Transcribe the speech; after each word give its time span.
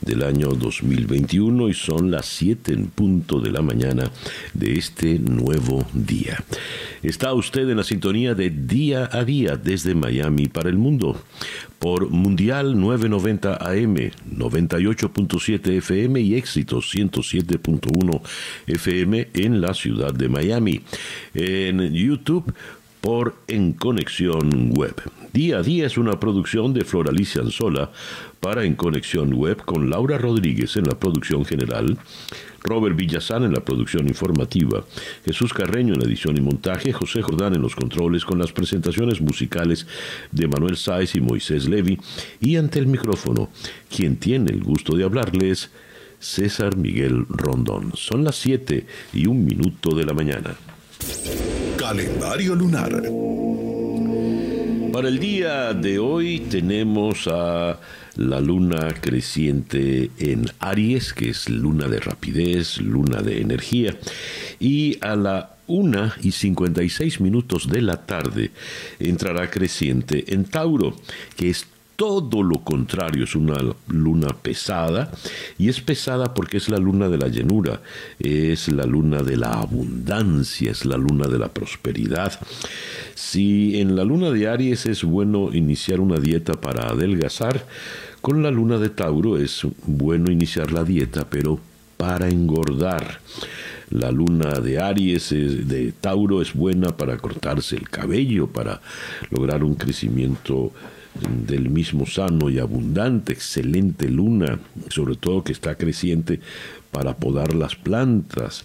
del 0.00 0.22
año 0.22 0.48
2021 0.48 1.68
y 1.68 1.74
son 1.74 2.10
las 2.10 2.26
7 2.26 2.72
en 2.72 2.86
punto 2.86 3.40
de 3.40 3.50
la 3.50 3.62
mañana 3.62 4.10
de 4.54 4.74
este 4.74 5.18
nuevo 5.18 5.86
día. 5.94 6.42
Está 7.02 7.32
usted 7.32 7.68
en 7.68 7.76
la 7.76 7.84
sintonía 7.84 8.34
de 8.34 8.50
día 8.50 9.08
a 9.12 9.24
día 9.24 9.56
desde 9.56 9.94
Miami 9.94 10.48
para 10.48 10.68
el 10.68 10.76
mundo 10.76 11.20
por 11.78 12.10
Mundial 12.10 12.78
990 12.78 13.56
AM, 13.56 13.96
98.7 14.36 15.78
FM 15.78 16.20
y 16.20 16.34
Éxitos 16.34 16.94
107.1 16.94 18.20
FM 18.66 19.28
en 19.34 19.60
la 19.60 19.72
ciudad 19.72 20.12
de 20.12 20.28
Miami. 20.28 20.82
En 21.34 21.92
YouTube 21.92 22.52
por 23.00 23.36
En 23.48 23.72
Conexión 23.72 24.72
Web. 24.72 24.94
Día 25.32 25.58
a 25.58 25.62
día 25.62 25.86
es 25.86 25.96
una 25.96 26.20
producción 26.20 26.74
de 26.74 26.84
Floralicia 26.84 27.40
Anzola 27.40 27.90
para 28.40 28.64
En 28.64 28.74
Conexión 28.74 29.34
Web 29.34 29.64
con 29.64 29.90
Laura 29.90 30.18
Rodríguez 30.18 30.76
en 30.76 30.84
la 30.84 30.98
producción 30.98 31.44
general, 31.44 31.98
Robert 32.62 32.96
Villazán 32.96 33.44
en 33.44 33.52
la 33.52 33.60
producción 33.60 34.08
informativa, 34.08 34.84
Jesús 35.24 35.52
Carreño 35.52 35.94
en 35.94 36.00
la 36.00 36.06
edición 36.06 36.36
y 36.36 36.40
montaje, 36.40 36.92
José 36.92 37.22
Jordán 37.22 37.54
en 37.54 37.62
los 37.62 37.76
controles 37.76 38.24
con 38.24 38.38
las 38.38 38.52
presentaciones 38.52 39.20
musicales 39.20 39.86
de 40.32 40.48
Manuel 40.48 40.76
Sáez 40.76 41.14
y 41.14 41.20
Moisés 41.20 41.68
Levi 41.68 41.98
y 42.40 42.56
ante 42.56 42.78
el 42.78 42.86
micrófono, 42.86 43.50
quien 43.94 44.16
tiene 44.16 44.50
el 44.50 44.62
gusto 44.62 44.96
de 44.96 45.04
hablarles, 45.04 45.70
César 46.18 46.76
Miguel 46.76 47.26
Rondón. 47.28 47.92
Son 47.94 48.24
las 48.24 48.36
7 48.36 48.86
y 49.14 49.26
un 49.26 49.44
minuto 49.44 49.94
de 49.94 50.04
la 50.04 50.12
mañana. 50.12 50.54
Calendario 51.78 52.54
lunar. 52.54 53.02
Para 54.92 55.08
el 55.08 55.18
día 55.18 55.72
de 55.72 55.98
hoy 55.98 56.40
tenemos 56.40 57.26
a 57.26 57.80
la 58.16 58.40
luna 58.40 58.94
creciente 59.00 60.10
en 60.18 60.46
Aries, 60.58 61.12
que 61.12 61.30
es 61.30 61.48
luna 61.48 61.88
de 61.88 62.00
rapidez, 62.00 62.78
luna 62.78 63.22
de 63.22 63.40
energía, 63.40 63.96
y 64.58 64.98
a 65.00 65.16
la 65.16 65.56
1 65.66 66.12
y 66.22 66.32
56 66.32 67.20
minutos 67.20 67.68
de 67.68 67.80
la 67.80 68.04
tarde 68.04 68.50
entrará 68.98 69.50
creciente 69.50 70.34
en 70.34 70.44
Tauro, 70.44 70.96
que 71.36 71.50
es 71.50 71.66
todo 72.00 72.42
lo 72.42 72.64
contrario, 72.64 73.24
es 73.24 73.36
una 73.36 73.58
luna 73.88 74.28
pesada 74.28 75.12
y 75.58 75.68
es 75.68 75.82
pesada 75.82 76.32
porque 76.32 76.56
es 76.56 76.70
la 76.70 76.78
luna 76.78 77.10
de 77.10 77.18
la 77.18 77.28
llenura, 77.28 77.82
es 78.18 78.68
la 78.68 78.86
luna 78.86 79.22
de 79.22 79.36
la 79.36 79.52
abundancia, 79.52 80.70
es 80.70 80.86
la 80.86 80.96
luna 80.96 81.28
de 81.28 81.38
la 81.38 81.52
prosperidad. 81.52 82.40
Si 83.14 83.78
en 83.78 83.96
la 83.96 84.04
luna 84.04 84.30
de 84.30 84.48
Aries 84.48 84.86
es 84.86 85.04
bueno 85.04 85.50
iniciar 85.52 86.00
una 86.00 86.16
dieta 86.16 86.54
para 86.54 86.88
adelgazar, 86.88 87.66
con 88.22 88.42
la 88.42 88.50
luna 88.50 88.78
de 88.78 88.88
Tauro 88.88 89.36
es 89.36 89.66
bueno 89.84 90.30
iniciar 90.30 90.72
la 90.72 90.84
dieta, 90.84 91.28
pero 91.28 91.60
para 91.98 92.30
engordar. 92.30 93.20
La 93.90 94.10
luna 94.10 94.60
de 94.60 94.80
Aries, 94.80 95.30
de 95.30 95.92
Tauro, 96.00 96.40
es 96.40 96.54
buena 96.54 96.96
para 96.96 97.18
cortarse 97.18 97.76
el 97.76 97.90
cabello, 97.90 98.46
para 98.46 98.80
lograr 99.30 99.64
un 99.64 99.74
crecimiento 99.74 100.72
del 101.46 101.70
mismo 101.70 102.06
sano 102.06 102.50
y 102.50 102.58
abundante, 102.58 103.32
excelente 103.32 104.08
luna, 104.08 104.58
sobre 104.88 105.16
todo 105.16 105.44
que 105.44 105.52
está 105.52 105.74
creciente 105.74 106.40
para 106.90 107.16
podar 107.16 107.54
las 107.54 107.76
plantas, 107.76 108.64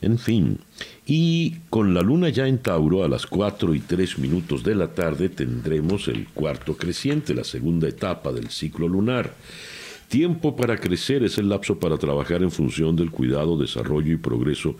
en 0.00 0.18
fin. 0.18 0.58
Y 1.06 1.56
con 1.70 1.94
la 1.94 2.02
luna 2.02 2.28
ya 2.28 2.46
en 2.46 2.58
Tauro, 2.58 3.04
a 3.04 3.08
las 3.08 3.26
4 3.26 3.74
y 3.74 3.80
3 3.80 4.18
minutos 4.18 4.62
de 4.62 4.74
la 4.74 4.88
tarde 4.88 5.28
tendremos 5.28 6.08
el 6.08 6.26
cuarto 6.28 6.76
creciente, 6.76 7.34
la 7.34 7.44
segunda 7.44 7.88
etapa 7.88 8.32
del 8.32 8.50
ciclo 8.50 8.88
lunar. 8.88 9.34
Tiempo 10.08 10.56
para 10.56 10.76
crecer 10.76 11.22
es 11.22 11.38
el 11.38 11.48
lapso 11.48 11.78
para 11.78 11.96
trabajar 11.96 12.42
en 12.42 12.50
función 12.50 12.96
del 12.96 13.10
cuidado, 13.10 13.56
desarrollo 13.56 14.12
y 14.12 14.18
progreso 14.18 14.76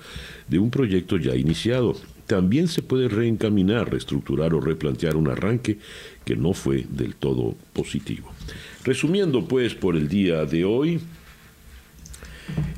de 0.47 0.59
un 0.59 0.71
proyecto 0.71 1.17
ya 1.17 1.35
iniciado. 1.35 1.97
También 2.27 2.69
se 2.69 2.83
puede 2.83 3.09
reencaminar, 3.09 3.91
reestructurar 3.91 4.53
o 4.53 4.61
replantear 4.61 5.17
un 5.17 5.29
arranque 5.29 5.79
que 6.25 6.37
no 6.37 6.53
fue 6.53 6.87
del 6.89 7.15
todo 7.15 7.55
positivo. 7.73 8.31
Resumiendo 8.85 9.47
pues 9.47 9.75
por 9.75 9.97
el 9.97 10.09
día 10.09 10.45
de 10.45 10.65
hoy, 10.65 11.01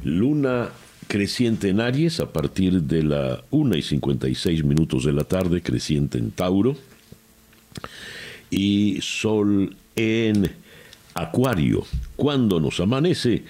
luna 0.03 0.71
creciente 1.07 1.69
en 1.69 1.81
Aries 1.81 2.21
a 2.21 2.33
partir 2.33 2.83
de 2.83 3.03
la 3.03 3.43
1 3.51 3.77
y 3.77 3.83
56 3.83 4.65
minutos 4.65 5.05
de 5.05 5.13
la 5.13 5.25
tarde, 5.25 5.63
creciente 5.63 6.19
en 6.19 6.31
Tauro, 6.31 6.77
y 8.51 8.99
sol 9.01 9.77
en 9.97 10.51
Acuario, 11.15 11.85
cuando 12.17 12.61
nos 12.61 12.81
amanece 12.81 13.45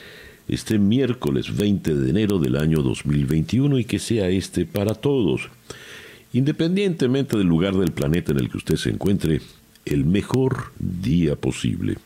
este 0.49 0.79
miércoles 0.79 1.57
20 1.57 1.95
de 1.95 2.11
enero 2.11 2.39
del 2.39 2.57
año 2.57 2.83
2021 2.83 3.79
y 3.79 3.85
que 3.85 3.99
sea 3.99 4.29
este 4.29 4.67
para 4.67 4.95
todos. 4.95 5.49
Independientemente 6.33 7.39
del 7.39 7.47
lugar 7.47 7.75
del 7.75 7.93
planeta 7.93 8.33
en 8.33 8.41
el 8.41 8.51
que 8.51 8.59
usted 8.59 8.77
se 8.77 8.91
encuentre, 8.91 9.41
el 9.85 10.05
mejor 10.05 10.73
día 10.79 11.37
posible. 11.37 11.99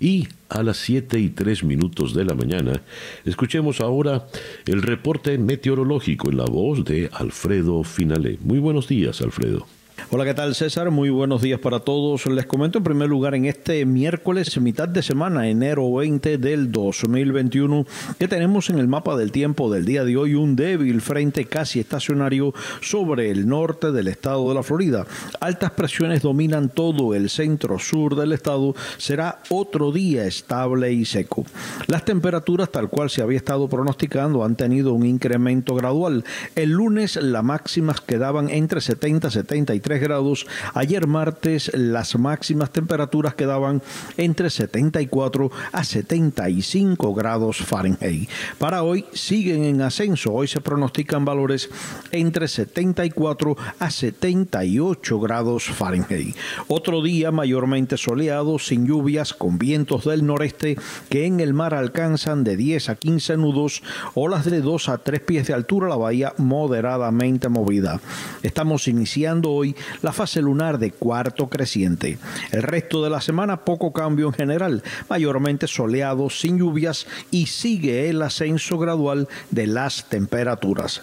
Y 0.00 0.28
a 0.48 0.62
las 0.62 0.78
7 0.78 1.18
y 1.18 1.30
3 1.30 1.64
minutos 1.64 2.14
de 2.14 2.24
la 2.24 2.34
mañana, 2.34 2.82
escuchemos 3.24 3.80
ahora 3.80 4.26
el 4.66 4.82
reporte 4.82 5.38
meteorológico 5.38 6.30
en 6.30 6.36
la 6.36 6.44
voz 6.44 6.84
de 6.84 7.10
Alfredo 7.12 7.82
Finalé. 7.84 8.38
Muy 8.42 8.58
buenos 8.58 8.88
días, 8.88 9.20
Alfredo. 9.20 9.66
Hola, 10.16 10.26
¿qué 10.26 10.34
tal 10.34 10.54
César? 10.54 10.92
Muy 10.92 11.10
buenos 11.10 11.42
días 11.42 11.58
para 11.58 11.80
todos. 11.80 12.26
Les 12.26 12.46
comento 12.46 12.78
en 12.78 12.84
primer 12.84 13.08
lugar 13.08 13.34
en 13.34 13.46
este 13.46 13.84
miércoles, 13.84 14.56
mitad 14.60 14.88
de 14.88 15.02
semana, 15.02 15.48
enero 15.48 15.92
20 15.92 16.38
del 16.38 16.70
2021, 16.70 17.84
que 18.16 18.28
tenemos 18.28 18.70
en 18.70 18.78
el 18.78 18.86
mapa 18.86 19.16
del 19.16 19.32
tiempo 19.32 19.72
del 19.72 19.84
día 19.84 20.04
de 20.04 20.16
hoy 20.16 20.36
un 20.36 20.54
débil 20.54 21.00
frente 21.00 21.46
casi 21.46 21.80
estacionario 21.80 22.54
sobre 22.80 23.32
el 23.32 23.48
norte 23.48 23.90
del 23.90 24.06
estado 24.06 24.48
de 24.48 24.54
la 24.54 24.62
Florida. 24.62 25.04
Altas 25.40 25.72
presiones 25.72 26.22
dominan 26.22 26.68
todo 26.68 27.12
el 27.16 27.28
centro 27.28 27.80
sur 27.80 28.14
del 28.14 28.34
estado. 28.34 28.76
Será 28.98 29.40
otro 29.48 29.90
día 29.90 30.26
estable 30.26 30.92
y 30.92 31.06
seco. 31.06 31.44
Las 31.88 32.04
temperaturas, 32.04 32.70
tal 32.70 32.88
cual 32.88 33.10
se 33.10 33.20
había 33.20 33.38
estado 33.38 33.66
pronosticando, 33.68 34.44
han 34.44 34.54
tenido 34.54 34.92
un 34.92 35.06
incremento 35.06 35.74
gradual. 35.74 36.24
El 36.54 36.70
lunes 36.70 37.16
las 37.16 37.42
máximas 37.42 38.00
quedaban 38.00 38.48
entre 38.48 38.80
70 38.80 39.26
y 39.26 39.30
73 39.32 40.03
grados. 40.04 40.46
Ayer 40.74 41.08
martes 41.08 41.72
las 41.74 42.16
máximas 42.16 42.70
temperaturas 42.70 43.34
quedaban 43.34 43.82
entre 44.16 44.50
74 44.50 45.50
a 45.72 45.82
75 45.82 47.14
grados 47.14 47.56
Fahrenheit. 47.58 48.28
Para 48.58 48.82
hoy 48.82 49.06
siguen 49.12 49.64
en 49.64 49.82
ascenso. 49.82 50.32
Hoy 50.32 50.46
se 50.46 50.60
pronostican 50.60 51.24
valores 51.24 51.70
entre 52.12 52.46
74 52.46 53.56
a 53.78 53.90
78 53.90 55.20
grados 55.20 55.64
Fahrenheit. 55.64 56.36
Otro 56.68 57.02
día 57.02 57.32
mayormente 57.32 57.96
soleado, 57.96 58.58
sin 58.58 58.86
lluvias, 58.86 59.32
con 59.32 59.58
vientos 59.58 60.04
del 60.04 60.26
noreste 60.26 60.76
que 61.08 61.26
en 61.26 61.40
el 61.40 61.54
mar 61.54 61.74
alcanzan 61.74 62.44
de 62.44 62.56
10 62.56 62.90
a 62.90 62.94
15 62.96 63.36
nudos, 63.36 63.82
olas 64.14 64.44
de 64.44 64.60
2 64.60 64.88
a 64.88 64.98
3 64.98 65.20
pies 65.20 65.46
de 65.46 65.54
altura, 65.54 65.88
la 65.88 65.96
bahía 65.96 66.34
moderadamente 66.36 67.48
movida. 67.48 68.00
Estamos 68.42 68.88
iniciando 68.88 69.50
hoy 69.50 69.74
la 70.02 70.12
fase 70.12 70.40
lunar 70.42 70.78
de 70.78 70.90
cuarto 70.90 71.48
creciente. 71.48 72.18
El 72.52 72.62
resto 72.62 73.02
de 73.02 73.10
la 73.10 73.20
semana 73.20 73.64
poco 73.64 73.92
cambio 73.92 74.26
en 74.26 74.32
general, 74.32 74.82
mayormente 75.08 75.66
soleado, 75.66 76.30
sin 76.30 76.58
lluvias 76.58 77.06
y 77.30 77.46
sigue 77.46 78.08
el 78.08 78.22
ascenso 78.22 78.78
gradual 78.78 79.28
de 79.50 79.66
las 79.66 80.08
temperaturas. 80.08 81.02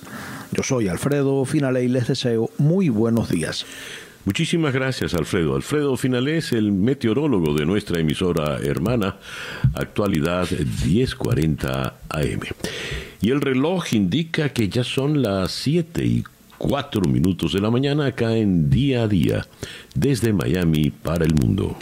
Yo 0.52 0.64
soy 0.64 0.88
Alfredo 0.88 1.44
Finale 1.46 1.84
y 1.84 1.88
les 1.88 2.08
deseo 2.08 2.50
muy 2.58 2.90
buenos 2.90 3.30
días. 3.30 3.66
Muchísimas 4.24 4.72
gracias, 4.72 5.16
Alfredo. 5.16 5.56
Alfredo 5.56 5.98
Finale 5.98 6.38
es 6.38 6.52
el 6.52 6.72
meteorólogo 6.72 7.56
de 7.56 7.66
nuestra 7.66 8.00
emisora 8.00 8.60
hermana, 8.60 9.18
actualidad 9.74 10.48
1040 10.86 11.96
AM. 12.08 12.40
Y 13.20 13.32
el 13.32 13.42
reloj 13.42 13.94
indica 13.94 14.50
que 14.50 14.70
ya 14.70 14.84
son 14.84 15.24
las 15.24 15.52
7 15.52 16.06
y 16.06 16.24
cuatro 16.62 17.02
minutos 17.10 17.54
de 17.54 17.60
la 17.60 17.72
mañana 17.72 18.06
acá 18.06 18.36
en 18.36 18.70
Día 18.70 19.04
a 19.04 19.08
Día, 19.08 19.48
desde 19.96 20.32
Miami 20.32 20.92
para 20.92 21.26
el 21.26 21.34
mundo. 21.34 21.76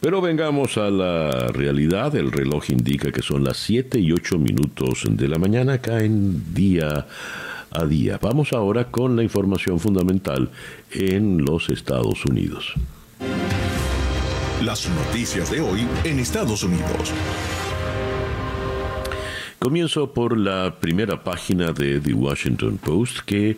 Pero 0.00 0.20
vengamos 0.20 0.76
a 0.76 0.90
la 0.90 1.48
realidad, 1.48 2.14
el 2.14 2.30
reloj 2.30 2.68
indica 2.68 3.10
que 3.10 3.22
son 3.22 3.42
las 3.42 3.56
siete 3.56 3.98
y 3.98 4.12
ocho 4.12 4.38
minutos 4.38 5.04
de 5.08 5.28
la 5.28 5.38
mañana 5.38 5.74
acá 5.74 6.04
en 6.04 6.52
Día 6.52 7.06
a 7.70 7.86
Día. 7.86 8.18
Vamos 8.20 8.52
ahora 8.52 8.90
con 8.90 9.16
la 9.16 9.22
información 9.22 9.80
fundamental 9.80 10.50
en 10.90 11.42
los 11.46 11.70
Estados 11.70 12.26
Unidos. 12.26 12.74
Las 14.62 14.90
noticias 14.90 15.50
de 15.50 15.62
hoy 15.62 15.86
en 16.04 16.18
Estados 16.18 16.62
Unidos. 16.64 17.14
Comienzo 19.58 20.12
por 20.12 20.38
la 20.38 20.76
primera 20.78 21.24
página 21.24 21.72
de 21.72 21.98
The 21.98 22.14
Washington 22.14 22.78
Post 22.78 23.18
que 23.26 23.56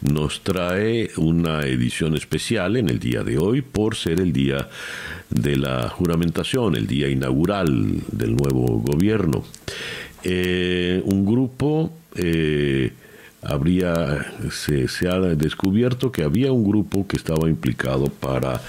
nos 0.00 0.40
trae 0.40 1.10
una 1.18 1.66
edición 1.66 2.16
especial 2.16 2.78
en 2.78 2.88
el 2.88 2.98
día 2.98 3.22
de 3.22 3.36
hoy 3.36 3.60
por 3.60 3.94
ser 3.94 4.20
el 4.20 4.32
día 4.32 4.70
de 5.28 5.56
la 5.56 5.90
juramentación, 5.90 6.74
el 6.74 6.86
día 6.86 7.08
inaugural 7.08 8.00
del 8.10 8.34
nuevo 8.34 8.78
gobierno. 8.78 9.44
Eh, 10.24 11.02
un 11.04 11.26
grupo 11.26 11.92
eh, 12.16 12.92
habría 13.42 14.32
se, 14.50 14.86
ha 15.06 15.18
descubierto 15.18 16.10
que 16.10 16.22
había 16.22 16.50
un 16.50 16.64
grupo 16.64 17.06
que 17.06 17.18
estaba 17.18 17.50
implicado 17.50 18.06
para 18.06 18.62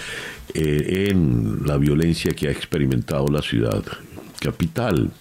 eh, 0.53 1.07
en 1.09 1.65
la 1.65 1.77
violencia 1.77 2.33
que 2.33 2.49
ha 2.49 2.51
experimentado 2.51 3.27
la 3.27 3.41
ciudad 3.41 3.83
capital 4.41 5.11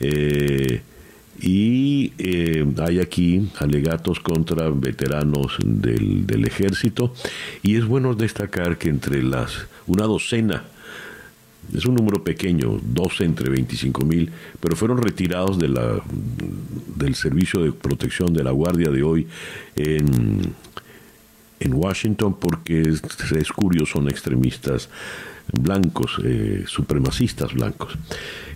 eh, 0.00 0.82
y 1.40 2.12
eh, 2.18 2.66
hay 2.78 2.98
aquí 2.98 3.48
alegatos 3.58 4.18
contra 4.20 4.70
veteranos 4.70 5.56
del, 5.64 6.26
del, 6.26 6.44
ejército. 6.46 7.12
Y 7.62 7.76
es 7.76 7.86
bueno 7.86 8.14
destacar 8.14 8.76
que 8.76 8.88
entre 8.88 9.22
las 9.22 9.66
una 9.86 10.04
docena 10.04 10.64
es 11.74 11.84
un 11.86 11.94
número 11.94 12.24
pequeño 12.24 12.80
12 12.82 13.24
entre 13.24 13.50
25 13.50 14.04
mil 14.04 14.30
pero 14.60 14.74
fueron 14.74 14.98
retirados 14.98 15.58
de 15.58 15.68
la 15.68 16.00
del 16.96 17.14
servicio 17.14 17.60
de 17.60 17.72
protección 17.72 18.32
de 18.32 18.42
la 18.42 18.52
guardia 18.52 18.90
de 18.90 19.02
hoy 19.02 19.26
en 19.76 20.54
en 21.60 21.74
Washington 21.74 22.36
porque 22.38 22.82
es 22.82 23.52
curioso 23.52 23.94
son 23.94 24.08
extremistas 24.08 24.88
blancos, 25.52 26.20
eh, 26.24 26.64
supremacistas 26.66 27.54
blancos. 27.54 27.96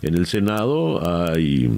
En 0.02 0.14
el 0.14 0.26
Senado 0.26 1.00
hay 1.08 1.70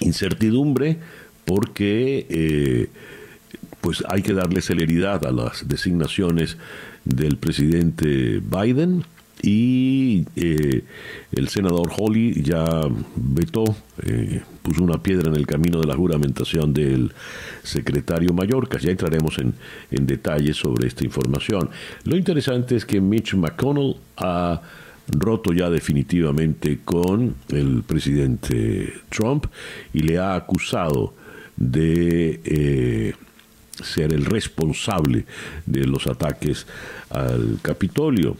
incertidumbre 0.00 0.98
porque 1.44 2.26
eh, 2.28 2.88
pues 3.80 4.02
hay 4.08 4.22
que 4.22 4.32
darle 4.32 4.62
celeridad 4.62 5.26
a 5.26 5.32
las 5.32 5.68
designaciones 5.68 6.56
del 7.04 7.36
presidente 7.36 8.40
Biden 8.40 9.04
y 9.46 10.24
eh, 10.36 10.84
el 11.32 11.48
senador 11.48 11.90
Holly 11.94 12.42
ya 12.42 12.64
vetó, 13.14 13.64
eh, 14.02 14.40
puso 14.62 14.82
una 14.82 15.02
piedra 15.02 15.28
en 15.28 15.36
el 15.36 15.46
camino 15.46 15.80
de 15.80 15.86
la 15.86 15.94
juramentación 15.94 16.72
del 16.72 17.12
secretario 17.62 18.32
Mallorca. 18.32 18.78
Ya 18.78 18.90
entraremos 18.90 19.38
en, 19.38 19.52
en 19.90 20.06
detalles 20.06 20.56
sobre 20.56 20.88
esta 20.88 21.04
información. 21.04 21.68
Lo 22.04 22.16
interesante 22.16 22.74
es 22.74 22.86
que 22.86 23.02
Mitch 23.02 23.34
McConnell 23.34 23.96
ha 24.16 24.62
roto 25.08 25.52
ya 25.52 25.68
definitivamente 25.68 26.78
con 26.82 27.34
el 27.50 27.82
presidente 27.82 28.94
Trump 29.10 29.44
y 29.92 29.98
le 29.98 30.16
ha 30.16 30.36
acusado 30.36 31.12
de 31.56 32.40
eh, 32.44 33.14
ser 33.82 34.12
el 34.12 34.24
responsable 34.24 35.26
de 35.66 35.84
los 35.84 36.06
ataques 36.06 36.66
al 37.10 37.58
Capitolio. 37.60 38.36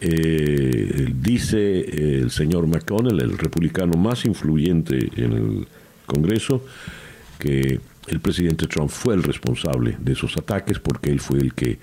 Eh, 0.00 1.12
dice 1.14 2.20
el 2.20 2.30
señor 2.30 2.66
McConnell, 2.66 3.20
el 3.20 3.36
republicano 3.36 3.98
más 3.98 4.24
influyente 4.24 5.10
en 5.16 5.32
el 5.32 5.68
Congreso, 6.06 6.64
que 7.38 7.80
el 8.08 8.20
presidente 8.20 8.66
Trump 8.66 8.90
fue 8.90 9.14
el 9.14 9.22
responsable 9.22 9.96
de 10.00 10.12
esos 10.12 10.36
ataques 10.36 10.78
porque 10.78 11.10
él 11.10 11.20
fue 11.20 11.38
el 11.38 11.54
que 11.54 11.78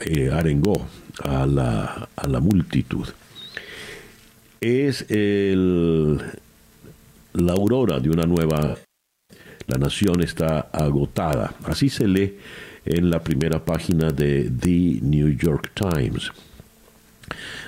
eh, 0.00 0.30
arengó 0.32 0.86
a 1.22 1.46
la, 1.46 2.08
a 2.16 2.28
la 2.28 2.40
multitud. 2.40 3.06
Es 4.60 5.04
el, 5.10 6.16
la 7.34 7.52
aurora 7.52 8.00
de 8.00 8.10
una 8.10 8.24
nueva... 8.24 8.78
La 9.66 9.78
nación 9.78 10.22
está 10.22 10.60
agotada. 10.72 11.54
Así 11.64 11.88
se 11.88 12.06
lee 12.06 12.36
en 12.84 13.08
la 13.08 13.22
primera 13.22 13.64
página 13.64 14.10
de 14.10 14.50
The 14.50 14.98
New 15.00 15.30
York 15.38 15.72
Times. 15.74 16.30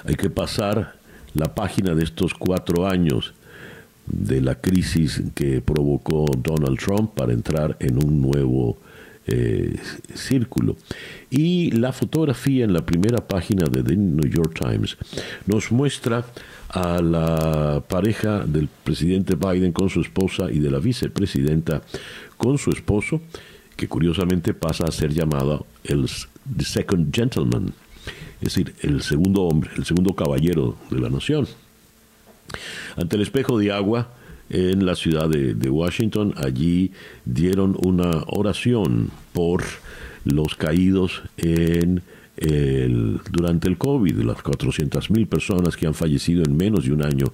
Hay 0.04 0.14
que 0.14 0.30
pasar 0.30 0.96
la 1.34 1.54
página 1.54 1.94
de 1.94 2.04
estos 2.04 2.34
cuatro 2.34 2.86
años 2.86 3.34
de 4.06 4.40
la 4.40 4.54
crisis 4.60 5.22
que 5.34 5.60
provocó 5.60 6.26
Donald 6.36 6.78
Trump 6.78 7.12
para 7.14 7.32
entrar 7.32 7.76
en 7.80 8.02
un 8.02 8.22
nuevo 8.22 8.78
eh, 9.26 9.76
círculo. 10.14 10.76
Y 11.30 11.72
la 11.72 11.92
fotografía 11.92 12.64
en 12.64 12.72
la 12.72 12.86
primera 12.86 13.26
página 13.26 13.66
de 13.68 13.82
The 13.82 13.96
New 13.96 14.30
York 14.30 14.56
Times 14.58 14.96
nos 15.46 15.72
muestra 15.72 16.24
a 16.68 17.02
la 17.02 17.82
pareja 17.88 18.44
del 18.46 18.68
presidente 18.68 19.34
Biden 19.34 19.72
con 19.72 19.88
su 19.88 20.00
esposa 20.00 20.50
y 20.50 20.60
de 20.60 20.70
la 20.70 20.78
vicepresidenta 20.78 21.82
con 22.36 22.58
su 22.58 22.70
esposo, 22.70 23.20
que 23.76 23.88
curiosamente 23.88 24.54
pasa 24.54 24.84
a 24.84 24.92
ser 24.92 25.12
llamado 25.12 25.66
el 25.84 26.06
Second 26.60 27.14
Gentleman 27.14 27.72
es 28.46 28.54
decir, 28.54 28.74
el 28.82 29.02
segundo 29.02 29.42
hombre, 29.42 29.70
el 29.76 29.84
segundo 29.84 30.14
caballero 30.14 30.76
de 30.90 31.00
la 31.00 31.10
nación. 31.10 31.46
Ante 32.96 33.16
el 33.16 33.22
espejo 33.22 33.58
de 33.58 33.72
agua 33.72 34.08
en 34.48 34.86
la 34.86 34.94
ciudad 34.94 35.28
de, 35.28 35.70
Washington, 35.70 36.34
allí 36.36 36.92
dieron 37.24 37.76
una 37.82 38.22
oración 38.28 39.10
por 39.32 39.64
los 40.24 40.54
caídos 40.54 41.22
en 41.36 42.02
durante 43.30 43.66
el 43.66 43.78
COVID, 43.78 44.18
las 44.18 44.42
400 44.42 45.10
mil 45.10 45.26
personas 45.26 45.74
que 45.74 45.86
han 45.86 45.94
fallecido 45.94 46.44
en 46.44 46.54
menos 46.54 46.84
de 46.84 46.92
un 46.92 47.02
año 47.02 47.32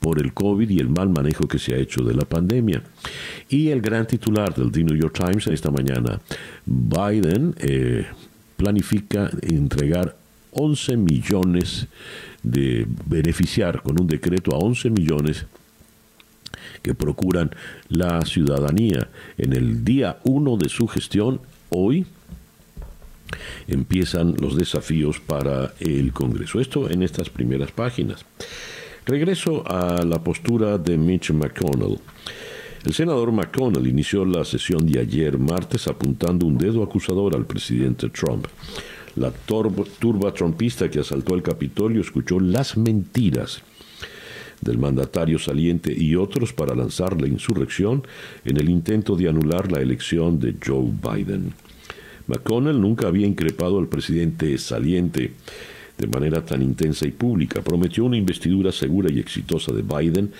por 0.00 0.20
el 0.20 0.34
COVID 0.34 0.68
y 0.68 0.78
el 0.78 0.90
mal 0.90 1.08
manejo 1.08 1.48
que 1.48 1.58
se 1.58 1.74
ha 1.74 1.78
hecho 1.78 2.02
de 2.04 2.14
la 2.14 2.26
pandemia. 2.26 2.82
Y 3.48 3.70
el 3.70 3.80
gran 3.80 4.06
titular 4.06 4.54
del 4.54 4.70
The 4.70 4.84
New 4.84 4.96
York 4.96 5.18
Times 5.18 5.46
esta 5.46 5.70
mañana, 5.70 6.20
Biden 6.66 7.54
eh, 7.58 8.06
planifica 8.58 9.30
entregar 9.40 10.17
11 10.58 10.96
millones 10.96 11.86
de 12.42 12.86
beneficiar 13.06 13.82
con 13.82 14.00
un 14.00 14.06
decreto 14.06 14.54
a 14.54 14.58
11 14.58 14.90
millones 14.90 15.46
que 16.82 16.94
procuran 16.94 17.50
la 17.88 18.20
ciudadanía. 18.22 19.08
En 19.36 19.52
el 19.52 19.84
día 19.84 20.18
1 20.24 20.56
de 20.56 20.68
su 20.68 20.86
gestión, 20.88 21.40
hoy, 21.70 22.06
empiezan 23.66 24.34
los 24.40 24.56
desafíos 24.56 25.20
para 25.20 25.74
el 25.80 26.12
Congreso. 26.12 26.60
Esto 26.60 26.90
en 26.90 27.02
estas 27.02 27.30
primeras 27.30 27.70
páginas. 27.72 28.24
Regreso 29.06 29.64
a 29.66 30.04
la 30.04 30.22
postura 30.22 30.78
de 30.78 30.96
Mitch 30.96 31.30
McConnell. 31.30 31.98
El 32.84 32.94
senador 32.94 33.32
McConnell 33.32 33.86
inició 33.86 34.24
la 34.24 34.44
sesión 34.44 34.86
de 34.86 35.00
ayer 35.00 35.38
martes 35.38 35.88
apuntando 35.88 36.46
un 36.46 36.56
dedo 36.56 36.82
acusador 36.82 37.34
al 37.34 37.46
presidente 37.46 38.08
Trump. 38.08 38.46
La 39.18 39.32
turba 39.32 40.32
trompista 40.32 40.88
que 40.88 41.00
asaltó 41.00 41.34
el 41.34 41.42
Capitolio 41.42 42.00
escuchó 42.00 42.38
las 42.38 42.76
mentiras 42.76 43.62
del 44.60 44.78
mandatario 44.78 45.40
saliente 45.40 45.92
y 45.92 46.14
otros 46.14 46.52
para 46.52 46.76
lanzar 46.76 47.20
la 47.20 47.26
insurrección 47.26 48.06
en 48.44 48.58
el 48.58 48.68
intento 48.68 49.16
de 49.16 49.28
anular 49.28 49.72
la 49.72 49.80
elección 49.80 50.38
de 50.38 50.54
Joe 50.64 50.92
Biden. 51.02 51.52
McConnell 52.28 52.80
nunca 52.80 53.08
había 53.08 53.26
increpado 53.26 53.80
al 53.80 53.88
presidente 53.88 54.56
saliente 54.56 55.32
de 55.96 56.06
manera 56.06 56.44
tan 56.44 56.62
intensa 56.62 57.04
y 57.04 57.10
pública. 57.10 57.60
Prometió 57.62 58.04
una 58.04 58.16
investidura 58.16 58.70
segura 58.70 59.10
y 59.10 59.18
exitosa 59.18 59.72
de 59.72 59.82
Biden 59.82 60.30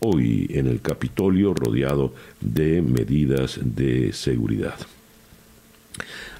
hoy 0.00 0.46
en 0.50 0.66
el 0.66 0.82
Capitolio 0.82 1.54
rodeado 1.54 2.12
de 2.42 2.82
medidas 2.82 3.58
de 3.62 4.12
seguridad. 4.12 4.76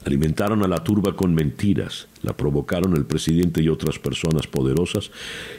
Alimentaron 0.06 0.62
a 0.62 0.68
la 0.68 0.84
turba 0.84 1.16
con 1.16 1.34
mentiras, 1.34 2.06
la 2.22 2.36
provocaron 2.36 2.96
el 2.96 3.06
presidente 3.06 3.60
y 3.60 3.68
otras 3.68 3.98
personas 3.98 4.46
poderosas 4.46 5.10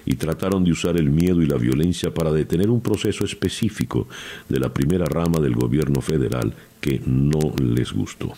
y 0.06 0.16
trataron 0.16 0.64
de 0.64 0.72
usar 0.72 0.96
el 0.96 1.10
miedo 1.10 1.42
y 1.42 1.48
la 1.48 1.58
violencia 1.58 2.14
para 2.14 2.32
detener 2.32 2.70
un 2.70 2.80
proceso 2.80 3.26
específico 3.26 4.08
de 4.48 4.62
la 4.62 4.74
primera 4.74 5.04
rama 5.04 5.42
del 5.42 5.54
gobierno 5.54 6.00
federal 6.00 6.54
que 6.80 7.02
no 7.06 7.54
les 7.62 7.92
gustó. 7.92 8.36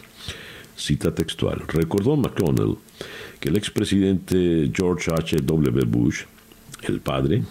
Cita 0.76 1.14
textual. 1.14 1.62
Recordó 1.68 2.18
McConnell 2.18 2.78
que 3.40 3.50
el 3.50 3.58
expresidente 3.58 4.72
George 4.74 5.12
H. 5.16 5.38
W. 5.44 5.86
Bush, 5.86 6.24
el 6.88 7.02
padre, 7.02 7.44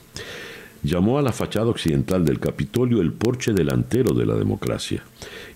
llamó 0.83 1.19
a 1.19 1.23
la 1.23 1.33
fachada 1.33 1.67
occidental 1.67 2.25
del 2.25 2.39
Capitolio 2.39 3.01
el 3.01 3.13
porche 3.13 3.53
delantero 3.53 4.15
de 4.15 4.27
la 4.27 4.35
democracia 4.35 5.03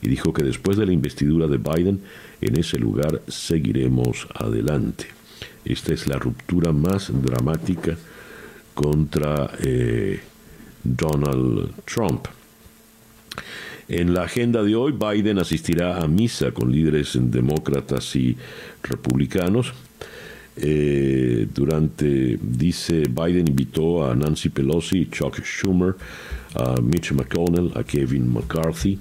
y 0.00 0.09
dijo 0.09 0.33
que 0.33 0.43
después 0.43 0.76
de 0.76 0.87
la 0.87 0.93
investidura 0.93 1.47
de 1.47 1.59
Biden, 1.59 2.00
en 2.41 2.59
ese 2.59 2.79
lugar 2.79 3.23
seguiremos 3.29 4.26
adelante. 4.35 5.07
Esta 5.64 5.95
es 5.95 6.09
la 6.09 6.19
ruptura 6.19 6.73
más 6.73 7.11
dramática 7.23 7.97
contra 8.75 9.50
eh, 9.61 10.21
Donald 10.83 11.71
Trump. 11.85 12.26
En 13.88 14.14
la 14.14 14.23
agenda 14.23 14.62
de 14.62 14.75
hoy, 14.75 14.93
Biden 14.93 15.38
asistirá 15.38 15.99
a 15.99 16.09
misa 16.09 16.52
con 16.52 16.73
líderes 16.73 17.19
demócratas 17.21 18.17
y 18.17 18.37
republicanos. 18.83 19.73
Eh, 20.54 21.49
durante, 21.52 22.38
dice, 22.40 23.04
Biden 23.09 23.49
invitó 23.49 24.06
a 24.06 24.14
Nancy 24.14 24.50
Pelosi, 24.50 25.09
Chuck 25.11 25.40
Schumer, 25.42 25.97
a 26.54 26.80
Mitch 26.80 27.12
McConnell, 27.12 27.73
a 27.75 27.82
Kevin 27.85 28.30
McCarthy, 28.30 28.99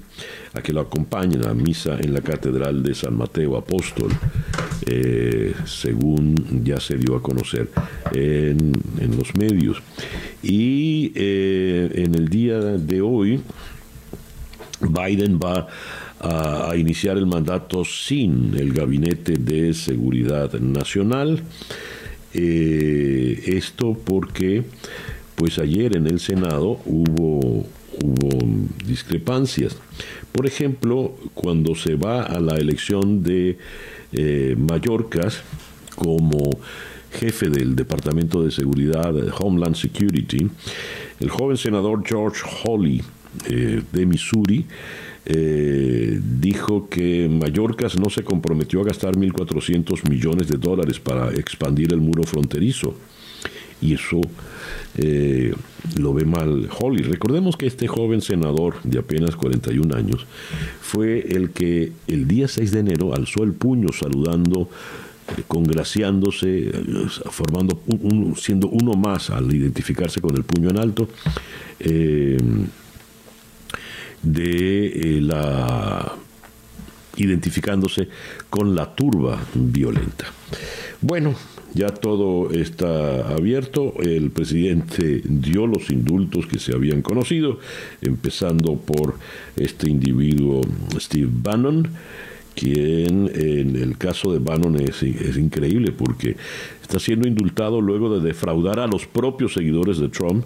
a 0.54 0.62
que 0.62 0.72
lo 0.72 0.80
acompañen 0.80 1.46
a 1.46 1.52
misa 1.52 1.98
en 2.00 2.14
la 2.14 2.22
Catedral 2.22 2.82
de 2.82 2.94
San 2.94 3.16
Mateo 3.16 3.56
Apóstol, 3.56 4.10
eh, 4.86 5.54
según 5.66 6.64
ya 6.64 6.80
se 6.80 6.96
dio 6.96 7.16
a 7.16 7.22
conocer 7.22 7.68
en, 8.12 8.72
los 9.16 9.34
medios. 9.36 9.82
Y 10.42 11.12
eh, 11.14 11.90
en 11.94 12.14
el 12.14 12.28
día 12.28 12.58
de 12.58 13.02
hoy, 13.02 13.40
Biden 14.80 15.38
va 15.38 15.58
a, 15.58 15.68
iniciar 16.76 17.16
el 17.16 17.26
mandato 17.26 17.84
sin 17.84 18.54
el 18.56 18.72
Gabinete 18.72 19.34
de 19.34 19.74
Seguridad 19.74 20.52
Nacional. 20.60 21.42
Eh, 22.34 23.42
esto 23.46 23.96
porque, 24.04 24.62
pues 25.34 25.58
ayer 25.58 25.96
en 25.96 26.06
el 26.06 26.18
Senado 26.20 26.80
hubo, 26.86 27.66
hubo 28.02 28.28
discrepancias. 28.86 29.76
Por 30.32 30.46
ejemplo, 30.46 31.14
cuando 31.34 31.74
se 31.74 31.94
va 31.94 32.22
a 32.22 32.40
la 32.40 32.54
elección 32.54 33.22
de 33.22 33.58
eh, 34.12 34.56
Mallorcas 34.56 35.42
como 35.94 36.38
jefe 37.12 37.50
del 37.50 37.76
Departamento 37.76 38.42
de 38.42 38.50
Seguridad, 38.50 39.14
Homeland 39.38 39.76
Security, 39.76 40.48
el 41.20 41.28
joven 41.28 41.58
senador 41.58 42.02
George 42.06 42.40
Hawley 42.64 43.02
eh, 43.46 43.82
de 43.92 44.06
Missouri, 44.06 44.66
eh, 45.24 46.20
dijo 46.40 46.88
que 46.88 47.28
Mallorcas 47.28 47.98
no 47.98 48.10
se 48.10 48.24
comprometió 48.24 48.80
a 48.80 48.84
gastar 48.84 49.16
1.400 49.16 50.08
millones 50.08 50.48
de 50.48 50.58
dólares 50.58 50.98
para 50.98 51.30
expandir 51.30 51.92
el 51.92 52.00
muro 52.00 52.24
fronterizo. 52.24 52.94
Y 53.80 53.94
eso 53.94 54.20
eh, 54.96 55.54
lo 55.96 56.14
ve 56.14 56.24
mal 56.24 56.68
Holly. 56.78 57.02
Recordemos 57.02 57.56
que 57.56 57.66
este 57.66 57.88
joven 57.88 58.20
senador 58.20 58.76
de 58.84 58.98
apenas 58.98 59.36
41 59.36 59.96
años 59.96 60.26
fue 60.80 61.20
el 61.20 61.50
que 61.50 61.92
el 62.06 62.28
día 62.28 62.46
6 62.48 62.70
de 62.70 62.80
enero 62.80 63.14
alzó 63.14 63.42
el 63.42 63.52
puño 63.52 63.88
saludando 63.92 64.68
congraciándose, 65.48 66.72
formando 67.30 67.80
siendo 68.36 68.68
uno 68.68 68.94
más 68.94 69.30
al 69.30 69.54
identificarse 69.54 70.20
con 70.20 70.36
el 70.36 70.42
puño 70.42 70.68
en 70.68 70.78
alto, 70.78 71.08
de 74.22 74.86
eh, 74.86 75.20
la 75.20 76.12
identificándose 77.16 78.08
con 78.48 78.74
la 78.74 78.94
turba 78.94 79.38
violenta. 79.54 80.26
Bueno, 81.00 81.34
ya 81.74 81.88
todo 81.88 82.50
está 82.52 83.28
abierto. 83.28 83.94
El 84.00 84.30
presidente 84.30 85.22
dio 85.24 85.66
los 85.66 85.90
indultos 85.90 86.46
que 86.46 86.58
se 86.58 86.74
habían 86.74 87.02
conocido, 87.02 87.58
empezando 88.00 88.76
por 88.76 89.18
este 89.56 89.90
individuo 89.90 90.62
Steve 90.98 91.30
Bannon 91.30 91.88
quien 92.54 93.30
en 93.34 93.76
el 93.76 93.96
caso 93.98 94.32
de 94.32 94.38
Bannon 94.38 94.76
es, 94.80 95.02
increíble 95.02 95.92
porque 95.92 96.36
está 96.80 96.98
siendo 96.98 97.26
indultado 97.26 97.80
luego 97.80 98.18
de 98.18 98.26
defraudar 98.26 98.80
a 98.80 98.86
los 98.86 99.06
propios 99.06 99.54
seguidores 99.54 99.98
de 99.98 100.08
Trump 100.08 100.44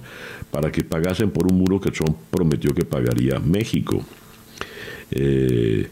para 0.50 0.70
que 0.70 0.84
pagasen 0.84 1.30
por 1.30 1.50
un 1.50 1.58
muro 1.58 1.80
que 1.80 1.90
Trump 1.90 2.16
prometió 2.30 2.74
que 2.74 2.84
pagaría 2.84 3.38
México. 3.38 4.04
Eh, 5.10 5.88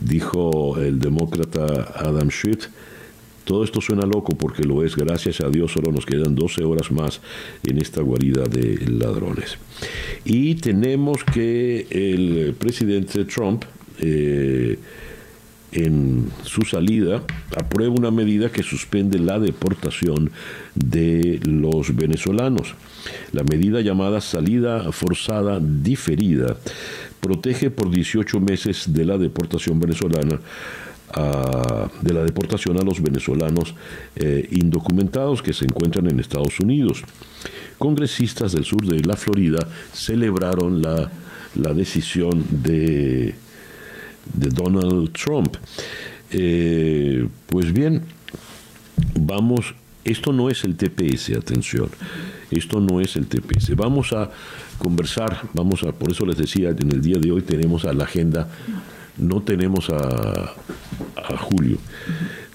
dijo 0.00 0.78
el 0.78 0.98
demócrata 0.98 1.92
Adam 1.96 2.30
Schiff, 2.30 2.68
todo 3.48 3.64
esto 3.64 3.80
suena 3.80 4.06
loco 4.06 4.36
porque 4.36 4.62
lo 4.62 4.84
es, 4.84 4.94
gracias 4.94 5.40
a 5.40 5.48
Dios 5.48 5.72
solo 5.72 5.90
nos 5.90 6.04
quedan 6.04 6.34
12 6.34 6.64
horas 6.64 6.90
más 6.92 7.22
en 7.64 7.78
esta 7.78 8.02
guarida 8.02 8.44
de 8.44 8.86
ladrones. 8.90 9.56
Y 10.26 10.56
tenemos 10.56 11.24
que 11.24 11.86
el 11.90 12.52
presidente 12.52 13.24
Trump 13.24 13.64
eh, 13.98 14.78
en 15.70 16.30
su 16.44 16.62
salida 16.62 17.22
aprueba 17.54 17.94
una 17.94 18.10
medida 18.10 18.50
que 18.50 18.62
suspende 18.62 19.18
la 19.18 19.38
deportación 19.38 20.30
de 20.74 21.40
los 21.44 21.94
venezolanos. 21.94 22.74
La 23.32 23.42
medida 23.42 23.80
llamada 23.80 24.20
salida 24.20 24.90
forzada 24.92 25.60
diferida 25.60 26.56
protege 27.20 27.70
por 27.70 27.90
18 27.90 28.40
meses 28.40 28.92
de 28.92 29.04
la 29.04 29.18
deportación 29.18 29.78
venezolana 29.78 30.40
de 32.02 32.12
la 32.12 32.22
deportación 32.22 32.78
a 32.78 32.82
los 32.82 33.00
venezolanos 33.00 33.74
eh, 34.14 34.46
indocumentados 34.50 35.42
que 35.42 35.54
se 35.54 35.64
encuentran 35.64 36.06
en 36.10 36.20
Estados 36.20 36.60
Unidos. 36.60 37.02
Congresistas 37.78 38.52
del 38.52 38.64
sur 38.64 38.84
de 38.86 39.00
la 39.00 39.16
Florida 39.16 39.66
celebraron 39.92 40.82
la, 40.82 41.10
la 41.54 41.72
decisión 41.72 42.44
de 42.50 43.34
de 44.34 44.50
Donald 44.50 45.12
Trump. 45.12 45.56
Eh, 46.30 47.26
pues 47.46 47.72
bien, 47.72 48.02
vamos, 49.18 49.74
esto 50.04 50.32
no 50.32 50.50
es 50.50 50.64
el 50.64 50.76
TPS, 50.76 51.30
atención, 51.36 51.88
esto 52.50 52.80
no 52.80 53.00
es 53.00 53.16
el 53.16 53.26
TPS. 53.26 53.74
Vamos 53.76 54.12
a 54.12 54.30
conversar, 54.78 55.42
vamos 55.54 55.82
a, 55.82 55.92
por 55.92 56.10
eso 56.10 56.26
les 56.26 56.36
decía, 56.36 56.70
en 56.70 56.92
el 56.92 57.00
día 57.00 57.18
de 57.18 57.32
hoy 57.32 57.42
tenemos 57.42 57.84
a 57.84 57.92
la 57.92 58.04
agenda, 58.04 58.48
no 59.16 59.42
tenemos 59.42 59.90
a, 59.90 60.54
a 61.16 61.36
Julio, 61.38 61.78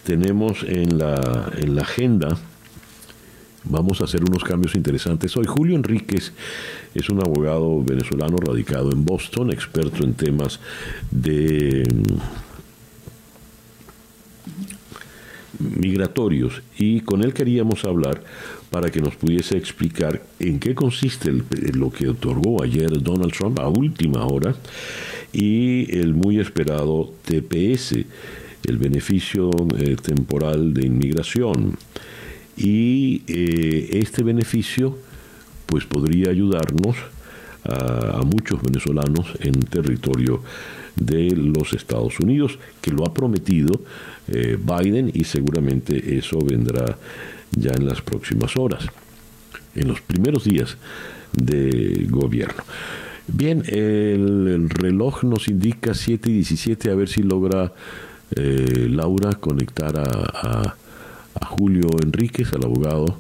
tenemos 0.04 0.64
en 0.64 0.98
la, 0.98 1.52
en 1.58 1.76
la 1.76 1.82
agenda, 1.82 2.38
vamos 3.64 4.02
a 4.02 4.06
hacer 4.06 4.24
unos 4.24 4.44
cambios 4.44 4.76
interesantes. 4.76 5.36
Hoy 5.38 5.46
Julio 5.48 5.76
Enríquez 5.76 6.34
es 6.94 7.10
un 7.10 7.20
abogado 7.20 7.84
venezolano 7.84 8.38
radicado 8.38 8.92
en 8.92 9.06
Boston, 9.06 9.52
experto 9.52 10.04
en 10.04 10.14
temas 10.14 10.60
de 11.12 11.88
mm, 11.94 12.44
migratorios 15.80 16.62
y 16.78 17.02
con 17.02 17.24
él 17.24 17.34
queríamos 17.34 17.86
hablar 17.86 18.24
para 18.70 18.90
que 18.90 19.02
nos 19.02 19.16
pudiese 19.16 19.58
explicar 19.58 20.22
en 20.40 20.60
qué 20.60 20.74
consiste 20.74 21.32
lo 21.74 21.92
que 21.92 22.10
otorgó 22.10 22.64
ayer 22.64 22.90
Donald 23.02 23.34
Trump 23.34 23.60
a 23.60 23.68
última 23.68 24.26
hora 24.26 24.56
y 25.32 25.96
el 25.96 26.14
muy 26.14 26.40
esperado 26.40 27.14
TPS, 27.24 27.98
el 28.66 28.78
beneficio 28.78 29.52
eh, 29.78 29.96
temporal 30.02 30.74
de 30.74 30.88
inmigración. 30.88 31.78
Y 32.56 33.24
eh, 33.28 33.90
este 33.94 34.24
beneficio 34.24 34.98
pues 35.66 35.86
podría 35.86 36.30
ayudarnos 36.30 36.98
a, 37.66 38.22
muchos 38.24 38.62
venezolanos 38.62 39.34
en 39.40 39.54
territorio 39.62 40.42
de 40.96 41.32
los 41.36 41.74
Estados 41.74 42.20
Unidos, 42.20 42.60
que 42.82 42.92
lo 42.92 43.06
ha 43.06 43.14
prometido 43.14 43.82
eh, 44.28 44.58
Biden 44.62 45.12
y 45.14 45.24
seguramente 45.24 46.18
eso 46.18 46.40
vendrá 46.40 46.98
ya 47.52 47.72
en 47.72 47.88
las 47.88 48.02
próximas 48.02 48.56
horas, 48.58 48.86
en 49.76 49.88
los 49.88 50.02
primeros 50.02 50.44
días 50.44 50.78
de 51.34 52.06
gobierno. 52.10 52.64
Bien, 53.28 53.64
el, 53.68 54.70
reloj 54.70 55.24
nos 55.24 55.48
indica 55.48 55.94
7 55.94 56.30
y 56.30 56.34
17, 56.34 56.92
a 56.92 56.96
ver 56.96 57.08
si 57.08 57.24
logra 57.24 57.72
eh, 58.36 58.88
Laura 58.90 59.32
conectar 59.34 59.98
a, 59.98 60.04
a 60.04 60.76
Julio 61.42 61.88
Enríquez, 62.04 62.54
al 62.54 62.66
abogado 62.66 63.18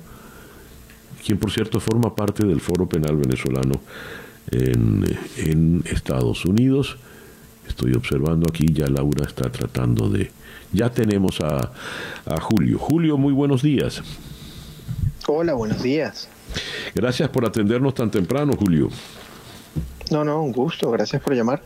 quien 1.24 1.38
por 1.38 1.51
cierto 1.51 1.79
forma 1.79 2.15
parte 2.15 2.46
del 2.46 2.60
Foro 2.60 2.88
Penal 2.88 3.15
Venezolano 3.15 3.82
en, 4.51 5.84
Estados 5.86 6.46
Unidos. 6.46 6.98
Estoy 7.67 7.93
observando 7.93 8.46
aquí, 8.50 8.65
ya 8.72 8.88
Laura 8.88 9.25
está 9.25 9.50
tratando 9.50 10.10
de... 10.10 10.32
Ya 10.74 10.89
tenemos 10.89 11.39
a, 11.39 11.72
a 12.25 12.41
Julio. 12.41 12.77
Julio, 12.77 13.17
muy 13.17 13.32
buenos 13.32 13.62
días. 13.62 14.01
Hola, 15.27 15.53
buenos 15.53 15.82
días. 15.82 16.27
Gracias 16.93 17.29
por 17.29 17.46
atendernos 17.46 17.93
tan 17.93 18.12
temprano, 18.12 18.53
Julio. 18.60 18.89
No, 20.13 20.24
no, 20.24 20.43
un 20.43 20.51
gusto, 20.51 20.91
gracias 20.91 21.24
por 21.24 21.34
llamar. 21.34 21.63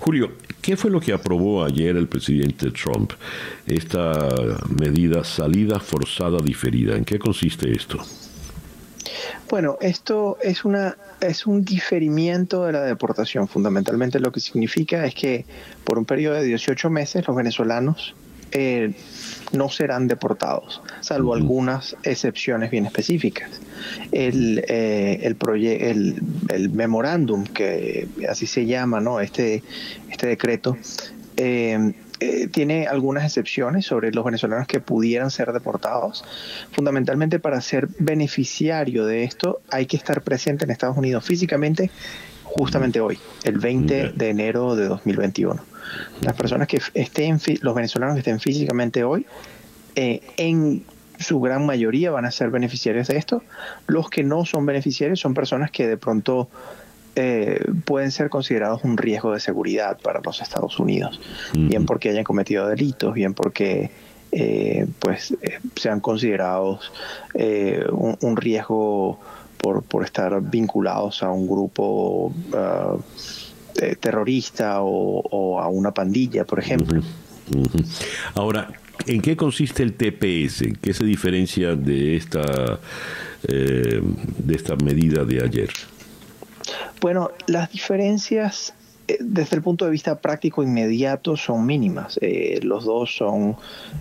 Julio, 0.00 0.32
¿qué 0.62 0.74
fue 0.74 0.90
lo 0.90 1.00
que 1.00 1.12
aprobó 1.12 1.62
ayer 1.62 1.98
el 1.98 2.08
presidente 2.08 2.70
Trump? 2.70 3.12
Esta 3.66 4.26
medida 4.70 5.22
salida 5.22 5.78
forzada 5.78 6.38
diferida, 6.42 6.96
¿en 6.96 7.04
qué 7.04 7.18
consiste 7.18 7.70
esto? 7.70 7.98
Bueno, 9.50 9.76
esto 9.82 10.38
es 10.42 10.64
una 10.64 10.96
es 11.20 11.46
un 11.46 11.62
diferimiento 11.62 12.64
de 12.64 12.72
la 12.72 12.80
deportación. 12.80 13.48
Fundamentalmente 13.48 14.18
lo 14.18 14.32
que 14.32 14.40
significa 14.40 15.04
es 15.04 15.14
que 15.14 15.44
por 15.84 15.98
un 15.98 16.06
periodo 16.06 16.36
de 16.36 16.44
18 16.44 16.88
meses 16.88 17.26
los 17.26 17.36
venezolanos 17.36 18.14
eh, 18.54 18.94
no 19.52 19.68
serán 19.68 20.08
deportados, 20.08 20.82
salvo 21.00 21.34
algunas 21.34 21.96
excepciones 22.02 22.70
bien 22.70 22.86
específicas. 22.86 23.50
El, 24.12 24.64
eh, 24.68 25.20
el, 25.22 26.22
el, 26.48 26.70
memorándum, 26.70 27.44
que 27.44 28.08
así 28.28 28.46
se 28.46 28.66
llama, 28.66 29.00
¿no? 29.00 29.20
este, 29.20 29.62
este 30.10 30.26
decreto, 30.26 30.76
eh, 31.36 31.92
eh, 32.20 32.46
tiene 32.46 32.86
algunas 32.86 33.24
excepciones 33.24 33.86
sobre 33.86 34.12
los 34.12 34.24
venezolanos 34.24 34.68
que 34.68 34.80
pudieran 34.80 35.30
ser 35.30 35.52
deportados. 35.52 36.24
Fundamentalmente 36.72 37.38
para 37.40 37.60
ser 37.60 37.88
beneficiario 37.98 39.04
de 39.04 39.24
esto 39.24 39.60
hay 39.70 39.86
que 39.86 39.96
estar 39.96 40.22
presente 40.22 40.64
en 40.64 40.70
Estados 40.70 40.96
Unidos 40.96 41.24
físicamente 41.24 41.90
justamente 42.44 43.00
hoy, 43.00 43.18
el 43.42 43.58
20 43.58 44.12
de 44.12 44.28
enero 44.28 44.76
de 44.76 44.86
2021. 44.86 45.73
Las 46.22 46.34
personas 46.34 46.68
que 46.68 46.80
estén, 46.94 47.40
los 47.60 47.74
venezolanos 47.74 48.14
que 48.14 48.20
estén 48.20 48.40
físicamente 48.40 49.04
hoy, 49.04 49.26
eh, 49.96 50.20
en 50.36 50.84
su 51.18 51.40
gran 51.40 51.64
mayoría 51.66 52.10
van 52.10 52.24
a 52.24 52.30
ser 52.30 52.50
beneficiarios 52.50 53.08
de 53.08 53.16
esto. 53.16 53.42
Los 53.86 54.10
que 54.10 54.22
no 54.22 54.44
son 54.44 54.66
beneficiarios 54.66 55.20
son 55.20 55.34
personas 55.34 55.70
que 55.70 55.86
de 55.86 55.96
pronto 55.96 56.48
eh, 57.16 57.64
pueden 57.84 58.10
ser 58.10 58.28
considerados 58.28 58.82
un 58.82 58.96
riesgo 58.96 59.32
de 59.32 59.38
seguridad 59.38 59.98
para 60.02 60.20
los 60.20 60.42
Estados 60.42 60.80
Unidos, 60.80 61.20
bien 61.52 61.86
porque 61.86 62.10
hayan 62.10 62.24
cometido 62.24 62.66
delitos, 62.66 63.14
bien 63.14 63.34
porque 63.34 63.92
eh, 64.32 64.86
pues 64.98 65.30
eh, 65.42 65.60
sean 65.76 66.00
considerados 66.00 66.92
un, 67.32 68.36
riesgo 68.36 69.20
por, 69.58 69.84
por, 69.84 70.04
estar 70.04 70.40
vinculados 70.42 71.22
a 71.22 71.30
un 71.30 71.46
grupo 71.46 72.32
uh, 72.52 73.00
terrorista 74.00 74.78
o, 74.80 75.60
a 75.60 75.68
una 75.68 75.92
pandilla, 75.92 76.44
por 76.44 76.58
ejemplo. 76.58 77.02
Ahora, 78.34 78.68
¿en 79.06 79.20
qué 79.20 79.36
consiste 79.36 79.82
el 79.82 79.94
TPS? 79.94 80.78
¿Qué 80.80 80.94
se 80.94 81.04
diferencia 81.04 81.74
de 81.74 82.16
esta, 82.16 82.80
de 83.42 84.54
esta 84.54 84.76
medida 84.76 85.24
de 85.24 85.44
ayer? 85.44 85.70
Bueno, 87.00 87.30
las 87.46 87.70
diferencias 87.70 88.70
eh, 88.70 88.83
desde 89.20 89.56
el 89.56 89.62
punto 89.62 89.84
de 89.84 89.90
vista 89.90 90.20
práctico 90.20 90.62
inmediato 90.62 91.36
son 91.36 91.66
mínimas. 91.66 92.18
Eh, 92.20 92.60
los 92.62 92.84
dos 92.84 93.14
son 93.14 93.56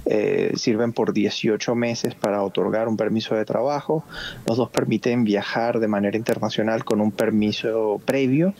eh, 0.05 0.53
sirven 0.55 0.93
por 0.93 1.13
18 1.13 1.75
meses 1.75 2.15
para 2.15 2.43
otorgar 2.43 2.87
un 2.87 2.97
permiso 2.97 3.35
de 3.35 3.45
trabajo. 3.45 4.05
Los 4.47 4.57
dos 4.57 4.69
permiten 4.69 5.23
viajar 5.23 5.79
de 5.79 5.87
manera 5.87 6.17
internacional 6.17 6.83
con 6.83 7.01
un 7.01 7.11
permiso 7.11 8.01
previo. 8.05 8.53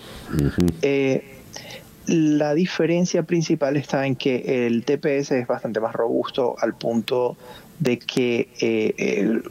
la 2.06 2.54
diferencia 2.54 3.24
principal 3.24 3.78
está 3.78 4.06
en 4.06 4.16
que 4.18 4.68
el 4.68 4.84
TPS 4.84 5.32
es 5.32 5.48
bastante 5.48 5.80
más 5.80 5.94
robusto 5.94 6.56
al 6.60 6.76
punto 6.76 7.38
de 7.80 7.98
que 7.98 8.50
el 8.98 9.44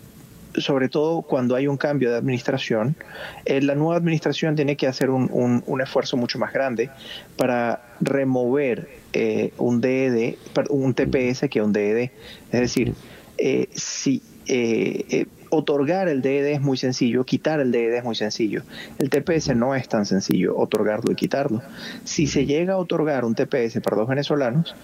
sobre 0.57 0.89
todo 0.89 1.23
cuando 1.23 1.55
hay 1.55 1.67
un 1.67 1.77
cambio 1.77 2.11
de 2.11 2.17
administración, 2.17 2.97
eh, 3.45 3.61
la 3.61 3.75
nueva 3.75 3.97
administración 3.97 4.55
tiene 4.57 4.77
que 4.77 4.87
hacer 4.87 5.11
un, 5.11 5.63
un, 5.67 5.81
esfuerzo 5.81 6.17
mucho 6.17 6.39
más 6.39 6.53
grande 6.53 6.91
para 7.37 7.83
remover 8.01 8.89
eh, 9.13 9.53
un 9.59 9.81
DED, 9.81 10.37
un 10.71 10.95
TPS 10.95 11.49
que 11.51 11.63
un 11.63 11.73
DED. 11.73 12.11
Es 12.53 12.61
decir, 12.61 12.95
eh, 13.39 13.69
si 13.75 14.23
otorgar 15.51 16.09
el 16.09 16.23
DED 16.23 16.47
es 16.47 16.61
muy 16.61 16.77
sencillo, 16.77 17.25
quitar 17.25 17.61
el 17.61 17.73
DED 17.73 17.95
es 17.95 18.05
muy 18.05 18.15
sencillo. 18.15 18.63
El 18.99 19.11
TPS 19.11 19.55
no 19.55 19.75
es 19.75 19.89
tan 19.89 20.07
sencillo, 20.07 20.57
otorgarlo 20.57 21.13
y 21.13 21.15
quitarlo. 21.15 21.63
Si 22.05 22.27
se 22.27 22.47
llega 22.47 22.75
a 22.75 22.79
otorgar 22.79 23.25
un 23.25 23.35
TPS 23.35 23.81
para 23.83 23.97
dos 23.97 24.09
venezolanos, 24.09 24.75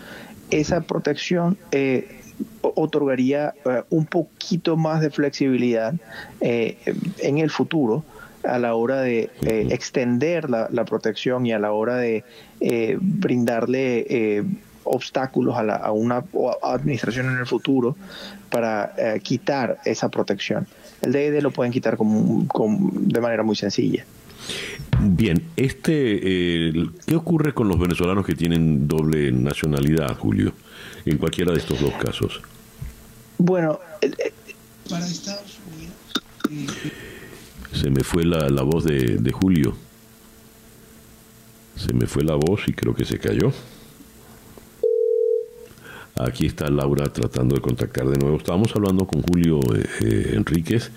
esa 0.50 0.80
protección 0.82 1.58
otorgaría 2.62 3.54
eh, 3.64 3.82
un 3.90 4.06
poquito 4.06 4.76
más 4.76 5.00
de 5.00 5.10
flexibilidad 5.10 5.94
eh, 6.40 6.78
en 7.18 7.38
el 7.38 7.50
futuro 7.50 8.04
a 8.44 8.58
la 8.58 8.74
hora 8.74 9.00
de 9.00 9.30
eh, 9.42 9.68
extender 9.70 10.48
la, 10.48 10.84
protección 10.84 11.44
y 11.44 11.52
a 11.52 11.58
la 11.58 11.72
hora 11.72 11.96
de 11.96 12.24
brindarle 13.00 14.44
obstáculos 14.84 15.56
a, 15.58 15.90
una 15.90 16.24
administración 16.62 17.26
en 17.26 17.38
el 17.38 17.46
futuro 17.46 17.96
para 18.48 18.94
quitar 19.22 19.78
esa 19.84 20.08
protección. 20.08 20.66
El 21.02 21.12
DED 21.12 21.42
lo 21.42 21.50
pueden 21.50 21.72
quitar 21.72 21.98
de 21.98 23.20
manera 23.20 23.42
muy 23.42 23.56
sencilla. 23.56 24.06
Bien, 25.00 25.42
este, 25.56 26.72
¿qué 27.06 27.16
ocurre 27.16 27.52
con 27.52 27.68
los 27.68 27.78
venezolanos 27.78 28.24
que 28.24 28.34
tienen 28.34 28.86
doble 28.86 29.32
nacionalidad, 29.32 30.16
Julio? 30.16 30.52
En 31.10 31.18
cualquiera 31.18 31.52
de 31.52 31.58
estos 31.58 31.80
dos 31.80 31.94
casos? 31.94 32.40
Bueno, 33.38 33.80
para 34.88 35.06
Estados 35.06 35.58
Unidos. 35.66 36.74
Se 37.72 37.90
me 37.90 38.02
fue 38.02 38.24
la, 38.24 38.48
la 38.48 38.62
voz 38.62 38.84
de, 38.84 39.18
de, 39.18 39.32
Julio. 39.32 39.76
Se 41.76 41.92
me 41.92 42.06
fue 42.06 42.24
la 42.24 42.34
voz 42.34 42.66
y 42.66 42.72
creo 42.72 42.94
que 42.94 43.04
se 43.04 43.18
cayó. 43.18 43.52
Aquí 46.16 46.46
está 46.46 46.68
Laura 46.68 47.04
tratando 47.12 47.54
de 47.54 47.60
contactar 47.60 48.08
de 48.08 48.18
nuevo. 48.18 48.38
Estábamos 48.38 48.74
hablando 48.74 49.06
con 49.06 49.22
Julio 49.22 49.60
eh, 49.76 49.84
eh, 50.00 50.32
Enríquez, 50.34 50.90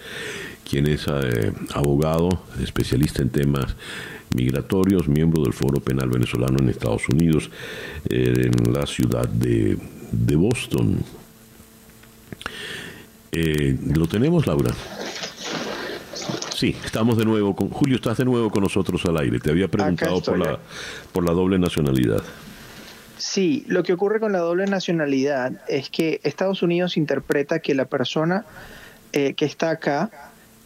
quien 0.68 0.88
es 0.88 1.06
eh, 1.08 1.52
abogado, 1.76 2.30
especialista 2.64 3.22
en 3.22 3.30
temas 3.30 3.76
migratorios, 4.34 5.08
miembro 5.08 5.44
del 5.44 5.54
Foro 5.54 5.80
Penal 5.80 6.10
Venezolano 6.10 6.58
en 6.60 6.70
Estados 6.70 7.08
Unidos, 7.10 7.52
en 8.10 8.74
la 8.74 8.88
ciudad 8.88 9.28
de 9.28 9.78
de 10.12 10.36
Boston. 10.36 11.04
Eh, 13.32 13.78
¿Lo 13.96 14.08
tenemos, 14.08 14.46
Laura? 14.48 14.72
Sí, 16.56 16.76
estamos 16.86 17.18
de 17.18 17.26
nuevo 17.26 17.56
con 17.56 17.70
Julio, 17.70 17.96
estás 17.96 18.18
de 18.18 18.26
nuevo 18.26 18.50
con 18.52 18.64
nosotros 18.64 19.04
al 19.06 19.18
aire. 19.18 19.40
Te 19.40 19.50
había 19.50 19.68
preguntado 19.68 20.22
por 20.22 20.38
la, 20.38 20.60
por 21.12 21.26
la 21.26 21.32
doble 21.32 21.58
nacionalidad. 21.58 22.22
Sí, 23.18 23.66
lo 23.68 23.84
que 23.84 23.94
ocurre 23.94 24.20
con 24.20 24.32
la 24.32 24.40
doble 24.40 24.66
nacionalidad 24.66 25.62
es 25.68 25.90
que 25.90 26.20
Estados 26.24 26.64
Unidos 26.64 26.98
interpreta 26.98 27.60
que 27.60 27.74
la 27.76 27.86
persona 27.86 28.46
eh, 29.14 29.34
que 29.34 29.46
está 29.46 29.72
acá, 29.72 30.10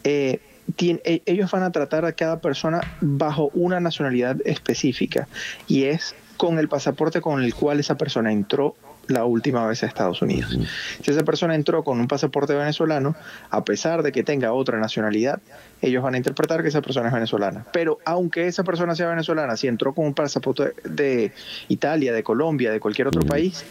eh, 0.03 0.39
e, 0.77 1.21
ellos 1.25 1.49
van 1.51 1.63
a 1.63 1.71
tratar 1.71 2.05
a 2.05 2.13
cada 2.13 2.39
persona 2.39 2.81
bajo 3.01 3.49
una 3.53 3.79
nacionalidad 3.79 4.37
específica 4.45 5.27
y 5.67 5.85
es 5.85 6.15
con 6.37 6.59
el 6.59 6.67
pasaporte 6.67 7.21
con 7.21 7.43
el 7.43 7.53
cual 7.55 7.79
esa 7.79 7.97
persona 7.97 8.31
entró 8.31 8.75
la 9.07 9.25
última 9.25 9.65
vez 9.67 9.83
a 9.83 9.87
Estados 9.87 10.21
Unidos. 10.21 10.57
Si 11.01 11.11
esa 11.11 11.23
persona 11.23 11.55
entró 11.55 11.83
con 11.83 11.99
un 11.99 12.07
pasaporte 12.07 12.53
venezolano, 12.53 13.15
a 13.49 13.63
pesar 13.63 14.03
de 14.03 14.11
que 14.11 14.23
tenga 14.23 14.53
otra 14.53 14.79
nacionalidad, 14.79 15.41
ellos 15.81 16.03
van 16.03 16.15
a 16.15 16.17
interpretar 16.17 16.61
que 16.61 16.69
esa 16.69 16.81
persona 16.81 17.07
es 17.07 17.13
venezolana. 17.13 17.65
Pero 17.71 17.99
aunque 18.05 18.47
esa 18.47 18.63
persona 18.63 18.95
sea 18.95 19.07
venezolana, 19.07 19.57
si 19.57 19.67
entró 19.67 19.93
con 19.93 20.05
un 20.05 20.13
pasaporte 20.13 20.73
de 20.83 21.31
Italia, 21.67 22.13
de 22.13 22.23
Colombia, 22.23 22.71
de 22.71 22.79
cualquier 22.79 23.07
otro 23.07 23.21
país, 23.21 23.65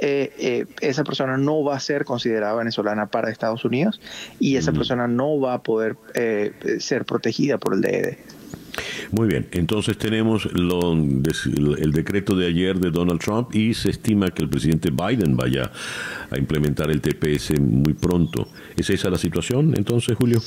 eh, 0.00 0.32
eh, 0.38 0.66
esa 0.82 1.04
persona 1.04 1.38
no 1.38 1.64
va 1.64 1.76
a 1.76 1.80
ser 1.80 2.04
considerada 2.04 2.54
venezolana 2.54 3.06
para 3.06 3.30
Estados 3.30 3.64
Unidos 3.64 4.00
y 4.38 4.56
esa 4.56 4.72
persona 4.72 5.08
no 5.08 5.40
va 5.40 5.54
a 5.54 5.62
poder 5.62 5.96
eh, 6.14 6.52
ser 6.80 7.06
protegida 7.06 7.56
por 7.58 7.74
el 7.74 7.80
DED. 7.80 8.16
Muy 9.12 9.28
bien, 9.28 9.48
entonces 9.52 9.96
tenemos 9.98 10.46
el 10.46 11.92
decreto 11.92 12.36
de 12.36 12.46
ayer 12.46 12.78
de 12.78 12.90
Donald 12.90 13.20
Trump 13.20 13.54
y 13.54 13.74
se 13.74 13.90
estima 13.90 14.30
que 14.30 14.42
el 14.42 14.48
presidente 14.48 14.90
Biden 14.90 15.36
vaya 15.36 15.70
a 16.30 16.38
implementar 16.38 16.90
el 16.90 17.00
TPS 17.00 17.58
muy 17.60 17.94
pronto. 17.94 18.48
¿Es 18.76 18.90
esa 18.90 19.10
la 19.10 19.18
situación 19.18 19.74
entonces, 19.76 20.16
Julio? 20.16 20.40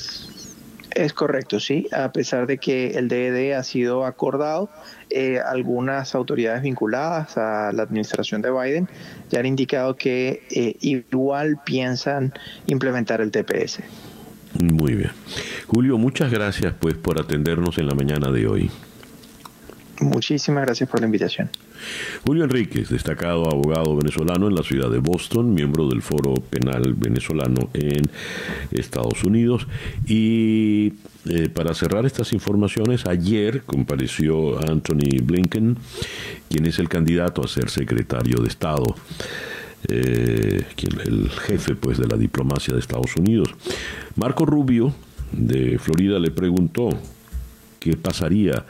Es 0.94 1.12
correcto, 1.12 1.60
sí. 1.60 1.86
A 1.92 2.12
pesar 2.12 2.46
de 2.46 2.58
que 2.58 2.98
el 2.98 3.08
DED 3.08 3.52
ha 3.52 3.62
sido 3.62 4.04
acordado, 4.04 4.68
eh, 5.08 5.38
algunas 5.38 6.14
autoridades 6.14 6.62
vinculadas 6.62 7.36
a 7.38 7.72
la 7.72 7.84
administración 7.84 8.42
de 8.42 8.50
Biden 8.50 8.88
ya 9.28 9.40
han 9.40 9.46
indicado 9.46 9.96
que 9.96 10.42
eh, 10.50 10.76
igual 10.80 11.60
piensan 11.64 12.32
implementar 12.66 13.20
el 13.20 13.30
TPS. 13.30 13.80
Muy 14.58 14.94
bien. 14.94 15.12
Julio, 15.66 15.98
muchas 15.98 16.32
gracias 16.32 16.74
pues 16.78 16.94
por 16.94 17.20
atendernos 17.20 17.78
en 17.78 17.86
la 17.86 17.94
mañana 17.94 18.30
de 18.30 18.46
hoy. 18.46 18.70
Muchísimas 20.00 20.64
gracias 20.64 20.88
por 20.88 21.00
la 21.00 21.06
invitación. 21.06 21.50
Julio 22.26 22.44
Enríquez, 22.44 22.88
destacado 22.88 23.46
abogado 23.50 23.96
venezolano 23.96 24.48
en 24.48 24.54
la 24.54 24.62
ciudad 24.62 24.90
de 24.90 24.98
Boston, 24.98 25.52
miembro 25.52 25.88
del 25.88 26.00
Foro 26.00 26.34
Penal 26.34 26.94
Venezolano 26.94 27.68
en 27.74 28.10
Estados 28.70 29.24
Unidos. 29.24 29.66
Y 30.06 30.94
eh, 31.28 31.50
para 31.50 31.74
cerrar 31.74 32.06
estas 32.06 32.32
informaciones, 32.32 33.06
ayer 33.06 33.62
compareció 33.62 34.58
Anthony 34.58 35.20
Blinken, 35.22 35.76
quien 36.48 36.66
es 36.66 36.78
el 36.78 36.88
candidato 36.88 37.44
a 37.44 37.48
ser 37.48 37.68
secretario 37.68 38.38
de 38.38 38.48
Estado 38.48 38.96
eh, 39.90 40.64
el 41.04 41.30
jefe 41.30 41.74
pues 41.74 41.98
de 41.98 42.06
la 42.06 42.16
diplomacia 42.16 42.74
de 42.74 42.80
Estados 42.80 43.16
Unidos. 43.16 43.48
Marco 44.16 44.46
Rubio, 44.46 44.94
de 45.32 45.78
Florida 45.78 46.18
le 46.18 46.30
preguntó 46.30 46.90
qué 47.78 47.96
pasaría 47.96 48.64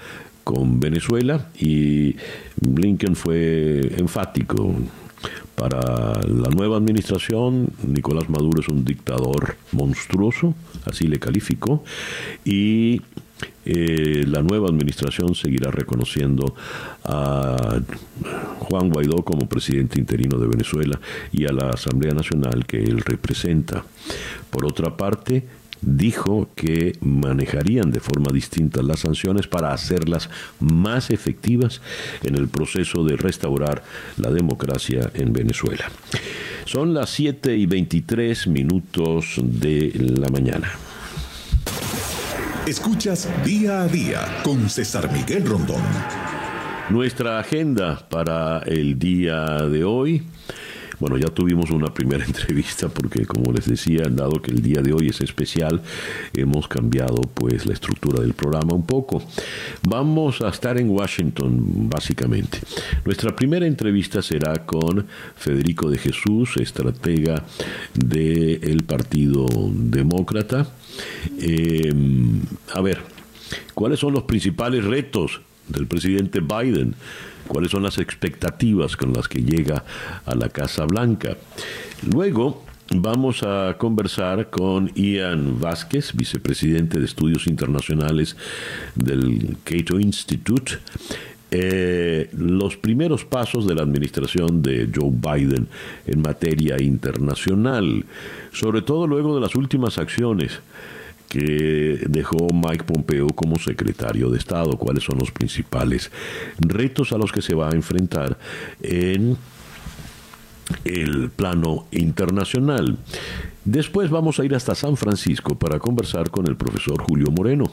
con 0.44 0.80
Venezuela 0.80 1.48
y 1.58 2.16
Blinken 2.60 3.16
fue 3.16 3.94
enfático. 3.98 4.74
Para 5.54 6.22
la 6.26 6.48
nueva 6.48 6.78
administración, 6.78 7.68
Nicolás 7.86 8.30
Maduro 8.30 8.62
es 8.62 8.68
un 8.68 8.82
dictador 8.82 9.56
monstruoso, 9.72 10.54
así 10.86 11.06
le 11.06 11.18
calificó, 11.18 11.84
y 12.46 13.02
eh, 13.64 14.24
la 14.26 14.42
nueva 14.42 14.68
administración 14.68 15.34
seguirá 15.34 15.70
reconociendo 15.70 16.54
a 17.04 17.80
Juan 18.58 18.90
Guaidó 18.90 19.24
como 19.24 19.48
presidente 19.48 19.98
interino 19.98 20.38
de 20.38 20.48
Venezuela 20.48 21.00
y 21.32 21.46
a 21.46 21.52
la 21.52 21.70
Asamblea 21.70 22.14
Nacional 22.14 22.66
que 22.66 22.82
él 22.82 23.00
representa. 23.00 23.84
Por 24.50 24.66
otra 24.66 24.96
parte, 24.96 25.44
dijo 25.82 26.48
que 26.54 26.96
manejarían 27.00 27.90
de 27.90 28.00
forma 28.00 28.32
distinta 28.32 28.82
las 28.82 29.00
sanciones 29.00 29.46
para 29.46 29.72
hacerlas 29.72 30.28
más 30.58 31.10
efectivas 31.10 31.80
en 32.22 32.36
el 32.36 32.48
proceso 32.48 33.04
de 33.04 33.16
restaurar 33.16 33.82
la 34.16 34.30
democracia 34.30 35.10
en 35.14 35.32
Venezuela. 35.32 35.90
Son 36.66 36.94
las 36.94 37.10
7 37.10 37.56
y 37.56 37.66
23 37.66 38.46
minutos 38.48 39.36
de 39.42 39.92
la 39.94 40.28
mañana. 40.28 40.70
Escuchas 42.66 43.26
día 43.42 43.80
a 43.82 43.88
día 43.88 44.20
con 44.44 44.68
César 44.68 45.10
Miguel 45.10 45.46
Rondón. 45.46 45.80
Nuestra 46.90 47.38
agenda 47.38 48.06
para 48.08 48.58
el 48.60 48.98
día 48.98 49.44
de 49.66 49.82
hoy. 49.82 50.22
Bueno, 51.00 51.16
ya 51.16 51.28
tuvimos 51.28 51.70
una 51.70 51.92
primera 51.92 52.22
entrevista 52.26 52.88
porque 52.88 53.24
como 53.24 53.50
les 53.52 53.66
decía, 53.66 54.02
dado 54.10 54.42
que 54.42 54.50
el 54.50 54.60
día 54.60 54.82
de 54.82 54.92
hoy 54.92 55.08
es 55.08 55.22
especial, 55.22 55.80
hemos 56.34 56.68
cambiado 56.68 57.22
pues 57.22 57.64
la 57.64 57.72
estructura 57.72 58.20
del 58.20 58.34
programa 58.34 58.74
un 58.74 58.84
poco. 58.84 59.22
Vamos 59.82 60.42
a 60.42 60.50
estar 60.50 60.78
en 60.78 60.90
Washington 60.90 61.88
básicamente. 61.88 62.58
Nuestra 63.06 63.34
primera 63.34 63.66
entrevista 63.66 64.20
será 64.20 64.66
con 64.66 65.06
Federico 65.34 65.90
de 65.90 65.96
Jesús, 65.96 66.58
estratega 66.58 67.42
del 67.94 68.84
Partido 68.84 69.46
Demócrata. 69.72 70.68
Eh, 71.38 71.92
a 72.74 72.80
ver, 72.80 73.00
¿cuáles 73.74 74.00
son 74.00 74.12
los 74.12 74.24
principales 74.24 74.84
retos 74.84 75.40
del 75.68 75.86
presidente 75.86 76.40
Biden? 76.40 76.94
cuáles 77.50 77.72
son 77.72 77.82
las 77.82 77.98
expectativas 77.98 78.96
con 78.96 79.12
las 79.12 79.26
que 79.26 79.42
llega 79.42 79.84
a 80.24 80.34
la 80.36 80.48
Casa 80.48 80.84
Blanca. 80.84 81.36
Luego 82.14 82.64
vamos 82.94 83.42
a 83.42 83.76
conversar 83.76 84.50
con 84.50 84.92
Ian 84.94 85.60
Vázquez, 85.60 86.12
vicepresidente 86.14 87.00
de 87.00 87.04
Estudios 87.04 87.48
Internacionales 87.48 88.36
del 88.94 89.56
Cato 89.64 89.98
Institute. 89.98 90.74
Eh, 91.52 92.30
los 92.32 92.76
primeros 92.76 93.24
pasos 93.24 93.66
de 93.66 93.74
la 93.74 93.82
administración 93.82 94.62
de 94.62 94.88
Joe 94.94 95.10
Biden 95.10 95.66
en 96.06 96.22
materia 96.22 96.80
internacional, 96.80 98.04
sobre 98.52 98.82
todo 98.82 99.06
luego 99.06 99.34
de 99.34 99.40
las 99.40 99.54
últimas 99.54 99.98
acciones 99.98 100.60
que 101.28 102.00
dejó 102.08 102.48
Mike 102.52 102.84
Pompeo 102.84 103.28
como 103.28 103.56
secretario 103.56 104.30
de 104.30 104.38
Estado, 104.38 104.76
cuáles 104.76 105.04
son 105.04 105.18
los 105.18 105.30
principales 105.30 106.10
retos 106.58 107.12
a 107.12 107.18
los 107.18 107.30
que 107.30 107.40
se 107.40 107.54
va 107.54 107.68
a 107.68 107.74
enfrentar 107.74 108.36
en 108.82 109.36
el 110.84 111.30
plano 111.30 111.86
internacional. 111.92 112.98
Después 113.64 114.10
vamos 114.10 114.40
a 114.40 114.44
ir 114.44 114.54
hasta 114.54 114.74
San 114.74 114.96
Francisco 114.96 115.56
para 115.56 115.78
conversar 115.78 116.30
con 116.30 116.46
el 116.46 116.56
profesor 116.56 117.00
Julio 117.02 117.30
Moreno. 117.30 117.64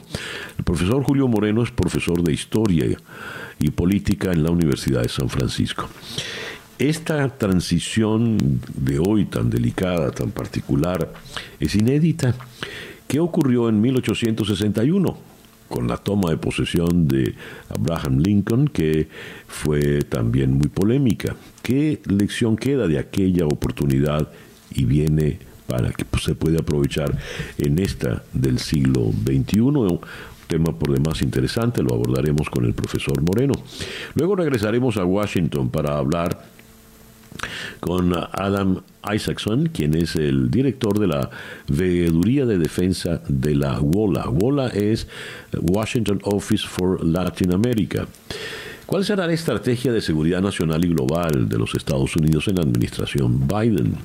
El 0.56 0.64
profesor 0.64 1.02
Julio 1.02 1.26
Moreno 1.26 1.62
es 1.62 1.70
profesor 1.70 2.22
de 2.22 2.32
historia 2.32 2.96
y 3.58 3.70
política 3.70 4.30
en 4.30 4.44
la 4.44 4.50
Universidad 4.50 5.02
de 5.02 5.08
San 5.08 5.28
Francisco. 5.28 5.88
Esta 6.78 7.28
transición 7.28 8.60
de 8.74 9.00
hoy 9.00 9.24
tan 9.24 9.50
delicada, 9.50 10.12
tan 10.12 10.30
particular, 10.30 11.12
es 11.58 11.74
inédita 11.74 12.34
¿Qué 13.08 13.20
ocurrió 13.20 13.70
en 13.70 13.80
1861? 13.80 15.28
con 15.68 15.86
la 15.86 15.98
toma 15.98 16.30
de 16.30 16.38
posesión 16.38 17.08
de 17.08 17.34
Abraham 17.68 18.20
Lincoln, 18.20 18.68
que 18.68 19.06
fue 19.46 20.00
también 20.00 20.54
muy 20.54 20.68
polémica. 20.68 21.36
¿Qué 21.62 22.00
lección 22.06 22.56
queda 22.56 22.88
de 22.88 22.98
aquella 22.98 23.44
oportunidad 23.46 24.28
y 24.70 24.86
viene 24.86 25.38
para 25.66 25.92
que 25.92 26.06
se 26.20 26.34
pueda 26.34 26.60
aprovechar 26.60 27.18
en 27.58 27.78
esta 27.78 28.22
del 28.32 28.58
siglo 28.60 29.12
XXI? 29.12 30.00
Tema 30.46 30.78
por 30.78 30.90
demás 30.90 31.20
interesante, 31.20 31.82
lo 31.82 31.92
abordaremos 31.94 32.48
con 32.48 32.64
el 32.64 32.72
profesor 32.72 33.20
Moreno. 33.20 33.52
Luego 34.14 34.36
regresaremos 34.36 34.96
a 34.96 35.04
Washington 35.04 35.68
para 35.68 35.98
hablar 35.98 36.46
con 37.80 38.14
Adam 38.14 38.82
Isaacson, 39.12 39.68
quien 39.68 39.94
es 39.94 40.16
el 40.16 40.50
director 40.50 40.98
de 40.98 41.06
la 41.06 41.30
Veeduría 41.68 42.46
de 42.46 42.58
Defensa 42.58 43.20
de 43.28 43.54
la 43.54 43.80
WOLA. 43.80 44.28
WOLA 44.28 44.68
es 44.68 45.06
Washington 45.60 46.20
Office 46.24 46.66
for 46.66 47.04
Latin 47.04 47.52
America. 47.52 48.06
¿Cuál 48.86 49.04
será 49.04 49.26
la 49.26 49.34
estrategia 49.34 49.92
de 49.92 50.00
seguridad 50.00 50.40
nacional 50.40 50.84
y 50.84 50.88
global 50.88 51.48
de 51.48 51.58
los 51.58 51.74
Estados 51.74 52.16
Unidos 52.16 52.48
en 52.48 52.56
la 52.56 52.62
administración 52.62 53.46
Biden? 53.46 53.96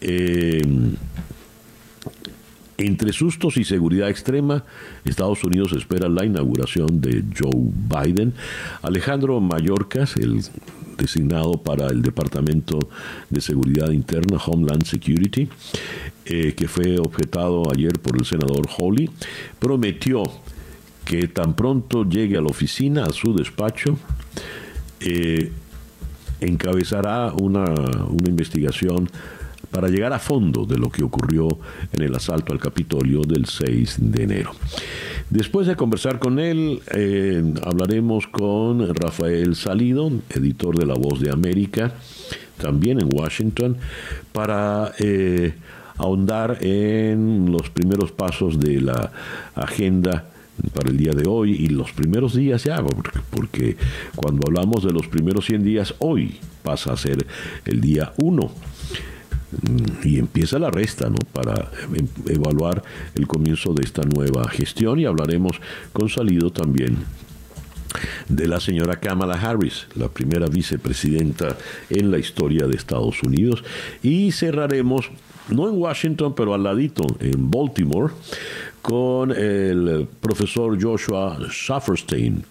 Eh, 0.00 0.62
entre 2.78 3.12
sustos 3.12 3.56
y 3.56 3.64
seguridad 3.64 4.08
extrema, 4.08 4.64
Estados 5.04 5.42
Unidos 5.42 5.72
espera 5.72 6.08
la 6.08 6.24
inauguración 6.24 7.00
de 7.00 7.24
Joe 7.36 7.50
Biden. 8.04 8.34
Alejandro 8.82 9.40
Mayorkas, 9.40 10.16
el 10.16 10.42
designado 10.98 11.62
para 11.62 11.86
el 11.86 12.02
Departamento 12.02 12.78
de 13.30 13.40
Seguridad 13.40 13.90
Interna, 13.90 14.36
Homeland 14.36 14.84
Security, 14.84 15.48
eh, 16.26 16.54
que 16.54 16.68
fue 16.68 16.98
objetado 16.98 17.62
ayer 17.72 17.98
por 18.00 18.18
el 18.18 18.26
senador 18.26 18.68
Hawley, 18.68 19.08
prometió 19.58 20.24
que 21.04 21.28
tan 21.28 21.56
pronto 21.56 22.04
llegue 22.04 22.36
a 22.36 22.42
la 22.42 22.48
oficina, 22.48 23.04
a 23.04 23.12
su 23.12 23.34
despacho, 23.34 23.98
eh, 25.00 25.50
encabezará 26.40 27.32
una, 27.32 27.64
una 27.64 28.28
investigación 28.28 29.08
para 29.70 29.88
llegar 29.88 30.12
a 30.12 30.18
fondo 30.18 30.64
de 30.64 30.78
lo 30.78 30.90
que 30.90 31.02
ocurrió 31.02 31.48
en 31.92 32.02
el 32.02 32.14
asalto 32.14 32.52
al 32.52 32.58
Capitolio 32.58 33.22
del 33.22 33.46
6 33.46 33.96
de 33.98 34.22
enero. 34.22 34.52
Después 35.30 35.66
de 35.66 35.76
conversar 35.76 36.18
con 36.18 36.38
él, 36.38 36.80
eh, 36.94 37.42
hablaremos 37.64 38.26
con 38.28 38.94
Rafael 38.94 39.56
Salido, 39.56 40.10
editor 40.30 40.76
de 40.76 40.86
La 40.86 40.94
Voz 40.94 41.20
de 41.20 41.30
América, 41.30 41.92
también 42.56 43.00
en 43.00 43.08
Washington, 43.12 43.76
para 44.32 44.92
eh, 44.98 45.54
ahondar 45.98 46.58
en 46.60 47.52
los 47.52 47.68
primeros 47.70 48.12
pasos 48.12 48.58
de 48.58 48.80
la 48.80 49.12
agenda 49.54 50.30
para 50.74 50.90
el 50.90 50.96
día 50.96 51.12
de 51.12 51.28
hoy 51.28 51.52
y 51.52 51.68
los 51.68 51.92
primeros 51.92 52.34
días 52.34 52.64
ya, 52.64 52.82
porque, 52.82 53.10
porque 53.30 53.76
cuando 54.16 54.46
hablamos 54.46 54.82
de 54.82 54.92
los 54.92 55.06
primeros 55.06 55.46
100 55.46 55.62
días, 55.62 55.94
hoy 55.98 56.38
pasa 56.62 56.92
a 56.92 56.96
ser 56.96 57.26
el 57.64 57.80
día 57.80 58.12
1 58.16 58.50
y 60.04 60.18
empieza 60.18 60.58
la 60.58 60.70
resta 60.70 61.08
¿no? 61.08 61.16
para 61.32 61.70
em, 61.94 62.06
evaluar 62.26 62.82
el 63.14 63.26
comienzo 63.26 63.72
de 63.72 63.84
esta 63.84 64.02
nueva 64.02 64.48
gestión 64.48 64.98
y 64.98 65.06
hablaremos 65.06 65.60
con 65.92 66.08
salido 66.08 66.50
también 66.50 66.98
de 68.28 68.46
la 68.46 68.60
señora 68.60 68.96
Kamala 68.96 69.34
Harris, 69.34 69.86
la 69.94 70.08
primera 70.08 70.46
vicepresidenta 70.46 71.56
en 71.88 72.10
la 72.10 72.18
historia 72.18 72.66
de 72.66 72.76
Estados 72.76 73.22
Unidos 73.22 73.64
y 74.02 74.32
cerraremos 74.32 75.10
no 75.48 75.68
en 75.68 75.76
Washington 75.76 76.34
pero 76.34 76.52
al 76.52 76.62
ladito 76.62 77.06
en 77.20 77.50
Baltimore 77.50 78.12
con 78.82 79.32
el 79.32 80.06
profesor 80.20 80.80
Joshua 80.80 81.38
Schafferstein. 81.50 82.44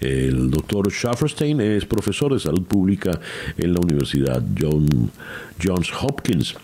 El 0.00 0.50
doctor 0.50 0.90
Schafferstein 0.90 1.60
es 1.60 1.84
profesor 1.84 2.32
de 2.32 2.40
salud 2.40 2.64
pública 2.64 3.20
en 3.56 3.74
la 3.74 3.80
Universidad 3.80 4.42
Johns 4.58 5.92
Hopkins. 6.00 6.54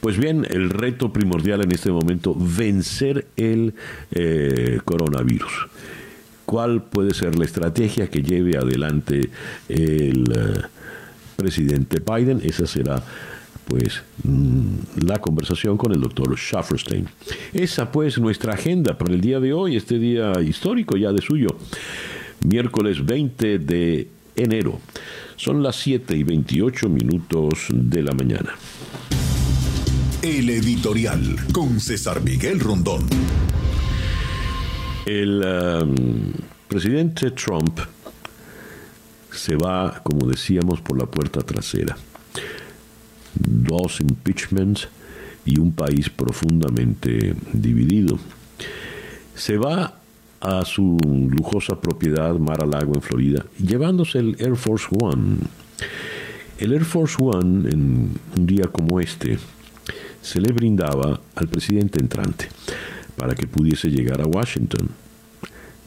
Pues 0.00 0.16
bien, 0.16 0.46
el 0.48 0.70
reto 0.70 1.12
primordial 1.12 1.62
en 1.62 1.72
este 1.72 1.90
momento, 1.90 2.34
vencer 2.34 3.26
el 3.36 3.74
eh, 4.12 4.80
coronavirus. 4.84 5.68
¿Cuál 6.46 6.82
puede 6.82 7.12
ser 7.12 7.38
la 7.38 7.44
estrategia 7.44 8.08
que 8.08 8.22
lleve 8.22 8.56
adelante 8.56 9.30
el 9.68 10.24
eh, 10.34 10.62
presidente 11.36 12.00
Biden? 12.00 12.40
Esa 12.42 12.66
será 12.66 13.02
pues 13.70 14.02
mm, 14.24 15.06
la 15.06 15.20
conversación 15.20 15.76
con 15.76 15.92
el 15.92 16.00
doctor 16.00 16.36
Schafferstein. 16.36 17.06
Esa 17.52 17.92
pues 17.92 18.18
nuestra 18.18 18.54
agenda 18.54 18.98
para 18.98 19.14
el 19.14 19.20
día 19.20 19.38
de 19.38 19.52
hoy, 19.52 19.76
este 19.76 20.00
día 20.00 20.32
histórico 20.42 20.96
ya 20.96 21.12
de 21.12 21.22
suyo, 21.22 21.46
miércoles 22.44 23.06
20 23.06 23.60
de 23.60 24.08
enero. 24.34 24.80
Son 25.36 25.62
las 25.62 25.76
7 25.76 26.16
y 26.16 26.24
28 26.24 26.88
minutos 26.88 27.68
de 27.70 28.02
la 28.02 28.12
mañana. 28.12 28.56
El 30.20 30.50
editorial 30.50 31.36
con 31.52 31.78
César 31.78 32.20
Miguel 32.22 32.58
Rondón. 32.58 33.06
El 35.06 35.42
um, 35.44 36.32
presidente 36.66 37.30
Trump 37.30 37.78
se 39.30 39.54
va, 39.54 40.02
como 40.02 40.26
decíamos, 40.26 40.80
por 40.80 40.98
la 40.98 41.06
puerta 41.06 41.40
trasera. 41.40 41.96
Dos 43.34 44.00
impeachments 44.00 44.88
y 45.44 45.58
un 45.58 45.72
país 45.72 46.10
profundamente 46.10 47.34
dividido. 47.52 48.18
Se 49.34 49.56
va 49.56 49.94
a 50.40 50.64
su 50.64 50.96
lujosa 51.30 51.80
propiedad 51.80 52.34
Mar 52.38 52.62
a 52.62 52.66
Lago 52.66 52.94
en 52.94 53.02
Florida, 53.02 53.44
llevándose 53.58 54.18
el 54.18 54.36
Air 54.38 54.56
Force 54.56 54.86
One. 54.90 55.38
El 56.58 56.72
Air 56.72 56.84
Force 56.84 57.16
One, 57.18 57.70
en 57.70 58.10
un 58.36 58.46
día 58.46 58.66
como 58.66 59.00
este, 59.00 59.38
se 60.22 60.40
le 60.40 60.52
brindaba 60.52 61.20
al 61.34 61.48
presidente 61.48 62.00
entrante 62.00 62.48
para 63.16 63.34
que 63.34 63.46
pudiese 63.46 63.88
llegar 63.88 64.20
a 64.20 64.26
Washington. 64.26 64.88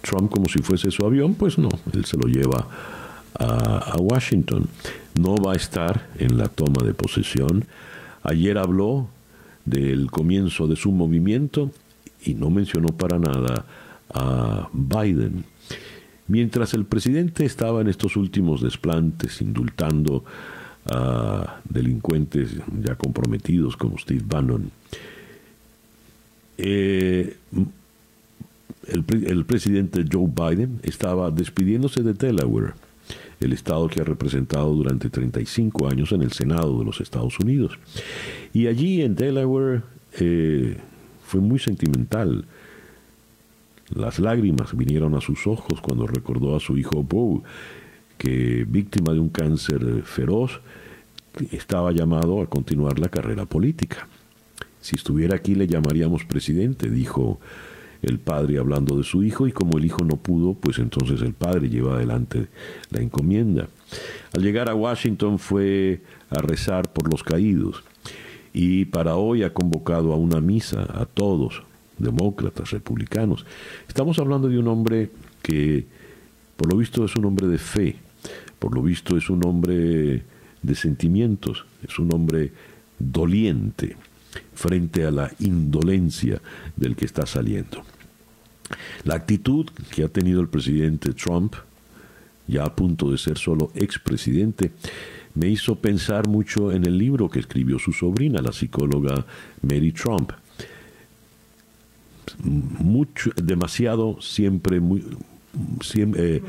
Trump, 0.01 0.31
como 0.31 0.47
si 0.49 0.59
fuese 0.59 0.91
su 0.91 1.05
avión, 1.05 1.33
pues 1.35 1.57
no, 1.57 1.69
él 1.93 2.05
se 2.05 2.17
lo 2.17 2.27
lleva 2.27 2.67
a, 3.39 3.95
Washington. 3.99 4.67
No 5.15 5.35
va 5.35 5.53
a 5.53 5.55
estar 5.55 6.07
en 6.17 6.37
la 6.37 6.47
toma 6.47 6.83
de 6.83 6.93
posesión. 6.93 7.65
Ayer 8.23 8.57
habló 8.57 9.07
del 9.65 10.11
comienzo 10.11 10.67
de 10.67 10.75
su 10.75 10.91
movimiento 10.91 11.71
y 12.23 12.33
no 12.33 12.49
mencionó 12.49 12.89
para 12.89 13.19
nada 13.19 13.65
a 14.13 14.69
Biden. 14.73 15.45
Mientras 16.27 16.73
el 16.73 16.85
presidente 16.85 17.45
estaba 17.45 17.81
en 17.81 17.87
estos 17.87 18.15
últimos 18.15 18.61
desplantes, 18.61 19.41
indultando 19.41 20.23
a 20.85 21.59
delincuentes 21.69 22.55
ya 22.81 22.95
comprometidos 22.95 23.77
como 23.77 23.97
Steve 23.97 24.23
Bannon, 24.25 24.71
eh, 26.57 27.35
el 28.87 29.45
presidente 29.45 30.05
Joe 30.09 30.27
Biden 30.27 30.79
estaba 30.83 31.31
despidiéndose 31.31 32.03
de 32.03 32.13
Delaware, 32.13 32.73
el 33.43 33.53
estado 33.53 33.87
que 33.87 34.01
ha 34.01 34.03
representado 34.03 34.73
durante 34.73 35.09
35 35.09 35.87
años 35.87 36.11
en 36.11 36.21
el 36.21 36.31
Senado 36.31 36.79
de 36.79 36.85
los 36.85 37.01
Estados 37.01 37.39
Unidos. 37.39 37.77
Y 38.53 38.67
allí 38.67 39.01
en 39.01 39.15
Delaware 39.15 39.83
eh, 40.19 40.77
fue 41.23 41.41
muy 41.41 41.59
sentimental. 41.59 42.45
Las 43.93 44.19
lágrimas 44.19 44.75
vinieron 44.75 45.15
a 45.15 45.21
sus 45.21 45.45
ojos 45.47 45.81
cuando 45.81 46.07
recordó 46.07 46.55
a 46.55 46.59
su 46.59 46.77
hijo 46.77 47.03
Bo, 47.03 47.43
que 48.17 48.65
víctima 48.67 49.13
de 49.13 49.19
un 49.19 49.29
cáncer 49.29 50.03
feroz, 50.03 50.61
estaba 51.51 51.91
llamado 51.91 52.41
a 52.41 52.49
continuar 52.49 52.99
la 52.99 53.09
carrera 53.09 53.45
política. 53.45 54.07
Si 54.81 54.95
estuviera 54.95 55.35
aquí 55.35 55.55
le 55.55 55.67
llamaríamos 55.67 56.25
presidente, 56.25 56.89
dijo 56.89 57.39
el 58.03 58.19
padre 58.19 58.59
hablando 58.59 58.97
de 58.97 59.03
su 59.03 59.23
hijo, 59.23 59.47
y 59.47 59.51
como 59.51 59.77
el 59.77 59.85
hijo 59.85 60.03
no 60.03 60.17
pudo, 60.17 60.53
pues 60.53 60.77
entonces 60.77 61.21
el 61.21 61.33
padre 61.33 61.69
lleva 61.69 61.95
adelante 61.95 62.47
la 62.91 63.01
encomienda. 63.01 63.69
Al 64.33 64.43
llegar 64.43 64.69
a 64.69 64.75
Washington 64.75 65.39
fue 65.39 66.01
a 66.29 66.39
rezar 66.39 66.91
por 66.91 67.09
los 67.09 67.23
caídos 67.23 67.83
y 68.53 68.85
para 68.85 69.15
hoy 69.15 69.43
ha 69.43 69.53
convocado 69.53 70.13
a 70.13 70.17
una 70.17 70.41
misa 70.41 70.85
a 70.93 71.05
todos, 71.05 71.63
demócratas, 71.97 72.71
republicanos. 72.71 73.45
Estamos 73.87 74.19
hablando 74.19 74.49
de 74.49 74.59
un 74.59 74.67
hombre 74.67 75.09
que, 75.41 75.85
por 76.57 76.71
lo 76.71 76.77
visto, 76.77 77.05
es 77.05 77.15
un 77.15 77.25
hombre 77.25 77.47
de 77.47 77.57
fe, 77.57 77.95
por 78.59 78.75
lo 78.75 78.81
visto 78.81 79.17
es 79.17 79.29
un 79.29 79.45
hombre 79.45 80.23
de 80.61 80.75
sentimientos, 80.75 81.65
es 81.87 81.97
un 81.99 82.13
hombre 82.13 82.51
doliente 82.99 83.95
frente 84.53 85.05
a 85.05 85.11
la 85.11 85.31
indolencia 85.39 86.41
del 86.75 86.95
que 86.95 87.05
está 87.05 87.25
saliendo. 87.25 87.83
La 89.03 89.15
actitud 89.15 89.69
que 89.91 90.03
ha 90.03 90.07
tenido 90.07 90.41
el 90.41 90.47
presidente 90.47 91.13
Trump, 91.13 91.55
ya 92.47 92.63
a 92.63 92.75
punto 92.75 93.11
de 93.11 93.17
ser 93.17 93.37
solo 93.37 93.71
expresidente, 93.75 94.71
me 95.35 95.47
hizo 95.47 95.75
pensar 95.75 96.27
mucho 96.27 96.71
en 96.71 96.85
el 96.85 96.97
libro 96.97 97.29
que 97.29 97.39
escribió 97.39 97.79
su 97.79 97.91
sobrina, 97.91 98.41
la 98.41 98.51
psicóloga 98.51 99.25
Mary 99.61 99.91
Trump. 99.91 100.31
Mucho, 102.43 103.31
demasiado, 103.35 104.21
siempre 104.21 104.79
muy, 104.79 105.03
eh, 105.95 106.41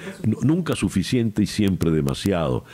nunca 0.42 0.76
suficiente 0.76 1.42
y 1.42 1.46
siempre 1.46 1.90
demasiado, 1.90 2.64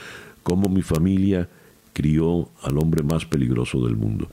como 0.42 0.68
mi 0.68 0.82
familia 0.82 1.48
crió 1.92 2.48
al 2.62 2.78
hombre 2.78 3.02
más 3.02 3.24
peligroso 3.24 3.84
del 3.84 3.96
mundo. 3.96 4.30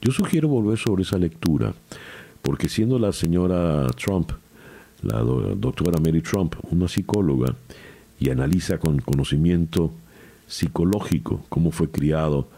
Yo 0.00 0.12
sugiero 0.12 0.48
volver 0.48 0.78
sobre 0.78 1.02
esa 1.02 1.18
lectura, 1.18 1.74
porque 2.42 2.68
siendo 2.68 2.98
la 2.98 3.12
señora 3.12 3.86
Trump, 4.02 4.32
la 5.02 5.20
doctora 5.20 6.00
Mary 6.00 6.22
Trump, 6.22 6.54
una 6.70 6.88
psicóloga, 6.88 7.54
y 8.18 8.28
analiza 8.30 8.78
con 8.78 8.98
conocimiento 9.00 9.92
psicológico 10.46 11.44
cómo 11.48 11.70
fue 11.70 11.90
criado 11.90 12.48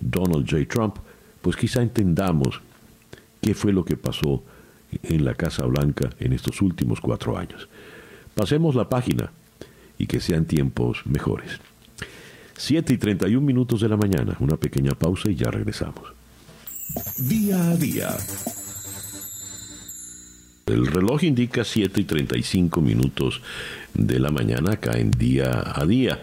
Donald 0.00 0.50
J. 0.50 0.66
Trump, 0.66 0.96
pues 1.40 1.56
quizá 1.56 1.82
entendamos 1.82 2.60
qué 3.40 3.54
fue 3.54 3.72
lo 3.72 3.84
que 3.84 3.96
pasó 3.96 4.42
en 5.02 5.24
la 5.24 5.34
Casa 5.34 5.64
Blanca 5.66 6.10
en 6.18 6.32
estos 6.32 6.60
últimos 6.62 7.00
cuatro 7.00 7.38
años. 7.38 7.68
Pasemos 8.34 8.74
la 8.74 8.88
página 8.88 9.30
y 9.98 10.06
que 10.06 10.20
sean 10.20 10.46
tiempos 10.46 11.02
mejores. 11.06 11.60
7 12.56 12.94
y 12.94 12.98
31 12.98 13.44
minutos 13.44 13.80
de 13.80 13.88
la 13.88 13.96
mañana, 13.96 14.36
una 14.40 14.56
pequeña 14.56 14.92
pausa 14.92 15.30
y 15.30 15.34
ya 15.34 15.50
regresamos. 15.50 16.12
Día 17.18 17.70
a 17.70 17.76
día. 17.76 18.16
El 20.66 20.86
reloj 20.86 21.24
indica 21.24 21.64
7 21.64 22.00
y 22.00 22.04
35 22.04 22.80
minutos 22.80 23.42
de 23.94 24.18
la 24.18 24.30
mañana 24.30 24.72
acá 24.72 24.98
en 24.98 25.10
día 25.10 25.62
a 25.74 25.84
día. 25.84 26.22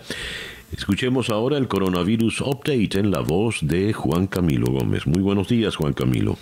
Escuchemos 0.76 1.30
ahora 1.30 1.58
el 1.58 1.68
coronavirus 1.68 2.42
update 2.42 2.98
en 2.98 3.12
la 3.12 3.20
voz 3.20 3.60
de 3.62 3.94
Juan 3.94 4.28
Camilo 4.28 4.72
Gómez. 4.72 5.06
Muy 5.06 5.22
buenos 5.22 5.48
días, 5.48 5.76
Juan 5.76 5.94
Camilo. 5.94 6.38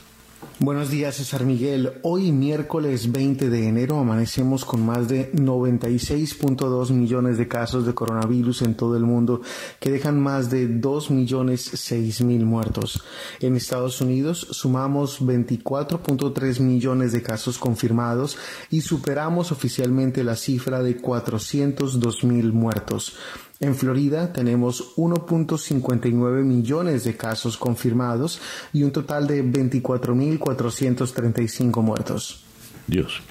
Buenos 0.62 0.90
días, 0.90 1.16
César 1.16 1.46
Miguel. 1.46 1.94
Hoy, 2.02 2.34
miércoles 2.34 3.14
20 3.14 3.50
de 3.50 3.70
enero, 3.70 3.98
amanecemos 3.98 4.66
con 4.66 4.86
más 4.86 5.08
de 5.08 5.32
96.2 5.32 6.92
millones 6.92 7.38
de 7.38 7.48
casos 7.48 7.86
de 7.86 7.94
coronavirus 7.94 8.64
en 8.64 8.76
todo 8.76 8.98
el 8.98 9.06
mundo, 9.06 9.42
que 9.80 9.90
dejan 9.90 10.20
más 10.20 10.50
de 10.50 10.68
2 10.68 11.12
millones 11.12 11.62
6 11.62 12.26
mil 12.26 12.46
muertos. 12.46 13.02
En 13.40 13.56
Estados 13.56 14.02
Unidos, 14.02 14.48
sumamos 14.52 15.22
24.3 15.22 16.60
millones 16.60 17.14
de 17.14 17.24
casos 17.24 17.58
confirmados 17.58 18.38
y 18.70 18.82
superamos 18.82 19.54
oficialmente 19.54 20.26
la 20.26 20.36
cifra 20.36 20.84
de 20.84 20.98
402 20.98 22.26
mil 22.26 22.52
muertos. 22.52 23.16
En 23.62 23.76
Florida 23.76 24.32
tenemos 24.32 24.96
1.59 24.96 26.46
millones 26.46 27.04
de 27.04 27.18
casos 27.18 27.58
confirmados 27.58 28.40
y 28.72 28.84
un 28.84 28.92
total 28.92 29.28
de 29.28 29.44
24.435 29.44 31.82
muertos. 31.82 32.46
Dios. 32.88 33.22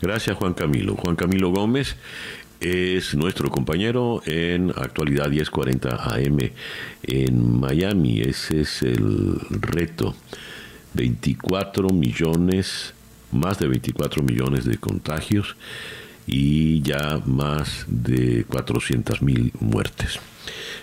Gracias 0.00 0.36
Juan 0.36 0.54
Camilo. 0.54 0.94
Juan 0.94 1.16
Camilo 1.16 1.50
Gómez 1.50 1.96
es 2.60 3.16
nuestro 3.16 3.50
compañero 3.50 4.22
en 4.26 4.70
actualidad 4.70 5.28
1040 5.28 6.14
AM 6.14 6.38
en 7.02 7.58
Miami. 7.58 8.20
Ese 8.20 8.60
es 8.60 8.82
el 8.82 9.40
reto. 9.50 10.14
24 10.94 11.88
millones, 11.88 12.94
más 13.32 13.58
de 13.58 13.66
24 13.66 14.22
millones 14.22 14.66
de 14.66 14.78
contagios 14.78 15.56
y 16.28 16.82
ya 16.82 17.20
más 17.24 17.86
de 17.88 18.44
400 18.44 19.22
mil 19.22 19.52
muertes. 19.60 20.20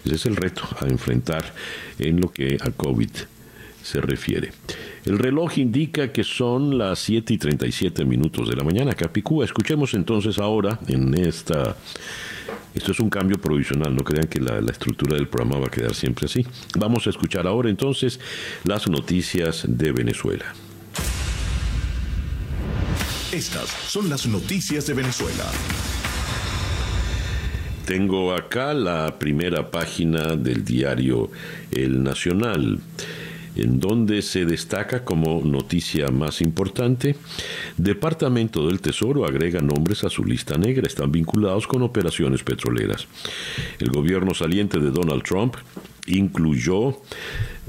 Ese 0.03 0.15
es 0.15 0.25
el 0.25 0.35
reto 0.35 0.63
a 0.79 0.87
enfrentar 0.87 1.53
en 1.99 2.19
lo 2.19 2.31
que 2.31 2.57
a 2.59 2.71
COVID 2.71 3.09
se 3.81 4.01
refiere. 4.01 4.51
El 5.05 5.19
reloj 5.19 5.59
indica 5.59 6.11
que 6.11 6.23
son 6.23 6.79
las 6.79 6.97
7 6.99 7.35
y 7.35 7.37
37 7.37 8.03
minutos 8.05 8.49
de 8.49 8.55
la 8.55 8.63
mañana. 8.63 8.93
Capicúa, 8.93 9.45
escuchemos 9.45 9.93
entonces 9.93 10.39
ahora 10.39 10.79
en 10.87 11.13
esta... 11.13 11.77
Esto 12.73 12.91
es 12.91 12.99
un 12.99 13.09
cambio 13.09 13.37
provisional, 13.37 13.95
no 13.95 14.03
crean 14.03 14.27
que 14.27 14.41
la, 14.41 14.59
estructura 14.59 15.15
del 15.15 15.27
programa 15.27 15.59
va 15.59 15.67
a 15.67 15.71
quedar 15.71 15.93
siempre 15.93 16.25
así. 16.25 16.45
Vamos 16.77 17.07
a 17.07 17.11
escuchar 17.11 17.47
ahora 17.47 17.69
entonces 17.69 18.19
las 18.65 18.89
noticias 18.89 19.63
de 19.67 19.91
Venezuela. 19.91 20.45
Estas 23.35 23.67
son 23.69 24.07
las 24.09 24.25
noticias 24.27 24.87
de 24.87 24.93
Venezuela. 24.93 25.43
Tengo 27.85 28.33
acá 28.33 28.73
la 28.73 29.19
primera 29.19 29.71
página 29.71 30.37
del 30.37 30.63
diario 30.63 31.29
El 31.69 32.01
Nacional, 32.01 32.79
en 33.57 33.79
donde 33.81 34.21
se 34.21 34.45
destaca 34.45 35.03
como 35.03 35.41
noticia 35.43 36.07
más 36.11 36.39
importante, 36.39 37.17
Departamento 37.75 38.67
del 38.67 38.79
Tesoro 38.79 39.25
agrega 39.25 39.59
nombres 39.59 40.05
a 40.05 40.09
su 40.09 40.23
lista 40.23 40.57
negra, 40.57 40.87
están 40.87 41.11
vinculados 41.11 41.67
con 41.67 41.81
operaciones 41.81 42.41
petroleras. 42.41 43.05
El 43.79 43.89
gobierno 43.89 44.33
saliente 44.33 44.79
de 44.79 44.91
Donald 44.91 45.23
Trump 45.23 45.57
incluyó 46.07 47.01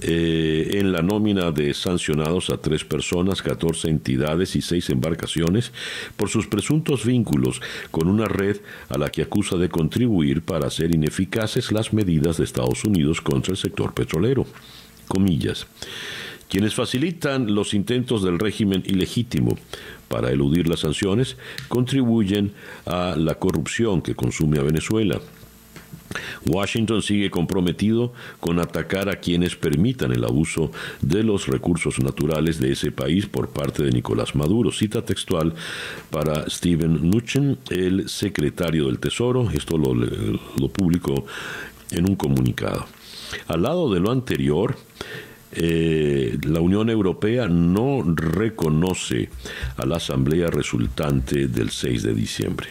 eh, 0.03 0.79
en 0.79 0.93
la 0.93 1.03
nómina 1.03 1.51
de 1.53 1.73
sancionados 1.73 2.51
a 2.51 2.59
tres 2.59 2.85
personas, 2.85 3.41
14 3.41 3.89
entidades 3.89 4.55
y 4.55 4.61
seis 4.61 4.91
embarcaciones 4.91 5.73
por 6.17 6.29
sus 6.29 6.47
presuntos 6.47 7.05
vínculos 7.05 7.63
con 7.91 8.09
una 8.09 8.27
red 8.27 8.59
a 8.89 8.99
la 8.99 9.09
que 9.09 9.23
acusa 9.23 9.57
de 9.57 9.69
contribuir 9.69 10.43
para 10.43 10.67
hacer 10.67 10.95
ineficaces 10.95 11.73
las 11.73 11.93
medidas 11.93 12.37
de 12.37 12.45
Estados 12.45 12.85
Unidos 12.85 13.21
contra 13.21 13.53
el 13.53 13.57
sector 13.57 13.95
petrolero. 13.95 14.47
Comillas. 15.09 15.67
Quienes 16.49 16.75
facilitan 16.75 17.55
los 17.55 17.75
intentos 17.75 18.23
del 18.23 18.39
régimen 18.39 18.83
ilegítimo 18.87 19.57
para 20.09 20.31
eludir 20.31 20.69
las 20.69 20.81
sanciones 20.81 21.37
contribuyen 21.69 22.53
a 22.85 23.17
la 23.17 23.35
corrupción 23.37 24.01
que 24.01 24.15
consume 24.15 24.59
a 24.59 24.63
Venezuela 24.63 25.21
Washington 26.47 27.03
sigue 27.03 27.31
comprometido 27.31 28.13
con 28.41 28.61
atacar 28.61 29.09
a 29.09 29.17
quienes 29.17 29.57
permitan 29.57 30.13
el 30.13 30.25
abuso 30.25 30.71
de 31.01 31.23
los 31.23 31.47
recursos 31.49 31.99
naturales 31.99 32.61
de 32.61 32.73
ese 32.73 32.93
país 32.93 33.27
por 33.27 33.49
parte 33.49 33.83
de 33.83 33.91
Nicolás 33.91 34.35
Maduro. 34.35 34.71
Cita 34.71 35.03
textual 35.03 35.55
para 36.11 36.49
Steven 36.49 37.03
Mnuchin, 37.03 37.59
el 37.71 38.09
secretario 38.09 38.87
del 38.87 38.99
Tesoro. 38.99 39.51
Esto 39.51 39.77
lo, 39.77 39.95
lo 39.95 40.69
publicó 40.69 41.27
en 41.91 42.09
un 42.09 42.17
comunicado. 42.17 42.87
Al 43.49 43.63
lado 43.63 43.93
de 43.93 44.01
lo 44.01 44.11
anterior, 44.11 44.77
eh, 45.53 46.39
la 46.43 46.61
Unión 46.61 46.91
Europea 46.91 47.49
no 47.49 48.03
reconoce 48.05 49.31
a 49.77 49.87
la 49.87 49.97
asamblea 49.97 50.49
resultante 50.49 51.49
del 51.49 51.71
6 51.71 52.03
de 52.03 52.15
diciembre. 52.15 52.69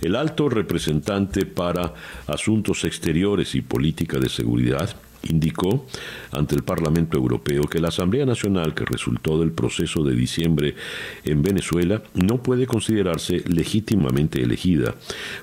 El 0.00 0.16
alto 0.16 0.48
representante 0.48 1.44
para 1.44 1.94
Asuntos 2.26 2.84
Exteriores 2.84 3.54
y 3.54 3.60
Política 3.60 4.18
de 4.18 4.28
Seguridad 4.28 4.96
indicó 5.28 5.86
ante 6.32 6.54
el 6.54 6.62
Parlamento 6.62 7.18
Europeo 7.18 7.64
que 7.64 7.80
la 7.80 7.88
Asamblea 7.88 8.24
Nacional 8.24 8.74
que 8.74 8.86
resultó 8.86 9.38
del 9.38 9.52
proceso 9.52 10.02
de 10.02 10.14
diciembre 10.14 10.74
en 11.24 11.42
Venezuela 11.42 12.02
no 12.14 12.42
puede 12.42 12.66
considerarse 12.66 13.44
legítimamente 13.46 14.42
elegida 14.42 14.94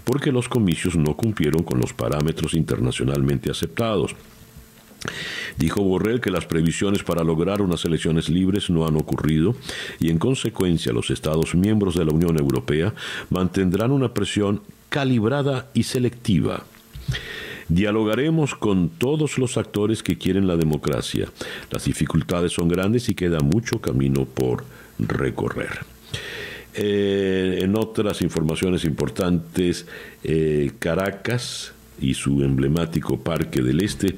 porque 0.04 0.32
los 0.32 0.50
comicios 0.50 0.96
no 0.96 1.16
cumplieron 1.16 1.64
con 1.64 1.80
los 1.80 1.94
parámetros 1.94 2.54
internacionalmente 2.56 3.52
aceptados. 3.52 4.16
Dijo 5.58 5.82
Borrell 5.82 6.22
que 6.22 6.32
las 6.32 6.46
previsiones 6.46 7.04
para 7.04 7.24
lograr 7.24 7.62
unas 7.62 7.84
elecciones 7.86 8.30
libres 8.30 8.70
no 8.70 8.86
han 8.88 8.96
ocurrido 8.96 9.56
y 10.00 10.10
en 10.10 10.20
consecuencia 10.20 10.94
los 10.94 11.10
Estados 11.10 11.56
miembros 11.56 11.96
de 11.96 12.06
la 12.06 12.14
Unión 12.14 12.38
Europea 12.38 12.94
mantendrán 13.30 13.92
una 13.92 14.14
presión 14.14 14.62
calibrada 14.90 15.68
y 15.74 15.84
selectiva. 15.84 16.64
Dialogaremos 17.70 18.56
con 18.56 18.90
todos 18.90 19.38
los 19.38 19.58
actores 19.58 20.02
que 20.02 20.18
quieren 20.18 20.48
la 20.48 20.56
democracia. 20.56 21.28
Las 21.70 21.86
dificultades 21.86 22.54
son 22.54 22.70
grandes 22.70 23.10
y 23.10 23.16
queda 23.16 23.40
mucho 23.40 23.82
camino 23.82 24.26
por 24.26 24.64
recorrer. 25.00 25.80
Eh, 26.74 27.60
en 27.64 27.76
otras 27.76 28.22
informaciones 28.22 28.86
importantes, 28.86 29.86
eh, 30.24 30.72
Caracas 30.80 31.74
y 32.00 32.14
su 32.14 32.44
emblemático 32.44 33.20
Parque 33.20 33.62
del 33.62 33.82
Este 33.82 34.16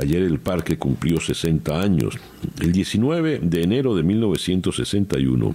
Ayer 0.00 0.22
el 0.22 0.38
parque 0.38 0.78
cumplió 0.78 1.20
60 1.20 1.80
años. 1.80 2.18
El 2.60 2.72
19 2.72 3.40
de 3.42 3.62
enero 3.62 3.94
de 3.94 4.02
1961 4.02 5.54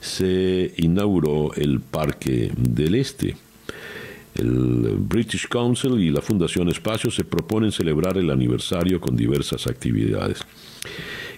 se 0.00 0.72
inauguró 0.78 1.52
el 1.54 1.80
Parque 1.80 2.52
del 2.56 2.94
Este. 2.94 3.36
El 4.34 4.96
British 4.98 5.48
Council 5.48 6.00
y 6.00 6.10
la 6.10 6.22
Fundación 6.22 6.68
Espacio 6.68 7.10
se 7.10 7.24
proponen 7.24 7.72
celebrar 7.72 8.16
el 8.16 8.30
aniversario 8.30 9.00
con 9.00 9.16
diversas 9.16 9.66
actividades. 9.66 10.40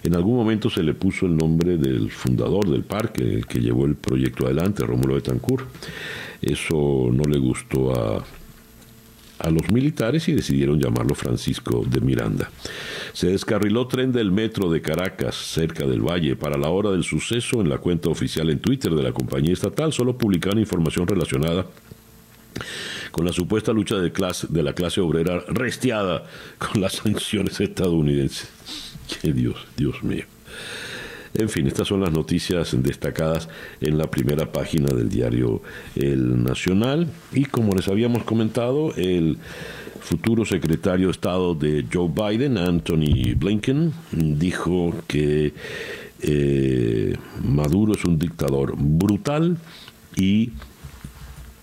En 0.03 0.15
algún 0.15 0.35
momento 0.35 0.69
se 0.69 0.83
le 0.83 0.93
puso 0.93 1.25
el 1.25 1.35
nombre 1.35 1.77
del 1.77 2.11
fundador 2.11 2.69
del 2.69 2.83
parque, 2.83 3.23
el 3.23 3.47
que 3.47 3.59
llevó 3.59 3.85
el 3.85 3.95
proyecto 3.95 4.45
adelante, 4.45 4.85
Rómulo 4.85 5.15
Betancourt. 5.15 5.65
Eso 6.41 7.09
no 7.11 7.23
le 7.23 7.39
gustó 7.39 7.93
a 7.93 8.23
a 9.43 9.51
los 9.51 9.69
militares 9.69 10.27
y 10.29 10.33
decidieron 10.33 10.79
llamarlo 10.79 11.15
Francisco 11.15 11.83
de 11.87 11.99
Miranda. 12.01 12.49
Se 13.11 13.27
descarriló 13.27 13.87
tren 13.87 14.11
del 14.11 14.31
metro 14.31 14.71
de 14.71 14.81
Caracas, 14.81 15.35
cerca 15.35 15.85
del 15.85 16.01
valle, 16.01 16.35
para 16.35 16.57
la 16.57 16.69
hora 16.69 16.91
del 16.91 17.03
suceso 17.03 17.61
en 17.61 17.69
la 17.69 17.77
cuenta 17.77 18.09
oficial 18.09 18.49
en 18.49 18.59
Twitter 18.59 18.93
de 18.93 19.03
la 19.03 19.11
compañía 19.11 19.53
estatal. 19.53 19.91
Solo 19.91 20.17
publicaron 20.17 20.59
información 20.59 21.07
relacionada 21.07 21.65
con 23.11 23.25
la 23.25 23.33
supuesta 23.33 23.73
lucha 23.73 23.97
de, 23.97 24.11
clase, 24.11 24.47
de 24.49 24.63
la 24.63 24.73
clase 24.73 25.01
obrera 25.01 25.43
restiada 25.47 26.23
con 26.57 26.81
las 26.81 26.93
sanciones 27.03 27.59
estadounidenses. 27.59 28.49
¡Qué 29.21 29.33
Dios, 29.33 29.57
Dios 29.75 30.03
mío! 30.03 30.25
En 31.35 31.49
fin, 31.49 31.65
estas 31.65 31.87
son 31.87 32.01
las 32.01 32.11
noticias 32.11 32.75
destacadas 32.83 33.49
en 33.81 33.97
la 33.97 34.09
primera 34.09 34.51
página 34.51 34.93
del 34.93 35.09
diario 35.09 35.61
El 35.95 36.43
Nacional. 36.43 37.07
Y 37.31 37.45
como 37.45 37.73
les 37.73 37.87
habíamos 37.87 38.23
comentado, 38.23 38.93
el 38.95 39.37
futuro 39.99 40.45
secretario 40.45 41.07
de 41.07 41.11
Estado 41.11 41.55
de 41.55 41.85
Joe 41.91 42.09
Biden, 42.09 42.57
Anthony 42.57 43.33
Blinken, 43.35 43.93
dijo 44.11 44.93
que 45.07 45.53
eh, 46.21 47.15
Maduro 47.43 47.93
es 47.93 48.05
un 48.05 48.19
dictador 48.19 48.75
brutal 48.77 49.57
y 50.15 50.51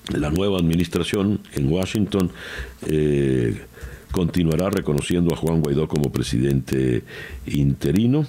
la 0.09 0.31
nueva 0.31 0.59
administración 0.59 1.41
en 1.55 1.73
Washington 1.73 2.31
eh, 2.87 3.61
continuará 4.11 4.71
reconociendo 4.71 5.33
a 5.33 5.37
Juan 5.37 5.61
Guaidó 5.61 5.87
como 5.87 6.11
presidente 6.11 7.05
interino. 7.47 8.27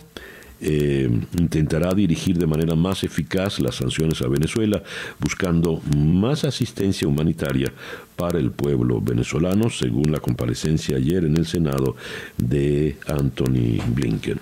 Eh, 0.63 1.09
intentará 1.39 1.91
dirigir 1.95 2.37
de 2.37 2.45
manera 2.45 2.75
más 2.75 3.03
eficaz 3.03 3.59
las 3.59 3.75
sanciones 3.75 4.21
a 4.21 4.27
Venezuela, 4.27 4.83
buscando 5.19 5.81
más 5.95 6.43
asistencia 6.43 7.07
humanitaria 7.07 7.73
para 8.15 8.37
el 8.37 8.51
pueblo 8.51 9.01
venezolano, 9.01 9.71
según 9.71 10.11
la 10.11 10.19
comparecencia 10.19 10.97
ayer 10.97 11.25
en 11.25 11.35
el 11.35 11.47
Senado 11.47 11.95
de 12.37 12.95
Anthony 13.07 13.81
Blinken. 13.87 14.39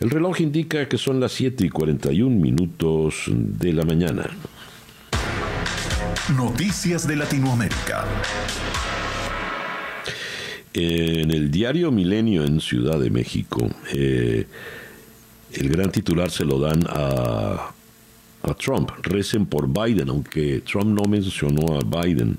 El 0.00 0.10
reloj 0.10 0.40
indica 0.42 0.86
que 0.88 0.98
son 0.98 1.20
las 1.20 1.32
7 1.32 1.64
y 1.64 1.70
41 1.70 2.38
minutos 2.38 3.24
de 3.28 3.72
la 3.72 3.84
mañana. 3.84 4.28
Noticias 6.36 7.08
de 7.08 7.16
Latinoamérica. 7.16 8.04
En 10.74 11.30
el 11.30 11.50
diario 11.50 11.90
Milenio 11.90 12.44
en 12.44 12.60
Ciudad 12.60 13.00
de 13.00 13.10
México, 13.10 13.68
eh, 13.92 14.46
el 15.52 15.68
gran 15.68 15.90
titular 15.90 16.30
se 16.30 16.44
lo 16.44 16.58
dan 16.58 16.84
a, 16.88 17.72
a 18.42 18.54
Trump. 18.54 18.90
Recen 19.02 19.46
por 19.46 19.68
Biden, 19.68 20.08
aunque 20.08 20.60
Trump 20.60 20.98
no 20.98 21.08
mencionó 21.08 21.78
a 21.78 22.02
Biden. 22.02 22.38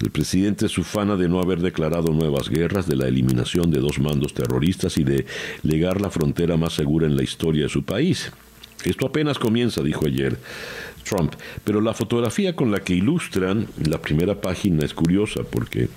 El 0.00 0.10
presidente 0.10 0.66
es 0.66 0.78
ufana 0.78 1.16
de 1.16 1.28
no 1.28 1.40
haber 1.40 1.60
declarado 1.60 2.12
nuevas 2.12 2.48
guerras, 2.48 2.86
de 2.86 2.96
la 2.96 3.08
eliminación 3.08 3.70
de 3.70 3.80
dos 3.80 3.98
mandos 3.98 4.34
terroristas 4.34 4.98
y 4.98 5.04
de 5.04 5.26
legar 5.62 6.00
la 6.00 6.10
frontera 6.10 6.56
más 6.56 6.74
segura 6.74 7.06
en 7.06 7.16
la 7.16 7.22
historia 7.22 7.64
de 7.64 7.68
su 7.68 7.82
país. 7.82 8.32
Esto 8.84 9.06
apenas 9.06 9.38
comienza, 9.38 9.82
dijo 9.82 10.06
ayer 10.06 10.38
Trump. 11.04 11.34
Pero 11.64 11.80
la 11.80 11.94
fotografía 11.94 12.54
con 12.54 12.70
la 12.70 12.80
que 12.80 12.94
ilustran 12.94 13.66
la 13.82 14.00
primera 14.00 14.40
página 14.40 14.84
es 14.84 14.92
curiosa 14.92 15.42
porque 15.48 15.88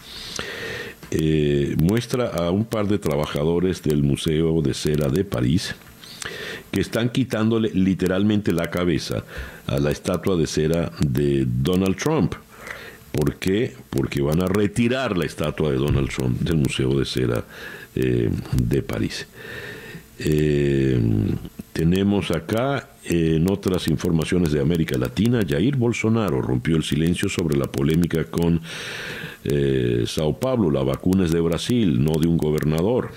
eh, 1.11 1.75
muestra 1.79 2.29
a 2.29 2.51
un 2.51 2.65
par 2.65 2.87
de 2.87 2.97
trabajadores 2.97 3.81
del 3.83 4.03
Museo 4.03 4.61
de 4.61 4.73
Cera 4.73 5.09
de 5.09 5.23
París 5.23 5.75
que 6.71 6.81
están 6.81 7.09
quitándole 7.09 7.69
literalmente 7.73 8.51
la 8.51 8.69
cabeza 8.69 9.23
a 9.67 9.79
la 9.79 9.91
estatua 9.91 10.35
de 10.35 10.47
cera 10.47 10.91
de 10.99 11.45
Donald 11.45 11.95
Trump. 11.95 12.35
¿Por 13.11 13.35
qué? 13.35 13.73
Porque 13.89 14.21
van 14.21 14.41
a 14.41 14.47
retirar 14.47 15.17
la 15.17 15.25
estatua 15.25 15.71
de 15.71 15.77
Donald 15.77 16.09
Trump 16.09 16.39
del 16.41 16.57
Museo 16.57 16.97
de 16.99 17.05
Cera 17.05 17.43
eh, 17.95 18.29
de 18.53 18.81
París. 18.83 19.27
Eh, 20.19 20.99
tenemos 21.73 22.31
acá 22.31 22.89
en 23.03 23.49
otras 23.49 23.87
informaciones 23.87 24.51
de 24.51 24.59
América 24.59 24.97
Latina, 24.97 25.41
Jair 25.47 25.75
Bolsonaro 25.75 26.41
rompió 26.41 26.75
el 26.75 26.83
silencio 26.83 27.29
sobre 27.29 27.55
la 27.55 27.65
polémica 27.65 28.25
con 28.25 28.59
eh, 29.43 30.03
Sao 30.05 30.39
Paulo, 30.39 30.71
la 30.71 30.83
vacuna 30.83 31.25
es 31.25 31.31
de 31.31 31.39
Brasil, 31.39 32.03
no 32.03 32.19
de 32.19 32.27
un 32.27 32.37
gobernador. 32.37 33.11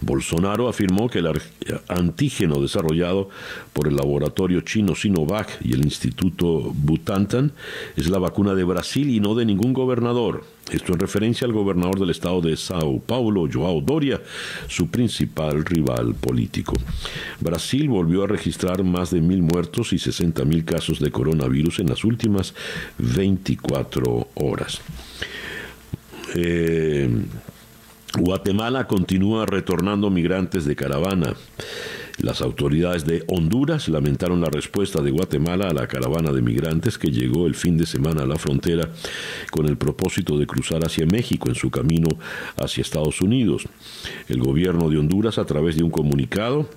Bolsonaro 0.00 0.68
afirmó 0.68 1.08
que 1.08 1.18
el 1.18 1.28
antígeno 1.88 2.60
desarrollado 2.60 3.28
por 3.72 3.88
el 3.88 3.96
laboratorio 3.96 4.60
chino 4.60 4.94
Sinovac 4.94 5.58
y 5.62 5.72
el 5.72 5.84
Instituto 5.84 6.72
Butantan 6.74 7.52
es 7.96 8.08
la 8.08 8.18
vacuna 8.18 8.54
de 8.54 8.64
Brasil 8.64 9.10
y 9.10 9.20
no 9.20 9.34
de 9.34 9.44
ningún 9.44 9.72
gobernador. 9.72 10.44
Esto 10.70 10.92
en 10.92 11.00
referencia 11.00 11.46
al 11.46 11.52
gobernador 11.52 11.98
del 11.98 12.10
estado 12.10 12.40
de 12.40 12.56
Sao 12.56 13.00
Paulo, 13.00 13.48
Joao 13.52 13.80
Doria, 13.80 14.20
su 14.68 14.88
principal 14.88 15.64
rival 15.64 16.14
político. 16.14 16.74
Brasil 17.40 17.88
volvió 17.88 18.22
a 18.22 18.28
registrar 18.28 18.84
más 18.84 19.10
de 19.10 19.20
mil 19.20 19.42
muertos 19.42 19.92
y 19.92 19.98
60 19.98 20.44
mil 20.44 20.64
casos 20.64 21.00
de 21.00 21.10
coronavirus 21.10 21.80
en 21.80 21.88
las 21.88 22.04
últimas 22.04 22.54
24 22.98 24.28
horas. 24.34 24.80
Eh, 26.36 27.10
Guatemala 28.18 28.88
continúa 28.88 29.46
retornando 29.46 30.10
migrantes 30.10 30.64
de 30.64 30.74
caravana. 30.74 31.34
Las 32.18 32.42
autoridades 32.42 33.06
de 33.06 33.24
Honduras 33.28 33.88
lamentaron 33.88 34.40
la 34.40 34.50
respuesta 34.50 35.00
de 35.00 35.10
Guatemala 35.10 35.68
a 35.68 35.72
la 35.72 35.86
caravana 35.86 36.32
de 36.32 36.42
migrantes 36.42 36.98
que 36.98 37.10
llegó 37.10 37.46
el 37.46 37.54
fin 37.54 37.78
de 37.78 37.86
semana 37.86 38.22
a 38.22 38.26
la 38.26 38.36
frontera 38.36 38.90
con 39.50 39.66
el 39.66 39.76
propósito 39.76 40.36
de 40.36 40.46
cruzar 40.46 40.84
hacia 40.84 41.06
México 41.06 41.48
en 41.48 41.54
su 41.54 41.70
camino 41.70 42.08
hacia 42.56 42.82
Estados 42.82 43.20
Unidos. 43.20 43.64
El 44.28 44.40
gobierno 44.40 44.90
de 44.90 44.98
Honduras, 44.98 45.38
a 45.38 45.46
través 45.46 45.76
de 45.76 45.84
un 45.84 45.90
comunicado, 45.90 46.68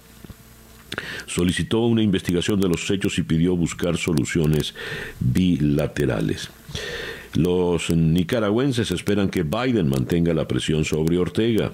solicitó 1.25 1.79
una 1.79 2.03
investigación 2.03 2.61
de 2.61 2.69
los 2.69 2.89
hechos 2.89 3.17
y 3.17 3.23
pidió 3.23 3.55
buscar 3.55 3.97
soluciones 3.97 4.75
bilaterales. 5.19 6.49
Los 7.35 7.89
nicaragüenses 7.89 8.91
esperan 8.91 9.29
que 9.29 9.41
Biden 9.41 9.89
mantenga 9.89 10.33
la 10.35 10.47
presión 10.47 10.85
sobre 10.85 11.17
Ortega. 11.17 11.71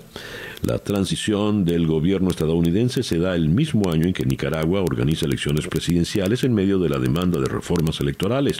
La 0.63 0.79
transición 0.79 1.65
del 1.65 1.85
gobierno 1.85 2.29
estadounidense 2.29 3.03
se 3.03 3.17
da 3.17 3.35
el 3.35 3.49
mismo 3.49 3.91
año 3.91 4.05
en 4.05 4.13
que 4.13 4.25
Nicaragua 4.25 4.81
organiza 4.81 5.25
elecciones 5.25 5.67
presidenciales 5.67 6.45
en 6.45 6.53
medio 6.53 6.79
de 6.79 6.89
la 6.89 6.97
demanda 6.97 7.39
de 7.39 7.47
reformas 7.47 7.99
electorales, 7.99 8.59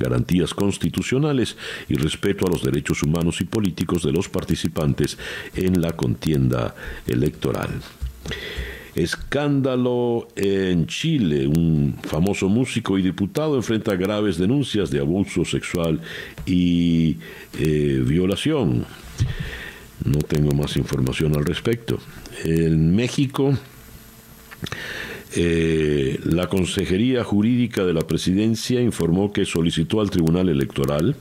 garantías 0.00 0.52
constitucionales 0.52 1.56
y 1.88 1.94
respeto 1.94 2.46
a 2.46 2.50
los 2.50 2.62
derechos 2.62 3.04
humanos 3.04 3.40
y 3.40 3.44
políticos 3.44 4.02
de 4.02 4.12
los 4.12 4.28
participantes 4.28 5.18
en 5.54 5.80
la 5.80 5.92
contienda 5.92 6.74
electoral. 7.06 7.70
Escándalo 8.96 10.26
en 10.36 10.86
Chile. 10.86 11.46
Un 11.46 11.96
famoso 12.02 12.48
músico 12.48 12.98
y 12.98 13.02
diputado 13.02 13.56
enfrenta 13.56 13.94
graves 13.94 14.38
denuncias 14.38 14.90
de 14.90 15.00
abuso 15.00 15.44
sexual 15.44 16.00
y 16.46 17.18
eh, 17.58 18.02
violación. 18.04 18.86
No 20.02 20.18
tengo 20.20 20.52
más 20.52 20.78
información 20.78 21.36
al 21.36 21.44
respecto. 21.44 21.98
En 22.42 22.96
México 22.96 23.52
eh, 25.38 26.18
la 26.24 26.48
Consejería 26.48 27.22
Jurídica 27.22 27.84
de 27.84 27.92
la 27.92 28.00
Presidencia 28.00 28.80
informó 28.80 29.32
que 29.32 29.44
solicitó 29.44 30.00
al 30.00 30.08
Tribunal 30.08 30.48
Electoral 30.48 31.14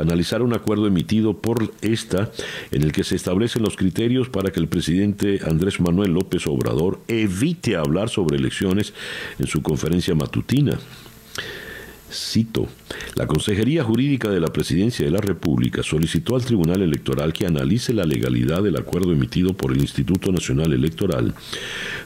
analizar 0.00 0.42
un 0.42 0.54
acuerdo 0.54 0.86
emitido 0.86 1.36
por 1.38 1.72
esta 1.82 2.30
en 2.70 2.82
el 2.82 2.92
que 2.92 3.02
se 3.02 3.16
establecen 3.16 3.62
los 3.62 3.76
criterios 3.76 4.28
para 4.28 4.52
que 4.52 4.60
el 4.60 4.68
presidente 4.68 5.40
Andrés 5.44 5.80
Manuel 5.80 6.12
López 6.12 6.46
Obrador 6.46 7.00
evite 7.08 7.74
hablar 7.74 8.08
sobre 8.08 8.36
elecciones 8.38 8.94
en 9.40 9.48
su 9.48 9.62
conferencia 9.62 10.14
matutina. 10.14 10.78
Cito, 12.10 12.66
la 13.14 13.26
Consejería 13.26 13.84
Jurídica 13.84 14.28
de 14.28 14.40
la 14.40 14.48
Presidencia 14.48 15.04
de 15.04 15.10
la 15.10 15.20
República 15.20 15.82
solicitó 15.82 16.36
al 16.36 16.44
Tribunal 16.44 16.82
Electoral 16.82 17.32
que 17.32 17.46
analice 17.46 17.92
la 17.92 18.04
legalidad 18.04 18.62
del 18.62 18.76
acuerdo 18.76 19.12
emitido 19.12 19.54
por 19.54 19.72
el 19.72 19.80
Instituto 19.80 20.32
Nacional 20.32 20.72
Electoral, 20.72 21.34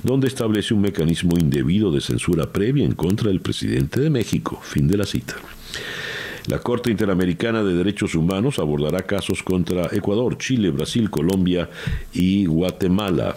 donde 0.03 0.29
establece 0.29 0.75
un 0.75 0.83
mecanismo 0.83 1.37
indebido 1.39 1.91
de 1.91 2.01
censura 2.01 2.53
previa 2.53 2.85
en 2.85 2.95
contra 2.95 3.29
del 3.29 3.41
presidente 3.41 4.01
de 4.01 4.11
México. 4.11 4.61
Fin 4.63 4.89
de 4.89 4.97
la 4.97 5.05
cita. 5.05 5.37
La 6.47 6.59
Corte 6.59 6.91
Interamericana 6.91 7.63
de 7.63 7.73
Derechos 7.75 8.15
Humanos 8.15 8.59
abordará 8.59 9.03
casos 9.07 9.43
contra 9.43 9.89
Ecuador, 9.93 10.37
Chile, 10.37 10.71
Brasil, 10.71 11.09
Colombia 11.09 11.71
y 12.13 12.45
Guatemala. 12.45 13.35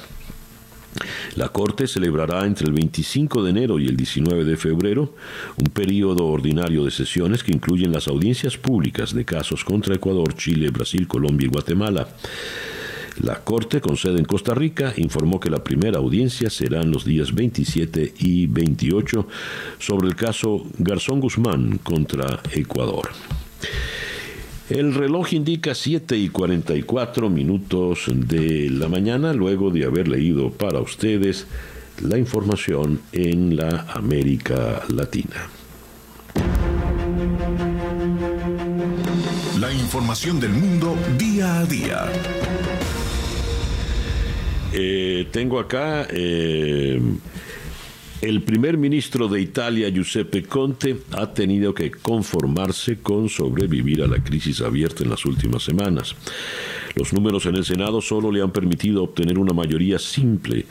La 1.35 1.49
Corte 1.49 1.87
celebrará 1.87 2.45
entre 2.45 2.67
el 2.67 2.73
25 2.73 3.43
de 3.43 3.49
enero 3.49 3.79
y 3.79 3.87
el 3.87 3.97
19 3.97 4.43
de 4.43 4.57
febrero 4.57 5.13
un 5.57 5.69
periodo 5.71 6.25
ordinario 6.25 6.83
de 6.83 6.91
sesiones 6.91 7.43
que 7.43 7.51
incluyen 7.51 7.91
las 7.91 8.07
audiencias 8.07 8.57
públicas 8.57 9.13
de 9.13 9.25
casos 9.25 9.63
contra 9.63 9.95
Ecuador, 9.95 10.33
Chile, 10.35 10.69
Brasil, 10.69 11.07
Colombia 11.07 11.45
y 11.45 11.49
Guatemala. 11.49 12.07
La 13.21 13.43
Corte, 13.43 13.81
con 13.81 13.97
sede 13.97 14.19
en 14.19 14.25
Costa 14.25 14.53
Rica, 14.53 14.93
informó 14.97 15.39
que 15.39 15.49
la 15.49 15.63
primera 15.63 15.97
audiencia 15.97 16.51
será 16.51 16.81
en 16.81 16.91
los 16.91 17.03
días 17.03 17.33
27 17.33 18.13
y 18.19 18.45
28 18.45 19.27
sobre 19.79 20.07
el 20.07 20.15
caso 20.15 20.67
Garzón 20.77 21.19
Guzmán 21.19 21.79
contra 21.79 22.41
Ecuador. 22.51 23.09
El 24.69 24.93
reloj 24.93 25.31
indica 25.31 25.73
7 25.73 26.17
y 26.17 26.27
44 26.27 27.29
minutos 27.29 28.05
de 28.13 28.69
la 28.69 28.89
mañana 28.89 29.31
luego 29.31 29.71
de 29.71 29.85
haber 29.85 30.09
leído 30.09 30.51
para 30.51 30.81
ustedes 30.81 31.47
la 32.01 32.17
información 32.17 32.99
en 33.13 33.55
la 33.55 33.85
América 33.93 34.81
Latina. 34.89 35.49
La 39.57 39.71
información 39.71 40.41
del 40.41 40.51
mundo 40.51 40.97
día 41.17 41.59
a 41.59 41.65
día. 41.65 42.05
Eh, 44.73 45.27
tengo 45.31 45.59
acá 45.61 46.07
eh, 46.09 46.99
el 48.21 48.41
primer 48.41 48.77
ministro 48.77 49.27
de 49.27 49.39
Italia, 49.39 49.89
Giuseppe 49.89 50.43
Conte, 50.43 50.97
ha 51.11 51.33
tenido 51.33 51.73
que 51.73 51.91
conformarse 51.91 52.97
con 52.97 53.29
sobrevivir 53.29 54.01
a 54.01 54.07
la 54.07 54.23
crisis 54.23 54.61
abierta 54.61 55.03
en 55.03 55.11
las 55.11 55.25
últimas 55.25 55.63
semanas. 55.63 56.15
Los 56.95 57.13
números 57.13 57.45
en 57.45 57.55
el 57.55 57.63
Senado 57.63 58.01
solo 58.01 58.31
le 58.31 58.41
han 58.41 58.51
permitido 58.51 59.03
obtener 59.03 59.37
una 59.37 59.53
mayoría 59.53 59.99
simple 59.99 60.65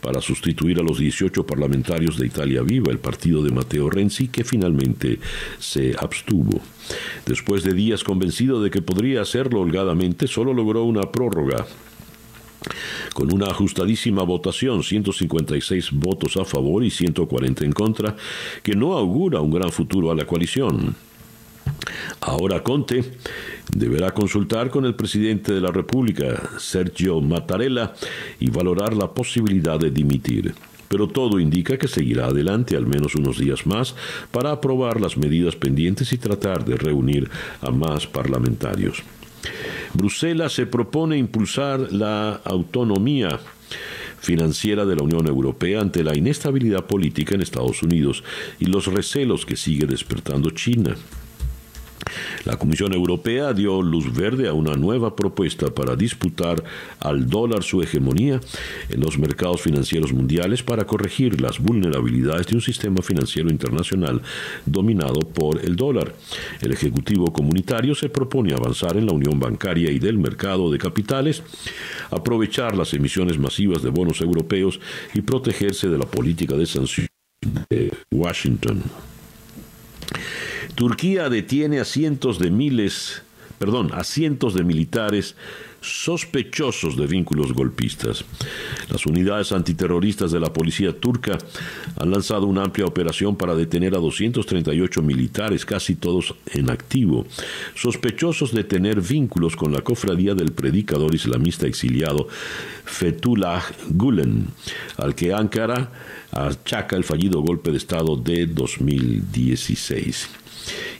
para 0.00 0.20
sustituir 0.20 0.80
a 0.80 0.82
los 0.82 0.98
18 0.98 1.46
parlamentarios 1.46 2.18
de 2.18 2.26
Italia 2.26 2.62
Viva, 2.62 2.90
el 2.90 2.98
partido 2.98 3.44
de 3.44 3.52
Matteo 3.52 3.88
Renzi, 3.88 4.26
que 4.26 4.42
finalmente 4.42 5.20
se 5.60 5.94
abstuvo. 5.96 6.60
Después 7.26 7.62
de 7.62 7.74
días 7.74 8.02
convencido 8.02 8.60
de 8.60 8.70
que 8.70 8.82
podría 8.82 9.22
hacerlo 9.22 9.60
holgadamente, 9.60 10.26
solo 10.26 10.52
logró 10.52 10.82
una 10.82 11.12
prórroga 11.12 11.64
con 13.14 13.32
una 13.32 13.46
ajustadísima 13.46 14.22
votación, 14.22 14.82
156 14.82 15.90
votos 15.92 16.36
a 16.36 16.44
favor 16.44 16.84
y 16.84 16.90
140 16.90 17.64
en 17.64 17.72
contra, 17.72 18.16
que 18.62 18.74
no 18.74 18.94
augura 18.94 19.40
un 19.40 19.50
gran 19.50 19.70
futuro 19.70 20.10
a 20.10 20.14
la 20.14 20.26
coalición. 20.26 20.96
Ahora 22.20 22.62
Conte 22.62 23.04
deberá 23.72 24.12
consultar 24.12 24.70
con 24.70 24.84
el 24.84 24.94
presidente 24.94 25.52
de 25.52 25.60
la 25.60 25.70
República, 25.70 26.50
Sergio 26.58 27.20
Mattarella, 27.20 27.94
y 28.40 28.50
valorar 28.50 28.94
la 28.94 29.12
posibilidad 29.12 29.78
de 29.78 29.90
dimitir. 29.90 30.54
Pero 30.88 31.06
todo 31.06 31.38
indica 31.38 31.76
que 31.76 31.86
seguirá 31.86 32.26
adelante 32.26 32.74
al 32.74 32.86
menos 32.86 33.14
unos 33.14 33.38
días 33.38 33.66
más 33.66 33.94
para 34.30 34.52
aprobar 34.52 35.00
las 35.00 35.18
medidas 35.18 35.54
pendientes 35.54 36.12
y 36.12 36.18
tratar 36.18 36.64
de 36.64 36.76
reunir 36.76 37.30
a 37.60 37.70
más 37.70 38.06
parlamentarios. 38.06 39.02
Bruselas 39.94 40.52
se 40.52 40.66
propone 40.66 41.16
impulsar 41.16 41.92
la 41.92 42.40
autonomía 42.44 43.40
financiera 44.20 44.84
de 44.84 44.96
la 44.96 45.02
Unión 45.02 45.26
Europea 45.26 45.80
ante 45.80 46.02
la 46.02 46.16
inestabilidad 46.16 46.84
política 46.86 47.34
en 47.34 47.42
Estados 47.42 47.82
Unidos 47.82 48.24
y 48.58 48.66
los 48.66 48.86
recelos 48.86 49.46
que 49.46 49.56
sigue 49.56 49.86
despertando 49.86 50.50
China. 50.50 50.96
La 52.44 52.56
Comisión 52.56 52.92
Europea 52.92 53.52
dio 53.52 53.82
luz 53.82 54.12
verde 54.14 54.48
a 54.48 54.52
una 54.52 54.74
nueva 54.74 55.14
propuesta 55.14 55.72
para 55.74 55.96
disputar 55.96 56.62
al 57.00 57.28
dólar 57.28 57.62
su 57.62 57.82
hegemonía 57.82 58.40
en 58.88 59.00
los 59.00 59.18
mercados 59.18 59.60
financieros 59.62 60.12
mundiales 60.12 60.62
para 60.62 60.86
corregir 60.86 61.40
las 61.40 61.58
vulnerabilidades 61.58 62.46
de 62.46 62.56
un 62.56 62.62
sistema 62.62 63.02
financiero 63.02 63.50
internacional 63.50 64.22
dominado 64.66 65.20
por 65.20 65.60
el 65.64 65.76
dólar. 65.76 66.14
El 66.60 66.72
Ejecutivo 66.72 67.32
Comunitario 67.32 67.94
se 67.94 68.08
propone 68.08 68.54
avanzar 68.54 68.96
en 68.96 69.06
la 69.06 69.12
unión 69.12 69.38
bancaria 69.38 69.90
y 69.90 69.98
del 69.98 70.18
mercado 70.18 70.70
de 70.70 70.78
capitales, 70.78 71.42
aprovechar 72.10 72.76
las 72.76 72.94
emisiones 72.94 73.38
masivas 73.38 73.82
de 73.82 73.90
bonos 73.90 74.20
europeos 74.20 74.80
y 75.14 75.20
protegerse 75.20 75.88
de 75.88 75.98
la 75.98 76.06
política 76.06 76.54
de 76.56 76.66
sanciones 76.66 77.10
de 77.68 77.92
Washington. 78.10 78.82
Turquía 80.78 81.28
detiene 81.28 81.80
a 81.80 81.84
cientos 81.84 82.38
de 82.38 82.52
miles, 82.52 83.22
perdón, 83.58 83.90
a 83.94 84.04
cientos 84.04 84.54
de 84.54 84.62
militares 84.62 85.34
sospechosos 85.80 86.96
de 86.96 87.08
vínculos 87.08 87.52
golpistas. 87.52 88.24
Las 88.88 89.04
unidades 89.04 89.50
antiterroristas 89.50 90.30
de 90.30 90.38
la 90.38 90.52
policía 90.52 90.92
turca 90.92 91.36
han 91.96 92.12
lanzado 92.12 92.46
una 92.46 92.62
amplia 92.62 92.86
operación 92.86 93.34
para 93.34 93.56
detener 93.56 93.96
a 93.96 93.98
238 93.98 95.02
militares, 95.02 95.66
casi 95.66 95.96
todos 95.96 96.36
en 96.52 96.70
activo, 96.70 97.26
sospechosos 97.74 98.52
de 98.52 98.62
tener 98.62 99.00
vínculos 99.00 99.56
con 99.56 99.72
la 99.72 99.80
cofradía 99.80 100.36
del 100.36 100.52
predicador 100.52 101.12
islamista 101.12 101.66
exiliado 101.66 102.28
Fethullah 102.84 103.64
Gulen, 103.90 104.46
al 104.96 105.16
que 105.16 105.34
Ankara 105.34 105.90
achaca 106.30 106.94
el 106.94 107.02
fallido 107.02 107.40
golpe 107.40 107.72
de 107.72 107.78
Estado 107.78 108.16
de 108.16 108.46
2016. 108.46 110.28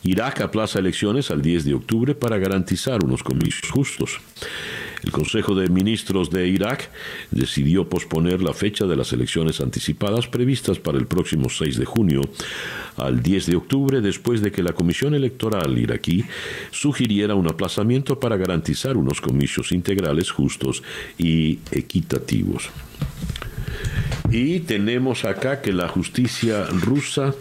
Irak 0.02 0.40
aplaza 0.40 0.78
elecciones 0.78 1.30
al 1.30 1.42
10 1.42 1.64
de 1.64 1.74
octubre 1.74 2.14
para 2.14 2.38
garantizar 2.38 3.04
unos 3.04 3.22
comicios 3.22 3.70
justos. 3.70 4.20
El 5.02 5.12
Consejo 5.12 5.54
de 5.54 5.68
Ministros 5.68 6.30
de 6.30 6.48
Irak 6.48 6.90
decidió 7.30 7.88
posponer 7.88 8.42
la 8.42 8.52
fecha 8.52 8.86
de 8.86 8.96
las 8.96 9.12
elecciones 9.12 9.60
anticipadas 9.60 10.26
previstas 10.26 10.78
para 10.78 10.98
el 10.98 11.06
próximo 11.06 11.48
6 11.48 11.78
de 11.78 11.84
junio 11.84 12.22
al 12.96 13.22
10 13.22 13.46
de 13.46 13.56
octubre 13.56 14.00
después 14.00 14.40
de 14.40 14.50
que 14.50 14.62
la 14.62 14.72
Comisión 14.72 15.14
Electoral 15.14 15.78
iraquí 15.78 16.24
sugiriera 16.72 17.36
un 17.36 17.48
aplazamiento 17.48 18.18
para 18.18 18.36
garantizar 18.36 18.96
unos 18.96 19.20
comicios 19.20 19.70
integrales 19.72 20.30
justos 20.30 20.82
y 21.16 21.60
equitativos. 21.70 22.70
Y 24.30 24.60
tenemos 24.60 25.24
acá 25.24 25.62
que 25.62 25.72
la 25.72 25.88
justicia 25.88 26.66
rusa 26.66 27.34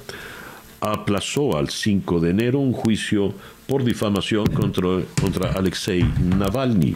aplazó 0.80 1.58
al 1.58 1.70
5 1.70 2.20
de 2.20 2.30
enero 2.30 2.60
un 2.60 2.74
juicio 2.74 3.34
por 3.68 3.84
difamación 3.84 4.46
contra, 4.48 5.02
contra 5.20 5.52
Alexei 5.52 6.04
Navalny. 6.38 6.96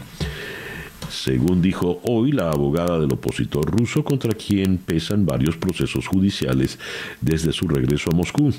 Según 1.10 1.60
dijo 1.60 2.00
hoy 2.04 2.32
la 2.32 2.50
abogada 2.50 2.98
del 2.98 3.12
opositor 3.12 3.70
ruso 3.70 4.02
contra 4.02 4.32
quien 4.32 4.78
pesan 4.78 5.26
varios 5.26 5.56
procesos 5.56 6.06
judiciales 6.06 6.78
desde 7.20 7.52
su 7.52 7.68
regreso 7.68 8.10
a 8.10 8.16
Moscú. 8.16 8.52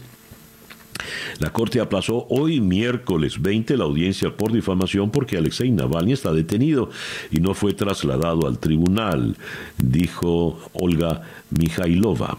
La 1.39 1.52
Corte 1.52 1.80
aplazó 1.80 2.28
hoy 2.30 2.62
miércoles 2.62 3.41
20 3.41 3.78
la 3.78 3.84
audiencia 3.84 4.36
por 4.36 4.52
difamación 4.52 5.10
porque 5.10 5.38
Alexei 5.38 5.72
Navalny 5.72 6.14
está 6.14 6.34
detenido 6.34 6.89
y 7.32 7.39
no 7.39 7.54
fue 7.54 7.74
trasladado 7.74 8.48
al 8.48 8.60
tribunal, 8.60 9.36
dijo 9.78 10.60
Olga 10.74 11.22
Mikhailova. 11.50 12.38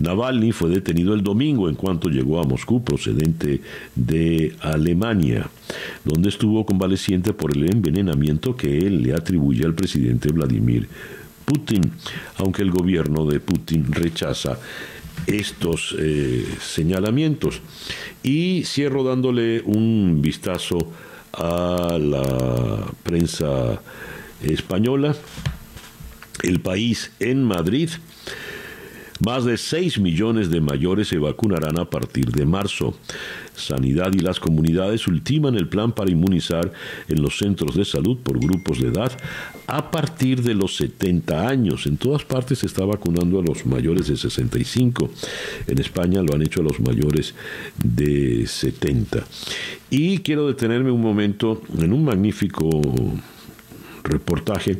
Navalny 0.00 0.52
fue 0.52 0.70
detenido 0.70 1.14
el 1.14 1.22
domingo 1.22 1.68
en 1.68 1.74
cuanto 1.74 2.08
llegó 2.08 2.40
a 2.40 2.44
Moscú 2.44 2.82
procedente 2.82 3.60
de 3.94 4.54
Alemania, 4.60 5.48
donde 6.04 6.28
estuvo 6.28 6.66
convaleciente 6.66 7.32
por 7.32 7.56
el 7.56 7.70
envenenamiento 7.70 8.56
que 8.56 8.78
él 8.78 9.02
le 9.02 9.14
atribuye 9.14 9.64
al 9.64 9.74
presidente 9.74 10.32
Vladimir 10.32 10.88
Putin, 11.44 11.92
aunque 12.38 12.62
el 12.62 12.70
gobierno 12.70 13.26
de 13.26 13.40
Putin 13.40 13.92
rechaza 13.92 14.58
estos 15.26 15.94
eh, 15.98 16.46
señalamientos. 16.60 17.60
Y 18.22 18.64
cierro 18.64 19.04
dándole 19.04 19.62
un 19.62 20.20
vistazo 20.20 20.78
a 21.32 21.98
la 22.00 22.86
prensa 23.02 23.80
española. 24.42 25.16
El 26.42 26.60
país 26.60 27.12
en 27.20 27.44
Madrid 27.44 27.90
más 29.24 29.44
de 29.44 29.56
6 29.56 29.98
millones 30.00 30.50
de 30.50 30.60
mayores 30.60 31.08
se 31.08 31.18
vacunarán 31.18 31.78
a 31.78 31.88
partir 31.88 32.26
de 32.30 32.44
marzo. 32.44 32.94
Sanidad 33.54 34.12
y 34.12 34.18
las 34.18 34.40
comunidades 34.40 35.06
ultiman 35.06 35.54
el 35.54 35.68
plan 35.68 35.92
para 35.92 36.10
inmunizar 36.10 36.72
en 37.08 37.22
los 37.22 37.38
centros 37.38 37.76
de 37.76 37.84
salud 37.84 38.18
por 38.18 38.38
grupos 38.38 38.80
de 38.80 38.88
edad 38.88 39.12
a 39.66 39.90
partir 39.90 40.42
de 40.42 40.54
los 40.54 40.76
70 40.76 41.48
años. 41.48 41.86
En 41.86 41.96
todas 41.96 42.24
partes 42.24 42.58
se 42.58 42.66
está 42.66 42.84
vacunando 42.84 43.38
a 43.38 43.42
los 43.42 43.64
mayores 43.64 44.08
de 44.08 44.16
65. 44.16 45.10
En 45.66 45.78
España 45.78 46.22
lo 46.22 46.34
han 46.34 46.42
hecho 46.42 46.60
a 46.60 46.64
los 46.64 46.80
mayores 46.80 47.34
de 47.82 48.46
70. 48.46 49.24
Y 49.90 50.18
quiero 50.18 50.48
detenerme 50.48 50.90
un 50.90 51.00
momento 51.00 51.62
en 51.78 51.92
un 51.92 52.04
magnífico 52.04 52.82
reportaje 54.02 54.78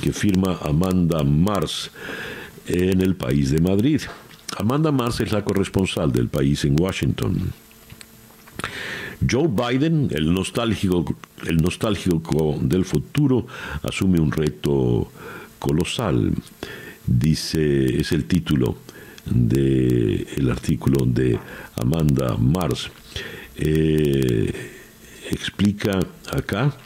que 0.00 0.12
firma 0.12 0.58
Amanda 0.62 1.24
Mars 1.24 1.90
en 2.66 3.00
el 3.00 3.14
país 3.14 3.50
de 3.50 3.60
Madrid. 3.60 4.00
Amanda 4.56 4.92
Mars 4.92 5.20
es 5.20 5.32
la 5.32 5.44
corresponsal 5.44 6.12
del 6.12 6.28
país 6.28 6.64
en 6.64 6.80
Washington. 6.80 7.52
Joe 9.28 9.48
Biden, 9.48 10.08
el 10.12 10.32
nostálgico, 10.32 11.16
el 11.46 11.56
nostálgico 11.58 12.58
del 12.60 12.84
futuro, 12.84 13.46
asume 13.82 14.20
un 14.20 14.30
reto 14.30 15.10
colosal. 15.58 16.32
Dice, 17.06 18.00
es 18.00 18.12
el 18.12 18.24
título 18.24 18.78
del 19.24 20.26
el 20.36 20.50
artículo 20.50 21.04
de 21.06 21.38
Amanda 21.76 22.36
Mars. 22.36 22.90
Eh, 23.56 24.52
explica 25.30 25.98
acá. 26.30 26.76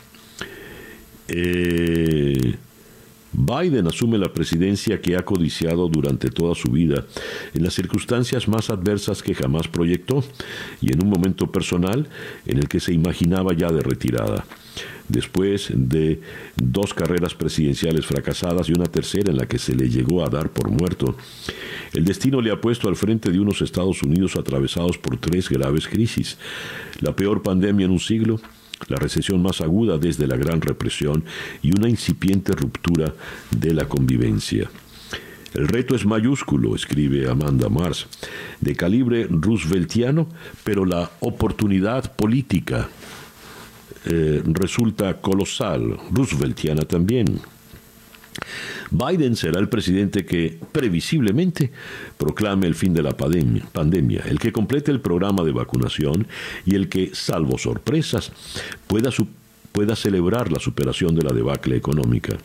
Eh, 1.28 2.56
Biden 3.32 3.86
asume 3.86 4.18
la 4.18 4.32
presidencia 4.32 5.00
que 5.00 5.16
ha 5.16 5.24
codiciado 5.24 5.88
durante 5.88 6.30
toda 6.30 6.54
su 6.54 6.70
vida, 6.70 7.04
en 7.54 7.62
las 7.62 7.74
circunstancias 7.74 8.48
más 8.48 8.70
adversas 8.70 9.22
que 9.22 9.34
jamás 9.34 9.68
proyectó 9.68 10.24
y 10.80 10.92
en 10.92 11.02
un 11.02 11.10
momento 11.10 11.50
personal 11.52 12.08
en 12.46 12.58
el 12.58 12.68
que 12.68 12.80
se 12.80 12.92
imaginaba 12.92 13.52
ya 13.52 13.70
de 13.70 13.80
retirada. 13.80 14.44
Después 15.08 15.70
de 15.74 16.20
dos 16.56 16.92
carreras 16.92 17.34
presidenciales 17.34 18.04
fracasadas 18.04 18.68
y 18.68 18.72
una 18.72 18.84
tercera 18.84 19.30
en 19.30 19.38
la 19.38 19.46
que 19.46 19.58
se 19.58 19.74
le 19.74 19.88
llegó 19.88 20.24
a 20.24 20.28
dar 20.28 20.50
por 20.50 20.70
muerto, 20.70 21.16
el 21.94 22.04
destino 22.04 22.42
le 22.42 22.50
ha 22.50 22.60
puesto 22.60 22.88
al 22.88 22.96
frente 22.96 23.30
de 23.30 23.40
unos 23.40 23.62
Estados 23.62 24.02
Unidos 24.02 24.36
atravesados 24.36 24.98
por 24.98 25.16
tres 25.16 25.48
graves 25.48 25.88
crisis, 25.88 26.36
la 27.00 27.16
peor 27.16 27.42
pandemia 27.42 27.86
en 27.86 27.92
un 27.92 28.00
siglo, 28.00 28.38
la 28.86 28.96
recesión 28.96 29.42
más 29.42 29.60
aguda 29.60 29.98
desde 29.98 30.26
la 30.26 30.36
Gran 30.36 30.60
Represión 30.60 31.24
y 31.62 31.76
una 31.76 31.88
incipiente 31.88 32.52
ruptura 32.52 33.12
de 33.50 33.74
la 33.74 33.86
convivencia. 33.86 34.70
El 35.54 35.66
reto 35.66 35.94
es 35.94 36.04
mayúsculo, 36.04 36.74
escribe 36.74 37.28
Amanda 37.28 37.68
Mars, 37.68 38.06
de 38.60 38.76
calibre 38.76 39.26
rooseveltiano, 39.30 40.28
pero 40.62 40.84
la 40.84 41.10
oportunidad 41.20 42.14
política 42.14 42.88
eh, 44.04 44.42
resulta 44.44 45.20
colosal, 45.20 45.98
rooseveltiana 46.10 46.82
también. 46.82 47.40
Biden 48.90 49.36
será 49.36 49.60
el 49.60 49.68
presidente 49.68 50.24
que, 50.24 50.58
previsiblemente, 50.72 51.70
proclame 52.16 52.66
el 52.66 52.74
fin 52.74 52.94
de 52.94 53.02
la 53.02 53.16
pandemia, 53.16 54.22
el 54.26 54.38
que 54.38 54.52
complete 54.52 54.90
el 54.90 55.00
programa 55.00 55.44
de 55.44 55.52
vacunación 55.52 56.26
y 56.64 56.74
el 56.74 56.88
que, 56.88 57.10
salvo 57.12 57.58
sorpresas, 57.58 58.32
pueda, 58.86 59.10
pueda 59.72 59.96
celebrar 59.96 60.50
la 60.50 60.58
superación 60.58 61.14
de 61.14 61.22
la 61.22 61.34
debacle 61.34 61.76
económica. 61.76 62.36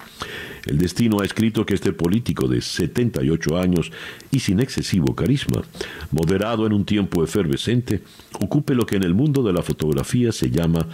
El 0.65 0.77
destino 0.77 1.19
ha 1.19 1.25
escrito 1.25 1.65
que 1.65 1.73
este 1.73 1.91
político 1.91 2.47
de 2.47 2.61
78 2.61 3.57
años 3.57 3.91
y 4.31 4.39
sin 4.39 4.61
excesivo 4.61 5.13
carisma, 5.13 5.61
moderado 6.11 6.65
en 6.65 6.73
un 6.73 6.85
tiempo 6.85 7.23
efervescente, 7.23 8.01
ocupe 8.39 8.73
lo 8.73 8.85
que 8.85 8.95
en 8.95 9.03
el 9.03 9.13
mundo 9.13 9.43
de 9.43 9.51
la 9.51 9.61
fotografía 9.61 10.31
se 10.31 10.49
llama 10.49 10.87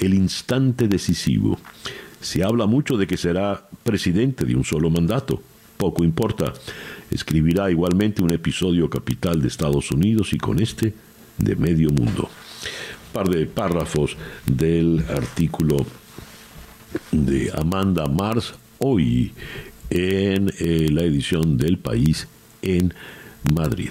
el 0.00 0.14
instante 0.14 0.88
decisivo 0.88 1.58
se 2.22 2.42
habla 2.42 2.66
mucho 2.66 2.96
de 2.96 3.06
que 3.06 3.16
será 3.16 3.68
presidente 3.82 4.44
de 4.46 4.54
un 4.54 4.64
solo 4.64 4.88
mandato. 4.88 5.42
Poco 5.76 6.04
importa. 6.04 6.52
Escribirá 7.10 7.70
igualmente 7.70 8.22
un 8.22 8.32
episodio 8.32 8.88
capital 8.88 9.42
de 9.42 9.48
Estados 9.48 9.90
Unidos 9.90 10.32
y 10.32 10.38
con 10.38 10.60
este 10.60 10.94
de 11.36 11.56
medio 11.56 11.90
mundo. 11.90 12.30
Un 13.08 13.12
par 13.12 13.28
de 13.28 13.44
párrafos 13.46 14.16
del 14.46 15.04
artículo 15.10 15.84
de 17.10 17.50
Amanda 17.54 18.06
Mars 18.06 18.54
hoy 18.78 19.32
en 19.90 20.50
eh, 20.58 20.88
la 20.90 21.02
edición 21.02 21.58
del 21.58 21.78
país 21.78 22.28
en 22.62 22.94
Madrid. 23.54 23.90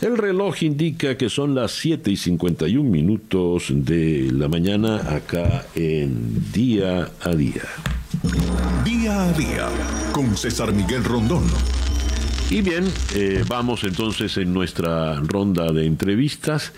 El 0.00 0.18
reloj 0.18 0.62
indica 0.62 1.16
que 1.16 1.30
son 1.30 1.54
las 1.54 1.72
7 1.72 2.10
y 2.10 2.16
51 2.16 2.88
minutos 2.88 3.66
de 3.70 4.30
la 4.32 4.48
mañana 4.48 5.14
acá 5.14 5.66
en 5.74 6.52
Día 6.52 7.10
a 7.22 7.30
Día. 7.30 7.62
Día 8.84 9.22
a 9.22 9.32
Día 9.32 9.68
con 10.12 10.36
César 10.36 10.72
Miguel 10.72 11.04
Rondón. 11.04 11.44
Y 12.50 12.60
bien, 12.60 12.84
eh, 13.14 13.42
vamos 13.48 13.84
entonces 13.84 14.36
en 14.36 14.52
nuestra 14.52 15.18
ronda 15.20 15.72
de 15.72 15.86
entrevistas 15.86 16.72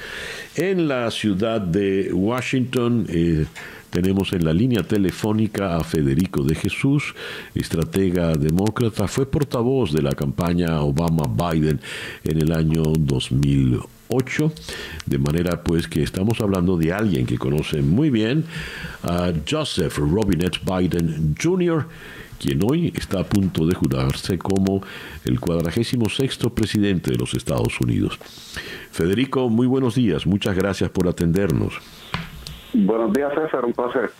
en 0.54 0.86
la 0.88 1.10
ciudad 1.10 1.60
de 1.60 2.12
Washington. 2.12 3.06
Eh, 3.08 3.46
tenemos 3.90 4.32
en 4.32 4.44
la 4.44 4.52
línea 4.52 4.82
telefónica 4.82 5.76
a 5.76 5.84
Federico 5.84 6.42
de 6.42 6.54
Jesús, 6.54 7.14
estratega 7.54 8.34
demócrata, 8.34 9.08
fue 9.08 9.26
portavoz 9.26 9.92
de 9.92 10.02
la 10.02 10.12
campaña 10.12 10.80
Obama-Biden 10.82 11.80
en 12.24 12.42
el 12.42 12.52
año 12.52 12.82
2008, 12.98 14.52
de 15.06 15.18
manera 15.18 15.62
pues 15.62 15.88
que 15.88 16.02
estamos 16.02 16.40
hablando 16.40 16.76
de 16.76 16.92
alguien 16.92 17.26
que 17.26 17.38
conoce 17.38 17.82
muy 17.82 18.10
bien 18.10 18.44
a 19.02 19.32
Joseph 19.48 19.98
Robinette 19.98 20.60
Biden 20.64 21.34
Jr., 21.40 21.86
quien 22.38 22.60
hoy 22.62 22.92
está 22.94 23.20
a 23.20 23.24
punto 23.24 23.66
de 23.66 23.74
jurarse 23.74 24.38
como 24.38 24.82
el 25.24 25.40
cuadragésimo 25.40 26.08
sexto 26.08 26.50
presidente 26.54 27.10
de 27.10 27.16
los 27.16 27.34
Estados 27.34 27.80
Unidos. 27.80 28.18
Federico, 28.90 29.48
muy 29.48 29.66
buenos 29.66 29.94
días, 29.94 30.26
muchas 30.26 30.54
gracias 30.54 30.90
por 30.90 31.08
atendernos. 31.08 31.80
Buenos 32.84 33.12
días, 33.14 33.32
César, 33.34 33.64
un 33.64 33.72
placer. 33.72 34.10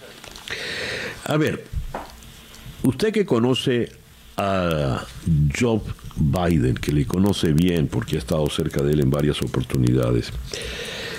A 1.25 1.37
ver, 1.37 1.63
usted 2.83 3.13
que 3.13 3.27
conoce 3.27 3.91
a 4.39 5.05
Joe 5.59 5.81
Biden, 6.17 6.75
que 6.75 6.93
le 6.93 7.07
conoce 7.07 7.53
bien 7.53 7.89
porque 7.89 8.17
ha 8.17 8.19
estado 8.19 8.49
cerca 8.49 8.83
de 8.83 8.93
él 8.93 9.01
en 9.01 9.11
varias 9.11 9.43
oportunidades, 9.43 10.33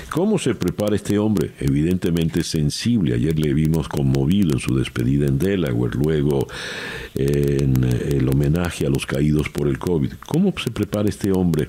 ¿Cómo 0.10 0.40
se 0.40 0.56
prepara 0.56 0.96
este 0.96 1.20
hombre? 1.20 1.52
Evidentemente 1.60 2.42
sensible. 2.42 3.14
Ayer 3.14 3.38
le 3.38 3.54
vimos 3.54 3.90
conmovido 3.90 4.54
en 4.54 4.60
su 4.60 4.74
despedida 4.74 5.28
en 5.28 5.38
Delaware, 5.38 5.96
luego 5.96 6.48
en 7.14 7.84
el 7.84 8.28
homenaje 8.28 8.88
a 8.88 8.90
los 8.90 9.06
caídos 9.06 9.50
por 9.50 9.68
el 9.68 9.78
COVID. 9.78 10.14
¿Cómo 10.26 10.54
se 10.58 10.72
prepara 10.72 11.10
este 11.10 11.32
hombre 11.34 11.68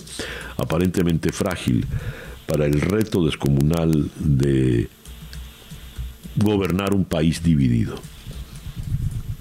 aparentemente 0.56 1.32
frágil 1.32 1.84
para 2.46 2.64
el 2.64 2.80
reto 2.80 3.24
descomunal 3.24 4.08
de 4.18 4.88
gobernar 6.43 6.95
un 6.95 7.05
país 7.05 7.43
dividido? 7.43 7.97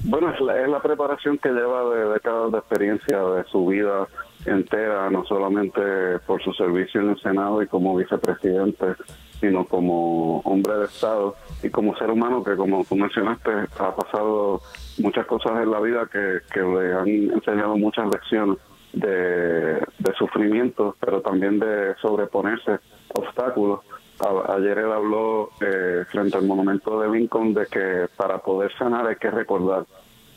Bueno, 0.03 0.31
es 0.31 0.39
la, 0.39 0.61
es 0.61 0.69
la 0.69 0.81
preparación 0.81 1.37
que 1.37 1.49
lleva 1.49 1.83
de 1.93 2.13
décadas 2.13 2.51
de 2.51 2.57
experiencia 2.59 3.21
de 3.21 3.43
su 3.45 3.67
vida 3.67 4.07
entera, 4.45 5.09
no 5.09 5.25
solamente 5.25 5.81
por 6.25 6.41
su 6.41 6.53
servicio 6.53 7.01
en 7.01 7.09
el 7.09 7.21
Senado 7.21 7.61
y 7.61 7.67
como 7.67 7.95
vicepresidente, 7.95 8.95
sino 9.39 9.65
como 9.65 10.39
hombre 10.39 10.77
de 10.77 10.85
Estado 10.85 11.35
y 11.61 11.69
como 11.69 11.95
ser 11.97 12.09
humano 12.09 12.43
que, 12.43 12.55
como 12.55 12.83
tú 12.85 12.95
mencionaste, 12.95 13.51
ha 13.79 13.95
pasado 13.95 14.61
muchas 14.99 15.25
cosas 15.25 15.61
en 15.61 15.71
la 15.71 15.79
vida 15.79 16.09
que, 16.11 16.61
le 16.61 16.93
han 16.93 17.07
enseñado 17.35 17.77
muchas 17.77 18.09
lecciones 18.09 18.57
de, 18.93 19.75
de 19.75 20.13
sufrimiento, 20.17 20.95
pero 20.99 21.21
también 21.21 21.59
de 21.59 21.95
sobreponerse 22.01 22.79
obstáculos. 23.13 23.81
Ayer 24.49 24.79
él 24.79 24.91
habló 24.91 25.51
eh, 25.61 26.03
frente 26.11 26.37
al 26.37 26.45
monumento 26.45 26.99
de 26.99 27.09
Lincoln 27.09 27.53
de 27.53 27.65
que 27.67 28.07
para 28.15 28.39
poder 28.39 28.71
sanar 28.77 29.05
hay 29.07 29.15
que 29.17 29.29
recordar. 29.29 29.85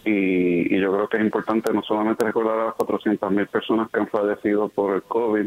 Y, 0.04 0.78
yo 0.80 0.92
creo 0.92 1.08
que 1.08 1.18
es 1.18 1.22
importante 1.22 1.72
no 1.72 1.82
solamente 1.82 2.24
recordar 2.24 2.58
a 2.58 2.64
las 2.66 2.74
400 2.74 3.30
mil 3.30 3.46
personas 3.46 3.90
que 3.90 4.00
han 4.00 4.08
fallecido 4.08 4.68
por 4.68 4.94
el 4.94 5.02
COVID, 5.02 5.46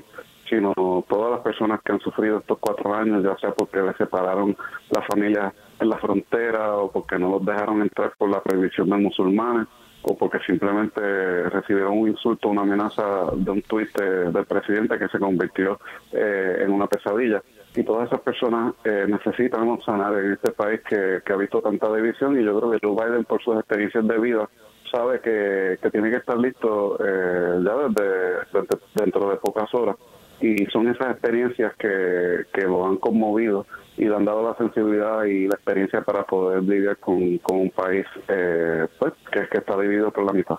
sino 0.50 0.74
todas 1.08 1.32
las 1.32 1.40
personas 1.42 1.82
que 1.82 1.92
han 1.92 2.00
sufrido 2.00 2.38
estos 2.40 2.60
cuatro 2.60 2.94
años, 2.94 3.24
ya 3.24 3.36
sea 3.38 3.52
porque 3.52 3.82
les 3.82 3.96
separaron 3.98 4.56
la 4.92 5.02
familia 5.04 5.54
en 5.80 5.90
la 5.90 5.98
frontera 5.98 6.76
o 6.78 6.92
porque 6.92 7.18
no 7.18 7.30
los 7.32 7.46
dejaron 7.46 7.82
entrar 7.82 8.14
por 8.18 8.30
la 8.30 8.42
prohibición 8.42 8.90
de 8.90 8.98
musulmanes 8.98 9.68
o 10.04 10.18
porque 10.18 10.38
simplemente 10.46 11.02
recibieron 11.50 11.98
un 11.98 12.10
insulto, 12.10 12.50
una 12.50 12.62
amenaza 12.64 13.32
de 13.36 13.52
un 13.52 13.62
tuit 13.62 13.90
de- 13.98 14.32
del 14.32 14.46
presidente 14.46 15.00
que 15.00 15.08
se 15.08 15.18
convirtió 15.18 15.80
eh, 16.12 16.58
en 16.60 16.72
una 16.72 16.88
pesadilla. 16.88 17.42
Y 17.76 17.84
todas 17.84 18.08
esas 18.08 18.22
personas 18.22 18.76
eh, 18.84 19.06
necesitan 19.08 19.80
sanar 19.84 20.14
en 20.20 20.34
este 20.34 20.52
país 20.52 20.80
que, 20.88 21.22
que 21.26 21.34
ha 21.34 21.38
visto 21.38 21.62
tanta 21.62 21.94
división 21.96 22.40
y 22.40 22.44
yo 22.44 22.60
creo 22.60 22.72
que 22.72 22.80
Joe 22.86 22.96
Biden 23.06 23.24
por 23.26 23.42
sus 23.44 23.56
experiencias 23.58 24.08
de 24.08 24.20
vida 24.20 24.48
sabe 24.92 25.20
que, 25.22 25.80
que 25.82 25.90
tiene 25.90 26.12
que 26.12 26.18
estar 26.18 26.38
listo 26.38 26.98
eh, 27.04 27.60
ya 27.66 27.74
desde- 27.90 28.78
dentro 28.94 29.30
de 29.32 29.38
pocas 29.38 29.74
horas 29.74 29.96
y 30.40 30.66
son 30.68 30.88
esas 30.90 31.12
experiencias 31.12 31.74
que, 31.78 32.46
que 32.54 32.62
lo 32.62 32.86
han 32.86 32.98
conmovido 32.98 33.66
y 33.98 34.06
le 34.06 34.16
han 34.16 34.26
dado 34.26 34.48
la 34.48 34.56
sensibilidad 34.56 35.24
y 35.24 35.48
la 35.48 35.56
experiencia 35.56 36.02
para 36.02 36.24
poder 36.26 36.62
lidiar 36.64 36.98
con, 36.98 37.38
con 37.40 37.58
un 37.58 37.70
país 37.72 38.06
eh, 38.28 38.86
pues, 39.00 39.14
que, 39.32 39.48
que 39.48 39.58
está 39.58 39.80
dividido 39.80 40.12
por 40.12 40.26
la 40.26 40.34
mitad. 40.34 40.56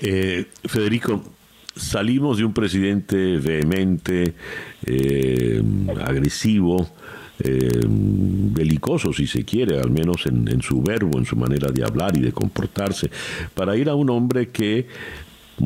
Eh, 0.00 0.46
Federico, 0.66 1.20
salimos 1.76 2.38
de 2.38 2.44
un 2.44 2.52
presidente 2.52 3.38
vehemente, 3.38 4.34
eh, 4.84 5.62
agresivo, 6.04 6.88
eh, 7.38 7.80
belicoso 7.86 9.12
si 9.12 9.26
se 9.26 9.44
quiere, 9.44 9.80
al 9.80 9.90
menos 9.90 10.26
en, 10.26 10.62
su 10.62 10.82
verbo, 10.82 11.18
en 11.18 11.24
su 11.24 11.36
manera 11.36 11.70
de 11.70 11.84
hablar 11.84 12.16
y 12.16 12.20
de 12.20 12.32
comportarse, 12.32 13.10
para 13.54 13.76
ir 13.76 13.88
a 13.88 13.94
un 13.94 14.10
hombre 14.10 14.50
que 14.50 14.86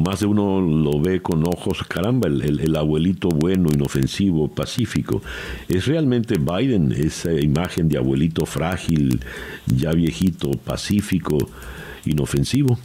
más 0.04 0.20
de 0.20 0.26
uno 0.26 0.60
lo 0.60 1.00
ve 1.00 1.22
con 1.22 1.46
ojos, 1.46 1.82
caramba, 1.88 2.28
el 2.28 2.76
abuelito 2.76 3.28
bueno, 3.28 3.68
inofensivo, 3.72 4.48
pacífico. 4.48 5.22
¿Es 5.68 5.86
realmente 5.86 6.38
Biden 6.38 6.92
esa 6.92 7.32
imagen 7.32 7.88
de 7.88 7.98
abuelito 7.98 8.46
frágil, 8.46 9.20
ya 9.66 9.92
viejito, 9.92 10.50
pacífico, 10.50 11.38
inofensivo? 12.04 12.78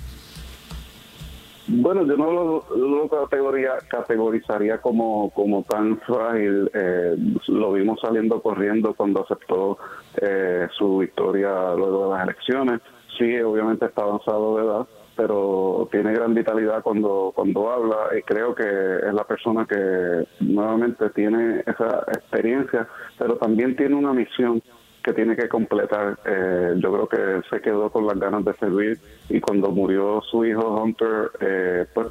Bueno, 1.73 2.05
yo 2.05 2.17
no 2.17 2.63
lo, 2.75 3.07
categoría- 3.09 3.77
categorizaría 3.87 4.79
como, 4.81 5.29
como 5.31 5.63
tan 5.63 5.99
frágil. 6.01 6.69
Eh, 6.73 7.15
lo 7.47 7.71
vimos 7.71 7.99
saliendo 8.01 8.41
corriendo 8.41 8.93
cuando 8.93 9.23
aceptó 9.23 9.77
eh, 10.21 10.67
su 10.77 10.97
victoria 10.97 11.73
luego 11.75 12.05
de 12.09 12.15
las 12.17 12.23
elecciones. 12.25 12.81
Sí, 13.17 13.39
obviamente 13.39 13.85
está 13.85 14.01
avanzado 14.03 14.57
de 14.57 14.63
edad, 14.65 14.87
pero 15.15 15.87
tiene 15.91 16.11
gran 16.13 16.33
vitalidad 16.33 16.81
cuando, 16.83 17.31
cuando 17.33 17.71
habla 17.71 17.97
y 18.17 18.21
creo 18.23 18.53
que 18.53 18.63
es 18.63 19.13
la 19.13 19.23
persona 19.23 19.65
que 19.65 20.25
nuevamente 20.41 21.09
tiene 21.11 21.61
esa 21.65 22.03
experiencia, 22.07 22.87
pero 23.17 23.37
también 23.37 23.75
tiene 23.77 23.95
una 23.95 24.11
misión 24.13 24.61
que 25.03 25.13
tiene 25.13 25.35
que 25.35 25.49
completar. 25.49 26.17
Eh, 26.25 26.73
yo 26.77 26.91
creo 26.93 27.07
que 27.07 27.49
se 27.49 27.61
quedó 27.61 27.89
con 27.89 28.05
las 28.07 28.19
ganas 28.19 28.45
de 28.45 28.53
servir 28.53 28.99
y 29.29 29.39
cuando 29.39 29.71
murió 29.71 30.21
su 30.21 30.45
hijo 30.45 30.81
Hunter, 30.81 31.31
eh, 31.39 31.85
pues 31.93 32.07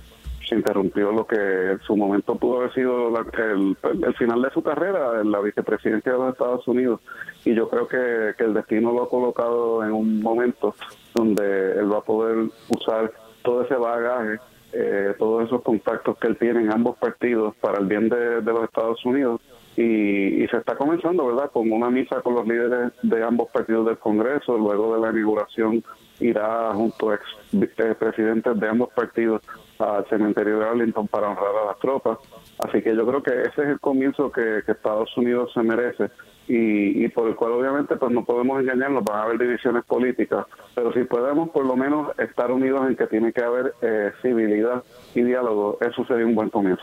se 0.49 0.57
interrumpió 0.57 1.13
lo 1.13 1.25
que 1.27 1.37
en 1.37 1.81
su 1.83 1.97
momento 1.97 2.35
pudo 2.35 2.59
haber 2.59 2.75
sido 2.75 3.09
la- 3.11 3.25
el, 3.45 3.77
final 4.17 4.43
de 4.43 4.51
su 4.51 4.63
carrera 4.63 5.21
en 5.21 5.31
la 5.31 5.41
vicepresidencia 5.41 6.11
de 6.13 6.19
los 6.19 6.33
Estados 6.33 6.67
Unidos. 6.67 7.01
Y 7.45 7.55
yo 7.55 7.69
creo 7.69 7.87
que, 7.87 8.35
que 8.37 8.45
el 8.45 8.55
destino 8.55 8.93
lo 8.93 9.05
ha 9.05 9.09
colocado 9.09 9.85
en 9.85 9.93
un 9.93 10.21
momento 10.21 10.75
donde 11.15 11.79
él 11.79 11.93
va 11.93 11.99
a 11.99 12.03
poder 12.03 12.49
usar 12.69 13.13
todo 13.43 13.63
ese 13.63 13.77
bagaje, 13.77 14.41
eh, 14.73 15.15
todos 15.19 15.45
esos 15.45 15.63
contactos 15.63 16.19
que 16.19 16.27
él 16.27 16.37
tiene 16.37 16.63
en 16.63 16.73
ambos 16.73 16.97
partidos 16.99 17.55
para 17.61 17.79
el 17.79 17.87
bien 17.87 18.09
de 18.09 18.43
los 18.43 18.65
Estados 18.65 19.05
Unidos 19.05 19.41
y, 19.77 20.43
y 20.43 20.49
se 20.49 20.57
está 20.57 20.77
comenzando, 20.77 21.27
¿verdad?, 21.27 21.51
con 21.53 21.71
una 21.71 21.91
misa 21.91 22.21
con 22.23 22.35
los 22.35 22.47
líderes 22.47 22.93
de 23.03 23.23
ambos 23.23 23.51
partidos 23.51 23.87
del 23.87 23.99
Congreso. 23.99 24.59
Luego 24.59 24.95
de 24.95 25.01
la 25.01 25.11
inauguración 25.11 25.83
irá 26.21 26.73
junto 26.75 27.11
a 27.11 27.15
ex 27.15 27.25
eh, 27.53 27.95
presidentes 27.99 28.59
de 28.59 28.69
ambos 28.69 28.91
partidos 28.95 29.43
al 29.79 30.07
cementerio 30.09 30.59
de 30.59 30.67
Arlington 30.67 31.09
para 31.09 31.31
honrar 31.31 31.55
a 31.63 31.67
las 31.69 31.79
tropas. 31.79 32.19
Así 32.59 32.83
que 32.83 32.95
yo 32.95 33.07
creo 33.07 33.23
que 33.23 33.31
ese 33.43 33.63
es 33.63 33.69
el 33.69 33.81
comienzo 33.81 34.31
que, 34.31 34.61
Estados 34.71 35.15
Unidos 35.17 35.51
se 35.53 35.63
merece 35.63 36.11
y, 36.47 37.05
y 37.05 37.09
por 37.09 37.29
el 37.29 37.35
cual 37.35 37.53
obviamente 37.53 37.97
pues 37.97 38.13
no 38.13 38.25
podemos 38.25 38.61
engañarnos, 38.61 39.05
van 39.05 39.19
a 39.19 39.23
haber 39.25 39.39
divisiones 39.39 39.85
políticas, 39.85 40.47
pero 40.75 40.93
si 40.93 41.05
podemos 41.05 41.51
por 41.51 41.67
lo 41.67 41.77
menos 41.77 42.17
estar 42.19 42.51
unidos 42.51 42.89
en 42.89 42.97
que 42.97 43.07
tiene 43.07 43.33
que 43.33 43.43
haber 43.43 43.75
eh, 43.83 44.13
civilidad 44.23 44.85
y 45.15 45.23
diálogo, 45.23 45.79
eso 45.81 46.05
sería 46.07 46.27
un 46.27 46.35
buen 46.35 46.51
comienzo. 46.51 46.83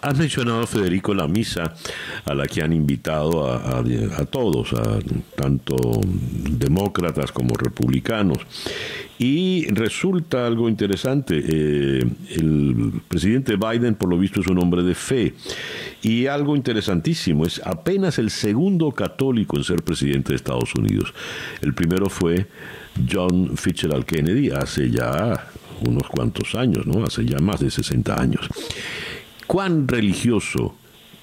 Has 0.00 0.18
mencionado, 0.18 0.66
Federico, 0.66 1.14
la 1.14 1.28
misa 1.28 1.74
a 2.24 2.34
la 2.34 2.46
que 2.46 2.62
han 2.62 2.72
invitado 2.72 3.52
a, 3.52 4.24
todos, 4.24 4.72
a 4.72 4.98
tanto 5.36 5.76
demócratas 6.04 7.30
como 7.30 7.54
republicanos. 7.54 8.38
Y 9.18 9.66
resulta 9.68 10.46
algo 10.46 10.68
interesante, 10.68 11.38
eh, 11.38 12.04
el 12.30 12.92
presidente 13.06 13.56
Biden 13.56 13.94
por 13.94 14.08
lo 14.08 14.18
visto 14.18 14.40
es 14.40 14.48
un 14.48 14.58
hombre 14.58 14.82
de 14.82 14.94
fe. 14.94 15.34
Y 16.02 16.26
algo 16.26 16.56
interesantísimo, 16.56 17.46
es 17.46 17.60
apenas 17.64 18.18
el 18.18 18.30
segundo 18.30 18.90
católico 18.90 19.56
en 19.56 19.62
ser 19.62 19.82
presidente 19.82 20.30
de 20.30 20.36
Estados 20.36 20.74
Unidos. 20.74 21.14
El 21.60 21.74
primero 21.74 22.08
fue 22.08 22.46
John 23.08 23.56
Fitzgerald 23.56 24.04
Kennedy 24.04 24.50
hace 24.50 24.90
ya 24.90 25.48
unos 25.86 26.08
cuantos 26.08 26.54
años, 26.54 26.86
¿no? 26.86 27.04
Hace 27.04 27.24
ya 27.24 27.38
más 27.38 27.60
de 27.60 27.70
60 27.70 28.20
años. 28.20 28.48
¿Cuán 29.52 29.86
religioso 29.86 30.74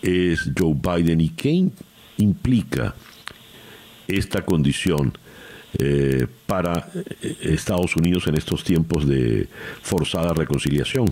es 0.03 0.51
Joe 0.55 0.75
Biden 0.75 1.19
y 1.19 1.30
qué 1.30 1.67
implica 2.17 2.93
esta 4.07 4.45
condición 4.45 5.17
eh, 5.80 6.27
para 6.45 6.91
eh, 6.93 7.38
Estados 7.41 7.95
Unidos 7.95 8.27
en 8.27 8.36
estos 8.36 8.63
tiempos 8.63 9.07
de 9.07 9.47
forzada 9.82 10.32
reconciliación? 10.36 11.07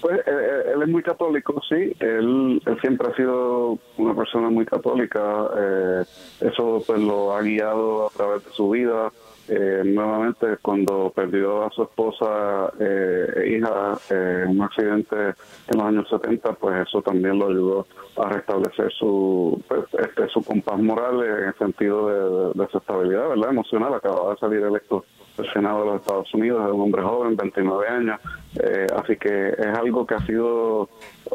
Pues 0.00 0.20
eh, 0.20 0.22
eh, 0.26 0.72
él 0.74 0.82
es 0.82 0.88
muy 0.88 1.02
católico, 1.02 1.60
sí. 1.68 1.94
Él, 2.00 2.62
él 2.64 2.80
siempre 2.80 3.08
ha 3.08 3.14
sido 3.14 3.78
una 3.98 4.14
persona 4.14 4.48
muy 4.48 4.64
católica. 4.64 5.20
eh, 5.54 6.04
eso 6.40 6.82
pues 6.86 7.02
lo 7.02 7.36
ha 7.36 7.42
guiado 7.42 8.06
a 8.06 8.10
través 8.10 8.42
de 8.42 8.50
su 8.52 8.70
vida. 8.70 9.12
Eh, 9.46 9.82
nuevamente, 9.84 10.56
cuando 10.62 11.12
perdió 11.14 11.66
a 11.66 11.70
su 11.70 11.82
esposa 11.82 12.72
eh, 12.80 13.26
e 13.36 13.48
hija 13.50 13.92
eh, 14.10 14.44
en 14.44 14.50
un 14.52 14.62
accidente 14.62 15.16
en 15.16 15.78
los 15.78 15.82
años 15.82 16.08
70, 16.08 16.52
pues 16.54 16.88
eso 16.88 17.02
también 17.02 17.38
lo 17.38 17.48
ayudó 17.48 17.86
a 18.16 18.28
restablecer 18.30 18.90
su 18.92 19.62
pues, 19.68 19.82
este, 19.98 20.28
su 20.28 20.42
compás 20.42 20.78
moral 20.78 21.22
en 21.22 21.48
el 21.48 21.54
sentido 21.56 22.52
de, 22.54 22.66
su 22.68 22.78
estabilidad, 22.78 23.28
¿verdad? 23.28 23.50
Emocional. 23.50 23.92
Acababa 23.92 24.30
de 24.30 24.38
salir 24.38 24.62
electo 24.62 25.04
del 25.36 25.52
Senado 25.52 25.80
de 25.80 25.86
los 25.86 26.00
Estados 26.00 26.32
Unidos, 26.32 26.64
es 26.66 26.72
un 26.72 26.80
hombre 26.80 27.02
joven, 27.02 27.36
29 27.36 27.88
años, 27.88 28.20
eh, 28.62 28.86
así 28.96 29.16
que 29.16 29.48
es 29.48 29.78
algo 29.78 30.06
que 30.06 30.14
ha 30.14 30.24
sido 30.26 30.88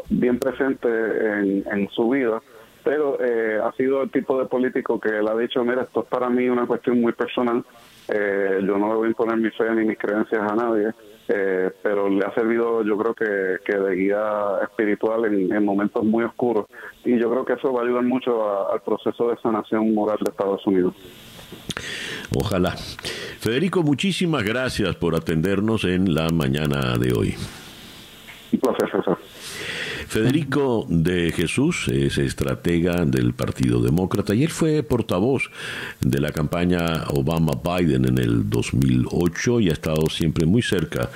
bien 0.08 0.38
presente 0.38 0.88
en, 0.88 1.64
en 1.70 1.88
su 1.90 2.08
vida, 2.08 2.40
pero 2.82 3.18
eh, 3.20 3.60
ha 3.62 3.72
sido 3.72 4.02
el 4.02 4.10
tipo 4.10 4.38
de 4.38 4.46
político 4.46 4.98
que 4.98 5.18
él 5.18 5.28
ha 5.28 5.36
dicho, 5.36 5.62
mira, 5.64 5.82
esto 5.82 6.00
es 6.00 6.06
para 6.06 6.28
mí 6.28 6.48
una 6.48 6.66
cuestión 6.66 7.00
muy 7.00 7.12
personal, 7.12 7.64
eh, 8.12 8.60
yo 8.66 8.76
no 8.76 8.88
le 8.88 8.94
voy 8.94 9.06
a 9.06 9.10
imponer 9.10 9.36
mi 9.36 9.50
fe 9.50 9.70
ni 9.74 9.84
mis 9.84 9.98
creencias 9.98 10.40
a 10.40 10.54
nadie, 10.54 10.90
eh, 11.28 11.70
pero 11.82 12.08
le 12.08 12.24
ha 12.24 12.34
servido 12.34 12.82
yo 12.82 12.98
creo 12.98 13.14
que, 13.14 13.64
que 13.64 13.78
de 13.78 13.94
guía 13.94 14.22
espiritual 14.62 15.26
en, 15.26 15.64
momentos 15.64 16.04
muy 16.04 16.24
oscuros 16.24 16.66
y 17.04 17.16
yo 17.18 17.30
creo 17.30 17.44
que 17.44 17.52
eso 17.52 17.72
va 17.72 17.82
a 17.82 17.84
ayudar 17.84 18.02
mucho 18.02 18.70
al 18.70 18.80
proceso 18.80 19.28
de 19.28 19.36
sanación 19.40 19.94
moral 19.94 20.18
de 20.24 20.30
Estados 20.30 20.66
Unidos. 20.66 20.94
Ojalá. 22.36 22.72
Federico, 23.38 23.82
muchísimas 23.82 24.42
gracias 24.42 24.96
por 24.96 25.14
atendernos 25.14 25.84
en 25.84 26.14
la 26.14 26.28
mañana 26.30 26.96
de 26.98 27.12
hoy. 27.12 27.34
Federico 30.10 30.86
de 30.88 31.30
Jesús 31.30 31.86
es 31.86 32.18
estratega 32.18 33.04
del 33.04 33.32
Partido 33.32 33.80
Demócrata 33.80 34.34
y 34.34 34.42
él 34.42 34.50
fue 34.50 34.82
portavoz 34.82 35.52
de 36.00 36.20
la 36.20 36.32
campaña 36.32 37.04
Obama-Biden 37.10 38.06
en 38.06 38.18
el 38.18 38.50
2008 38.50 39.60
y 39.60 39.70
ha 39.70 39.72
estado 39.72 40.10
siempre 40.10 40.46
muy 40.46 40.62
cerca 40.62 41.10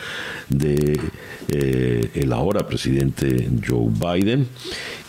de 0.48 1.00
eh, 1.48 2.08
el 2.14 2.32
ahora 2.32 2.68
presidente 2.68 3.50
Joe 3.66 3.90
Biden. 3.90 4.46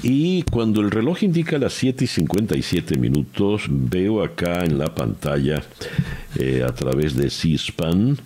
Y 0.02 0.42
cuando 0.52 0.82
el 0.82 0.90
reloj 0.90 1.22
indica 1.22 1.60
las 1.60 1.74
7 1.74 2.06
y 2.06 2.08
57 2.08 2.98
minutos, 2.98 3.66
veo 3.70 4.24
acá 4.24 4.66
en 4.66 4.80
la 4.80 4.96
pantalla 4.96 5.62
eh, 6.40 6.66
a 6.68 6.74
través 6.74 7.16
de 7.16 7.30
C-SPAN 7.30 8.18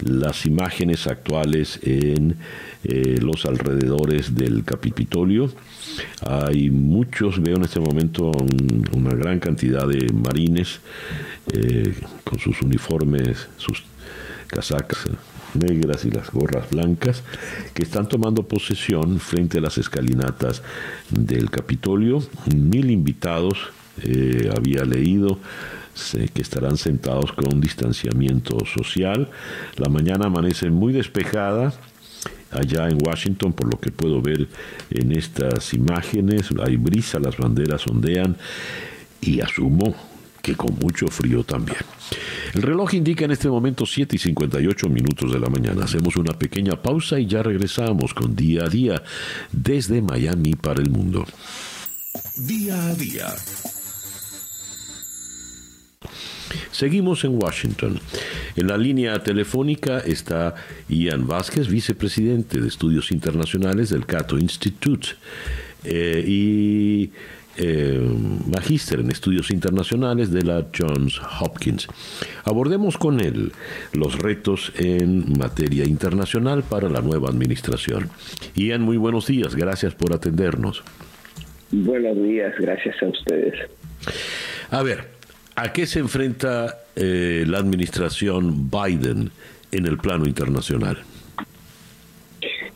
las 0.00 0.46
imágenes 0.46 1.06
actuales 1.06 1.78
en 1.82 2.36
eh, 2.84 3.18
los 3.20 3.46
alrededores 3.46 4.34
del 4.34 4.64
Capitolio. 4.64 5.50
Hay 6.26 6.70
muchos, 6.70 7.40
veo 7.40 7.56
en 7.56 7.64
este 7.64 7.80
momento 7.80 8.32
una 8.94 9.14
gran 9.14 9.38
cantidad 9.38 9.86
de 9.86 10.12
marines 10.12 10.80
eh, 11.52 11.94
con 12.24 12.38
sus 12.38 12.62
uniformes, 12.62 13.48
sus 13.56 13.84
casacas 14.48 15.06
negras 15.54 16.04
y 16.04 16.10
las 16.10 16.30
gorras 16.30 16.70
blancas 16.70 17.22
que 17.74 17.82
están 17.82 18.08
tomando 18.08 18.42
posesión 18.42 19.20
frente 19.20 19.58
a 19.58 19.60
las 19.60 19.78
escalinatas 19.78 20.62
del 21.10 21.50
Capitolio. 21.50 22.22
Mil 22.54 22.90
invitados, 22.90 23.58
eh, 24.02 24.50
había 24.56 24.84
leído, 24.84 25.38
que 26.32 26.42
estarán 26.42 26.76
sentados 26.76 27.32
con 27.32 27.52
un 27.52 27.60
distanciamiento 27.60 28.58
social. 28.64 29.30
La 29.76 29.88
mañana 29.88 30.26
amanece 30.26 30.70
muy 30.70 30.92
despejada 30.92 31.74
allá 32.50 32.88
en 32.88 32.98
Washington, 33.02 33.52
por 33.52 33.72
lo 33.72 33.78
que 33.78 33.90
puedo 33.90 34.20
ver 34.20 34.48
en 34.90 35.12
estas 35.12 35.74
imágenes. 35.74 36.48
Hay 36.64 36.76
brisa, 36.76 37.18
las 37.18 37.36
banderas 37.36 37.86
ondean 37.86 38.36
y 39.20 39.40
asumo 39.40 39.94
que 40.42 40.56
con 40.56 40.74
mucho 40.80 41.06
frío 41.06 41.44
también. 41.44 41.78
El 42.54 42.62
reloj 42.62 42.94
indica 42.94 43.24
en 43.24 43.30
este 43.30 43.48
momento 43.48 43.86
7 43.86 44.16
y 44.16 44.18
58 44.18 44.88
minutos 44.88 45.32
de 45.32 45.38
la 45.38 45.48
mañana. 45.48 45.84
Hacemos 45.84 46.16
una 46.16 46.32
pequeña 46.32 46.82
pausa 46.82 47.18
y 47.18 47.26
ya 47.26 47.42
regresamos 47.42 48.12
con 48.12 48.34
día 48.34 48.64
a 48.64 48.68
día 48.68 49.02
desde 49.52 50.02
Miami 50.02 50.54
para 50.54 50.82
el 50.82 50.90
mundo. 50.90 51.24
Día 52.36 52.88
a 52.88 52.94
día 52.94 53.34
Seguimos 56.70 57.24
en 57.24 57.42
Washington. 57.42 57.98
En 58.56 58.66
la 58.66 58.76
línea 58.76 59.22
telefónica 59.22 59.98
está 59.98 60.54
Ian 60.88 61.26
Vázquez, 61.26 61.68
vicepresidente 61.68 62.60
de 62.60 62.68
Estudios 62.68 63.10
Internacionales 63.10 63.90
del 63.90 64.06
Cato 64.06 64.38
Institute 64.38 65.08
eh, 65.84 66.24
y 66.26 67.10
eh, 67.58 68.00
magíster 68.46 69.00
en 69.00 69.10
Estudios 69.10 69.50
Internacionales 69.50 70.30
de 70.30 70.42
la 70.42 70.66
Johns 70.76 71.20
Hopkins. 71.40 71.86
Abordemos 72.44 72.96
con 72.96 73.20
él 73.20 73.52
los 73.92 74.18
retos 74.18 74.72
en 74.76 75.38
materia 75.38 75.84
internacional 75.84 76.62
para 76.62 76.88
la 76.88 77.02
nueva 77.02 77.28
administración. 77.28 78.08
Ian, 78.54 78.80
muy 78.80 78.96
buenos 78.96 79.26
días, 79.26 79.54
gracias 79.54 79.94
por 79.94 80.14
atendernos. 80.14 80.82
Buenos 81.70 82.22
días, 82.22 82.54
gracias 82.58 82.96
a 83.02 83.06
ustedes. 83.06 83.54
A 84.70 84.82
ver, 84.82 85.11
¿A 85.54 85.72
qué 85.72 85.86
se 85.86 85.98
enfrenta 85.98 86.78
eh, 86.96 87.44
la 87.46 87.58
administración 87.58 88.70
Biden 88.70 89.30
en 89.70 89.86
el 89.86 89.98
plano 89.98 90.26
internacional? 90.26 90.98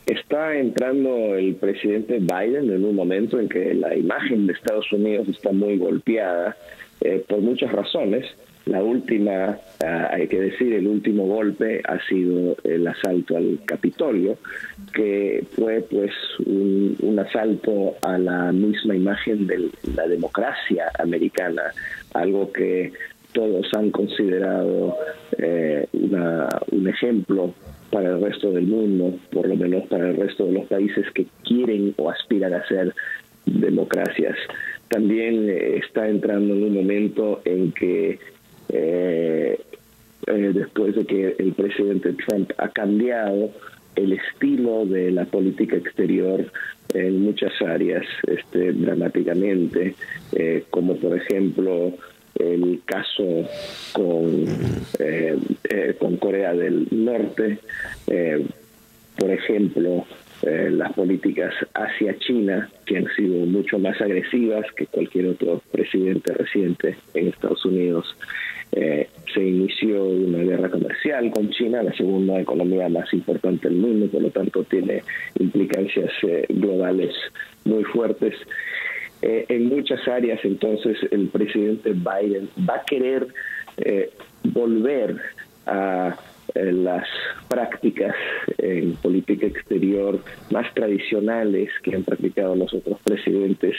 Está 0.05 0.55
entrando 0.55 1.35
el 1.35 1.55
presidente 1.55 2.19
Biden 2.19 2.71
en 2.71 2.85
un 2.85 2.95
momento 2.95 3.39
en 3.39 3.49
que 3.49 3.73
la 3.73 3.95
imagen 3.95 4.47
de 4.47 4.53
Estados 4.53 4.91
Unidos 4.91 5.27
está 5.27 5.51
muy 5.51 5.77
golpeada 5.77 6.55
eh, 7.01 7.23
por 7.27 7.39
muchas 7.39 7.71
razones. 7.71 8.25
La 8.65 8.83
última, 8.83 9.57
ah, 9.83 10.09
hay 10.11 10.27
que 10.27 10.39
decir, 10.39 10.73
el 10.73 10.87
último 10.87 11.25
golpe 11.25 11.81
ha 11.87 12.05
sido 12.07 12.57
el 12.63 12.85
asalto 12.85 13.37
al 13.37 13.59
Capitolio, 13.65 14.37
que 14.93 15.45
fue 15.55 15.85
pues 15.89 16.11
un, 16.45 16.95
un 16.99 17.19
asalto 17.19 17.95
a 18.01 18.17
la 18.17 18.51
misma 18.51 18.95
imagen 18.95 19.47
de 19.47 19.69
la 19.95 20.07
democracia 20.07 20.91
americana, 20.99 21.63
algo 22.19 22.51
que 22.51 22.91
todos 23.33 23.67
han 23.75 23.91
considerado 23.91 24.97
eh, 25.37 25.87
un 25.91 26.87
ejemplo 26.87 27.53
para 27.91 28.09
el 28.09 28.21
resto 28.21 28.51
del 28.51 28.67
mundo, 28.67 29.17
por 29.31 29.47
lo 29.47 29.55
menos 29.55 29.87
para 29.87 30.09
el 30.09 30.17
resto 30.17 30.45
de 30.45 30.53
los 30.53 30.65
países 30.65 31.05
que 31.13 31.27
quieren 31.43 31.93
o 31.97 32.09
aspiran 32.09 32.53
a 32.53 32.67
ser 32.67 32.93
democracias. 33.45 34.35
También 34.89 35.49
eh, 35.49 35.77
está 35.77 36.07
entrando 36.07 36.53
en 36.53 36.63
un 36.63 36.73
momento 36.73 37.41
en 37.45 37.71
que 37.71 38.19
eh, 38.69 39.59
después 40.25 40.95
de 40.95 41.05
que 41.05 41.35
el 41.39 41.53
presidente 41.53 42.13
Trump 42.13 42.51
ha 42.57 42.69
cambiado 42.69 43.51
el 43.97 44.13
estilo 44.13 44.85
de 44.85 45.11
la 45.11 45.25
política 45.25 45.75
exterior 45.75 46.45
en 46.93 47.21
muchas 47.21 47.51
áreas 47.61 48.05
este, 48.27 48.71
dramáticamente, 48.71 49.95
eh, 50.31 50.63
como 50.69 50.95
por 50.95 51.17
ejemplo 51.17 51.93
el 52.35 52.81
caso 52.85 53.49
con, 53.93 54.45
con 55.97 56.17
Corea 56.17 56.53
del 56.53 56.87
Norte, 56.91 57.57
por 59.17 59.31
ejemplo, 59.31 60.05
las 60.43 60.93
políticas 60.93 61.51
hacia 61.73 62.15
China, 62.19 62.69
que 62.85 62.97
han 62.97 63.07
sido 63.15 63.43
mucho 63.47 63.79
más 63.79 63.99
agresivas 63.99 64.65
que 64.75 64.85
cualquier 64.85 65.29
otro 65.29 65.63
presidente 65.71 66.31
reciente 66.33 66.95
en 67.15 67.29
Estados 67.29 67.65
Unidos. 67.65 68.05
Eh, 68.71 69.09
se 69.33 69.43
inició 69.43 70.03
una 70.03 70.39
guerra 70.39 70.69
comercial 70.69 71.31
con 71.31 71.49
China, 71.51 71.83
la 71.83 71.93
segunda 71.93 72.39
economía 72.39 72.89
más 72.89 73.11
importante 73.13 73.69
del 73.69 73.77
mundo, 73.77 74.07
por 74.07 74.21
lo 74.21 74.29
tanto 74.29 74.63
tiene 74.65 75.03
implicancias 75.39 76.11
eh, 76.23 76.45
globales 76.49 77.13
muy 77.65 77.83
fuertes. 77.85 78.35
Eh, 79.21 79.45
en 79.49 79.67
muchas 79.67 80.05
áreas, 80.07 80.39
entonces, 80.43 80.97
el 81.11 81.27
presidente 81.29 81.93
Biden 81.93 82.49
va 82.67 82.75
a 82.75 82.83
querer 82.83 83.27
volver 84.43 85.17
a 85.67 86.15
las 86.55 87.07
prácticas 87.47 88.15
en 88.57 88.95
política 88.95 89.45
exterior 89.45 90.19
más 90.49 90.73
tradicionales 90.73 91.69
que 91.83 91.95
han 91.95 92.03
practicado 92.03 92.55
los 92.55 92.73
otros 92.73 92.99
presidentes, 93.03 93.75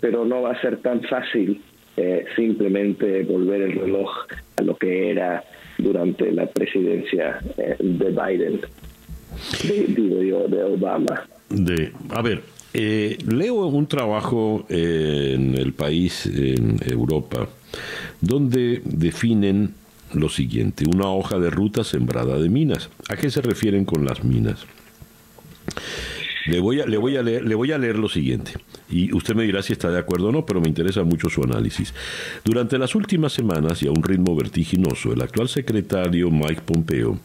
pero 0.00 0.24
no 0.24 0.42
va 0.42 0.52
a 0.52 0.60
ser 0.60 0.78
tan 0.78 1.02
fácil 1.02 1.62
eh, 1.96 2.24
simplemente 2.36 3.22
volver 3.24 3.62
el 3.62 3.72
reloj 3.72 4.10
a 4.56 4.62
lo 4.62 4.76
que 4.76 5.10
era 5.10 5.44
durante 5.78 6.30
la 6.32 6.46
presidencia 6.46 7.40
eh, 7.56 7.76
de 7.78 8.10
Biden, 8.10 8.60
de, 9.64 10.48
de 10.48 10.64
Obama. 10.64 11.26
De, 11.48 11.92
a 12.10 12.22
ver, 12.22 12.42
eh, 12.72 13.18
leo 13.26 13.66
un 13.66 13.86
trabajo 13.86 14.66
en 14.68 15.56
el 15.56 15.72
país, 15.72 16.26
en 16.26 16.78
Europa, 16.86 17.48
donde 18.20 18.82
definen 18.84 19.74
lo 20.14 20.28
siguiente, 20.28 20.84
una 20.86 21.10
hoja 21.10 21.38
de 21.38 21.50
ruta 21.50 21.84
sembrada 21.84 22.38
de 22.38 22.48
minas. 22.48 22.90
¿A 23.08 23.16
qué 23.16 23.30
se 23.30 23.40
refieren 23.40 23.84
con 23.84 24.04
las 24.04 24.24
minas? 24.24 24.66
Le 26.46 26.60
voy 26.60 26.80
a, 26.80 26.86
le 26.86 26.96
voy 26.96 27.16
a, 27.16 27.22
leer, 27.22 27.44
le 27.44 27.54
voy 27.54 27.72
a 27.72 27.78
leer 27.78 27.98
lo 27.98 28.08
siguiente. 28.08 28.52
Y 28.90 29.14
usted 29.14 29.34
me 29.34 29.44
dirá 29.44 29.62
si 29.62 29.72
está 29.72 29.90
de 29.90 29.98
acuerdo 29.98 30.28
o 30.28 30.32
no, 30.32 30.46
pero 30.46 30.60
me 30.60 30.68
interesa 30.68 31.04
mucho 31.04 31.28
su 31.28 31.42
análisis. 31.42 31.94
Durante 32.44 32.78
las 32.78 32.94
últimas 32.94 33.32
semanas 33.32 33.82
y 33.82 33.86
a 33.86 33.90
un 33.90 34.02
ritmo 34.02 34.34
vertiginoso, 34.34 35.12
el 35.12 35.22
actual 35.22 35.48
secretario 35.48 36.30
Mike 36.30 36.62
Pompeo 36.64 37.18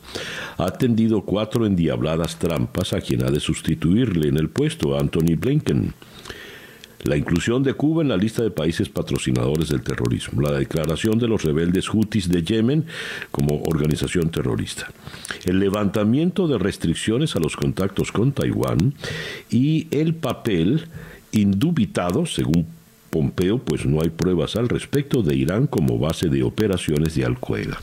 ha 0.58 0.72
tendido 0.72 1.22
cuatro 1.22 1.66
endiabladas 1.66 2.38
trampas 2.38 2.94
a 2.94 3.02
quien 3.02 3.24
ha 3.24 3.32
de 3.32 3.40
sustituirle 3.40 4.28
en 4.28 4.38
el 4.38 4.50
puesto, 4.50 5.00
Anthony 5.00 5.36
Blinken 5.38 5.94
la 7.06 7.18
inclusión 7.18 7.64
de 7.64 7.74
Cuba 7.74 8.02
en 8.02 8.10
la 8.10 8.18
lista 8.18 8.44
de 8.44 8.52
países 8.52 8.90
patrocinadores 8.90 9.70
del 9.70 9.82
terrorismo, 9.82 10.42
la 10.42 10.52
declaración 10.52 11.20
de 11.20 11.28
los 11.28 11.44
rebeldes 11.44 11.94
hutis 11.94 12.30
de 12.30 12.44
Yemen 12.44 12.86
como 13.32 13.62
organización 13.64 14.30
terrorista, 14.32 14.92
el 15.46 15.60
levantamiento 15.60 16.48
de 16.48 16.58
restricciones 16.58 17.36
a 17.36 17.40
los 17.40 17.56
contactos 17.56 18.12
con 18.12 18.32
Taiwán 18.32 18.94
y 19.50 19.88
el 19.92 20.16
papel 20.16 20.88
indubitado, 21.32 22.26
según 22.26 22.66
Pompeo, 23.16 23.60
pues 23.60 23.86
no 23.86 24.02
hay 24.02 24.10
pruebas 24.10 24.58
al 24.58 24.68
respecto 24.68 25.22
de 25.22 25.36
Irán 25.36 25.68
como 25.68 25.98
base 25.98 26.28
de 26.28 26.44
operaciones 26.44 27.16
de 27.16 27.24
Al-Qaeda. 27.24 27.82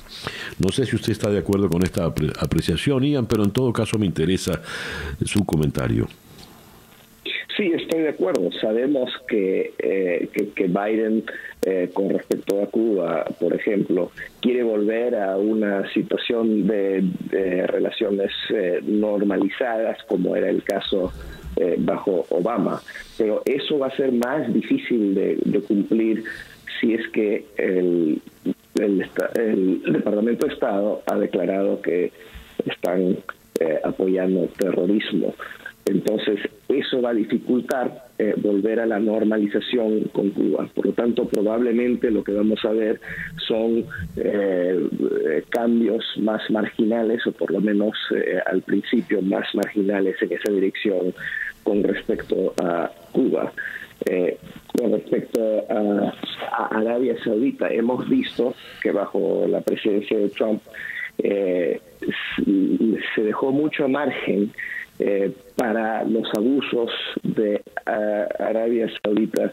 No 0.59 0.71
sé 0.71 0.85
si 0.85 0.95
usted 0.95 1.13
está 1.13 1.31
de 1.31 1.39
acuerdo 1.39 1.71
con 1.71 1.83
esta 1.83 2.05
apreciación, 2.05 3.03
Ian, 3.03 3.25
pero 3.25 3.43
en 3.43 3.51
todo 3.51 3.73
caso 3.73 3.99
me 3.99 4.05
interesa 4.05 4.61
su 5.25 5.47
comentario. 5.47 6.07
Sí, 7.57 7.71
estoy 7.75 8.03
de 8.03 8.09
acuerdo. 8.11 8.51
Sabemos 8.61 9.11
que, 9.29 9.75
eh, 9.79 10.29
que, 10.55 10.67
Biden, 10.69 11.25
eh, 11.67 11.91
con 11.93 12.09
respecto 12.09 12.63
a 12.63 12.67
Cuba, 12.67 13.25
por 13.39 13.55
ejemplo, 13.55 14.11
quiere 14.41 14.63
volver 14.63 15.17
a 15.17 15.37
una 15.37 15.91
situación 15.93 16.67
de, 16.67 17.05
relaciones 17.67 18.31
eh, 18.55 18.81
normalizadas, 18.83 20.03
como 20.05 20.37
era 20.37 20.49
el 20.49 20.63
caso 20.63 21.13
bajo 21.79 22.25
Obama. 22.31 22.81
Pero 23.19 23.43
eso 23.45 23.79
va 23.79 23.89
a 23.89 23.97
ser 23.97 24.11
más 24.11 24.53
difícil 24.53 25.15
de, 25.15 25.61
cumplir 25.69 26.25
si 26.81 26.95
es 26.95 27.07
que 27.09 27.45
el, 27.59 28.23
el, 28.77 29.07
el, 29.35 29.83
Departamento 29.93 30.47
de 30.47 30.55
Estado 30.55 31.03
ha 31.07 31.19
declarado 31.19 31.83
que 31.83 32.11
están 32.65 33.19
apoyando 33.85 34.49
terrorismo. 34.59 35.35
Entonces, 35.85 36.39
eso 36.69 37.03
va 37.03 37.11
a 37.11 37.15
dificultar 37.15 38.07
eh, 38.19 38.35
volver 38.37 38.81
a 38.81 38.87
la 38.87 39.01
normalización 39.01 40.05
con 40.13 40.31
Cuba. 40.31 40.69
Por 40.75 40.87
lo 40.87 40.93
tanto, 40.93 41.27
probablemente 41.27 42.11
lo 42.11 42.23
que 42.23 42.33
vamos 42.33 42.65
a 42.65 42.71
ver 42.71 43.01
son 43.49 43.85
eh, 44.17 45.43
cambios 45.49 46.05
más 46.19 46.49
marginales, 46.51 47.27
o 47.27 47.33
por 47.33 47.51
lo 47.51 47.61
menos 47.61 47.97
eh, 48.15 48.39
al 48.47 48.63
principio 48.63 49.21
más 49.23 49.47
marginales 49.55 50.17
en 50.23 50.33
esa 50.33 50.53
dirección 50.53 51.15
con 51.65 51.83
respecto 51.83 52.55
a 52.63 52.91
Cuba. 53.13 53.53
con 54.79 54.93
respecto 54.93 55.65
a, 55.69 56.13
Arabia 56.71 57.17
Saudita, 57.23 57.69
hemos 57.69 58.09
visto 58.09 58.55
que 58.83 58.93
bajo 58.93 59.47
la 59.49 59.61
presidencia 59.61 60.19
de 60.19 60.29
Trump 60.29 60.63
se 63.15 63.23
dejó 63.23 63.53
mucho 63.53 63.89
margen 63.89 64.53
eh, 64.99 65.33
para 65.57 66.05
los 66.05 66.29
abusos 66.37 66.91
de 67.23 67.55
eh, 67.55 68.27
Arabia 68.39 68.89
Saudita 69.03 69.51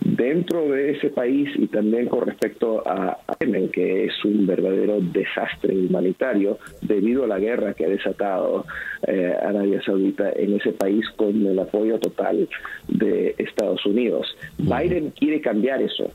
dentro 0.00 0.68
de 0.68 0.92
ese 0.92 1.08
país 1.10 1.48
y 1.56 1.66
también 1.66 2.08
con 2.08 2.26
respecto 2.26 2.82
a, 2.86 3.18
Yemen, 3.40 3.70
que 3.70 4.04
es 4.04 4.24
un 4.24 4.46
verdadero 4.46 5.00
desastre 5.00 5.74
humanitario 5.76 6.58
debido 6.82 7.24
a 7.24 7.26
la 7.26 7.38
guerra 7.38 7.74
que 7.74 7.86
ha 7.86 7.88
desatado 7.88 8.66
eh, 9.06 9.34
Arabia 9.42 9.82
Saudita 9.82 10.30
en 10.36 10.54
ese 10.54 10.72
país 10.72 11.08
con 11.16 11.46
el 11.46 11.58
apoyo 11.58 11.98
total 11.98 12.48
de 12.88 13.34
Estados 13.38 13.84
Unidos. 13.86 14.36
Biden 14.58 15.10
quiere 15.10 15.40
cambiar 15.40 15.80
eso 15.82 16.10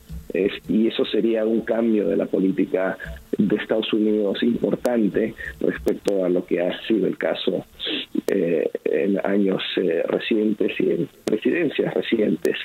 y 0.67 0.88
eso 0.88 1.05
sería 1.05 1.45
un 1.45 1.61
cambio 1.61 2.07
de 2.07 2.15
la 2.15 2.25
política 2.25 2.97
de 3.38 3.55
Estados 3.55 3.91
Unidos 3.93 4.43
importante 4.43 5.34
respecto 5.59 6.23
a 6.23 6.30
lo 6.30 6.45
que 6.45 6.61
ha 6.61 6.80
sido 6.88 7.07
el 7.07 7.17
caso 7.17 7.65
eh, 8.27 8.69
en 8.86 9.19
años 9.25 9.63
eh, 9.77 10.03
recientes 10.07 10.80
y 10.80 10.91
en 10.91 11.09
presidencias 11.25 11.93
recientes. 11.93 12.57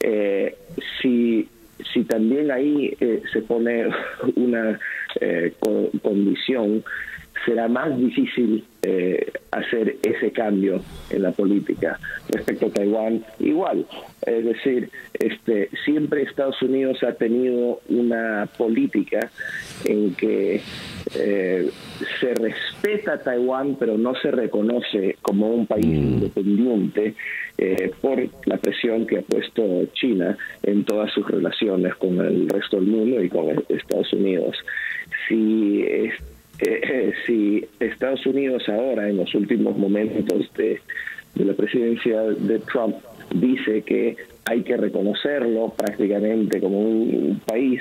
Eh, 0.00 0.54
si, 1.00 1.48
si 1.92 2.04
también 2.04 2.50
ahí 2.50 2.96
se 3.32 3.42
pone 3.42 3.86
una 4.36 4.78
condición 6.02 6.84
será 7.44 7.68
más 7.68 7.96
difícil 7.96 8.64
eh, 8.82 9.32
hacer 9.50 9.96
ese 10.02 10.32
cambio 10.32 10.82
en 11.10 11.22
la 11.22 11.32
política. 11.32 11.98
Respecto 12.28 12.66
a 12.66 12.70
Taiwán, 12.70 13.24
igual. 13.38 13.86
Es 14.26 14.44
decir, 14.44 14.90
este, 15.14 15.68
siempre 15.84 16.22
Estados 16.22 16.60
Unidos 16.62 17.02
ha 17.02 17.12
tenido 17.12 17.80
una 17.88 18.48
política 18.56 19.30
en 19.84 20.14
que 20.14 20.60
eh, 21.14 21.70
se 22.20 22.34
respeta 22.34 23.14
a 23.14 23.18
Taiwán, 23.18 23.76
pero 23.78 23.98
no 23.98 24.14
se 24.14 24.30
reconoce 24.30 25.16
como 25.22 25.50
un 25.50 25.66
país 25.66 25.86
mm. 25.86 26.12
independiente 26.14 27.14
eh, 27.58 27.90
por 28.00 28.18
la 28.46 28.56
presión 28.56 29.06
que 29.06 29.18
ha 29.18 29.22
puesto 29.22 29.84
China 29.92 30.36
en 30.62 30.84
todas 30.84 31.12
sus 31.12 31.26
relaciones 31.26 31.94
con 31.96 32.18
el 32.18 32.48
resto 32.48 32.76
del 32.76 32.86
mundo 32.86 33.22
y 33.22 33.28
con 33.28 33.62
Estados 33.68 34.12
Unidos. 34.12 34.56
Si 35.28 35.84
eh, 36.60 37.12
si 37.26 37.64
Estados 37.78 38.24
Unidos 38.26 38.68
ahora, 38.68 39.08
en 39.08 39.16
los 39.16 39.34
últimos 39.34 39.76
momentos 39.76 40.50
de, 40.56 40.80
la 41.34 41.54
presidencia 41.54 42.22
de 42.22 42.58
Trump, 42.60 42.96
dice 43.34 43.82
que 43.82 44.16
hay 44.46 44.62
que 44.62 44.76
reconocerlo 44.76 45.72
prácticamente 45.76 46.60
como 46.60 46.80
un 46.80 47.40
país, 47.46 47.80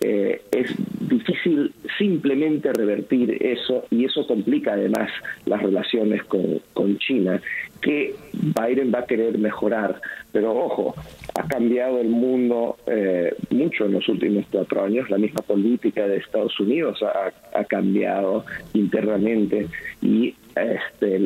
eh, 0.00 0.40
es 0.50 0.74
difícil 1.08 1.72
simplemente 1.98 2.72
revertir 2.72 3.36
eso 3.40 3.84
y 3.90 4.06
eso 4.06 4.26
complica 4.26 4.72
además 4.72 5.10
las 5.44 5.62
relaciones 5.62 6.24
con, 6.24 6.60
con 6.72 6.98
China, 6.98 7.40
que 7.80 8.14
Biden 8.32 8.92
va 8.94 9.00
a 9.00 9.06
querer 9.06 9.36
mejorar. 9.38 10.00
Pero 10.32 10.56
ojo, 10.56 10.94
ha 11.34 11.46
cambiado 11.46 12.00
el 12.00 12.08
mundo 12.08 12.78
eh, 12.86 13.34
mucho 13.50 13.84
en 13.84 13.92
los 13.92 14.08
últimos 14.08 14.46
cuatro 14.50 14.84
años. 14.84 15.10
La 15.10 15.18
misma 15.18 15.42
política 15.42 16.06
de 16.06 16.16
Estados 16.16 16.58
Unidos 16.58 17.02
ha, 17.02 17.32
ha 17.58 17.64
cambiado 17.64 18.44
internamente 18.72 19.66
y 20.00 20.34
este, 20.56 21.18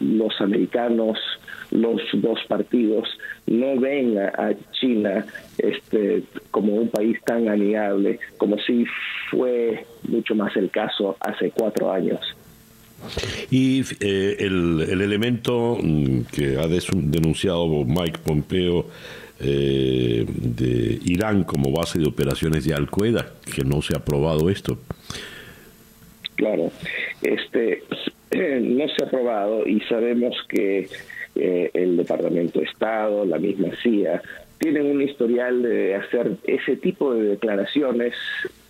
los 0.00 0.40
americanos, 0.40 1.18
los 1.70 2.00
dos 2.14 2.38
partidos, 2.48 3.08
no 3.46 3.78
ven 3.78 4.18
a, 4.18 4.52
China 4.72 5.24
este, 5.58 6.22
como 6.50 6.74
un 6.74 6.88
país 6.88 7.18
tan 7.24 7.48
amigable 7.48 8.18
como 8.36 8.58
si 8.58 8.84
fue 9.30 9.84
mucho 10.08 10.34
más 10.34 10.56
el 10.56 10.70
caso 10.70 11.16
hace 11.20 11.50
cuatro 11.50 11.90
años. 11.90 12.20
Y 13.50 13.82
eh, 14.00 14.36
el, 14.40 14.86
el, 14.88 15.00
elemento 15.00 15.78
mm, 15.80 16.22
que 16.32 16.56
ha 16.56 16.66
denunciado 16.66 17.84
Mike 17.84 18.20
Pompeo 18.24 18.86
eh, 19.38 20.24
de 20.26 20.98
Irán 21.04 21.44
como 21.44 21.70
base 21.70 21.98
de 21.98 22.06
operaciones 22.06 22.64
de 22.64 22.72
Al-Qaeda, 22.72 23.34
que 23.54 23.64
no 23.64 23.82
se 23.82 23.94
ha 23.94 23.98
aprobado 23.98 24.48
esto. 24.48 24.78
Claro, 26.36 26.72
este 27.20 27.82
no 28.62 28.88
se 28.88 29.04
ha 29.04 29.06
aprobado 29.06 29.66
y 29.66 29.80
sabemos 29.80 30.34
que 30.48 30.88
eh, 31.36 31.70
el 31.74 31.96
Departamento 31.96 32.60
de 32.60 32.66
Estado, 32.66 33.24
la 33.24 33.38
misma 33.38 33.68
CIA, 33.82 34.22
tienen 34.58 34.86
un 34.86 35.02
historial 35.02 35.62
de 35.62 35.94
hacer 35.94 36.36
ese 36.44 36.76
tipo 36.76 37.14
de 37.14 37.30
declaraciones 37.30 38.14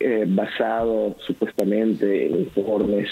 eh, 0.00 0.24
basado 0.26 1.16
supuestamente 1.20 2.26
en 2.26 2.40
informes 2.40 3.08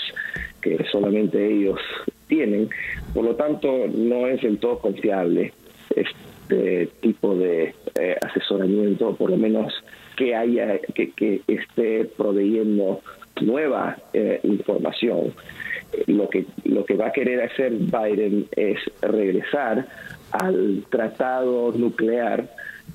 que 0.61 0.84
solamente 0.90 1.46
ellos 1.46 1.78
tienen. 2.26 2.68
Por 3.12 3.24
lo 3.24 3.36
tanto, 3.36 3.86
no 3.88 4.26
es 4.26 4.42
del 4.42 4.59
todo 4.59 4.78
confiable 4.78 5.52
este 5.94 6.88
tipo 7.00 7.36
de 7.36 7.74
eh, 7.94 8.16
asesoramiento, 8.22 9.14
por 9.14 9.30
lo 9.30 9.36
menos 9.36 9.72
que 10.16 10.34
haya 10.34 10.78
que, 10.94 11.11
que 11.12 11.42
esté 11.46 12.05
proveyendo 12.16 13.00
nueva 13.40 13.96
eh, 14.12 14.40
información. 14.42 15.32
Lo 16.07 16.28
que, 16.28 16.47
lo 16.64 16.84
que 16.84 16.95
va 16.95 17.09
a 17.09 17.12
querer 17.12 17.42
hacer 17.42 17.72
Biden 17.72 18.47
es 18.57 18.78
regresar 19.03 19.86
al 20.32 20.84
tratado 20.90 21.72
nuclear 21.72 22.49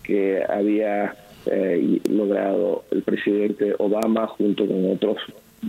que 0.03 0.43
había 0.47 1.15
eh, 1.45 1.99
logrado 2.09 2.83
el 2.91 3.01
presidente 3.03 3.73
Obama 3.77 4.27
junto 4.27 4.67
con 4.67 4.91
otros 4.91 5.17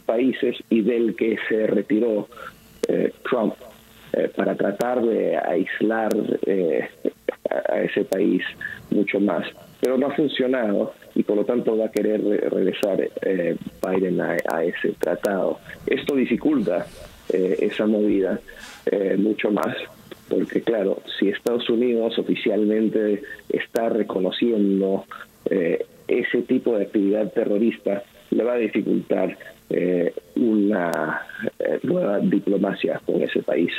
países 0.06 0.56
y 0.68 0.82
del 0.82 1.16
que 1.16 1.36
se 1.48 1.66
retiró 1.66 2.28
eh, 2.88 3.12
Trump 3.28 3.54
para 4.34 4.56
tratar 4.56 5.00
de 5.02 5.36
aislar 5.36 6.10
a 7.68 7.80
ese 7.80 8.04
país 8.04 8.42
mucho 8.90 9.20
más. 9.20 9.46
Pero 9.80 9.96
no 9.96 10.08
ha 10.08 10.14
funcionado 10.14 10.92
y 11.14 11.22
por 11.22 11.36
lo 11.36 11.44
tanto 11.44 11.76
va 11.76 11.86
a 11.86 11.90
querer 11.90 12.22
regresar 12.50 13.00
eh, 13.22 13.56
Biden 13.82 14.20
a, 14.20 14.64
ese 14.64 14.92
tratado. 14.98 15.58
Esto 15.86 16.14
dificulta 16.14 16.86
eh, 17.32 17.56
esa 17.60 17.86
movida 17.86 18.40
eh, 18.86 19.16
mucho 19.18 19.50
más, 19.50 19.76
porque 20.28 20.62
claro, 20.62 21.02
si 21.18 21.28
Estados 21.28 21.68
Unidos 21.68 22.18
oficialmente 22.18 23.22
está 23.48 23.88
reconociendo 23.88 25.04
ese 26.06 26.42
tipo 26.42 26.76
de 26.76 26.84
actividad 26.84 27.32
terrorista, 27.32 28.04
le 28.30 28.44
va 28.44 28.52
a 28.52 28.58
dificultar 28.58 29.36
una 30.36 31.22
nueva 31.82 32.20
diplomacia 32.20 33.00
con 33.04 33.22
ese 33.22 33.42
país. 33.42 33.72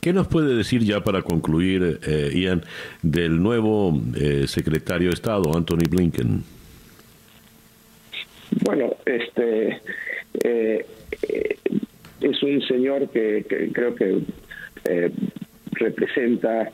¿Qué 0.00 0.12
nos 0.12 0.28
puede 0.28 0.54
decir 0.54 0.82
ya 0.82 1.00
para 1.00 1.22
concluir, 1.22 2.00
eh, 2.06 2.30
Ian, 2.34 2.64
del 3.02 3.42
nuevo 3.42 4.00
eh, 4.16 4.46
secretario 4.46 5.08
de 5.08 5.14
Estado, 5.14 5.56
Anthony 5.56 5.88
Blinken? 5.88 6.42
Bueno, 8.64 8.94
este 9.06 9.80
eh, 10.44 10.86
es 12.22 12.42
un 12.42 12.62
señor 12.62 13.08
que, 13.10 13.44
creo 13.72 13.94
que 13.94 14.20
representa 15.72 16.70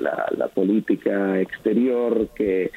la, 0.00 0.48
política 0.48 1.40
exterior 1.40 2.28
que, 2.34 2.70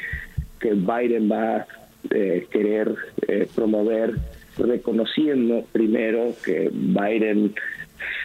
que 0.60 0.74
Biden 0.74 1.32
va 1.32 1.58
a 1.58 1.68
eh, 2.12 2.48
querer 2.52 2.94
eh, 3.28 3.48
promover, 3.54 4.16
reconociendo 4.58 5.66
primero 5.72 6.34
que 6.44 6.70
Biden 6.72 7.54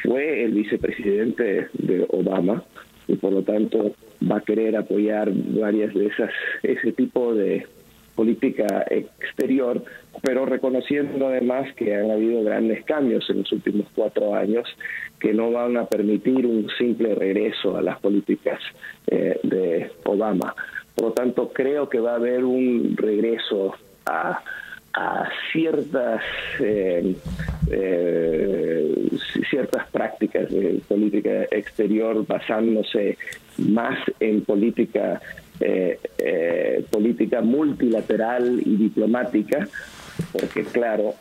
fue 0.02 0.44
el 0.44 0.52
vicepresidente 0.52 1.68
de 1.72 2.06
Obama 2.08 2.62
y 3.06 3.16
por 3.16 3.32
lo 3.32 3.42
tanto 3.42 3.94
va 4.30 4.38
a 4.38 4.40
querer 4.40 4.76
apoyar 4.76 5.30
varias 5.32 5.92
de 5.94 6.06
esas 6.06 6.30
ese 6.62 6.92
tipo 6.92 7.34
de 7.34 7.66
política 8.14 8.84
exterior, 8.90 9.82
pero 10.22 10.46
reconociendo 10.46 11.28
además 11.28 11.72
que 11.74 11.94
han 11.94 12.10
habido 12.10 12.42
grandes 12.42 12.84
cambios 12.84 13.28
en 13.30 13.38
los 13.38 13.52
últimos 13.52 13.86
cuatro 13.94 14.34
años 14.34 14.68
que 15.18 15.32
no 15.32 15.50
van 15.50 15.76
a 15.76 15.86
permitir 15.86 16.46
un 16.46 16.68
simple 16.76 17.14
regreso 17.14 17.76
a 17.76 17.82
las 17.82 17.98
políticas 18.00 18.60
eh, 19.06 19.38
de 19.42 19.90
Obama. 20.04 20.54
Por 20.94 21.06
lo 21.06 21.12
tanto, 21.12 21.50
creo 21.52 21.88
que 21.88 21.98
va 21.98 22.12
a 22.12 22.16
haber 22.16 22.44
un 22.44 22.94
regreso 22.96 23.74
a, 24.06 24.42
ciertas 25.52 26.22
eh, 26.60 27.16
eh, 27.68 29.08
ciertas 29.50 29.88
prácticas 29.90 30.48
de 30.48 30.80
política 30.86 31.42
exterior 31.50 32.24
basándose 32.24 33.18
más 33.58 33.98
en 34.20 34.42
política 34.42 35.20
eh, 35.60 35.98
eh, 36.18 36.84
política 36.90 37.40
multilateral 37.40 38.60
y 38.64 38.76
diplomática, 38.76 39.68
porque 40.32 40.64
claro, 40.64 41.14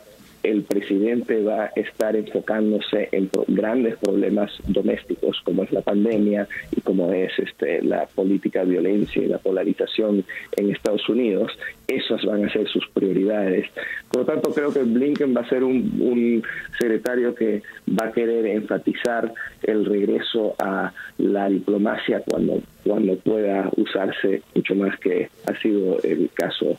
el 0.44 0.62
presidente 0.62 1.42
va 1.42 1.64
a 1.64 1.72
estar 1.74 2.14
enfocándose 2.14 3.08
en 3.12 3.30
grandes 3.48 3.96
problemas 3.96 4.52
domésticos 4.68 5.40
como 5.42 5.64
es 5.64 5.72
la 5.72 5.80
pandemia 5.80 6.46
y 6.76 6.82
como 6.82 7.12
es 7.12 7.32
este, 7.38 7.82
la 7.82 8.06
política 8.06 8.60
de 8.60 8.72
violencia 8.72 9.22
y 9.22 9.26
la 9.26 9.38
polarización 9.38 10.24
en 10.56 10.70
Estados 10.70 11.08
Unidos. 11.08 11.50
Esas 11.88 12.24
van 12.24 12.44
a 12.44 12.52
ser 12.52 12.68
sus 12.68 12.86
prioridades. 12.88 13.66
Por 14.10 14.20
lo 14.20 14.26
tanto, 14.26 14.52
creo 14.52 14.72
que 14.72 14.82
Blinken 14.82 15.34
va 15.34 15.40
a 15.40 15.48
ser 15.48 15.64
un, 15.64 15.76
un 15.98 16.42
secretario 16.78 17.34
que 17.34 17.62
va 17.88 18.06
a 18.06 18.12
querer 18.12 18.46
enfatizar 18.46 19.32
el 19.62 19.86
regreso 19.86 20.54
a 20.58 20.92
la 21.18 21.48
diplomacia 21.48 22.20
cuando, 22.20 22.60
cuando 22.84 23.16
pueda 23.16 23.70
usarse 23.76 24.42
mucho 24.54 24.74
más 24.74 24.98
que 25.00 25.30
ha 25.46 25.58
sido 25.60 25.98
el 26.02 26.28
caso 26.34 26.78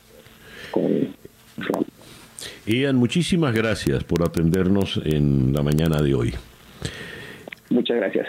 con 0.71 1.07
Trump. 1.55 1.94
Ian, 2.65 2.95
muchísimas 2.95 3.53
gracias 3.53 4.03
por 4.03 4.23
atendernos 4.23 4.99
en 5.03 5.53
la 5.53 5.63
mañana 5.63 6.01
de 6.01 6.13
hoy. 6.13 6.33
Muchas 7.69 7.97
gracias. 7.97 8.27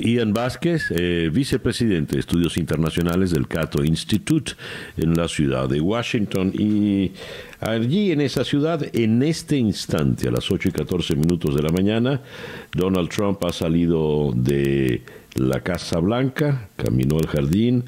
Ian 0.00 0.32
Vázquez, 0.32 0.92
eh, 0.92 1.28
vicepresidente 1.32 2.14
de 2.14 2.20
Estudios 2.20 2.56
Internacionales 2.56 3.32
del 3.32 3.48
Cato 3.48 3.84
Institute 3.84 4.52
en 4.96 5.14
la 5.14 5.26
ciudad 5.26 5.68
de 5.68 5.80
Washington. 5.80 6.52
Y 6.54 7.12
allí 7.60 8.12
en 8.12 8.20
esa 8.20 8.44
ciudad, 8.44 8.84
en 8.94 9.22
este 9.22 9.56
instante, 9.56 10.28
a 10.28 10.30
las 10.30 10.50
8 10.50 10.68
y 10.68 10.72
14 10.72 11.16
minutos 11.16 11.54
de 11.56 11.62
la 11.62 11.70
mañana, 11.70 12.20
Donald 12.72 13.08
Trump 13.08 13.42
ha 13.44 13.52
salido 13.52 14.32
de 14.34 15.02
la 15.34 15.60
Casa 15.60 15.98
Blanca, 15.98 16.68
caminó 16.76 17.18
al 17.18 17.26
jardín 17.26 17.84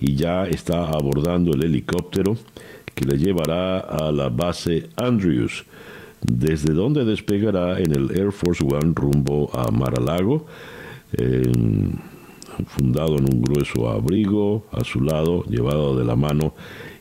y 0.00 0.14
ya 0.14 0.46
está 0.46 0.88
abordando 0.88 1.52
el 1.52 1.64
helicóptero 1.64 2.36
que 3.00 3.06
le 3.06 3.16
llevará 3.16 3.78
a 3.78 4.12
la 4.12 4.28
base 4.28 4.90
Andrews, 4.96 5.64
desde 6.20 6.74
donde 6.74 7.06
despegará 7.06 7.78
en 7.80 7.92
el 7.92 8.10
Air 8.10 8.30
Force 8.30 8.62
One 8.62 8.92
rumbo 8.94 9.50
a 9.54 9.70
Mar-a-Lago, 9.70 10.46
fundado 12.66 13.16
en 13.16 13.24
un 13.24 13.40
grueso 13.40 13.88
abrigo, 13.88 14.66
a 14.70 14.84
su 14.84 15.00
lado, 15.00 15.44
llevado 15.44 15.96
de 15.96 16.04
la 16.04 16.14
mano, 16.14 16.52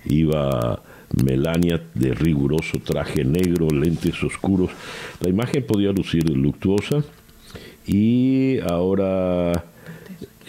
iba 0.05 0.81
Melania 1.21 1.81
de 1.93 2.13
riguroso 2.13 2.79
traje 2.79 3.25
negro, 3.25 3.67
lentes 3.69 4.23
oscuros. 4.23 4.71
La 5.19 5.27
imagen 5.27 5.65
podía 5.65 5.91
lucir 5.91 6.29
luctuosa 6.29 7.03
y 7.85 8.59
ahora 8.59 9.65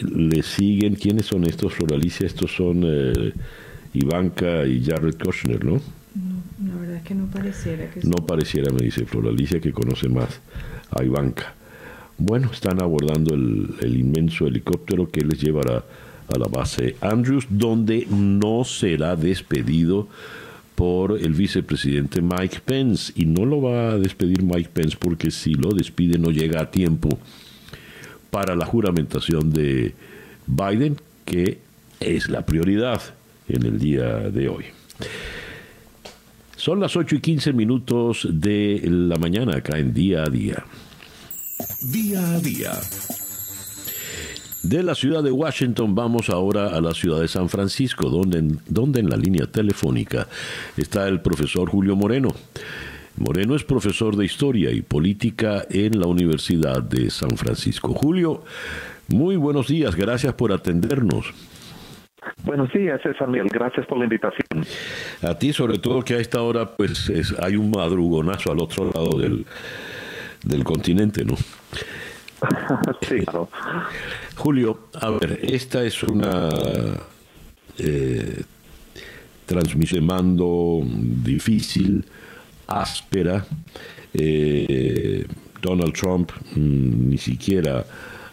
le 0.01 0.43
siguen, 0.45 0.95
¿quiénes 0.95 1.27
son 1.27 1.45
estos, 1.45 1.75
Floralicia? 1.75 2.25
Estos 2.25 2.55
son... 2.55 2.85
Eh, 2.87 3.33
Ivanka 3.95 4.67
y 4.67 4.85
Jared 4.85 5.17
Kushner, 5.17 5.65
¿no? 5.65 5.81
No, 6.15 6.73
la 6.73 6.81
verdad 6.81 6.97
es 6.97 7.03
que 7.03 7.15
no 7.15 7.27
pareciera 7.27 7.91
que... 7.91 8.01
No 8.03 8.27
pareciera, 8.27 8.73
me 8.73 8.85
dice 8.85 9.07
Floralicia, 9.07 9.61
que 9.61 9.73
conoce 9.73 10.09
más 10.09 10.41
a 10.91 11.03
Ivanka. 11.03 11.55
Bueno, 12.19 12.51
están 12.53 12.83
abordando 12.83 13.35
el, 13.35 13.97
inmenso 13.97 14.47
helicóptero 14.47 15.11
que 15.11 15.23
les 15.23 15.41
llevará 15.41 15.85
a 16.29 16.39
la 16.39 16.47
base 16.49 16.97
Andrews, 17.01 17.47
donde 17.49 18.07
no 18.11 18.65
será 18.65 19.17
despedido 19.17 20.07
por 20.75 21.19
el 21.19 21.33
vicepresidente 21.33 22.21
Mike 22.21 22.61
Pence. 22.65 23.13
Y 23.17 23.25
no 23.25 23.47
lo 23.47 23.63
va 23.63 23.93
a 23.93 23.99
despedir 23.99 24.43
Mike 24.43 24.69
Pence 24.73 24.97
porque 25.01 25.31
si 25.31 25.55
lo 25.55 25.71
despide 25.71 26.19
no 26.19 26.31
llega 26.31 26.61
a 26.61 26.71
tiempo 26.71 27.09
para 28.31 28.55
la 28.55 28.67
juramentación 28.67 29.51
de 29.51 29.95
Biden, 30.47 30.97
que 31.25 31.59
es 32.01 32.29
la 32.29 32.45
prioridad 32.45 33.01
en 33.55 33.65
el 33.67 33.79
día 33.79 34.07
de 34.31 34.49
hoy. 34.49 34.65
Son 36.57 36.79
las 36.79 36.95
8 36.95 37.17
y 37.17 37.21
15 37.21 37.53
minutos 37.55 38.29
de 38.31 38.83
la 38.85 39.17
mañana 39.17 39.57
acá 39.57 39.79
en 39.79 39.95
Día 39.95 40.25
a 40.25 40.29
Día. 40.29 40.65
Día 41.81 42.35
a 42.35 42.39
Día. 42.39 42.73
De 44.63 44.83
la 44.83 44.95
ciudad 44.95 45.23
de 45.23 45.31
Washington 45.31 45.95
vamos 45.95 46.29
ahora 46.29 46.77
a 46.77 46.81
la 46.83 46.93
ciudad 46.93 47.21
de 47.21 47.29
San 47.29 47.49
Francisco, 47.49 48.11
donde, 48.11 48.57
donde 48.69 49.01
en 49.01 49.09
la 49.09 49.17
línea 49.17 49.47
telefónica 49.47 50.29
está 50.77 51.09
el 51.09 51.23
profesor 51.23 51.71
Julio 51.71 51.97
Moreno. 51.97 52.29
Moreno 53.17 53.57
es 53.57 53.65
profesor 53.65 54.17
de 54.17 54.27
Historia 54.27 54.71
y 54.71 54.83
Política 54.83 55.67
en 55.71 55.99
la 55.99 56.07
Universidad 56.07 56.83
de 56.83 57.11
San 57.11 57.39
Francisco. 57.39 57.95
Julio, 57.95 58.45
muy 59.09 59.37
buenos 59.37 59.69
días, 59.69 59.97
gracias 59.97 60.35
por 60.35 60.53
atendernos. 60.53 61.33
Buenos 62.45 62.73
días, 62.73 63.01
César 63.03 63.29
Miguel. 63.29 63.49
Gracias 63.51 63.87
por 63.87 63.99
la 63.99 64.05
invitación. 64.05 64.65
A 65.23 65.39
ti, 65.39 65.53
sobre 65.53 65.79
todo 65.79 66.03
que 66.03 66.15
a 66.15 66.19
esta 66.19 66.43
hora, 66.43 66.67
pues 66.77 67.13
hay 67.41 67.57
un 67.57 67.71
madrugonazo 67.71 68.53
al 68.53 68.61
otro 68.61 68.91
lado 68.93 69.19
del, 69.19 69.47
del 70.43 70.65
continente, 70.65 71.25
¿no? 71.25 71.37
sí, 73.03 73.21
claro. 73.21 73.49
Julio, 74.37 74.89
a 75.01 75.11
ver, 75.11 75.41
esta 75.43 75.85
es 75.85 76.03
una 76.03 76.49
eh, 77.79 78.43
transmisión 79.47 80.01
de 80.01 80.07
mando 80.07 80.83
difícil, 80.85 82.05
áspera. 82.67 83.45
Eh, 84.13 85.27
Donald 85.61 85.93
Trump 85.93 86.33
mm, 86.55 87.11
ni 87.11 87.19
siquiera 87.19 87.85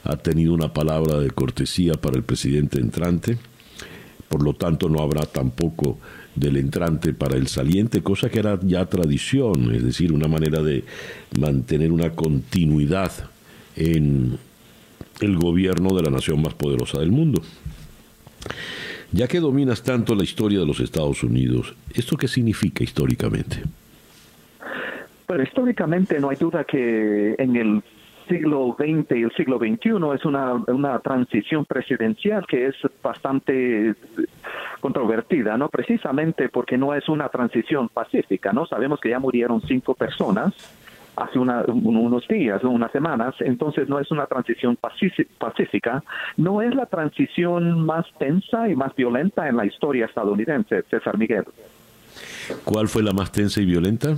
ha 0.04 0.16
tenido 0.16 0.54
una 0.54 0.72
palabra 0.72 1.20
de 1.20 1.30
cortesía 1.32 1.94
para 1.94 2.16
el 2.16 2.24
presidente 2.24 2.80
entrante 2.80 3.38
por 4.30 4.44
lo 4.44 4.54
tanto 4.54 4.90
no 4.90 5.02
habrá 5.02 5.26
tampoco 5.26 5.98
del 6.36 6.58
entrante 6.58 7.14
para 7.14 7.36
el 7.36 7.48
saliente, 7.48 8.04
cosa 8.04 8.30
que 8.30 8.40
era 8.40 8.60
ya 8.62 8.86
tradición, 8.86 9.74
es 9.74 9.84
decir, 9.84 10.14
una 10.14 10.28
manera 10.28 10.62
de 10.62 10.84
mantener 11.40 11.92
una 11.92 12.12
continuidad 12.12 13.12
en 13.76 14.38
el 15.22 15.38
gobierno 15.38 15.96
de 15.96 16.04
la 16.04 16.12
nación 16.12 16.42
más 16.42 16.54
poderosa 16.54 17.00
del 17.00 17.12
mundo. 17.12 17.42
Ya 19.12 19.28
que 19.28 19.40
dominas 19.40 19.84
tanto 19.84 20.16
la 20.16 20.24
historia 20.24 20.60
de 20.60 20.66
los 20.66 20.80
Estados 20.80 21.24
Unidos, 21.24 21.74
¿esto 21.94 22.18
qué 22.18 22.28
significa 22.28 22.84
históricamente? 22.84 23.64
Pero 25.26 25.44
históricamente 25.44 26.20
no 26.20 26.30
hay 26.30 26.38
duda 26.38 26.64
que 26.66 27.36
en 27.38 27.56
el 27.56 27.84
siglo 28.28 28.76
XX 28.78 29.12
y 29.18 29.24
el 29.24 29.32
siglo 29.36 29.58
XXI 29.58 30.16
es 30.16 30.26
una, 30.26 30.54
una 30.54 31.00
transición 31.00 31.66
presidencial 31.66 32.46
que 32.48 32.68
es 32.68 32.76
bastante 33.02 33.96
controvertida, 34.80 35.58
¿no? 35.58 35.70
Precisamente 35.70 36.50
porque 36.50 36.78
no 36.78 36.94
es 36.94 37.08
una 37.10 37.30
transición 37.30 37.90
pacífica, 37.90 38.54
¿no? 38.54 38.66
Sabemos 38.66 39.00
que 39.00 39.10
ya 39.10 39.20
murieron 39.20 39.62
cinco 39.62 39.94
personas 39.94 40.54
hace 41.18 41.40
unos 41.40 42.28
días, 42.28 42.64
unas 42.64 42.92
semanas, 42.92 43.34
entonces 43.40 43.90
no 43.90 44.00
es 44.00 44.12
una 44.12 44.28
transición 44.28 44.78
pacífica, 44.78 46.04
no 46.38 46.62
es 46.62 46.76
la 46.76 46.86
transición 46.86 47.84
más 47.84 48.06
tensa 48.20 48.70
y 48.70 48.76
más 48.76 48.96
violenta 48.96 49.50
en 49.50 49.58
la 49.58 49.66
historia 49.66 50.06
estadounidense, 50.06 50.84
César 50.84 51.18
Miguel. 51.18 51.44
¿Cuál 52.64 52.88
fue 52.88 53.02
la 53.02 53.14
más 53.14 53.32
tensa 53.32 53.60
y 53.62 53.66
violenta? 53.66 54.16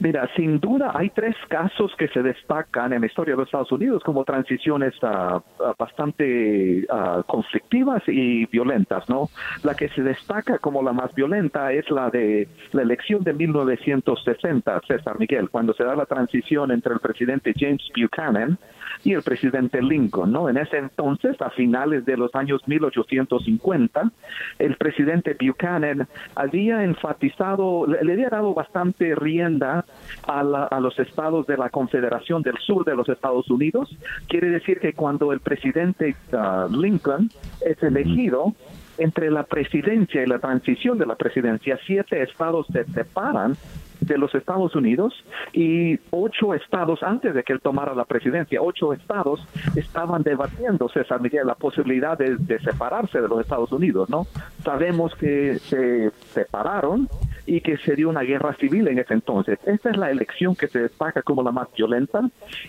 Mira, 0.00 0.28
sin 0.36 0.58
duda 0.60 0.92
hay 0.94 1.10
tres 1.10 1.36
casos 1.48 1.94
que 1.96 2.08
se 2.08 2.22
destacan 2.22 2.92
en 2.92 3.00
la 3.00 3.06
historia 3.06 3.34
de 3.34 3.38
los 3.38 3.48
Estados 3.48 3.72
Unidos 3.72 4.02
como 4.04 4.24
transiciones 4.24 4.94
uh, 5.02 5.40
bastante 5.78 6.84
uh, 6.90 7.22
conflictivas 7.24 8.02
y 8.06 8.46
violentas, 8.46 9.08
¿no? 9.08 9.28
La 9.62 9.74
que 9.74 9.88
se 9.90 10.02
destaca 10.02 10.58
como 10.58 10.82
la 10.82 10.92
más 10.92 11.14
violenta 11.14 11.72
es 11.72 11.90
la 11.90 12.10
de 12.10 12.48
la 12.72 12.82
elección 12.82 13.22
de 13.22 13.32
1960, 13.32 14.80
César 14.86 15.18
Miguel, 15.18 15.50
cuando 15.50 15.74
se 15.74 15.84
da 15.84 15.94
la 15.94 16.06
transición 16.06 16.70
entre 16.70 16.94
el 16.94 17.00
presidente 17.00 17.52
James 17.56 17.82
Buchanan 17.96 18.58
y 19.04 19.14
el 19.14 19.22
presidente 19.22 19.82
Lincoln, 19.82 20.32
¿no? 20.32 20.48
En 20.48 20.56
ese 20.56 20.78
entonces, 20.78 21.40
a 21.40 21.50
finales 21.50 22.04
de 22.04 22.16
los 22.16 22.34
años 22.34 22.66
1850, 22.66 24.10
el 24.58 24.76
presidente 24.76 25.36
Buchanan 25.40 26.06
había 26.34 26.84
enfatizado, 26.84 27.86
le 27.86 28.12
había 28.12 28.28
dado 28.28 28.54
bastante 28.54 29.14
rienda 29.14 29.84
a, 30.26 30.40
a 30.40 30.80
los 30.80 30.98
estados 30.98 31.46
de 31.46 31.56
la 31.56 31.70
Confederación 31.70 32.42
del 32.42 32.58
Sur 32.58 32.84
de 32.84 32.94
los 32.94 33.08
Estados 33.08 33.50
Unidos. 33.50 33.96
Quiere 34.28 34.50
decir 34.50 34.78
que 34.78 34.92
cuando 34.92 35.32
el 35.32 35.40
presidente 35.40 36.14
uh, 36.32 36.70
Lincoln 36.74 37.30
es 37.64 37.82
elegido, 37.82 38.54
entre 38.98 39.30
la 39.30 39.44
presidencia 39.44 40.22
y 40.22 40.26
la 40.26 40.38
transición 40.38 40.98
de 40.98 41.06
la 41.06 41.16
presidencia, 41.16 41.78
siete 41.86 42.22
estados 42.22 42.66
se 42.72 42.84
separan 42.84 43.56
de 44.02 44.18
los 44.18 44.34
Estados 44.34 44.74
Unidos 44.74 45.14
y 45.52 45.98
ocho 46.10 46.54
estados 46.54 47.02
antes 47.02 47.34
de 47.34 47.42
que 47.42 47.52
él 47.52 47.60
tomara 47.60 47.94
la 47.94 48.04
presidencia, 48.04 48.60
ocho 48.60 48.92
estados 48.92 49.46
estaban 49.76 50.22
debatiendo, 50.22 50.88
César 50.88 51.20
Miguel, 51.20 51.46
la 51.46 51.54
posibilidad 51.54 52.18
de, 52.18 52.36
de 52.36 52.58
separarse 52.60 53.20
de 53.20 53.28
los 53.28 53.40
Estados 53.40 53.72
Unidos, 53.72 54.10
¿no? 54.10 54.26
Sabemos 54.64 55.14
que 55.14 55.58
se 55.58 56.10
separaron 56.32 57.08
y 57.46 57.60
que 57.60 57.76
se 57.78 57.96
dio 57.96 58.08
una 58.08 58.22
guerra 58.22 58.54
civil 58.54 58.88
en 58.88 58.98
ese 58.98 59.14
entonces. 59.14 59.58
Esta 59.66 59.90
es 59.90 59.96
la 59.96 60.10
elección 60.10 60.54
que 60.54 60.68
se 60.68 60.80
destaca 60.80 61.22
como 61.22 61.42
la 61.42 61.50
más 61.50 61.68
violenta 61.76 62.20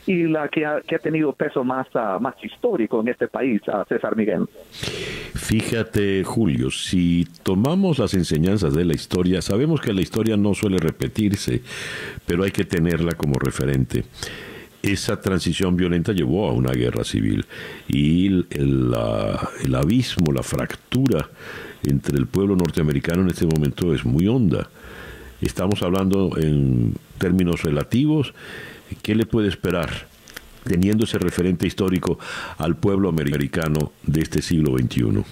y 0.06 0.24
la 0.24 0.48
que 0.48 0.66
ha, 0.66 0.82
que 0.82 0.96
ha 0.96 1.00
tenido 1.00 1.34
peso 1.34 1.64
más, 1.64 1.88
uh, 1.96 2.20
más 2.20 2.36
histórico 2.44 3.02
en 3.02 3.10
este 3.10 3.28
país, 3.28 3.62
uh, 3.68 3.86
César 3.88 4.16
Miguel. 4.16 4.46
Fíjate, 4.72 6.24
Julio, 6.24 6.72
si 6.72 7.28
tomamos 7.44 8.00
las 8.00 8.14
enseñanzas 8.14 8.74
de 8.74 8.86
la 8.86 8.94
historia, 8.94 9.42
sabemos 9.42 9.82
que 9.82 9.94
la 9.94 10.02
historia 10.02 10.38
no 10.38 10.54
suele 10.54 10.78
repetirse, 10.78 11.62
pero 12.26 12.44
hay 12.44 12.52
que 12.52 12.66
tenerla 12.66 13.14
como 13.14 13.36
referente 13.36 14.04
esa 14.84 15.22
transición 15.22 15.78
violenta 15.78 16.12
llevó 16.12 16.50
a 16.50 16.52
una 16.52 16.72
guerra 16.74 17.06
civil 17.06 17.46
y 17.88 18.28
el, 18.28 18.48
el, 18.50 18.94
el, 19.64 19.76
abismo, 19.76 20.34
la 20.34 20.44
fractura 20.44 21.30
entre 21.84 22.18
el 22.18 22.28
pueblo 22.28 22.56
norteamericano 22.56 23.22
en 23.22 23.30
este 23.30 23.46
momento 23.46 23.94
es 23.94 24.06
muy 24.06 24.28
honda. 24.28 24.70
Estamos 25.42 25.82
hablando 25.84 26.38
en 26.38 26.94
términos 27.18 27.64
relativos. 27.64 28.34
¿Qué 29.02 29.16
le 29.16 29.26
puede 29.26 29.50
esperar 29.50 29.90
teniendo 30.64 31.04
ese 31.04 31.20
referente 31.20 31.68
histórico 31.68 32.18
al 32.58 32.76
pueblo 32.76 33.10
americano 33.10 33.92
de 34.04 34.22
este 34.22 34.42
siglo 34.42 34.78
XXI? 34.78 35.24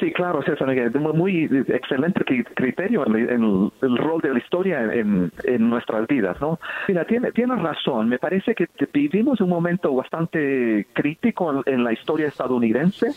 Sí, 0.00 0.10
claro, 0.12 0.42
César, 0.42 0.74
muy 1.14 1.44
excelente 1.68 2.24
criterio 2.54 3.06
en, 3.06 3.70
el, 3.82 3.98
rol 3.98 4.22
de 4.22 4.32
la 4.32 4.38
historia 4.38 4.80
en, 4.92 5.30
nuestras 5.68 6.06
vidas, 6.06 6.40
¿no? 6.40 6.58
Mira, 6.88 7.04
tiene, 7.04 7.30
tiene 7.32 7.56
razón, 7.56 8.08
me 8.08 8.18
parece 8.18 8.54
que 8.54 8.68
vivimos 8.92 9.40
un 9.42 9.50
momento 9.50 9.94
bastante 9.94 10.86
crítico 10.94 11.62
en 11.66 11.84
la 11.84 11.92
historia 11.92 12.28
estadounidense 12.28 13.08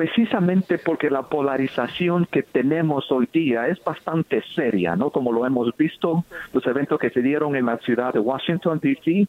precisamente 0.00 0.78
porque 0.78 1.10
la 1.10 1.24
polarización 1.24 2.24
que 2.24 2.42
tenemos 2.42 3.12
hoy 3.12 3.28
día 3.30 3.68
es 3.68 3.84
bastante 3.84 4.42
seria, 4.54 4.96
¿no? 4.96 5.10
Como 5.10 5.30
lo 5.30 5.44
hemos 5.44 5.76
visto, 5.76 6.24
los 6.54 6.66
eventos 6.66 6.98
que 6.98 7.10
se 7.10 7.20
dieron 7.20 7.54
en 7.54 7.66
la 7.66 7.76
ciudad 7.76 8.14
de 8.14 8.18
Washington, 8.18 8.80
D.C., 8.82 9.28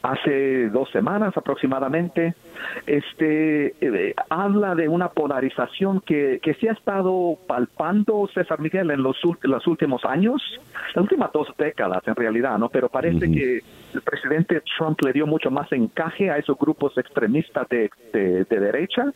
hace 0.00 0.68
dos 0.68 0.88
semanas 0.92 1.36
aproximadamente, 1.36 2.34
este, 2.86 3.74
eh, 3.80 4.14
habla 4.30 4.76
de 4.76 4.88
una 4.88 5.08
polarización 5.08 6.00
que, 6.00 6.38
que 6.40 6.54
se 6.54 6.68
ha 6.68 6.72
estado 6.72 7.36
palpando, 7.48 8.28
César 8.32 8.60
Miguel, 8.60 8.92
en 8.92 9.02
los, 9.02 9.16
los 9.42 9.66
últimos 9.66 10.04
años, 10.04 10.40
las 10.94 11.02
últimas 11.02 11.32
dos 11.32 11.48
décadas 11.58 12.06
en 12.06 12.14
realidad, 12.14 12.58
¿no? 12.58 12.68
Pero 12.68 12.88
parece 12.88 13.26
uh 13.26 13.28
-huh. 13.28 13.34
que 13.34 13.60
el 13.94 14.02
presidente 14.02 14.62
Trump 14.76 15.00
le 15.04 15.12
dio 15.12 15.26
mucho 15.26 15.50
más 15.50 15.70
encaje 15.72 16.30
a 16.30 16.38
esos 16.38 16.56
grupos 16.56 16.96
extremistas 16.96 17.68
de, 17.68 17.90
de, 18.12 18.44
de 18.44 18.60
derecha 18.60 19.12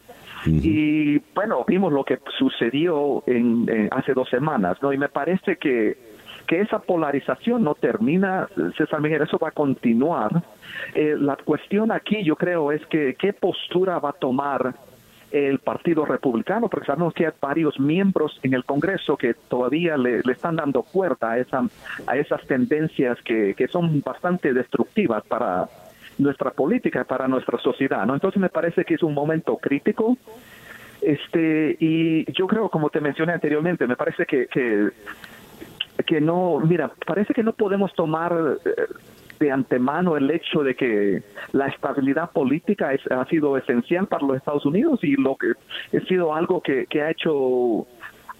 y 0.46 1.18
bueno, 1.34 1.64
vimos 1.66 1.92
lo 1.92 2.04
que 2.04 2.18
sucedió 2.38 3.22
en, 3.26 3.88
hace 3.90 4.14
dos 4.14 4.28
semanas, 4.28 4.78
¿no? 4.82 4.92
Y 4.92 4.98
me 4.98 5.08
parece 5.08 5.56
que, 5.56 5.96
que 6.46 6.60
esa 6.60 6.78
polarización 6.78 7.64
no 7.64 7.74
termina, 7.74 8.48
César 8.76 9.00
Miguel, 9.00 9.22
eso 9.22 9.38
va 9.38 9.48
a 9.48 9.52
continuar. 9.52 10.42
Eh, 10.94 11.16
la 11.18 11.36
cuestión 11.36 11.90
aquí, 11.92 12.22
yo 12.22 12.36
creo, 12.36 12.72
es 12.72 12.84
que 12.86 13.14
qué 13.18 13.32
postura 13.32 13.98
va 13.98 14.10
a 14.10 14.14
tomar 14.14 14.74
el 15.32 15.58
Partido 15.58 16.04
Republicano, 16.04 16.68
porque 16.68 16.86
sabemos 16.86 17.12
que 17.12 17.26
hay 17.26 17.32
varios 17.40 17.78
miembros 17.80 18.38
en 18.42 18.54
el 18.54 18.64
Congreso 18.64 19.16
que 19.16 19.34
todavía 19.34 19.96
le, 19.96 20.22
le 20.22 20.32
están 20.32 20.56
dando 20.56 20.82
cuerda 20.82 21.32
a, 21.32 21.38
esa, 21.38 21.66
a 22.06 22.16
esas 22.16 22.46
tendencias 22.46 23.20
que, 23.22 23.54
que 23.54 23.66
son 23.66 24.00
bastante 24.02 24.54
destructivas 24.54 25.24
para, 25.26 25.68
nuestra 26.18 26.50
política 26.50 27.04
para 27.04 27.28
nuestra 27.28 27.58
sociedad, 27.58 28.06
¿no? 28.06 28.14
Entonces 28.14 28.40
me 28.40 28.48
parece 28.48 28.84
que 28.84 28.94
es 28.94 29.02
un 29.02 29.14
momento 29.14 29.56
crítico, 29.56 30.16
este, 31.00 31.76
y 31.78 32.30
yo 32.32 32.46
creo, 32.46 32.68
como 32.68 32.90
te 32.90 33.00
mencioné 33.00 33.32
anteriormente, 33.32 33.86
me 33.86 33.96
parece 33.96 34.26
que, 34.26 34.46
que, 34.46 36.20
no, 36.20 36.58
mira, 36.60 36.90
parece 37.06 37.34
que 37.34 37.42
no 37.42 37.52
podemos 37.52 37.92
tomar 37.94 38.58
de 39.38 39.50
antemano 39.50 40.16
el 40.16 40.30
hecho 40.30 40.62
de 40.62 40.74
que 40.74 41.22
la 41.52 41.66
estabilidad 41.66 42.30
política 42.30 42.94
es, 42.94 43.00
ha 43.10 43.24
sido 43.26 43.56
esencial 43.58 44.06
para 44.06 44.26
los 44.26 44.36
Estados 44.38 44.64
Unidos 44.64 45.00
y 45.02 45.14
lo 45.16 45.36
que 45.36 45.52
ha 45.96 46.00
sido 46.06 46.34
algo 46.34 46.62
que, 46.62 46.86
que 46.86 47.02
ha 47.02 47.10
hecho 47.10 47.86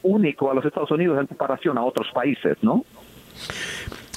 único 0.03 0.51
a 0.51 0.55
los 0.55 0.64
Estados 0.64 0.91
Unidos 0.91 1.20
en 1.20 1.27
comparación 1.27 1.77
a 1.79 1.85
otros 1.85 2.09
países, 2.14 2.57
¿no? 2.62 2.85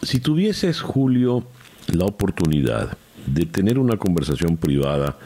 Si 0.01 0.21
tuvieses, 0.21 0.81
Julio, 0.81 1.43
la 1.93 2.05
oportunidad 2.05 2.97
de 3.33 3.45
tener 3.45 3.79
una 3.79 3.97
conversación 3.97 4.57
privada, 4.57 5.17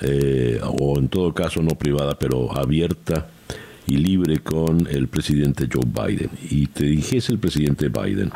eh, 0.00 0.60
o 0.62 0.98
en 0.98 1.08
todo 1.08 1.34
caso 1.34 1.62
no 1.62 1.70
privada, 1.70 2.18
pero 2.18 2.56
abierta 2.56 3.28
y 3.86 3.96
libre 3.96 4.40
con 4.40 4.86
el 4.86 5.08
presidente 5.08 5.66
Joe 5.72 5.86
Biden. 5.86 6.30
Y 6.50 6.66
te 6.66 6.84
dijese 6.84 7.32
el 7.32 7.38
presidente 7.38 7.88
Biden, 7.88 8.30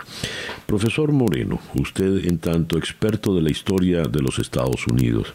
profesor 0.66 1.12
Moreno, 1.12 1.61
usted 1.74 2.24
en 2.24 2.39
tanto 2.39 2.78
experto 2.78 3.35
de 3.35 3.43
la 3.43 3.51
historia 3.51 4.05
de 4.05 4.22
los 4.22 4.39
Estados 4.39 4.87
Unidos, 4.87 5.35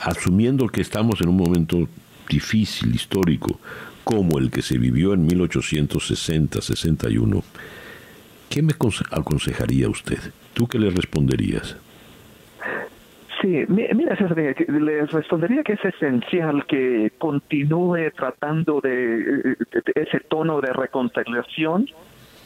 asumiendo 0.00 0.68
que 0.68 0.80
estamos 0.80 1.20
en 1.20 1.28
un 1.28 1.36
momento 1.36 1.86
difícil, 2.28 2.94
histórico, 2.94 3.60
como 4.04 4.38
el 4.38 4.50
que 4.50 4.62
se 4.62 4.78
vivió 4.78 5.12
en 5.14 5.28
1860-61, 5.28 7.42
¿qué 8.48 8.62
me 8.62 8.74
aconsejaría 9.10 9.88
usted? 9.88 10.18
¿Tú 10.52 10.66
qué 10.66 10.78
le 10.78 10.90
responderías? 10.90 11.76
Sí, 13.44 13.62
mira, 13.68 14.16
César, 14.16 14.38
les 14.38 15.12
respondería 15.12 15.62
que 15.62 15.74
es 15.74 15.84
esencial 15.84 16.64
que 16.64 17.12
continúe 17.18 18.10
tratando 18.16 18.80
de, 18.80 19.54
ese 19.94 20.20
tono 20.20 20.62
de 20.62 20.72
reconciliación 20.72 21.86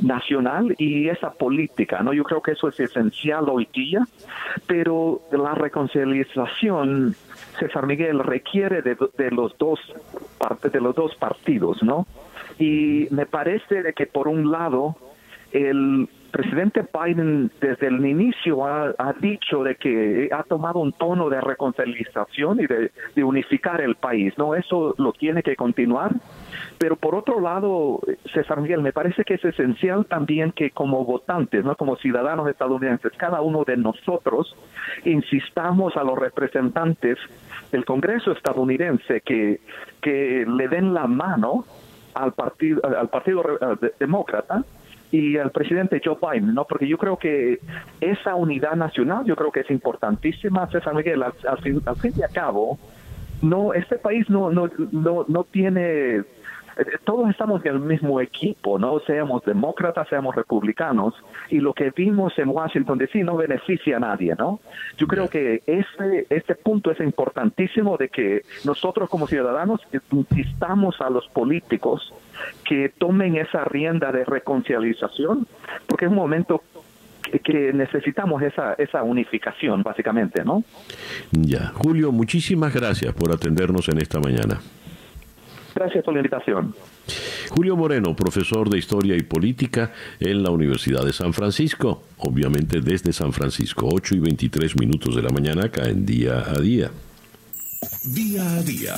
nacional 0.00 0.74
y 0.76 1.08
esa 1.08 1.30
política, 1.30 2.02
¿no? 2.02 2.12
Yo 2.12 2.24
creo 2.24 2.42
que 2.42 2.50
eso 2.50 2.66
es 2.66 2.80
esencial 2.80 3.44
hoy 3.48 3.68
día, 3.72 4.04
pero 4.66 5.20
la 5.30 5.54
reconciliación, 5.54 7.14
César 7.60 7.86
Miguel, 7.86 8.18
requiere 8.18 8.82
de, 8.82 8.96
de 9.16 9.30
los 9.30 9.56
dos 9.56 9.78
de 10.72 10.80
los 10.80 10.96
dos 10.96 11.14
partidos, 11.14 11.80
¿no? 11.80 12.08
Y 12.58 13.06
me 13.12 13.26
parece 13.26 13.84
de 13.84 13.92
que 13.92 14.06
por 14.06 14.26
un 14.26 14.50
lado 14.50 14.96
el 15.52 16.08
presidente 16.30 16.84
Biden 16.92 17.50
desde 17.60 17.88
el 17.88 18.04
inicio 18.04 18.64
ha, 18.66 19.14
dicho 19.20 19.62
de 19.62 19.76
que 19.76 20.28
ha 20.32 20.42
tomado 20.44 20.78
un 20.78 20.92
tono 20.92 21.28
de 21.28 21.40
reconciliación 21.40 22.60
y 22.60 22.66
de, 22.66 22.92
de, 23.14 23.24
unificar 23.24 23.80
el 23.80 23.96
país, 23.96 24.36
¿no? 24.36 24.54
Eso 24.54 24.94
lo 24.98 25.12
tiene 25.12 25.42
que 25.42 25.56
continuar. 25.56 26.12
Pero 26.78 26.96
por 26.96 27.14
otro 27.14 27.40
lado, 27.40 28.00
César 28.32 28.60
Miguel, 28.60 28.82
me 28.82 28.92
parece 28.92 29.24
que 29.24 29.34
es 29.34 29.44
esencial 29.44 30.06
también 30.06 30.52
que 30.52 30.70
como 30.70 31.04
votantes, 31.04 31.64
¿no? 31.64 31.74
Como 31.76 31.96
ciudadanos 31.96 32.48
estadounidenses, 32.48 33.12
cada 33.16 33.40
uno 33.40 33.64
de 33.64 33.76
nosotros 33.76 34.54
insistamos 35.04 35.96
a 35.96 36.04
los 36.04 36.18
representantes 36.18 37.18
del 37.72 37.84
Congreso 37.84 38.32
estadounidense 38.32 39.20
que, 39.22 39.60
que 40.00 40.44
le 40.46 40.68
den 40.68 40.94
la 40.94 41.06
mano 41.06 41.64
al 42.14 42.32
partido, 42.32 42.80
al 42.84 43.08
partido 43.08 43.42
demócrata 43.98 44.64
y 45.10 45.38
al 45.38 45.50
presidente 45.50 46.00
Joe 46.04 46.16
Biden, 46.20 46.54
¿no? 46.54 46.64
Porque 46.64 46.86
yo 46.86 46.98
creo 46.98 47.16
que 47.16 47.60
esa 48.00 48.34
unidad 48.34 48.74
nacional, 48.74 49.24
yo 49.24 49.36
creo 49.36 49.50
que 49.50 49.60
es 49.60 49.70
importantísima, 49.70 50.70
César 50.70 50.94
Miguel, 50.94 51.22
al, 51.22 51.58
fin, 51.62 51.80
al 51.86 51.96
fin 51.96 52.12
y 52.16 52.22
al 52.22 52.30
cabo, 52.30 52.78
no, 53.42 53.72
este 53.72 53.96
país 53.96 54.28
no, 54.28 54.50
no, 54.50 54.68
no, 54.92 55.24
no 55.28 55.44
tiene 55.44 56.24
todos 57.04 57.28
estamos 57.30 57.64
en 57.64 57.74
el 57.74 57.80
mismo 57.80 58.20
equipo, 58.20 58.78
¿no? 58.78 59.00
Seamos 59.00 59.42
demócratas, 59.44 60.08
seamos 60.08 60.34
republicanos, 60.34 61.14
y 61.50 61.58
lo 61.58 61.74
que 61.74 61.90
vimos 61.90 62.38
en 62.38 62.48
Washington 62.48 62.98
DC 62.98 63.24
no 63.24 63.36
beneficia 63.36 63.96
a 63.96 64.00
nadie, 64.00 64.34
¿no? 64.38 64.60
Yo 64.96 65.06
creo 65.06 65.28
que 65.28 65.62
este, 65.66 66.26
este 66.30 66.54
punto 66.54 66.90
es 66.90 67.00
importantísimo 67.00 67.96
de 67.96 68.08
que 68.08 68.42
nosotros 68.64 69.08
como 69.08 69.26
ciudadanos 69.26 69.80
insistamos 70.12 71.00
a 71.00 71.10
los 71.10 71.26
políticos 71.28 72.12
que 72.64 72.90
tomen 72.90 73.36
esa 73.36 73.64
rienda 73.64 74.12
de 74.12 74.24
reconciliación, 74.24 75.46
porque 75.86 76.04
es 76.04 76.10
un 76.10 76.16
momento 76.16 76.62
que, 77.22 77.40
que 77.40 77.72
necesitamos 77.72 78.42
esa, 78.42 78.74
esa 78.74 79.02
unificación, 79.02 79.82
básicamente, 79.82 80.44
¿no? 80.44 80.62
Ya. 81.32 81.72
Julio, 81.74 82.12
muchísimas 82.12 82.72
gracias 82.72 83.12
por 83.14 83.32
atendernos 83.32 83.88
en 83.88 83.98
esta 83.98 84.20
mañana. 84.20 84.60
Gracias 85.74 86.04
por 86.04 86.14
la 86.14 86.20
invitación. 86.20 86.74
Julio 87.50 87.76
Moreno, 87.76 88.14
profesor 88.14 88.68
de 88.68 88.78
Historia 88.78 89.16
y 89.16 89.22
Política 89.22 89.92
en 90.20 90.42
la 90.42 90.50
Universidad 90.50 91.04
de 91.04 91.12
San 91.12 91.32
Francisco, 91.32 92.02
obviamente 92.18 92.80
desde 92.80 93.12
San 93.12 93.32
Francisco, 93.32 93.88
8 93.90 94.16
y 94.16 94.18
23 94.18 94.78
minutos 94.78 95.16
de 95.16 95.22
la 95.22 95.30
mañana 95.30 95.66
acá 95.66 95.88
en 95.88 96.04
Día 96.04 96.44
a 96.46 96.60
Día. 96.60 96.90
Día 98.04 98.56
a 98.56 98.62
día. 98.62 98.94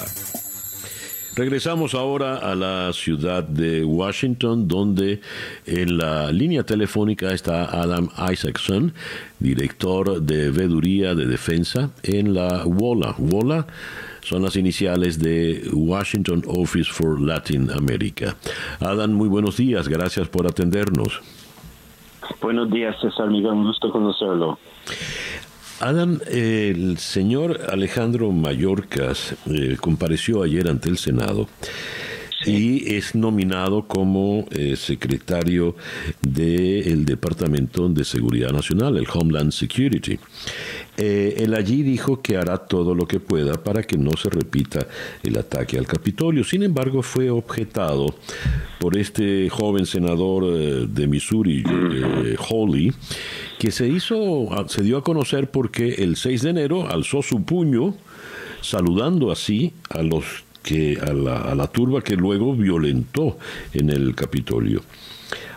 Regresamos 1.37 1.95
ahora 1.95 2.37
a 2.39 2.55
la 2.55 2.93
ciudad 2.93 3.45
de 3.45 3.85
Washington, 3.85 4.67
donde 4.67 5.21
en 5.65 5.97
la 5.97 6.33
línea 6.33 6.65
telefónica 6.65 7.33
está 7.33 7.67
Adam 7.67 8.09
Isaacson, 8.31 8.93
director 9.39 10.21
de 10.21 10.51
Veduría 10.51 11.15
de 11.15 11.27
Defensa 11.27 11.91
en 12.03 12.35
la 12.35 12.65
WOLA. 12.67 13.15
WOLA 13.17 13.67
son 14.23 14.43
las 14.43 14.57
iniciales 14.57 15.19
de 15.19 15.69
Washington 15.73 16.45
Office 16.47 16.91
for 16.91 17.21
Latin 17.21 17.71
America. 17.71 18.37
Adam, 18.81 19.13
muy 19.13 19.29
buenos 19.29 19.57
días, 19.57 19.89
gracias 19.89 20.29
por 20.29 20.47
atendernos. 20.47 21.21
Buenos 22.41 22.71
días, 22.71 22.97
César 23.01 23.29
Miguel, 23.29 23.53
un 23.53 23.65
gusto 23.65 23.91
conocerlo. 23.91 24.59
Adam, 25.81 26.21
el 26.31 26.99
señor 26.99 27.59
Alejandro 27.71 28.31
Mayorkas 28.33 29.35
eh, 29.47 29.77
compareció 29.81 30.43
ayer 30.43 30.69
ante 30.69 30.91
el 30.91 30.99
Senado 30.99 31.49
y 32.47 32.95
es 32.95 33.15
nominado 33.15 33.87
como 33.87 34.47
eh, 34.51 34.77
secretario 34.77 35.77
del 36.23 37.05
Departamento 37.05 37.89
de 37.89 38.05
Seguridad 38.05 38.51
Nacional, 38.51 38.97
el 38.97 39.07
Homeland 39.13 39.53
Security. 39.53 40.19
Eh, 40.97 41.37
él 41.39 41.55
allí 41.55 41.83
dijo 41.83 42.21
que 42.21 42.37
hará 42.37 42.59
todo 42.59 42.95
lo 42.95 43.07
que 43.07 43.21
pueda 43.21 43.63
para 43.63 43.83
que 43.83 43.97
no 43.97 44.13
se 44.13 44.29
repita 44.29 44.87
el 45.23 45.39
ataque 45.39 45.79
al 45.79 45.87
Capitolio. 45.87 46.45
Sin 46.45 46.63
embargo, 46.63 47.03
fue 47.03 47.31
objetado 47.31 48.15
por 48.79 48.97
este 48.97 49.49
joven 49.49 49.87
senador 49.87 50.45
eh, 50.47 50.87
de 50.89 51.07
Missouri, 51.07 51.63
Hawley, 52.39 52.93
que 53.59 53.71
se 53.71 53.89
hizo, 53.89 54.49
se 54.69 54.83
dio 54.83 54.99
a 54.99 55.05
conocer 55.05 55.51
porque 55.51 55.95
el 55.95 56.17
6 56.17 56.43
de 56.43 56.51
enero 56.51 56.89
alzó 56.89 57.23
su 57.23 57.45
puño 57.45 57.95
saludando 58.61 59.31
así 59.31 59.73
a 59.89 60.03
los 60.03 60.25
que 60.63 60.99
a 61.01 61.13
la, 61.13 61.39
a 61.39 61.55
la 61.55 61.67
turba 61.67 62.03
que 62.03 62.17
luego 62.17 62.55
violentó 62.55 63.39
en 63.73 63.91
el 63.91 64.15
Capitolio. 64.15 64.83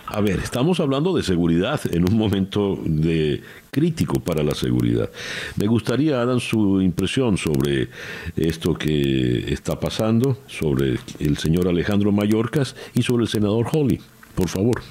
A 0.05 0.21
ver, 0.21 0.39
estamos 0.39 0.79
hablando 0.79 1.15
de 1.15 1.23
seguridad 1.23 1.81
en 1.91 2.07
un 2.07 2.17
momento 2.17 2.79
de 2.85 3.41
crítico 3.73 4.21
para 4.21 4.41
la 4.43 4.55
seguridad. 4.55 5.09
Me 5.57 5.67
gustaría, 5.67 6.21
Adam, 6.21 6.39
su 6.39 6.81
impresión 6.81 7.37
sobre 7.37 7.89
esto 8.37 8.75
que 8.75 9.51
está 9.51 9.77
pasando, 9.77 10.37
sobre 10.47 10.97
el 11.19 11.37
señor 11.37 11.67
Alejandro 11.67 12.13
Mayorkas 12.13 12.77
y 12.93 13.01
sobre 13.01 13.23
el 13.23 13.29
senador 13.29 13.67
Holly. 13.69 13.99
Por 14.35 14.47
favor. 14.47 14.81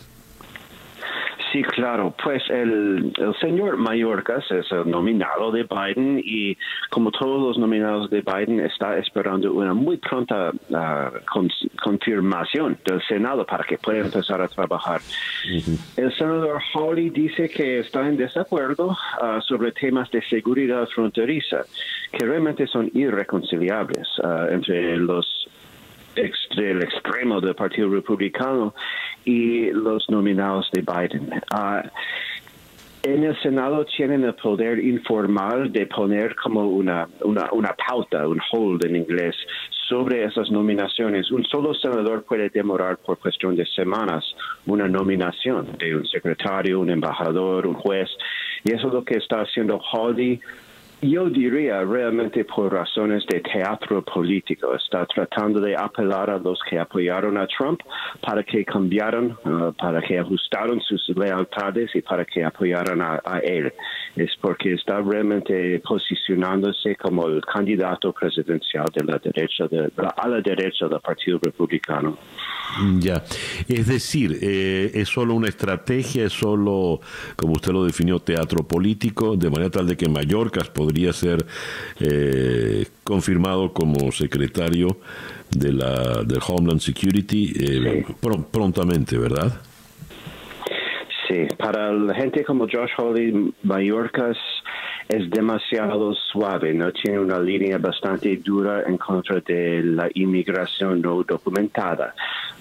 Sí, 1.53 1.63
claro. 1.63 2.15
Pues 2.25 2.43
el, 2.49 3.13
el 3.19 3.35
señor 3.39 3.77
Mayorkas 3.77 4.51
es 4.51 4.73
el 4.73 4.91
nominado 4.91 5.53
de 5.53 5.65
Biden 5.65 6.19
y 6.25 6.57
como 6.89 7.11
todos 7.11 7.43
los 7.43 7.59
nominados 7.59 8.09
de 8.09 8.23
Biden 8.23 8.61
está 8.61 8.97
esperando 8.97 9.53
una 9.53 9.75
muy 9.75 9.99
pronta 9.99 10.51
uh, 10.51 11.25
con, 11.31 11.51
confirmación 11.83 12.79
del 12.87 13.03
Senado 13.03 13.45
para 13.45 13.65
que 13.65 13.77
pueda 13.77 14.01
empezar 14.01 14.41
a 14.41 14.49
trabajar. 14.49 15.03
El 15.97 16.17
senador 16.17 16.63
Hawley 16.73 17.11
dice 17.11 17.51
que 17.51 17.81
está 17.81 18.09
en 18.09 18.17
desacuerdo 18.17 18.89
uh, 18.89 19.41
sobre 19.43 19.73
temas 19.73 20.11
de 20.11 20.23
seguridad 20.23 20.89
fronteriza 20.95 21.65
que 22.13 22.25
realmente 22.25 22.67
son 22.67 22.91
irreconciliables 22.95 24.09
uh, 24.21 24.51
entre 24.51 24.97
los 24.97 25.42
del 26.15 26.83
extremo 26.83 27.41
del 27.41 27.55
Partido 27.55 27.89
Republicano 27.89 28.75
y 29.25 29.71
los 29.71 30.09
nominados 30.11 30.71
de 30.73 30.83
Biden. 30.83 31.43
Uh, 31.55 31.89
en 33.05 33.25
el 33.25 33.37
Senado 33.43 33.85
tienen 33.85 34.23
el 34.23 34.35
poder 34.35 34.79
informal 34.79 35.73
de 35.73 35.87
poner 35.87 36.37
como 36.37 36.69
una, 36.69 37.09
una, 37.23 37.49
una 37.51 37.75
pauta, 37.75 38.29
un 38.29 38.41
hold 38.53 38.85
en 38.85 38.95
inglés, 38.95 39.35
sobre 39.89 40.25
esas 40.25 40.51
nominaciones. 40.51 41.31
Un 41.33 41.45
solo 41.45 41.75
senador 41.75 42.23
puede 42.23 42.49
demorar 42.49 42.99
por 42.99 43.19
cuestión 43.19 43.57
de 43.57 43.67
semanas 43.67 44.25
una 44.67 44.89
nominación 44.89 45.77
de 45.79 45.97
un 45.97 46.07
secretario, 46.07 46.79
un 46.79 46.91
embajador, 46.91 47.67
un 47.67 47.75
juez. 47.75 48.09
Y 48.65 48.73
eso 48.73 48.87
es 48.87 48.95
lo 48.95 49.05
que 49.05 49.19
está 49.19 49.41
haciendo 49.41 49.81
Hawley 49.81 50.41
yo 51.03 51.29
diría 51.29 51.83
realmente 51.83 52.45
por 52.45 52.73
razones 52.73 53.25
de 53.27 53.41
teatro 53.41 54.03
político. 54.03 54.75
Está 54.77 55.05
tratando 55.05 55.61
de 55.61 55.77
apelar 55.77 56.31
a 56.31 56.39
los 56.39 56.61
que 56.69 56.79
apoyaron 56.79 57.37
a 57.39 57.47
Trump 57.49 57.81
para 58.21 58.45
que 58.45 58.65
cambiaran, 58.65 59.37
uh, 59.45 59.73
para 59.73 60.01
que 60.01 60.21
ajustaran 60.21 60.81
sus 60.81 61.09
lealtades 61.17 61.91
y 61.95 62.03
para 62.03 62.25
que 62.25 62.45
apoyaran 62.45 63.03
a, 63.03 63.39
él. 63.43 63.73
Es 64.15 64.31
porque 64.41 64.75
está 64.75 65.01
realmente 65.01 65.81
posicionándose 65.81 66.95
como 66.95 67.27
el 67.27 67.41
candidato 67.45 68.13
presidencial 68.13 68.87
de 68.95 69.05
la 69.05 69.19
derecha, 69.19 69.67
de, 69.67 69.91
a 70.17 70.29
la 70.29 70.41
derecha 70.41 70.87
del 70.87 71.01
Partido 71.01 71.41
Republicano. 71.43 72.17
Ya, 73.01 73.23
es 73.69 73.87
decir, 73.87 74.39
eh, 74.41 74.93
es 74.95 75.09
solo 75.09 75.35
una 75.35 75.49
estrategia, 75.49 76.25
es 76.25 76.33
solo, 76.33 77.01
como 77.37 77.55
usted 77.55 77.73
lo 77.73 77.85
definió, 77.85 78.21
teatro 78.21 78.63
político, 78.63 79.37
de 79.37 79.51
manera 79.51 79.71
tal 79.71 79.87
de 79.87 79.97
que 79.97 80.09
Mallorca 80.09 80.61
podría 80.73 80.92
ser 81.13 81.45
eh, 82.01 82.87
confirmado 83.05 83.73
como 83.73 84.11
secretario 84.13 84.99
de 85.51 85.73
la 85.73 86.23
del 86.25 86.41
Homeland 86.47 86.81
Security 86.81 87.53
eh, 87.55 88.05
Sí. 88.07 88.15
pr- 88.23 88.45
prontamente, 88.51 89.19
¿verdad? 89.19 89.61
Sí, 91.29 91.47
para 91.59 91.93
la 91.93 92.15
gente 92.15 92.45
como 92.45 92.67
Josh 92.71 92.91
Hawley, 92.99 93.53
Mallorca 93.63 94.33
es 95.09 95.31
demasiado 95.31 96.15
suave, 96.15 96.73
no 96.75 96.91
tiene 96.93 97.19
una 97.19 97.39
línea 97.39 97.79
bastante 97.79 98.37
dura 98.39 98.85
en 98.87 98.97
contra 98.99 99.41
de 99.41 99.83
la 99.83 100.09
inmigración 100.15 101.01
no 101.01 101.23
documentada, 101.23 102.15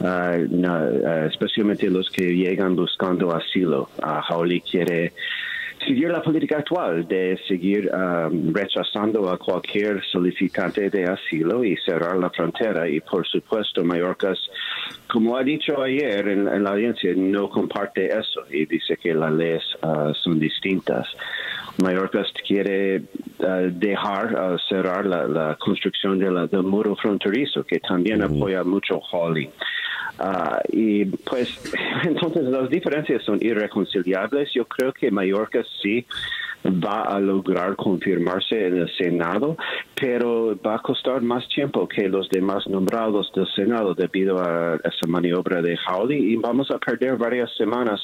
Ah, 0.04 0.36
no, 0.50 1.26
especialmente 1.28 1.88
los 1.90 2.10
que 2.10 2.24
llegan 2.36 2.76
buscando 2.76 3.32
asilo. 3.36 3.90
Ah, 4.02 4.24
Hawley 4.28 4.62
quiere 4.62 5.14
seguir 5.86 6.10
la 6.10 6.22
política 6.22 6.60
actual 6.60 7.08
de 7.08 7.40
seguir 7.48 7.90
um, 7.94 8.54
rechazando 8.54 9.30
a 9.30 9.38
cualquier 9.38 10.04
solicitante 10.04 10.90
de 10.90 11.06
asilo 11.06 11.64
y 11.64 11.76
cerrar 11.78 12.18
la 12.18 12.30
frontera. 12.30 12.88
Y 12.88 13.00
por 13.00 13.26
supuesto, 13.28 13.84
Mallorca, 13.84 14.34
como 15.08 15.38
ha 15.38 15.44
dicho 15.44 15.82
ayer 15.82 16.28
en, 16.28 16.48
en 16.48 16.64
la 16.64 16.72
audiencia, 16.72 17.14
no 17.16 17.50
comparte 17.50 18.08
eso 18.08 18.42
y 18.50 18.66
dice 18.66 18.98
que 18.98 19.14
las 19.14 19.34
leyes 19.34 19.64
uh, 19.84 20.14
son 20.14 20.40
distintas. 20.40 21.08
Mallorca 21.82 22.24
quiere 22.46 23.04
uh, 23.40 23.70
dejar 23.72 24.34
uh, 24.34 24.58
cerrar 24.70 25.06
la, 25.06 25.26
la 25.28 25.56
construcción 25.56 26.20
de 26.20 26.30
la, 26.30 26.48
del 26.48 26.64
muro 26.64 26.96
fronterizo, 26.96 27.64
que 27.64 27.80
también 27.80 28.22
apoya 28.22 28.64
mucho 28.64 29.02
Hawley. 29.12 29.50
Uh, 30.20 30.60
y 30.70 31.06
pues 31.06 31.50
entonces 32.04 32.44
las 32.44 32.70
diferencias 32.70 33.24
son 33.24 33.40
irreconciliables. 33.42 34.50
Yo 34.54 34.66
creo 34.66 34.94
que 34.94 35.10
Mallorca 35.12 35.64
sí 35.82 36.06
va 36.66 37.04
a 37.04 37.20
lograr 37.20 37.76
confirmarse 37.76 38.68
en 38.68 38.78
el 38.78 38.96
Senado, 38.96 39.58
pero 40.00 40.58
va 40.62 40.76
a 40.76 40.80
costar 40.80 41.22
más 41.22 41.48
tiempo 41.50 41.88
que 41.88 42.08
los 42.08 42.30
demás 42.30 42.68
nombrados 42.68 43.32
del 43.34 43.48
Senado 43.56 43.96
debido 43.96 44.40
a 44.40 44.76
esa 44.76 45.08
maniobra 45.08 45.62
de 45.62 45.78
Hawley 45.78 46.34
y 46.34 46.36
vamos 46.36 46.70
a 46.72 46.78
perder 46.78 47.18
varias 47.18 47.50
semanas 47.58 48.00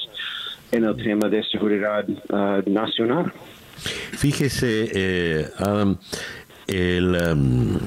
en 0.72 0.84
el 0.84 0.96
tema 0.96 1.28
de 1.28 1.42
seguridad 1.44 2.04
uh, 2.08 2.68
nacional. 2.68 3.32
Fíjese, 3.76 4.90
eh, 4.92 5.46
Adam, 5.58 5.96
el, 6.66 7.16
um, 7.32 7.78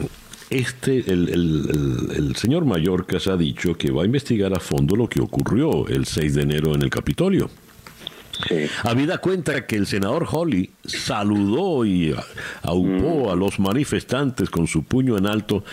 este, 0.52 1.00
el, 1.12 1.30
el, 1.30 1.70
el, 1.70 2.16
el, 2.18 2.36
señor 2.36 2.66
Mallorcas 2.66 3.28
ha 3.28 3.38
dicho 3.38 3.76
que 3.76 3.90
va 3.90 4.04
a 4.04 4.06
investigar 4.06 4.54
a 4.54 4.60
fondo 4.60 4.98
lo 4.98 5.08
que 5.08 5.22
ocurrió 5.22 5.88
el 5.88 6.06
6 6.06 6.36
de 6.36 6.42
enero 6.42 6.76
en 6.76 6.82
el 6.82 6.90
Capitolio. 6.90 7.50
Sí. 8.48 8.66
Habida 8.84 9.20
cuenta 9.20 9.66
que 9.66 9.78
el 9.78 9.88
senador 9.88 10.28
Holly 10.30 10.72
saludó 10.84 11.86
y 11.86 12.14
aupó 12.64 13.28
mm. 13.28 13.30
a 13.30 13.36
los 13.36 13.60
manifestantes 13.60 14.50
con 14.50 14.68
su 14.68 14.84
puño 14.84 15.18
en 15.18 15.26
alto, 15.26 15.64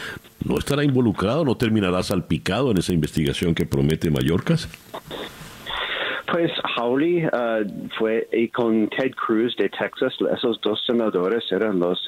¿no 0.44 0.58
estará 0.58 0.84
involucrado, 0.84 1.44
no 1.44 1.56
terminará 1.56 2.02
salpicado 2.02 2.70
en 2.70 2.78
esa 2.78 2.92
investigación 2.92 3.54
que 3.54 3.66
promete 3.66 4.10
Mallorcas? 4.10 4.68
Pues 6.30 6.50
Hawley 6.76 7.24
uh, 7.24 7.64
fue 7.98 8.28
y 8.32 8.48
con 8.48 8.88
Ted 8.90 9.12
Cruz 9.12 9.56
de 9.56 9.70
Texas, 9.70 10.14
esos 10.36 10.60
dos 10.60 10.82
senadores 10.86 11.44
eran 11.50 11.78
los 11.78 12.06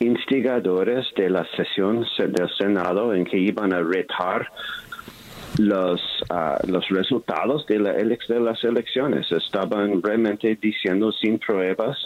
instigadores 0.00 1.06
de 1.16 1.28
la 1.28 1.46
sesión 1.54 2.06
del 2.18 2.48
Senado 2.56 3.12
en 3.12 3.24
que 3.24 3.36
iban 3.36 3.74
a 3.74 3.82
retar 3.82 4.48
los, 5.58 6.00
ah, 6.30 6.58
los 6.66 6.88
resultados 6.88 7.66
de, 7.66 7.78
la, 7.78 7.92
de 7.92 8.40
las 8.40 8.64
elecciones. 8.64 9.30
Estaban 9.32 10.02
realmente 10.02 10.56
diciendo 10.60 11.12
sin 11.12 11.38
pruebas 11.38 11.98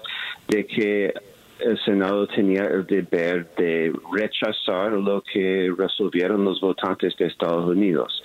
de 0.49 0.67
que 0.67 1.15
el 1.61 1.79
Senado 1.85 2.27
tenía 2.27 2.65
el 2.65 2.87
deber 2.87 3.55
de 3.57 3.93
rechazar 4.13 4.93
lo 4.93 5.23
que 5.23 5.73
resolvieron 5.77 6.45
los 6.45 6.61
votantes 6.61 7.17
de 7.17 7.27
Estados 7.27 7.71
Unidos. 7.71 8.23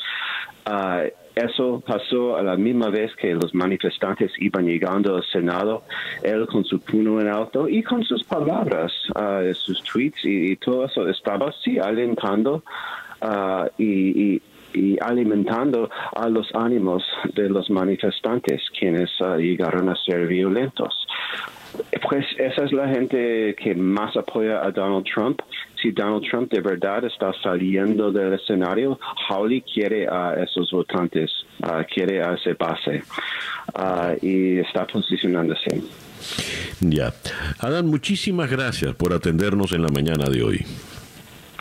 Ah, 0.65 1.03
eso 1.37 1.81
pasó 1.85 2.37
a 2.37 2.43
la 2.43 2.55
misma 2.55 2.89
vez 2.89 3.15
que 3.15 3.33
los 3.33 3.53
manifestantes 3.53 4.31
iban 4.39 4.65
llegando 4.65 5.15
al 5.15 5.23
Senado, 5.23 5.83
él 6.23 6.47
con 6.47 6.63
su 6.65 6.79
puño 6.79 7.21
en 7.21 7.27
alto 7.27 7.67
y 7.67 7.83
con 7.83 8.03
sus 8.03 8.23
palabras, 8.23 8.91
uh, 9.15 9.53
sus 9.53 9.81
tweets 9.83 10.23
y, 10.23 10.55
todo 10.57 10.85
eso 10.85 11.07
estaba 11.07 11.53
sí 11.63 11.77
alentando 11.79 12.63
uh, 13.21 13.67
y, 13.77 14.41
alimentando 15.01 15.89
a 16.15 16.29
los 16.29 16.53
ánimos 16.53 17.03
de 17.33 17.49
los 17.49 17.69
manifestantes, 17.69 18.61
quienes 18.77 19.09
llegaron 19.37 19.89
a 19.89 19.95
ser 19.95 20.27
violentos. 20.27 21.07
Pues 22.09 22.25
esa 22.37 22.63
es 22.65 22.71
la 22.71 22.87
gente 22.87 23.55
que 23.61 23.75
más 23.75 24.15
apoya 24.15 24.63
a 24.63 24.71
Donald 24.71 25.05
Trump. 25.05 25.39
Si 25.81 25.91
Donald 25.91 26.23
Trump 26.29 26.51
de 26.51 26.61
verdad 26.61 27.03
está 27.05 27.31
saliendo 27.43 28.11
del 28.11 28.33
escenario, 28.33 28.99
Howley 29.29 29.61
quiere 29.61 30.07
a 30.07 30.33
esos 30.43 30.71
votantes, 30.71 31.31
uh, 31.63 31.83
quiere 31.93 32.23
a 32.23 32.33
ese 32.33 32.53
base 32.53 33.03
uh, 33.75 34.25
y 34.25 34.59
está 34.59 34.87
posicionándose. 34.87 35.83
Ya. 36.81 37.13
Adam, 37.59 37.85
muchísimas 37.87 38.49
gracias 38.49 38.95
por 38.95 39.13
atendernos 39.13 39.71
en 39.73 39.83
la 39.83 39.89
mañana 39.89 40.29
de 40.29 40.43
hoy. 40.43 40.65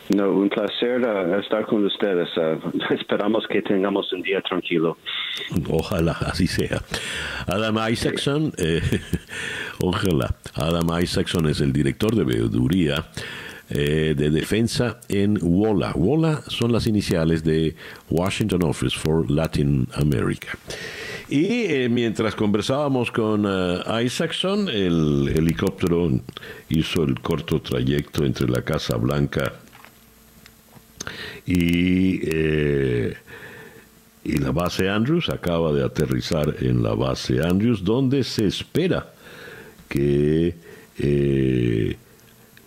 No, 0.09 0.33
un 0.33 0.49
placer 0.49 1.01
uh, 1.01 1.41
estar 1.41 1.67
con 1.67 1.85
ustedes. 1.85 2.29
Uh, 2.37 2.95
esperamos 2.95 3.47
que 3.49 3.63
tengamos 3.63 4.13
un 4.13 4.23
día 4.23 4.41
tranquilo. 4.41 4.97
Ojalá 5.69 6.13
así 6.13 6.47
sea. 6.47 6.83
Adam 7.47 7.77
Isaacson, 7.91 8.53
eh, 8.59 8.81
ojalá. 9.81 10.35
Adam 10.55 10.89
Isaacson 11.01 11.49
es 11.49 11.61
el 11.61 11.73
director 11.73 12.15
de 12.15 12.25
veeduría 12.25 13.07
eh, 13.69 14.15
de 14.17 14.31
defensa 14.31 15.01
en 15.09 15.39
WOLA. 15.41 15.93
WOLA 15.95 16.43
son 16.47 16.73
las 16.73 16.87
iniciales 16.87 17.43
de 17.43 17.75
Washington 18.09 18.63
Office 18.63 18.97
for 18.97 19.29
Latin 19.29 19.89
America. 19.95 20.57
Y 21.29 21.65
eh, 21.65 21.89
mientras 21.91 22.37
conversábamos 22.37 23.11
con 23.11 23.45
Isaacson, 24.05 24.69
el 24.69 25.33
helicóptero 25.35 26.09
hizo 26.69 27.03
el 27.03 27.21
corto 27.21 27.61
trayecto 27.61 28.25
entre 28.25 28.49
la 28.49 28.63
Casa 28.63 28.97
Blanca 28.97 29.53
y, 31.47 32.21
eh, 32.23 33.17
y 34.25 34.39
la 34.39 34.51
base 34.51 34.89
Andrews 34.89 35.29
acaba 35.29 35.73
de 35.73 35.85
aterrizar 35.85 36.57
en 36.61 36.83
la 36.83 36.95
base 36.95 37.41
Andrews, 37.41 37.85
donde 37.85 38.25
se 38.25 38.47
espera 38.47 39.13
que 39.89 40.55
eh, 40.99 41.97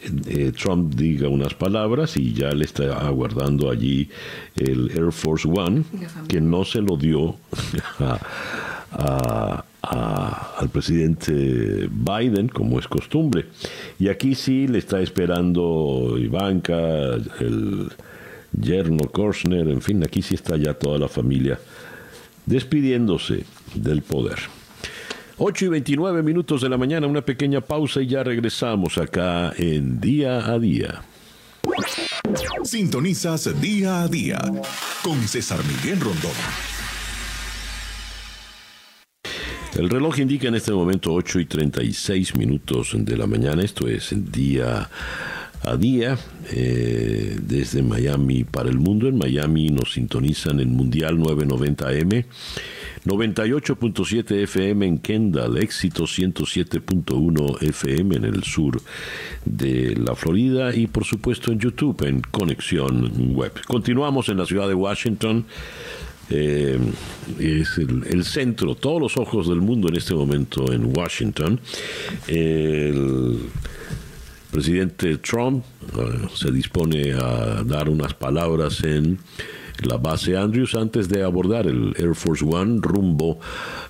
eh, 0.01 0.51
Trump 0.57 0.93
diga 0.95 1.27
unas 1.27 1.53
palabras 1.53 2.15
y 2.15 2.33
ya 2.33 2.51
le 2.51 2.63
está 2.63 3.05
aguardando 3.05 3.69
allí 3.69 4.09
el 4.55 4.91
Air 4.91 5.11
Force 5.11 5.47
One, 5.47 5.83
que 6.29 6.39
no 6.39 6.63
se 6.63 6.81
lo 6.81 6.95
dio 6.95 7.35
al 8.91 10.69
presidente 10.71 11.89
Biden, 11.91 12.47
como 12.47 12.79
es 12.79 12.87
costumbre. 12.87 13.47
Y 13.99 14.07
aquí 14.07 14.35
sí 14.35 14.67
le 14.67 14.77
está 14.77 15.01
esperando 15.01 16.15
Ivanka, 16.17 17.15
el 17.39 17.91
yerno 18.51 19.09
Korsner, 19.09 19.67
en 19.67 19.81
fin, 19.81 20.03
aquí 20.03 20.21
sí 20.21 20.35
está 20.35 20.57
ya 20.57 20.73
toda 20.73 20.97
la 20.99 21.07
familia 21.07 21.59
despidiéndose 22.45 23.43
del 23.75 24.01
poder. 24.01 24.39
8 25.37 25.65
y 25.65 25.67
29 25.69 26.21
minutos 26.21 26.61
de 26.61 26.69
la 26.69 26.77
mañana, 26.77 27.07
una 27.07 27.21
pequeña 27.21 27.61
pausa 27.61 28.01
y 28.01 28.07
ya 28.07 28.23
regresamos 28.23 28.97
acá 28.97 29.53
en 29.57 30.01
Día 30.01 30.45
a 30.45 30.59
Día. 30.59 31.03
Sintonizas 32.63 33.61
Día 33.61 34.01
a 34.01 34.07
Día 34.07 34.39
con 35.01 35.17
César 35.27 35.59
Miguel 35.65 35.99
Rondón. 36.01 36.31
El 39.77 39.89
reloj 39.89 40.19
indica 40.19 40.49
en 40.49 40.55
este 40.55 40.73
momento 40.73 41.13
8 41.13 41.39
y 41.39 41.45
36 41.45 42.35
minutos 42.35 42.91
de 42.93 43.15
la 43.15 43.27
mañana, 43.27 43.61
esto 43.61 43.87
es 43.87 44.13
Día 44.29 44.89
a 45.69 45.77
día 45.77 46.17
eh, 46.51 47.37
desde 47.41 47.83
Miami 47.83 48.43
para 48.43 48.69
el 48.69 48.79
mundo. 48.79 49.07
En 49.07 49.17
Miami 49.17 49.69
nos 49.69 49.93
sintonizan 49.93 50.59
en 50.59 50.73
Mundial 50.75 51.17
990M. 51.17 52.25
98.7 53.05 54.43
FM 54.43 54.85
en 54.85 54.97
Kendall, 54.97 55.57
éxito 55.57 56.03
107.1 56.03 57.63
FM 57.63 58.17
en 58.17 58.25
el 58.25 58.43
sur 58.43 58.81
de 59.45 59.95
la 59.95 60.15
Florida 60.15 60.75
y 60.75 60.87
por 60.87 61.05
supuesto 61.05 61.51
en 61.51 61.59
YouTube 61.59 62.05
en 62.05 62.19
Conexión 62.21 63.33
Web. 63.35 63.53
Continuamos 63.67 64.27
en 64.29 64.37
la 64.37 64.45
ciudad 64.45 64.67
de 64.67 64.73
Washington. 64.73 65.45
Eh, 66.31 66.77
es 67.39 67.77
el, 67.77 68.23
centro, 68.23 68.75
todos 68.75 69.01
los 69.01 69.17
ojos 69.17 69.47
del 69.47 69.61
mundo 69.61 69.87
en 69.87 69.95
este 69.95 70.13
momento 70.13 70.71
en 70.73 70.95
Washington. 70.95 71.59
Presidente 74.51 75.17
Trump 75.17 75.63
eh, 75.97 76.27
se 76.33 76.51
dispone 76.51 77.13
a 77.13 77.63
dar 77.63 77.89
unas 77.89 78.13
palabras 78.13 78.83
en 78.83 79.19
la 79.83 79.97
base 79.97 80.35
Andrews 80.35 80.75
antes 80.75 81.07
de 81.07 81.23
abordar 81.23 81.67
el 81.67 81.93
Air 81.97 82.15
Force 82.15 82.43
One 82.43 82.79
rumbo 82.81 83.39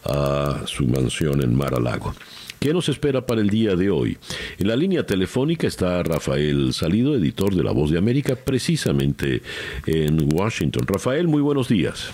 a 0.04 0.62
su 0.66 0.86
mansión 0.86 1.42
en 1.44 1.56
Mar-a-Lago. 1.56 2.14
¿Qué 2.60 2.74
nos 2.74 2.90
espera 2.90 3.26
para 3.26 3.40
el 3.40 3.50
día 3.50 3.76
de 3.76 3.90
hoy? 3.90 4.18
En 4.58 4.68
la 4.68 4.76
línea 4.76 5.06
telefónica 5.06 5.66
está 5.66 6.04
Rafael 6.04 6.74
Salido, 6.74 7.16
editor 7.16 7.56
de 7.56 7.64
La 7.64 7.72
Voz 7.72 7.90
de 7.90 7.98
América, 7.98 8.36
precisamente 8.36 9.42
en 9.86 10.28
Washington. 10.34 10.86
Rafael, 10.86 11.30
muy 11.30 11.42
buenos 11.42 11.70
días. 11.70 12.12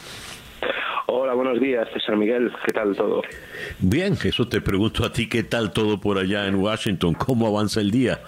Hola, 1.08 1.36
buenos 1.36 1.60
días, 1.60 1.88
César 1.94 2.18
Miguel. 2.18 2.52
¿Qué 2.66 2.74
tal 2.74 2.96
todo? 2.96 3.22
Bien, 3.80 4.14
eso 4.24 4.48
te 4.48 4.60
pregunto 4.60 5.06
a 5.06 5.12
ti, 5.12 5.30
¿qué 5.30 5.44
tal 5.44 5.72
todo 5.72 6.00
por 6.00 6.18
allá 6.18 6.48
en 6.48 6.56
Washington? 6.56 7.14
¿Cómo 7.14 7.46
avanza 7.46 7.80
el 7.80 7.92
día? 7.92 8.20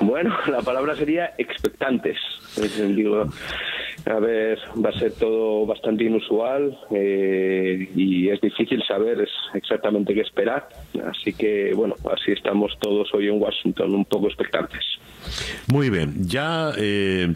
Bueno, 0.00 0.36
la 0.46 0.60
palabra 0.60 0.94
sería 0.94 1.32
expectantes. 1.38 2.18
Digo, 2.78 3.26
a 4.06 4.18
ver, 4.20 4.58
va 4.84 4.90
a 4.90 4.98
ser 4.98 5.12
todo 5.12 5.64
bastante 5.64 6.04
inusual 6.04 6.78
eh, 6.90 7.88
y 7.96 8.28
es 8.28 8.40
difícil 8.42 8.82
saber 8.86 9.26
exactamente 9.54 10.12
qué 10.12 10.20
esperar. 10.20 10.68
Así 11.10 11.32
que, 11.32 11.72
bueno, 11.74 11.94
así 12.12 12.32
estamos 12.32 12.72
todos 12.78 13.08
hoy 13.14 13.28
en 13.28 13.40
Washington, 13.40 13.94
un 13.94 14.04
poco 14.04 14.26
expectantes. 14.26 14.84
Muy 15.68 15.88
bien, 15.88 16.12
ya 16.26 16.72
eh, 16.76 17.34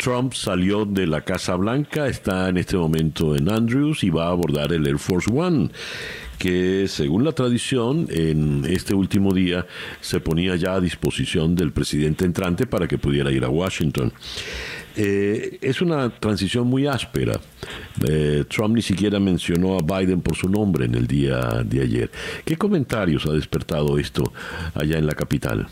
Trump 0.00 0.32
salió 0.32 0.86
de 0.86 1.06
la 1.06 1.20
Casa 1.20 1.56
Blanca, 1.56 2.08
está 2.08 2.48
en 2.48 2.56
este 2.56 2.76
momento 2.76 3.36
en 3.36 3.50
Andrews 3.50 4.02
y 4.02 4.08
va 4.08 4.28
a 4.28 4.30
abordar 4.30 4.72
el 4.72 4.86
Air 4.86 4.98
Force 4.98 5.30
One 5.30 5.70
que 6.38 6.88
según 6.88 7.22
la 7.22 7.32
tradición 7.32 8.06
en 8.08 8.64
este 8.64 8.94
último 8.94 9.34
día 9.34 9.66
se 10.00 10.20
ponía 10.20 10.56
ya 10.56 10.72
a 10.72 10.80
disposición 10.80 11.54
del 11.54 11.70
presidente 11.70 12.24
entrante 12.24 12.66
para 12.66 12.88
que 12.88 12.96
pudiera 12.96 13.30
ir 13.30 13.44
a 13.44 13.50
Washington. 13.50 14.10
Eh, 14.96 15.58
es 15.60 15.82
una 15.82 16.08
transición 16.08 16.66
muy 16.66 16.86
áspera. 16.86 17.38
Eh, 18.08 18.44
Trump 18.48 18.76
ni 18.76 18.82
siquiera 18.82 19.20
mencionó 19.20 19.76
a 19.76 19.82
Biden 19.82 20.22
por 20.22 20.34
su 20.34 20.48
nombre 20.48 20.86
en 20.86 20.94
el 20.94 21.06
día 21.06 21.62
de 21.62 21.82
ayer. 21.82 22.10
¿Qué 22.46 22.56
comentarios 22.56 23.26
ha 23.26 23.32
despertado 23.32 23.98
esto 23.98 24.32
allá 24.74 24.96
en 24.96 25.06
la 25.06 25.12
capital? 25.12 25.68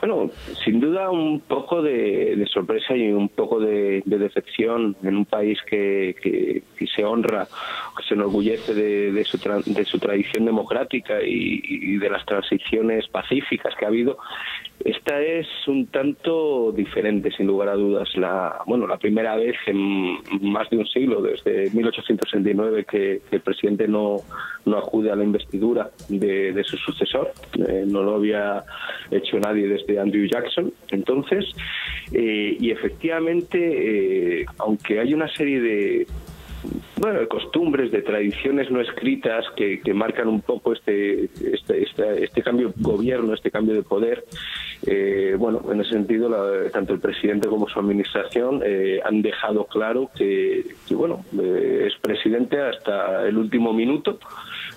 Bueno, 0.00 0.30
sin 0.64 0.80
duda 0.80 1.10
un 1.10 1.40
poco 1.40 1.82
de, 1.82 2.46
sorpresa 2.52 2.96
y 2.96 3.10
un 3.10 3.28
poco 3.28 3.60
de, 3.60 4.02
decepción 4.04 4.96
en 5.02 5.16
un 5.16 5.24
país 5.24 5.58
que, 5.68 6.14
que, 6.22 6.86
se 6.86 7.04
honra, 7.04 7.46
que 7.96 8.04
se 8.04 8.14
enorgullece 8.14 8.74
de, 8.74 9.24
su, 9.24 9.38
de 9.38 9.84
su 9.84 9.98
tradición 9.98 10.44
democrática 10.44 11.18
y, 11.22 11.96
de 11.96 12.10
las 12.10 12.24
transiciones 12.26 13.08
pacíficas 13.08 13.74
que 13.74 13.84
ha 13.84 13.88
habido. 13.88 14.18
Esta 14.86 15.20
es 15.20 15.48
un 15.66 15.86
tanto 15.86 16.70
diferente, 16.70 17.32
sin 17.32 17.48
lugar 17.48 17.70
a 17.70 17.74
dudas. 17.74 18.08
La, 18.16 18.62
bueno, 18.66 18.86
la 18.86 18.98
primera 18.98 19.34
vez 19.34 19.56
en 19.66 20.16
más 20.42 20.70
de 20.70 20.76
un 20.76 20.86
siglo, 20.86 21.20
desde 21.20 21.70
1869, 21.70 22.84
que, 22.88 23.20
el 23.32 23.40
presidente 23.40 23.88
no, 23.88 24.18
no 24.64 24.78
acude 24.78 25.10
a 25.10 25.16
la 25.16 25.24
investidura 25.24 25.90
de, 26.08 26.62
su 26.62 26.76
sucesor. 26.76 27.32
Eh, 27.68 27.84
no 27.84 28.04
lo 28.04 28.14
había 28.14 28.62
hecho 29.10 29.40
nadie 29.40 29.66
desde 29.66 29.98
Andrew 29.98 30.24
Jackson. 30.28 30.72
Entonces, 30.92 31.46
eh, 32.12 32.56
y 32.60 32.70
efectivamente, 32.70 34.42
eh, 34.42 34.46
aunque 34.58 35.00
hay 35.00 35.12
una 35.12 35.26
serie 35.34 35.60
de, 35.60 36.06
bueno, 36.98 37.20
de 37.20 37.28
costumbres, 37.28 37.90
de 37.90 38.02
tradiciones 38.02 38.70
no 38.70 38.80
escritas 38.80 39.44
que, 39.56 39.80
marcan 39.94 40.28
un 40.28 40.40
poco 40.40 40.72
este, 40.72 41.24
este, 41.24 41.82
este, 41.82 42.24
este, 42.24 42.42
cambio 42.42 42.68
de 42.68 42.82
gobierno, 42.82 43.34
este 43.34 43.50
cambio 43.50 43.74
de 43.74 43.82
poder, 43.82 44.24
Eh, 44.84 45.34
bueno, 45.38 45.62
en 45.72 45.80
ese 45.80 45.90
sentido, 45.90 46.28
la- 46.28 46.70
tanto 46.70 46.92
el 46.92 47.00
presidente 47.00 47.48
como 47.48 47.68
su 47.68 47.78
administración 47.80 48.62
eh, 48.64 49.00
han 49.04 49.22
dejado 49.22 49.64
claro 49.66 50.10
que, 50.16 50.64
bueno, 50.90 51.24
eh, 51.40 51.88
es 51.88 51.94
presidente 52.00 52.60
hasta 52.60 53.26
el 53.26 53.36
último 53.38 53.72
minuto. 53.72 54.18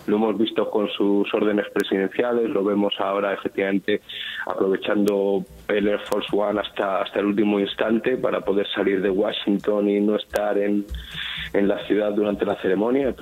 Lo 0.07 0.15
hemos 0.15 0.37
visto 0.39 0.69
con 0.71 0.87
sus 0.89 1.31
órdenes 1.33 1.67
presidenciales, 1.71 2.49
lo 2.49 2.63
vemos 2.63 2.93
ahora 2.99 3.33
efectivamente 3.33 4.01
aprovechando 4.47 5.43
el 5.67 5.87
Air 5.87 5.99
Force 5.99 6.29
One 6.35 6.59
hasta, 6.61 7.01
hasta 7.01 7.19
el 7.19 7.27
último 7.27 7.59
instante 7.59 8.17
para 8.17 8.41
poder 8.41 8.65
salir 8.73 9.01
de 9.01 9.09
Washington 9.11 9.87
y 9.89 9.99
no 9.99 10.15
estar 10.15 10.57
en, 10.57 10.85
en 11.53 11.67
la 11.67 11.85
ciudad 11.85 12.11
durante 12.13 12.43
la 12.45 12.55
ceremonia, 12.55 13.13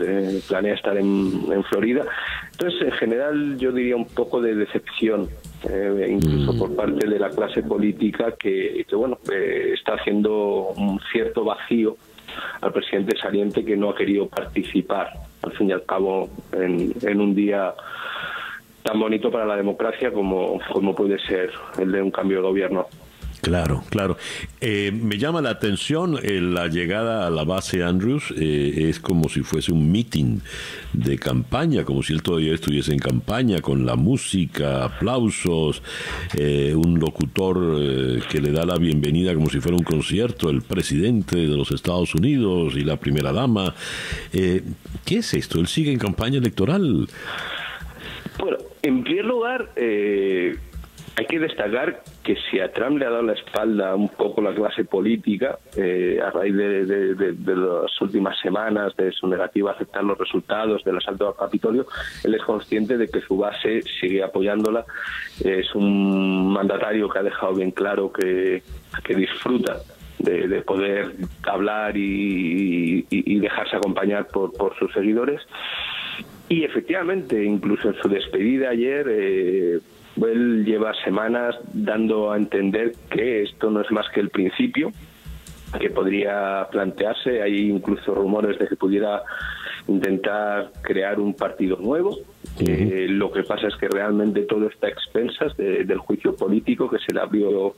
planea 0.48 0.76
estar 0.76 0.96
en, 0.98 1.52
en 1.52 1.64
Florida. 1.66 2.06
Entonces, 2.54 2.82
en 2.84 2.92
general, 2.94 3.58
yo 3.58 3.72
diría 3.74 3.96
un 3.98 4.08
poco 4.08 4.42
de 4.42 4.56
decepción, 4.56 5.28
eh, 5.64 6.08
incluso 6.10 6.58
por 6.58 6.76
parte 6.76 7.08
de 7.08 7.20
la 7.20 7.30
clase 7.30 7.64
política, 7.64 8.34
que, 8.38 8.86
que, 8.88 8.96
bueno, 8.96 9.20
eh, 9.32 9.72
está 9.74 9.94
haciendo 9.94 10.70
un 10.78 11.00
cierto 11.12 11.44
vacío 11.44 11.98
al 12.62 12.72
presidente 12.72 13.18
saliente 13.18 13.66
que 13.66 13.76
no 13.76 13.90
ha 13.90 13.96
querido 13.96 14.28
participar, 14.28 15.12
al 15.42 15.52
fin 15.54 15.70
y 15.70 15.72
al 15.72 15.86
cabo, 15.86 16.30
en, 16.52 16.94
en 17.02 17.22
un 17.22 17.34
día 17.34 17.74
tan 18.84 19.00
bonito 19.00 19.32
para 19.32 19.46
la 19.46 19.56
democracia 19.56 20.12
como, 20.12 20.60
como 20.72 20.96
puede 20.96 21.20
ser 21.20 21.52
el 21.80 21.92
de 21.92 22.02
un 22.02 22.12
cambio 22.12 22.38
de 22.38 22.44
gobierno. 22.44 22.88
Claro, 23.48 23.82
claro. 23.90 24.18
Eh, 24.60 24.92
me 24.92 25.18
llama 25.18 25.42
la 25.42 25.52
atención 25.52 26.20
eh, 26.22 26.42
la 26.42 26.68
llegada 26.68 27.26
a 27.26 27.30
la 27.30 27.46
base 27.46 27.82
Andrews. 27.82 28.34
eh, 28.36 28.90
es 28.90 29.00
como 29.00 29.30
si 29.30 29.40
fuese 29.40 29.72
un 29.72 29.90
meeting 29.90 30.40
de 30.92 31.18
campaña, 31.18 31.86
como 31.86 32.04
si 32.04 32.12
él 32.12 32.22
todavía 32.22 32.54
estuviese 32.54 32.92
en 32.92 33.00
campaña, 33.00 33.62
con 33.62 33.86
la 33.86 33.96
música, 33.96 34.84
aplausos, 34.84 35.82
eh, 36.38 36.76
un 36.76 37.00
locutor 37.00 37.78
eh, 37.80 38.20
que 38.30 38.42
le 38.42 38.52
da 38.52 38.66
la 38.66 38.76
bienvenida 38.78 39.34
como 39.34 39.50
si 39.50 39.62
fuera 39.62 39.78
un 39.78 39.86
concierto, 39.86 40.50
el 40.50 40.62
presidente 40.62 41.38
de 41.38 41.56
los 41.56 41.72
Estados 41.72 42.16
Unidos 42.16 42.74
y 42.76 42.82
la 42.82 42.98
primera 42.98 43.32
dama. 43.32 43.74
¿Qué 44.34 44.64
es 45.20 45.34
esto? 45.34 45.62
Él 45.62 45.68
sigue 45.68 45.94
en 45.94 46.00
campaña 46.00 46.40
electoral. 46.40 47.08
Bueno, 48.40 48.58
en 48.82 49.04
primer 49.04 49.26
lugar, 49.26 49.72
eh, 49.76 50.56
hay 51.20 51.26
que 51.26 51.40
destacar 51.40 52.04
que 52.24 52.36
si 52.50 52.60
a 52.60 52.72
Trump 52.72 53.00
le 53.00 53.06
ha 53.08 53.10
dado 53.10 53.24
la 53.24 53.34
espalda 53.34 53.96
un 53.96 54.08
poco 54.10 54.40
la 54.40 54.54
clase 54.54 54.86
política, 54.86 55.58
eh, 55.76 56.20
a 56.24 56.30
raíz 56.30 56.56
de, 56.56 57.34
las 57.56 58.02
últimas 58.02 58.40
semanas, 58.40 58.96
de 58.96 59.12
su 59.12 59.28
negativa 59.28 59.72
a 59.72 59.74
aceptar 59.74 60.04
los 60.04 60.16
resultados 60.16 60.84
del 60.84 60.98
asalto 60.98 61.28
al 61.30 61.36
Capitolio, 61.36 61.88
él 62.24 62.36
es 62.36 62.44
consciente 62.44 62.98
de 62.98 63.08
que 63.08 63.22
su 63.22 63.36
base 63.36 63.82
sigue 64.00 64.22
apoyándola. 64.24 64.86
Es 65.44 65.74
un 65.74 66.54
mandatario 66.54 67.10
que 67.10 67.18
ha 67.18 67.24
dejado 67.24 67.56
bien 67.56 67.72
claro 67.72 68.12
que, 68.14 68.62
disfruta 69.16 69.78
de, 70.20 70.48
de 70.48 70.62
poder 70.62 71.14
hablar 71.44 71.98
y, 71.98 73.00
y- 73.00 73.06
y 73.10 73.40
dejarse 73.40 73.76
acompañar 73.76 74.28
por, 74.28 74.54
por 74.54 74.78
sus 74.78 74.94
seguidores. 74.94 75.42
Y 76.50 76.64
efectivamente, 76.64 77.44
incluso 77.44 77.90
en 77.90 77.96
su 77.96 78.08
despedida 78.08 78.70
ayer, 78.70 79.06
eh, 79.10 79.80
él 80.26 80.66
lleva 80.66 80.94
semanas 81.04 81.56
dando 81.74 82.32
a 82.32 82.38
entender 82.38 82.94
que 83.10 83.44
esto 83.44 83.70
no 83.70 83.82
es 83.82 83.92
más 83.92 84.08
que 84.14 84.20
el 84.20 84.30
principio, 84.30 84.92
que 85.80 85.90
podría 85.90 86.68
plantearse. 86.72 87.42
Hay 87.42 87.70
incluso 87.70 88.16
rumores 88.16 88.58
de 88.58 88.68
que 88.68 88.76
pudiera 88.76 89.22
intentar 89.88 90.72
crear 90.82 91.20
un 91.20 91.34
partido 91.34 91.78
nuevo. 91.78 92.18
Eh, 92.60 93.08
lo 93.10 93.32
que 93.32 93.44
pasa 93.44 93.68
es 93.68 93.76
que 93.76 93.88
realmente 93.88 94.42
todo 94.44 94.68
está 94.68 94.88
a 94.88 94.90
expensas 94.90 95.56
de- 95.58 95.84
del 95.84 96.00
juicio 96.00 96.36
político 96.36 96.90
que 96.90 96.98
se 97.00 97.14
le 97.14 97.20
abrió 97.22 97.76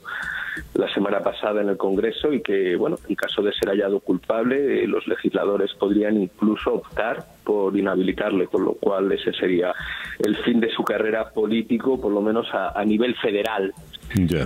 la 0.74 0.92
semana 0.92 1.20
pasada 1.20 1.60
en 1.60 1.68
el 1.68 1.76
Congreso 1.76 2.32
y 2.32 2.42
que, 2.42 2.76
bueno, 2.76 2.96
en 3.08 3.14
caso 3.14 3.42
de 3.42 3.52
ser 3.52 3.68
hallado 3.68 4.00
culpable, 4.00 4.82
eh, 4.82 4.86
los 4.86 5.06
legisladores 5.06 5.72
podrían 5.74 6.20
incluso 6.20 6.74
optar 6.74 7.24
por 7.44 7.76
inhabilitarle, 7.76 8.46
con 8.46 8.64
lo 8.64 8.72
cual 8.74 9.10
ese 9.12 9.32
sería 9.32 9.72
el 10.18 10.36
fin 10.38 10.60
de 10.60 10.70
su 10.70 10.82
carrera 10.84 11.30
político, 11.30 12.00
por 12.00 12.12
lo 12.12 12.20
menos 12.20 12.46
a, 12.52 12.78
a 12.78 12.84
nivel 12.84 13.14
federal. 13.16 13.72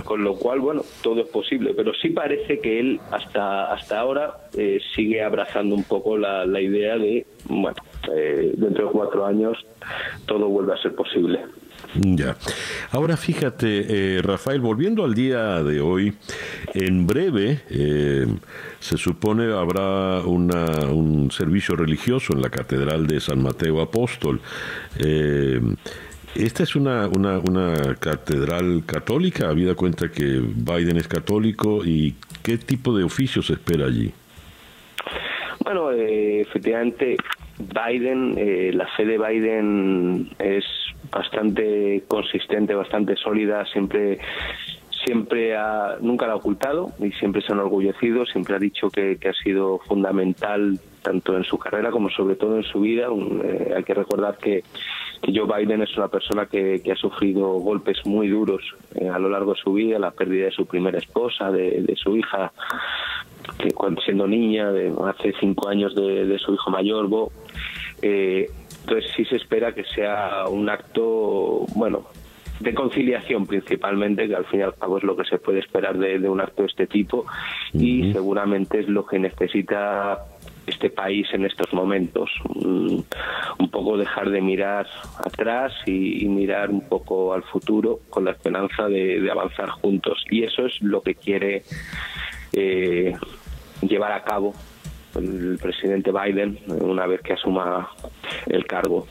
Con 0.03 0.23
lo 0.23 0.35
cual, 0.35 0.59
bueno, 0.59 0.83
todo 1.01 1.21
es 1.21 1.27
posible, 1.27 1.73
pero 1.75 1.91
sí 1.95 2.09
parece 2.09 2.59
que 2.59 2.79
él 2.79 2.99
hasta 3.09 3.73
hasta 3.73 3.99
ahora 3.99 4.35
eh, 4.55 4.79
sigue 4.93 5.23
abrazando 5.23 5.73
un 5.73 5.83
poco 5.83 6.17
la, 6.17 6.45
la 6.45 6.61
idea 6.61 6.97
de, 6.99 7.25
bueno, 7.49 7.75
eh, 8.13 8.53
dentro 8.55 8.85
de 8.85 8.91
cuatro 8.91 9.25
años 9.25 9.57
todo 10.27 10.47
vuelve 10.49 10.73
a 10.73 10.77
ser 10.77 10.93
posible. 10.93 11.39
Ya. 11.95 12.35
Ahora 12.91 13.15
fíjate, 13.15 14.17
eh, 14.17 14.21
Rafael, 14.21 14.59
volviendo 14.59 15.03
al 15.05 15.13
día 15.13 15.63
de 15.63 15.79
hoy, 15.79 16.13
en 16.73 17.07
breve 17.07 17.61
eh, 17.69 18.25
se 18.79 18.97
supone 18.97 19.53
habrá 19.53 20.19
una, 20.21 20.87
un 20.87 21.31
servicio 21.31 21.75
religioso 21.75 22.33
en 22.33 22.41
la 22.41 22.49
Catedral 22.49 23.07
de 23.07 23.19
San 23.19 23.41
Mateo 23.41 23.81
Apóstol. 23.81 24.41
Eh, 24.99 25.59
esta 26.35 26.63
es 26.63 26.75
una, 26.75 27.07
una, 27.07 27.39
una 27.39 27.95
catedral 27.95 28.83
católica, 28.85 29.47
habida 29.47 29.73
cuenta 29.73 30.11
que 30.11 30.41
Biden 30.41 30.97
es 30.97 31.07
católico, 31.07 31.85
¿y 31.85 32.15
qué 32.43 32.57
tipo 32.57 32.95
de 32.95 33.05
oficio 33.05 33.41
se 33.41 33.53
espera 33.53 33.85
allí? 33.85 34.11
Bueno, 35.63 35.91
eh, 35.93 36.41
efectivamente, 36.41 37.15
Biden, 37.57 38.35
eh, 38.37 38.71
la 38.73 38.85
fe 38.97 39.05
de 39.05 39.17
Biden 39.17 40.29
es 40.37 40.65
bastante 41.15 42.03
consistente, 42.09 42.75
bastante 42.75 43.15
sólida, 43.15 43.65
siempre 43.67 44.19
siempre 45.05 45.55
ha, 45.55 45.97
nunca 46.01 46.25
la 46.25 46.33
ha 46.33 46.35
ocultado 46.35 46.89
y 46.99 47.11
siempre 47.11 47.41
se 47.41 47.51
ha 47.51 47.55
enorgullecido, 47.55 48.25
siempre 48.25 48.55
ha 48.55 48.59
dicho 48.59 48.89
que, 48.89 49.17
que 49.17 49.29
ha 49.29 49.33
sido 49.33 49.79
fundamental 49.79 50.79
tanto 51.03 51.37
en 51.37 51.43
su 51.43 51.59
carrera 51.59 51.91
como 51.91 52.09
sobre 52.09 52.35
todo 52.35 52.57
en 52.57 52.63
su 52.63 52.81
vida. 52.81 53.07
Eh, 53.43 53.73
hay 53.77 53.83
que 53.83 53.93
recordar 53.93 54.37
que, 54.37 54.63
que 55.21 55.31
Joe 55.33 55.45
Biden 55.45 55.83
es 55.83 55.95
una 55.95 56.07
persona 56.07 56.47
que, 56.47 56.81
que 56.83 56.91
ha 56.91 56.95
sufrido 56.95 57.49
golpes 57.59 58.03
muy 58.05 58.27
duros 58.27 58.63
eh, 58.95 59.07
a 59.07 59.19
lo 59.19 59.29
largo 59.29 59.53
de 59.53 59.59
su 59.61 59.73
vida, 59.73 59.99
la 59.99 60.11
pérdida 60.11 60.45
de 60.45 60.51
su 60.51 60.65
primera 60.65 60.97
esposa, 60.97 61.51
de, 61.51 61.83
de 61.83 61.95
su 61.95 62.17
hija, 62.17 62.51
que 63.59 63.71
cuando 63.71 64.01
siendo 64.01 64.27
niña, 64.27 64.71
de 64.71 64.91
hace 65.05 65.33
cinco 65.39 65.69
años 65.69 65.93
de, 65.93 66.25
de 66.25 66.39
su 66.39 66.53
hijo 66.53 66.71
mayor, 66.71 67.07
Bo. 67.07 67.31
Eh, 68.01 68.49
entonces 68.85 69.11
sí 69.15 69.25
se 69.25 69.37
espera 69.37 69.73
que 69.73 69.83
sea 69.83 70.47
un 70.47 70.69
acto, 70.69 71.65
bueno, 71.75 72.05
de 72.59 72.73
conciliación 72.75 73.47
principalmente, 73.47 74.27
que 74.27 74.35
al 74.35 74.45
fin 74.45 74.59
y 74.59 74.63
al 74.63 74.75
cabo 74.75 74.99
es 74.99 75.03
lo 75.03 75.17
que 75.17 75.25
se 75.25 75.39
puede 75.39 75.59
esperar 75.59 75.97
de, 75.97 76.19
de 76.19 76.29
un 76.29 76.39
acto 76.39 76.61
de 76.61 76.67
este 76.67 76.85
tipo 76.85 77.25
y 77.73 78.13
seguramente 78.13 78.79
es 78.79 78.87
lo 78.87 79.03
que 79.03 79.17
necesita 79.17 80.23
este 80.67 80.91
país 80.91 81.27
en 81.33 81.45
estos 81.45 81.73
momentos. 81.73 82.29
Un, 82.53 83.03
un 83.57 83.69
poco 83.71 83.97
dejar 83.97 84.29
de 84.29 84.41
mirar 84.41 84.85
atrás 85.17 85.73
y, 85.87 86.23
y 86.23 86.29
mirar 86.29 86.69
un 86.69 86.87
poco 86.87 87.33
al 87.33 87.41
futuro 87.41 88.01
con 88.11 88.25
la 88.25 88.31
esperanza 88.31 88.87
de, 88.87 89.19
de 89.19 89.31
avanzar 89.31 89.69
juntos. 89.69 90.23
Y 90.29 90.43
eso 90.43 90.67
es 90.67 90.79
lo 90.81 91.01
que 91.01 91.15
quiere 91.15 91.63
eh, 92.53 93.15
llevar 93.81 94.11
a 94.11 94.23
cabo 94.23 94.53
el 95.15 95.57
presidente 95.61 96.11
Biden 96.11 96.59
una 96.67 97.05
vez 97.07 97.21
que 97.21 97.33
asuma 97.33 97.89
el 98.47 98.65
cargo. 98.65 99.07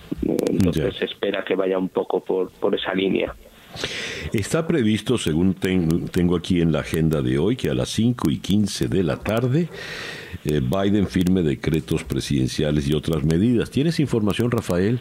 Entonces 0.48 0.96
se 0.96 1.04
espera 1.06 1.44
que 1.44 1.54
vaya 1.54 1.78
un 1.78 1.88
poco 1.88 2.22
por, 2.24 2.50
por 2.52 2.74
esa 2.74 2.94
línea. 2.94 3.34
Está 4.32 4.66
previsto, 4.66 5.18
según 5.18 5.54
ten- 5.54 6.06
tengo 6.08 6.36
aquí 6.36 6.60
en 6.60 6.70
la 6.72 6.80
agenda 6.80 7.20
de 7.22 7.38
hoy, 7.38 7.56
que 7.56 7.70
a 7.70 7.74
las 7.74 7.88
5 7.90 8.30
y 8.30 8.38
15 8.38 8.86
de 8.88 9.02
la 9.02 9.16
tarde 9.16 9.68
eh, 10.44 10.60
Biden 10.60 11.08
firme 11.08 11.42
decretos 11.42 12.04
presidenciales 12.04 12.88
y 12.88 12.94
otras 12.94 13.24
medidas. 13.24 13.70
¿Tienes 13.70 13.98
información, 14.00 14.50
Rafael? 14.50 15.00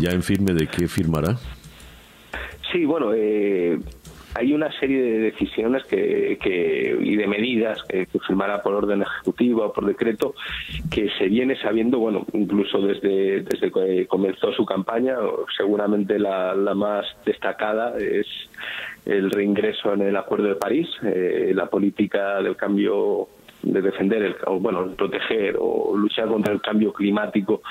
¿Ya 0.00 0.10
en 0.10 0.22
firme 0.22 0.54
de 0.54 0.66
qué 0.68 0.88
firmará? 0.88 1.36
Sí, 2.72 2.86
bueno, 2.86 3.12
eh, 3.14 3.78
hay 4.34 4.52
una 4.52 4.70
serie 4.78 5.02
de 5.02 5.18
decisiones 5.18 5.84
que, 5.84 6.38
que- 6.42 6.96
y 7.00 7.16
de 7.16 7.26
medidas 7.26 7.82
que, 7.84 8.06
firmará 8.26 8.62
por 8.62 8.74
orden 8.74 9.02
ejecutiva 9.02 9.66
o 9.66 9.72
por 9.72 9.84
decreto 9.86 10.34
que 10.90 11.08
se 11.18 11.28
viene 11.28 11.56
sabiendo, 11.60 11.98
bueno, 11.98 12.24
incluso 12.32 12.80
desde, 12.80 13.42
desde 13.42 13.70
que 13.70 14.06
comenzó 14.06 14.52
su 14.52 14.64
campaña, 14.64 15.16
seguramente 15.56 16.18
la, 16.18 16.54
la 16.54 16.74
más 16.74 17.04
destacada 17.24 17.96
es 17.98 18.26
el 19.04 19.30
reingreso 19.30 19.92
en 19.92 20.02
el 20.02 20.16
Acuerdo 20.16 20.48
de 20.48 20.54
París, 20.56 20.88
eh, 21.04 21.52
la 21.54 21.66
política 21.66 22.40
del 22.42 22.56
cambio 22.56 23.28
de 23.62 23.80
defender, 23.80 24.22
el, 24.22 24.36
o, 24.46 24.58
bueno, 24.58 24.90
proteger 24.96 25.56
o 25.58 25.96
luchar 25.96 26.28
contra 26.28 26.52
el 26.52 26.60
cambio 26.60 26.92
climático 26.92 27.62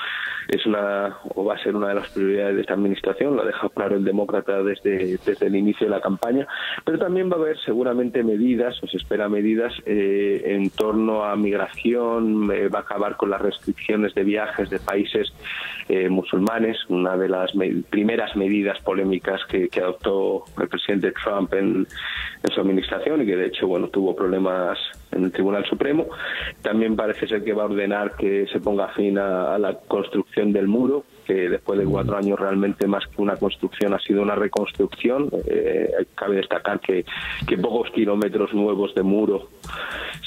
es 0.48 0.66
una 0.66 1.16
o 1.34 1.44
va 1.44 1.54
a 1.54 1.62
ser 1.62 1.76
una 1.76 1.88
de 1.88 1.94
las 1.94 2.08
prioridades 2.10 2.56
de 2.56 2.60
esta 2.62 2.74
administración, 2.74 3.36
lo 3.36 3.42
ha 3.42 3.46
dejado 3.46 3.70
claro 3.70 3.96
el 3.96 4.04
demócrata 4.04 4.62
desde, 4.62 5.18
desde 5.24 5.46
el 5.46 5.56
inicio 5.56 5.86
de 5.86 5.90
la 5.90 6.00
campaña, 6.00 6.46
pero 6.84 6.98
también 6.98 7.30
va 7.30 7.36
a 7.36 7.40
haber 7.40 7.58
seguramente 7.60 8.22
medidas, 8.22 8.82
o 8.82 8.86
se 8.86 8.96
espera 8.96 9.28
medidas 9.28 9.72
eh, 9.86 10.42
en 10.46 10.70
torno 10.70 11.24
a 11.24 11.36
migración, 11.36 12.50
eh, 12.52 12.68
va 12.68 12.80
a 12.80 12.82
acabar 12.82 13.16
con 13.16 13.30
las 13.30 13.40
restricciones 13.40 14.14
de 14.14 14.24
viajes 14.24 14.70
de 14.70 14.78
países 14.78 15.32
eh, 15.88 16.08
musulmanes, 16.08 16.78
una 16.88 17.16
de 17.16 17.28
las 17.28 17.52
primeras 17.90 18.36
medidas 18.36 18.80
polémicas 18.80 19.40
que, 19.46 19.68
adoptó 19.82 20.44
el 20.60 20.68
presidente 20.68 21.12
Trump 21.12 21.52
en, 21.54 21.86
en 22.42 22.54
su 22.54 22.60
administración 22.60 23.22
y 23.22 23.26
que 23.26 23.34
de 23.34 23.46
hecho 23.46 23.66
bueno 23.66 23.88
tuvo 23.88 24.14
problemas 24.14 24.78
en 25.12 25.24
el 25.24 25.32
Tribunal 25.32 25.64
Supremo. 25.66 26.06
También 26.62 26.96
parece 26.96 27.26
ser 27.26 27.44
que 27.44 27.52
va 27.52 27.64
a 27.64 27.66
ordenar 27.66 28.16
que 28.16 28.46
se 28.52 28.60
ponga 28.60 28.88
fin 28.88 29.18
a, 29.18 29.58
la 29.58 29.78
construcción 29.86 30.31
del 30.34 30.66
muro, 30.66 31.04
que 31.32 31.48
después 31.48 31.78
de 31.78 31.86
cuatro 31.86 32.16
años 32.16 32.38
realmente 32.38 32.86
más 32.86 33.06
que 33.06 33.22
una 33.22 33.36
construcción 33.36 33.94
ha 33.94 33.98
sido 34.00 34.22
una 34.22 34.34
reconstrucción. 34.34 35.30
Eh, 35.46 35.90
cabe 36.14 36.36
destacar 36.36 36.80
que, 36.80 37.04
pocos 37.60 37.90
kilómetros 37.90 38.52
nuevos 38.54 38.94
de 38.94 39.02
muro 39.02 39.48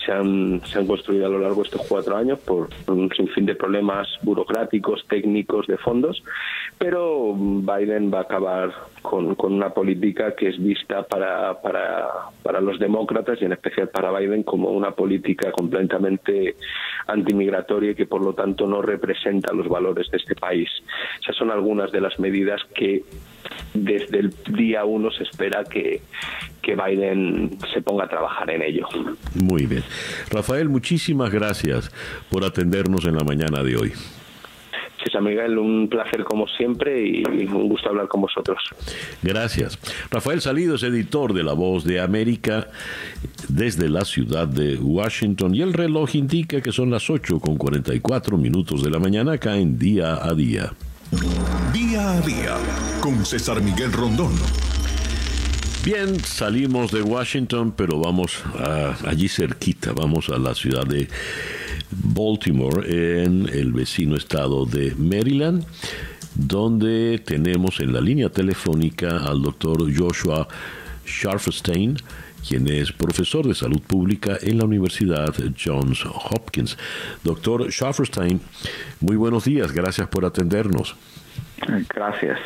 se 0.05 0.11
han, 0.11 0.61
se 0.65 0.79
han 0.79 0.87
construido 0.87 1.25
a 1.25 1.29
lo 1.29 1.39
largo 1.39 1.61
de 1.61 1.69
estos 1.69 1.85
cuatro 1.87 2.15
años 2.15 2.39
por 2.39 2.69
un 2.87 3.09
sinfín 3.15 3.45
de 3.45 3.55
problemas 3.55 4.07
burocráticos, 4.21 5.05
técnicos, 5.07 5.67
de 5.67 5.77
fondos, 5.77 6.23
pero 6.77 7.33
Biden 7.35 8.11
va 8.13 8.19
a 8.19 8.21
acabar 8.21 8.73
con, 9.01 9.35
con 9.35 9.53
una 9.53 9.69
política 9.69 10.35
que 10.35 10.49
es 10.49 10.63
vista 10.63 11.03
para, 11.03 11.61
para, 11.61 12.07
para 12.43 12.61
los 12.61 12.79
demócratas 12.79 13.41
y 13.41 13.45
en 13.45 13.53
especial 13.53 13.89
para 13.89 14.17
Biden 14.17 14.43
como 14.43 14.69
una 14.69 14.91
política 14.91 15.51
completamente 15.51 16.55
antimigratoria 17.07 17.91
y 17.91 17.95
que 17.95 18.05
por 18.05 18.21
lo 18.21 18.33
tanto 18.33 18.65
no 18.67 18.81
representa 18.81 19.53
los 19.53 19.67
valores 19.67 20.09
de 20.09 20.17
este 20.17 20.35
país. 20.35 20.69
Esas 21.21 21.35
son 21.35 21.51
algunas 21.51 21.91
de 21.91 22.01
las 22.01 22.19
medidas 22.19 22.61
que 22.73 23.03
desde 23.73 24.19
el 24.19 24.33
día 24.49 24.85
uno 24.85 25.11
se 25.11 25.23
espera 25.23 25.63
que, 25.63 26.01
que 26.61 26.75
Biden 26.75 27.57
se 27.73 27.81
ponga 27.81 28.05
a 28.05 28.07
trabajar 28.07 28.49
en 28.49 28.61
ello. 28.61 28.87
Muy 29.35 29.65
bien. 29.65 29.83
Rafael, 30.31 30.69
muchísimas 30.69 31.31
gracias 31.31 31.91
por 32.29 32.43
atendernos 32.43 33.05
en 33.05 33.15
la 33.15 33.23
mañana 33.23 33.63
de 33.63 33.75
hoy. 33.75 33.93
San 35.11 35.23
Miguel, 35.23 35.57
un 35.57 35.87
placer 35.87 36.23
como 36.23 36.47
siempre 36.47 37.05
y 37.05 37.23
un 37.25 37.69
gusto 37.69 37.89
hablar 37.89 38.07
con 38.07 38.21
vosotros. 38.21 38.57
Gracias. 39.21 39.79
Rafael 40.11 40.41
Salido 40.41 40.75
es 40.75 40.83
editor 40.83 41.33
de 41.33 41.43
La 41.43 41.53
Voz 41.53 41.83
de 41.83 41.99
América 41.99 42.67
desde 43.47 43.89
la 43.89 44.05
ciudad 44.05 44.47
de 44.47 44.77
Washington 44.77 45.55
y 45.55 45.61
el 45.61 45.73
reloj 45.73 46.15
indica 46.15 46.61
que 46.61 46.71
son 46.71 46.89
las 46.91 47.09
8 47.09 47.39
con 47.39 47.57
44 47.57 48.37
minutos 48.37 48.83
de 48.83 48.89
la 48.89 48.99
mañana 48.99 49.33
acá 49.33 49.57
en 49.57 49.77
Día 49.77 50.19
a 50.21 50.33
Día. 50.33 50.71
Día 51.73 52.11
a 52.11 52.21
Día 52.21 52.55
con 53.01 53.25
César 53.25 53.61
Miguel 53.61 53.91
Rondón. 53.91 54.33
Bien, 55.85 56.19
salimos 56.19 56.91
de 56.91 57.03
Washington, 57.03 57.71
pero 57.77 57.99
vamos 57.99 58.43
a, 58.57 58.95
allí 59.07 59.27
cerquita, 59.27 59.93
vamos 59.93 60.29
a 60.29 60.39
la 60.39 60.55
ciudad 60.55 60.83
de 60.83 61.07
Baltimore, 61.91 63.23
en 63.23 63.47
el 63.47 63.73
vecino 63.73 64.15
estado 64.15 64.65
de 64.65 64.93
Maryland, 64.95 65.65
donde 66.35 67.21
tenemos 67.25 67.79
en 67.79 67.93
la 67.93 68.01
línea 68.01 68.29
telefónica 68.29 69.17
al 69.17 69.41
doctor 69.41 69.85
Joshua 69.95 70.47
Scharfstein, 71.05 71.97
quien 72.47 72.67
es 72.67 72.91
profesor 72.91 73.47
de 73.47 73.55
salud 73.55 73.81
pública 73.81 74.37
en 74.41 74.57
la 74.57 74.65
Universidad 74.65 75.33
Johns 75.57 76.05
Hopkins. 76.05 76.77
Doctor 77.23 77.71
Scharfstein, 77.71 78.41
muy 78.99 79.15
buenos 79.15 79.45
días, 79.45 79.71
gracias 79.71 80.07
por 80.09 80.25
atendernos. 80.25 80.95
Gracias 81.89 82.39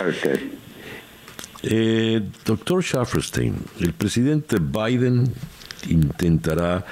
a 0.00 0.06
usted. 0.06 0.40
Eh, 1.66 2.20
doctor 2.44 2.82
Schafferstein, 2.82 3.54
el 3.80 3.94
presidente 3.94 4.58
Biden 4.60 5.32
intentará 5.88 6.84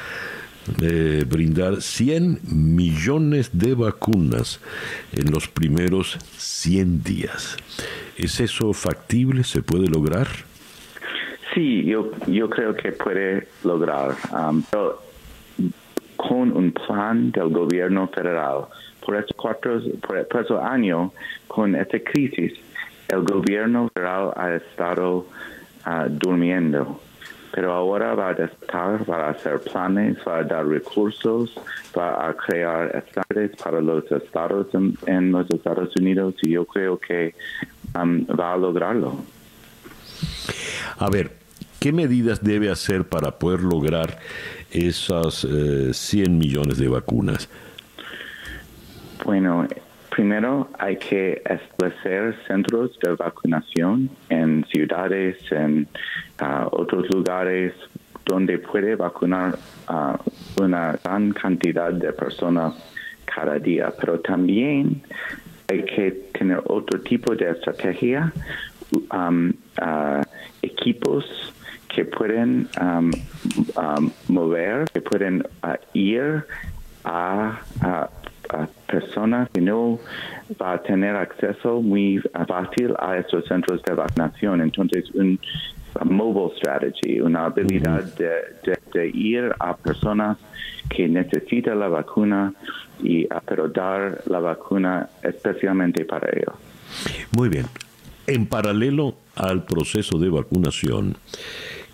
eh, 0.81 1.25
brindar 1.29 1.83
100 1.83 2.41
millones 2.45 3.51
de 3.53 3.75
vacunas 3.75 4.61
en 5.13 5.33
los 5.33 5.49
primeros 5.49 6.19
100 6.37 7.03
días. 7.03 7.57
¿Es 8.17 8.41
eso 8.41 8.73
factible? 8.73 9.45
¿Se 9.45 9.63
puede 9.63 9.89
lograr? 9.89 10.29
Sí, 11.55 11.85
yo, 11.85 12.11
yo 12.29 12.49
creo 12.49 12.75
que 12.75 12.93
puede 12.93 13.49
lograr, 13.65 14.15
um, 14.33 14.63
pero 14.71 15.03
con 16.17 16.57
un 16.57 16.73
plan 16.73 17.31
del 17.31 17.49
gobierno 17.49 18.09
federal. 18.09 18.67
Por 19.05 19.17
estos 19.17 19.37
cuatro, 19.37 19.81
por, 20.01 20.27
por 20.29 20.45
ese 20.45 20.55
año, 20.55 21.13
con 21.49 21.75
esta 21.75 21.99
crisis, 21.99 22.53
el 23.09 23.23
gobierno 23.23 23.91
federal 23.93 24.33
ha 24.37 24.55
estado 24.55 25.27
uh, 25.87 26.09
durmiendo, 26.09 27.01
pero 27.53 27.73
ahora 27.73 28.15
va 28.15 28.31
a 28.31 28.33
estar, 28.33 29.09
va 29.09 29.27
a 29.27 29.31
hacer 29.31 29.61
planes, 29.61 30.17
va 30.27 30.39
a 30.39 30.43
dar 30.43 30.67
recursos, 30.67 31.53
va 31.97 32.29
a 32.29 32.35
crear 32.35 32.97
estándares 32.97 33.57
para 33.63 33.81
los 33.81 34.11
estados 34.11 34.69
en, 35.07 35.33
los 35.33 35.49
Estados 35.51 35.95
Unidos 35.97 36.35
y 36.43 36.53
yo 36.53 36.65
creo 36.65 36.99
que 36.99 37.35
um, 37.95 38.25
va 38.27 38.55
a 38.55 38.57
lograrlo. 38.57 39.19
A 40.99 41.11
ver, 41.11 41.33
¿qué 41.79 41.93
medidas 41.93 42.43
debe 42.43 42.71
hacer 42.71 43.05
para 43.05 43.39
poder 43.39 43.61
lograr 43.61 44.19
esas 44.71 45.45
eh, 45.45 45.91
100 45.93 46.39
millones 46.39 46.79
de 46.79 46.89
vacunas? 46.89 47.49
Bueno, 49.25 49.69
Primero 50.15 50.69
hay 50.79 50.97
que 50.97 51.43
establecer 51.49 52.37
centros 52.47 52.99
de 53.03 53.15
vacunación 53.15 54.11
en 54.29 54.63
ciudades, 54.67 55.39
en 55.51 55.89
uh, 56.39 56.67
otros 56.71 57.09
lugares 57.15 57.73
donde 58.27 58.59
puede 58.59 58.95
vacunar 58.95 59.59
una 60.61 60.99
gran 61.03 61.33
cantidad 61.33 61.93
de 61.93 62.13
personas 62.13 62.75
cada 63.25 63.59
día. 63.59 63.91
Pero 63.99 64.21
también 64.21 65.03
hay 65.69 65.83
que 65.85 66.11
tener 66.39 66.61
otro 66.67 67.01
tipo 67.01 67.35
de 67.35 67.51
estrategia, 67.51 68.31
um, 69.13 69.49
uh, 69.81 70.23
equipos 70.61 71.25
que 71.89 72.05
pueden 72.05 72.69
um, 72.79 73.11
um, 73.77 74.11
mover, 74.29 74.85
que 74.93 75.01
pueden 75.01 75.43
ir 75.95 76.45
a, 77.05 77.59
a 77.81 78.11
a 78.53 78.69
personas 78.87 79.49
que 79.51 79.61
no 79.61 79.99
va 80.61 80.75
a 80.75 80.83
tener 80.83 81.17
acceso 81.17 81.81
muy 81.81 82.21
fácil 82.47 82.95
a 82.99 83.17
estos 83.17 83.47
centros 83.47 83.83
de 83.83 83.95
vacunación. 83.95 84.61
Entonces, 84.61 85.11
un 85.15 85.39
mobile 86.05 86.53
strategy, 86.57 87.21
una 87.21 87.47
habilidad 87.47 88.05
de, 88.15 89.09
ir 89.15 89.55
a 89.59 89.77
personas 89.77 90.39
que 90.89 91.09
necesitan 91.09 91.81
la 91.81 91.89
vacuna 91.89 92.53
y 93.03 93.27
pero 93.47 93.69
dar 93.69 94.23
la 94.27 94.39
vacuna 94.39 95.09
especialmente 95.23 96.05
para 96.05 96.29
ellos. 96.31 96.55
Muy 97.37 97.49
bien. 97.49 97.67
En 98.27 98.47
paralelo 98.47 99.17
al 99.35 99.65
proceso 99.65 100.19
de 100.19 100.29
vacunación, 100.29 101.17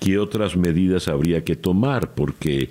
¿qué 0.00 0.18
otras 0.18 0.56
medidas 0.56 1.08
habría 1.08 1.44
que 1.44 1.56
tomar? 1.56 2.14
Porque 2.14 2.68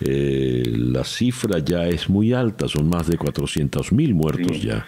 eh, 0.00 0.62
la 0.66 1.04
cifra 1.04 1.58
ya 1.58 1.86
es 1.86 2.08
muy 2.08 2.32
alta, 2.32 2.68
son 2.68 2.88
más 2.88 3.08
de 3.08 3.16
400 3.16 3.92
mil 3.92 4.14
muertos 4.14 4.62
ya. 4.62 4.86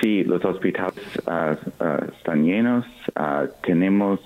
Sí, 0.00 0.24
los 0.24 0.44
hospitales 0.44 1.04
ah, 1.26 1.56
están 2.16 2.44
llenos, 2.44 2.84
ah, 3.14 3.44
tenemos 3.64 4.20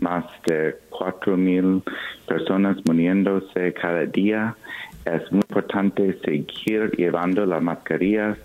más 0.00 0.24
de 0.46 0.76
4 0.90 1.36
mil 1.36 1.82
personas 2.26 2.76
muriéndose 2.86 3.72
cada 3.72 4.06
día. 4.06 4.56
Es 5.04 5.32
muy 5.32 5.40
importante 5.48 6.18
seguir 6.24 6.90
llevando 6.96 7.46
las 7.46 7.62
mascarillas, 7.62 8.38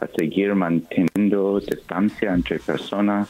a 0.00 0.06
seguir 0.08 0.54
manteniendo 0.54 1.60
distancia 1.60 2.34
entre 2.34 2.58
personas, 2.58 3.28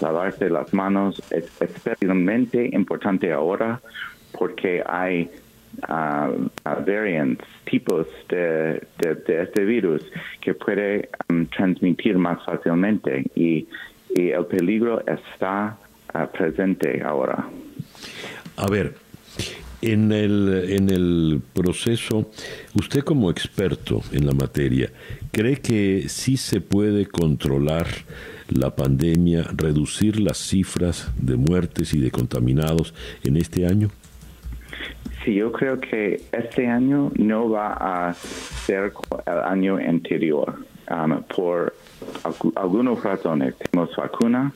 lavarse 0.00 0.50
las 0.50 0.74
manos. 0.74 1.22
Es 1.30 1.44
especialmente 1.60 2.68
importante 2.72 3.32
ahora 3.32 3.80
porque 4.32 4.82
hay 4.84 5.30
uh, 5.88 6.48
variants, 6.64 7.44
tipos 7.64 8.06
de, 8.28 8.86
este 8.98 9.64
virus 9.64 10.02
que 10.40 10.54
puede 10.54 11.08
um, 11.28 11.46
transmitir 11.46 12.18
más 12.18 12.44
fácilmente 12.44 13.24
y, 13.34 13.66
el 14.16 14.46
peligro 14.46 15.04
está 15.06 15.76
uh, 16.14 16.26
presente 16.32 17.02
ahora. 17.04 17.46
A 18.56 18.66
ver, 18.66 18.94
en 19.92 20.10
el, 20.12 20.66
en 20.68 20.90
el 20.90 21.40
proceso, 21.54 22.28
usted 22.74 23.04
como 23.04 23.30
experto 23.30 24.02
en 24.12 24.26
la 24.26 24.32
materia, 24.32 24.90
¿cree 25.30 25.56
que 25.56 26.08
sí 26.08 26.36
se 26.36 26.60
puede 26.60 27.06
controlar 27.06 27.86
la 28.48 28.74
pandemia, 28.74 29.44
reducir 29.54 30.20
las 30.20 30.38
cifras 30.38 31.10
de 31.16 31.36
muertes 31.36 31.94
y 31.94 32.00
de 32.00 32.10
contaminados 32.10 32.94
en 33.22 33.36
este 33.36 33.66
año? 33.66 33.90
Sí, 35.24 35.34
yo 35.34 35.52
creo 35.52 35.80
que 35.80 36.22
este 36.32 36.66
año 36.66 37.10
no 37.16 37.50
va 37.50 37.72
a 38.08 38.14
cerca 38.14 38.98
al 39.26 39.44
año 39.44 39.76
anterior 39.76 40.54
um, 40.90 41.22
por 41.22 41.74
algunas 42.54 43.02
razones. 43.02 43.54
Tenemos 43.56 43.94
vacuna, 43.96 44.52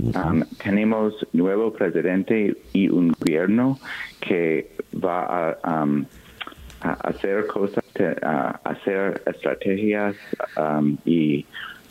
um, 0.00 0.42
tenemos 0.62 1.14
nuevo 1.32 1.72
presidente 1.72 2.56
y 2.72 2.88
un 2.88 3.12
gobierno 3.12 3.78
que 4.20 4.70
va 4.94 5.56
a, 5.62 5.82
um, 5.82 6.04
a 6.80 6.92
hacer 7.08 7.46
cosas, 7.46 7.84
hacer 8.64 9.22
estrategias 9.26 10.16
um, 10.56 10.96
y, 11.04 11.44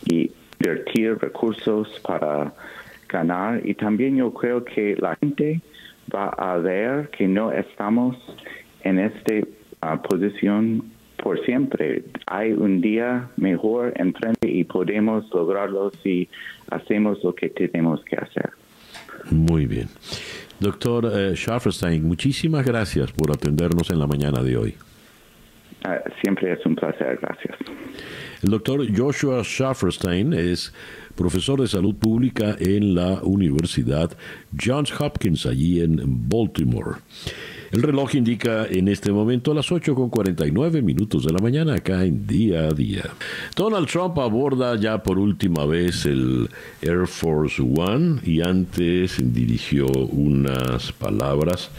y 0.06 0.32
invertir 0.60 1.18
recursos 1.20 1.88
para 2.08 2.54
ganar. 3.08 3.62
Y 3.66 3.74
también 3.74 4.18
yo 4.18 4.34
creo 4.34 4.64
que 4.64 4.96
la 4.98 5.16
gente 5.16 5.62
va 6.14 6.30
a 6.30 6.58
ver 6.58 7.10
que 7.10 7.28
no 7.28 7.52
estamos 7.52 8.16
en 8.84 9.00
esta 9.00 9.34
uh, 9.84 10.02
posición 10.02 10.84
por 11.22 11.44
siempre. 11.46 12.04
Hay 12.28 12.54
un 12.54 12.82
día 12.82 13.30
mejor 13.38 13.94
enfrente 13.96 14.50
y 14.50 14.64
podemos 14.64 15.30
lograrlo 15.34 15.92
si 16.04 16.30
hacemos 16.70 17.24
lo 17.24 17.34
que 17.34 17.50
tenemos 17.50 18.04
que 18.06 18.16
hacer. 18.16 18.52
Muy 19.32 19.66
bien. 19.66 19.90
Doctor 20.60 21.12
eh, 21.14 21.36
muchísimas 22.02 22.66
gracias 22.66 23.12
por 23.12 23.32
atendernos 23.32 23.90
en 23.92 24.00
la 24.00 24.08
mañana 24.08 24.42
de 24.42 24.58
hoy. 24.58 24.76
Uh, 25.86 26.10
siempre 26.22 26.52
es 26.52 26.66
un 26.66 26.76
placer, 26.76 27.20
gracias. 27.22 27.56
El 28.42 28.50
doctor 28.50 28.86
Joshua 28.96 29.44
Schafferstein 29.44 30.34
es 30.34 30.74
profesor 31.16 31.62
de 31.62 31.68
salud 31.68 31.96
pública 31.96 32.56
en 32.60 32.96
la 32.96 33.22
Universidad 33.24 34.12
Johns 34.60 35.00
Hopkins, 35.00 35.46
allí 35.46 35.82
en 35.82 36.00
Baltimore. 36.28 36.98
El 37.72 37.82
reloj 37.82 38.16
indica 38.16 38.66
en 38.66 38.88
este 38.88 39.12
momento 39.12 39.54
las 39.54 39.72
8 39.72 39.94
con 39.94 40.10
49 40.10 40.82
minutos 40.82 41.26
de 41.26 41.34
la 41.34 41.40
mañana 41.40 41.76
acá 41.76 42.06
en 42.06 42.26
día 42.26 42.68
a 42.68 42.72
día. 42.72 43.04
Donald 43.56 43.88
Trump 43.88 44.18
aborda 44.20 44.76
ya 44.76 45.04
por 45.04 45.20
última 45.20 45.66
vez 45.66 46.06
el 46.06 46.50
Air 46.82 47.08
Force 47.08 47.62
One 47.62 48.22
y 48.24 48.42
antes 48.42 49.18
dirigió 49.34 49.88
unas 49.88 50.92
palabras 50.94 51.70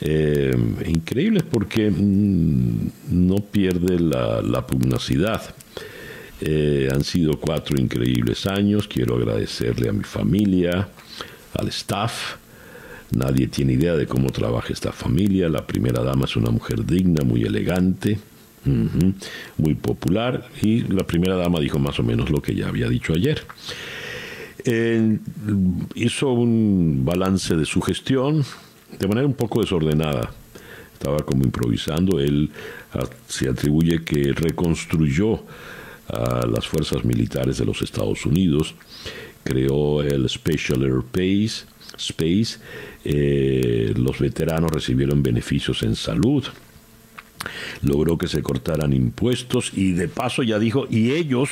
eh, 0.00 0.54
increíbles 0.86 1.44
porque 1.44 1.90
mm, 1.90 2.90
no 3.10 3.36
pierde 3.36 4.00
la, 4.00 4.42
la 4.42 4.66
pugnacidad. 4.66 5.54
Eh, 6.40 6.88
han 6.92 7.04
sido 7.04 7.38
cuatro 7.40 7.80
increíbles 7.80 8.46
años. 8.46 8.88
Quiero 8.88 9.16
agradecerle 9.16 9.88
a 9.88 9.92
mi 9.92 10.04
familia, 10.04 10.88
al 11.54 11.68
staff. 11.68 12.36
Nadie 13.14 13.46
tiene 13.46 13.74
idea 13.74 13.94
de 13.94 14.06
cómo 14.06 14.30
trabaja 14.30 14.72
esta 14.72 14.92
familia. 14.92 15.48
La 15.48 15.66
primera 15.66 16.02
dama 16.02 16.24
es 16.24 16.36
una 16.36 16.50
mujer 16.50 16.84
digna, 16.84 17.24
muy 17.24 17.42
elegante, 17.42 18.18
muy 19.56 19.74
popular. 19.74 20.48
Y 20.60 20.80
la 20.80 21.04
primera 21.06 21.36
dama 21.36 21.60
dijo 21.60 21.78
más 21.78 21.98
o 22.00 22.02
menos 22.02 22.30
lo 22.30 22.42
que 22.42 22.54
ya 22.54 22.68
había 22.68 22.88
dicho 22.88 23.12
ayer. 23.12 23.42
hizo 25.94 26.32
un 26.32 27.02
balance 27.04 27.54
de 27.54 27.64
su 27.64 27.80
gestión 27.80 28.44
de 28.98 29.08
manera 29.08 29.26
un 29.26 29.34
poco 29.34 29.60
desordenada. 29.60 30.32
Estaba 30.92 31.18
como 31.18 31.44
improvisando. 31.44 32.18
Él 32.18 32.50
ah, 32.94 33.06
se 33.28 33.48
atribuye 33.48 34.02
que 34.04 34.32
reconstruyó 34.32 35.44
a 36.08 36.46
las 36.46 36.66
fuerzas 36.66 37.04
militares 37.04 37.58
de 37.58 37.64
los 37.64 37.80
Estados 37.82 38.26
Unidos, 38.26 38.74
creó 39.42 40.02
el 40.02 40.28
Special 40.28 40.82
Air 40.82 41.02
Space, 41.12 41.66
Space 41.96 42.58
eh, 43.04 43.92
los 43.96 44.18
veteranos 44.18 44.70
recibieron 44.70 45.22
beneficios 45.22 45.82
en 45.82 45.94
salud, 45.94 46.44
logró 47.82 48.16
que 48.16 48.28
se 48.28 48.42
cortaran 48.42 48.92
impuestos 48.92 49.72
y 49.74 49.92
de 49.92 50.08
paso 50.08 50.42
ya 50.42 50.58
dijo, 50.58 50.86
y 50.88 51.12
ellos, 51.12 51.50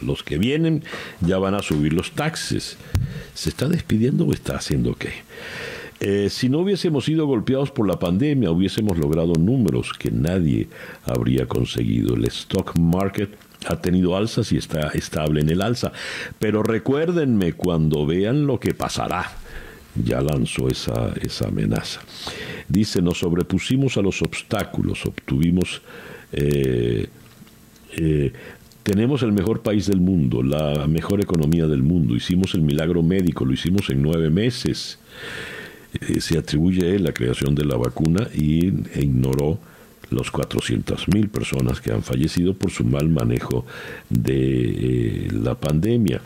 los 0.00 0.22
que 0.22 0.38
vienen, 0.38 0.84
ya 1.20 1.38
van 1.38 1.54
a 1.54 1.62
subir 1.62 1.92
los 1.92 2.12
taxes. 2.12 2.76
¿Se 3.34 3.50
está 3.50 3.68
despidiendo 3.68 4.24
o 4.24 4.32
está 4.32 4.56
haciendo 4.56 4.94
qué? 4.94 5.10
Eh, 6.00 6.28
si 6.30 6.48
no 6.48 6.58
hubiésemos 6.58 7.06
sido 7.06 7.26
golpeados 7.26 7.70
por 7.70 7.86
la 7.88 7.98
pandemia, 7.98 8.50
hubiésemos 8.50 8.98
logrado 8.98 9.32
números 9.34 9.92
que 9.98 10.10
nadie 10.10 10.68
habría 11.04 11.46
conseguido. 11.46 12.14
El 12.14 12.24
stock 12.26 12.78
market 12.78 13.30
ha 13.66 13.80
tenido 13.80 14.16
alzas 14.16 14.52
y 14.52 14.58
está 14.58 14.88
estable 14.88 15.40
en 15.40 15.48
el 15.48 15.62
alza. 15.62 15.92
Pero 16.38 16.62
recuérdenme 16.62 17.54
cuando 17.54 18.04
vean 18.04 18.46
lo 18.46 18.60
que 18.60 18.74
pasará. 18.74 19.32
Ya 20.04 20.20
lanzó 20.20 20.68
esa, 20.68 21.14
esa 21.20 21.48
amenaza. 21.48 22.00
Dice, 22.68 23.00
nos 23.00 23.18
sobrepusimos 23.18 23.96
a 23.96 24.02
los 24.02 24.22
obstáculos, 24.22 25.04
obtuvimos... 25.06 25.82
Eh, 26.32 27.06
eh, 27.96 28.32
tenemos 28.82 29.22
el 29.22 29.32
mejor 29.32 29.62
país 29.62 29.86
del 29.86 30.00
mundo, 30.00 30.44
la 30.44 30.86
mejor 30.86 31.20
economía 31.20 31.66
del 31.66 31.82
mundo, 31.82 32.14
hicimos 32.14 32.54
el 32.54 32.62
milagro 32.62 33.02
médico, 33.02 33.44
lo 33.44 33.52
hicimos 33.52 33.90
en 33.90 34.00
nueve 34.00 34.30
meses. 34.30 35.00
Eh, 35.92 36.20
se 36.20 36.38
atribuye 36.38 36.98
la 37.00 37.12
creación 37.12 37.54
de 37.56 37.64
la 37.64 37.76
vacuna 37.76 38.28
y, 38.32 38.68
e 38.94 39.02
ignoró 39.02 39.58
los 40.10 40.32
400.000 40.32 41.28
personas 41.28 41.80
que 41.80 41.92
han 41.92 42.02
fallecido 42.02 42.54
por 42.54 42.70
su 42.70 42.84
mal 42.84 43.08
manejo 43.08 43.66
de 44.08 45.26
eh, 45.26 45.28
la 45.32 45.54
pandemia. 45.54 46.20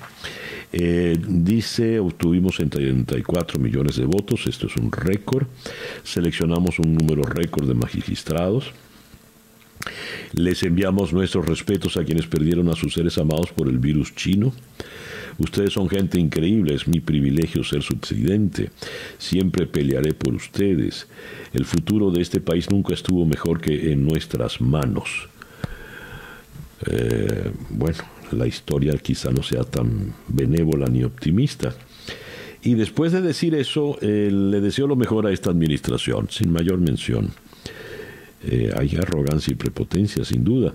Eh, 0.72 1.18
dice, 1.26 1.98
obtuvimos 1.98 2.56
34 2.56 3.58
millones 3.58 3.96
de 3.96 4.04
votos, 4.04 4.46
esto 4.46 4.66
es 4.66 4.76
un 4.76 4.92
récord. 4.92 5.46
Seleccionamos 6.04 6.78
un 6.78 6.94
número 6.94 7.22
récord 7.22 7.66
de 7.66 7.74
magistrados. 7.74 8.72
Les 10.32 10.62
enviamos 10.62 11.12
nuestros 11.12 11.46
respetos 11.46 11.96
a 11.96 12.04
quienes 12.04 12.26
perdieron 12.26 12.68
a 12.68 12.76
sus 12.76 12.94
seres 12.94 13.18
amados 13.18 13.50
por 13.52 13.68
el 13.68 13.78
virus 13.78 14.14
chino. 14.14 14.52
Ustedes 15.40 15.72
son 15.72 15.88
gente 15.88 16.20
increíble, 16.20 16.74
es 16.74 16.86
mi 16.86 17.00
privilegio 17.00 17.64
ser 17.64 17.82
su 17.82 17.98
presidente. 17.98 18.70
Siempre 19.16 19.66
pelearé 19.66 20.12
por 20.12 20.34
ustedes. 20.34 21.08
El 21.54 21.64
futuro 21.64 22.10
de 22.10 22.20
este 22.20 22.40
país 22.40 22.70
nunca 22.70 22.92
estuvo 22.92 23.24
mejor 23.24 23.60
que 23.60 23.90
en 23.92 24.04
nuestras 24.04 24.60
manos. 24.60 25.30
Eh, 26.86 27.50
bueno, 27.70 27.98
la 28.32 28.46
historia 28.46 28.92
quizá 28.98 29.30
no 29.30 29.42
sea 29.42 29.64
tan 29.64 30.12
benévola 30.28 30.86
ni 30.86 31.04
optimista. 31.04 31.74
Y 32.62 32.74
después 32.74 33.10
de 33.12 33.22
decir 33.22 33.54
eso, 33.54 33.96
eh, 34.02 34.30
le 34.30 34.60
deseo 34.60 34.86
lo 34.86 34.96
mejor 34.96 35.26
a 35.26 35.32
esta 35.32 35.48
administración, 35.48 36.28
sin 36.30 36.52
mayor 36.52 36.78
mención. 36.78 37.30
Eh, 38.42 38.72
hay 38.76 38.96
arrogancia 38.96 39.52
y 39.52 39.56
prepotencia, 39.56 40.24
sin 40.24 40.44
duda. 40.44 40.74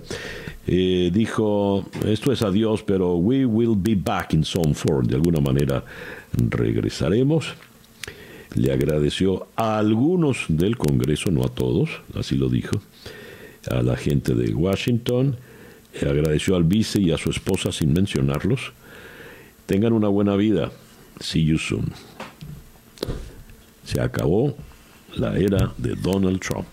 Eh, 0.68 1.10
dijo, 1.14 1.86
esto 2.06 2.32
es 2.32 2.42
adiós, 2.42 2.84
pero 2.84 3.16
we 3.16 3.46
will 3.46 3.76
be 3.76 3.96
back 3.96 4.34
in 4.34 4.44
some 4.44 4.74
form. 4.74 5.08
De 5.08 5.16
alguna 5.16 5.40
manera 5.40 5.84
regresaremos. 6.38 7.56
Le 8.54 8.72
agradeció 8.72 9.48
a 9.56 9.80
algunos 9.80 10.46
del 10.48 10.78
Congreso, 10.78 11.30
no 11.30 11.44
a 11.44 11.50
todos, 11.50 11.90
así 12.18 12.36
lo 12.36 12.48
dijo, 12.48 12.80
a 13.70 13.82
la 13.82 13.98
gente 13.98 14.34
de 14.34 14.54
Washington. 14.54 15.36
agradeció 16.02 16.56
al 16.56 16.64
vice 16.64 17.02
y 17.02 17.12
a 17.12 17.18
su 17.18 17.32
esposa 17.32 17.72
sin 17.72 17.94
mencionarlos. 17.94 18.72
Tengan 19.66 19.94
una 19.94 20.08
buena 20.08 20.36
vida. 20.36 20.72
See 21.20 21.44
you 21.44 21.58
soon. 21.58 21.92
Se 23.84 24.00
acabó 24.00 24.56
la 25.16 25.38
era 25.38 25.74
de 25.78 25.96
Donald 25.96 26.40
Trump. 26.40 26.68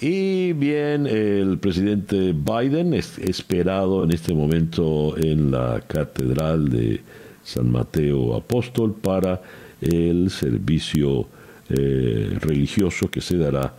Y 0.00 0.52
bien, 0.52 1.06
el 1.06 1.58
presidente 1.58 2.32
Biden 2.32 2.94
es 2.94 3.18
esperado 3.18 4.04
en 4.04 4.12
este 4.12 4.32
momento 4.32 5.16
en 5.16 5.50
la 5.50 5.82
Catedral 5.86 6.68
de 6.68 7.00
San 7.42 7.70
Mateo 7.72 8.36
Apóstol 8.36 8.94
para 8.94 9.42
el 9.80 10.30
servicio 10.30 11.26
eh, 11.68 12.36
religioso 12.40 13.10
que 13.10 13.20
se 13.20 13.36
dará 13.38 13.74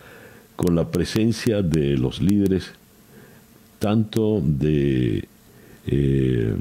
con 0.56 0.76
la 0.76 0.92
presencia 0.92 1.62
de 1.62 1.98
los 1.98 2.22
líderes 2.22 2.72
tanto 3.80 4.42
de 4.44 5.26
eh, 5.88 6.54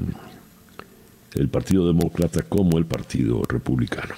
el 1.35 1.49
Partido 1.49 1.85
Demócrata 1.85 2.43
como 2.43 2.77
el 2.77 2.85
Partido 2.85 3.43
Republicano. 3.47 4.15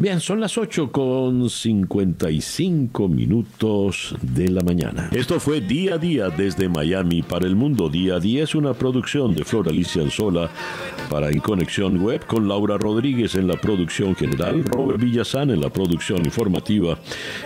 Bien, 0.00 0.18
son 0.18 0.40
las 0.40 0.56
8 0.56 0.90
con 0.90 1.50
55 1.50 3.06
minutos 3.06 4.16
de 4.22 4.48
la 4.48 4.62
mañana. 4.62 5.10
Esto 5.12 5.38
fue 5.38 5.60
Día 5.60 5.96
a 5.96 5.98
Día 5.98 6.30
desde 6.30 6.70
Miami 6.70 7.20
para 7.20 7.46
el 7.46 7.54
mundo. 7.54 7.90
Día 7.90 8.14
a 8.14 8.18
Día 8.18 8.44
es 8.44 8.54
una 8.54 8.72
producción 8.72 9.34
de 9.34 9.44
Flor 9.44 9.68
Alicia 9.68 10.00
Anzola 10.00 10.48
para 11.10 11.28
En 11.28 11.40
Conexión 11.40 12.02
Web 12.02 12.24
con 12.24 12.48
Laura 12.48 12.78
Rodríguez 12.78 13.34
en 13.34 13.46
la 13.46 13.60
producción 13.60 14.16
general, 14.16 14.64
Robert 14.64 15.02
Villazán 15.02 15.50
en 15.50 15.60
la 15.60 15.68
producción 15.68 16.24
informativa, 16.24 16.98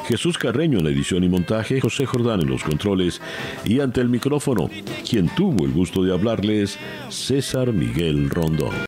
Jesús 0.06 0.39
Carreño 0.39 0.78
en 0.78 0.85
la 0.85 0.90
edición 0.90 1.24
y 1.24 1.28
montaje, 1.28 1.81
José 1.81 2.06
Jordán 2.06 2.43
en 2.43 2.51
los 2.51 2.62
controles 2.62 3.20
y 3.64 3.81
ante 3.81 4.01
el 4.01 4.09
micrófono, 4.09 4.70
quien 5.10 5.28
tuvo 5.35 5.64
el 5.64 5.72
gusto 5.72 6.05
de 6.05 6.12
hablarles, 6.12 6.78
César 7.09 7.72
Miguel 7.72 8.31
Rondón. 8.31 8.74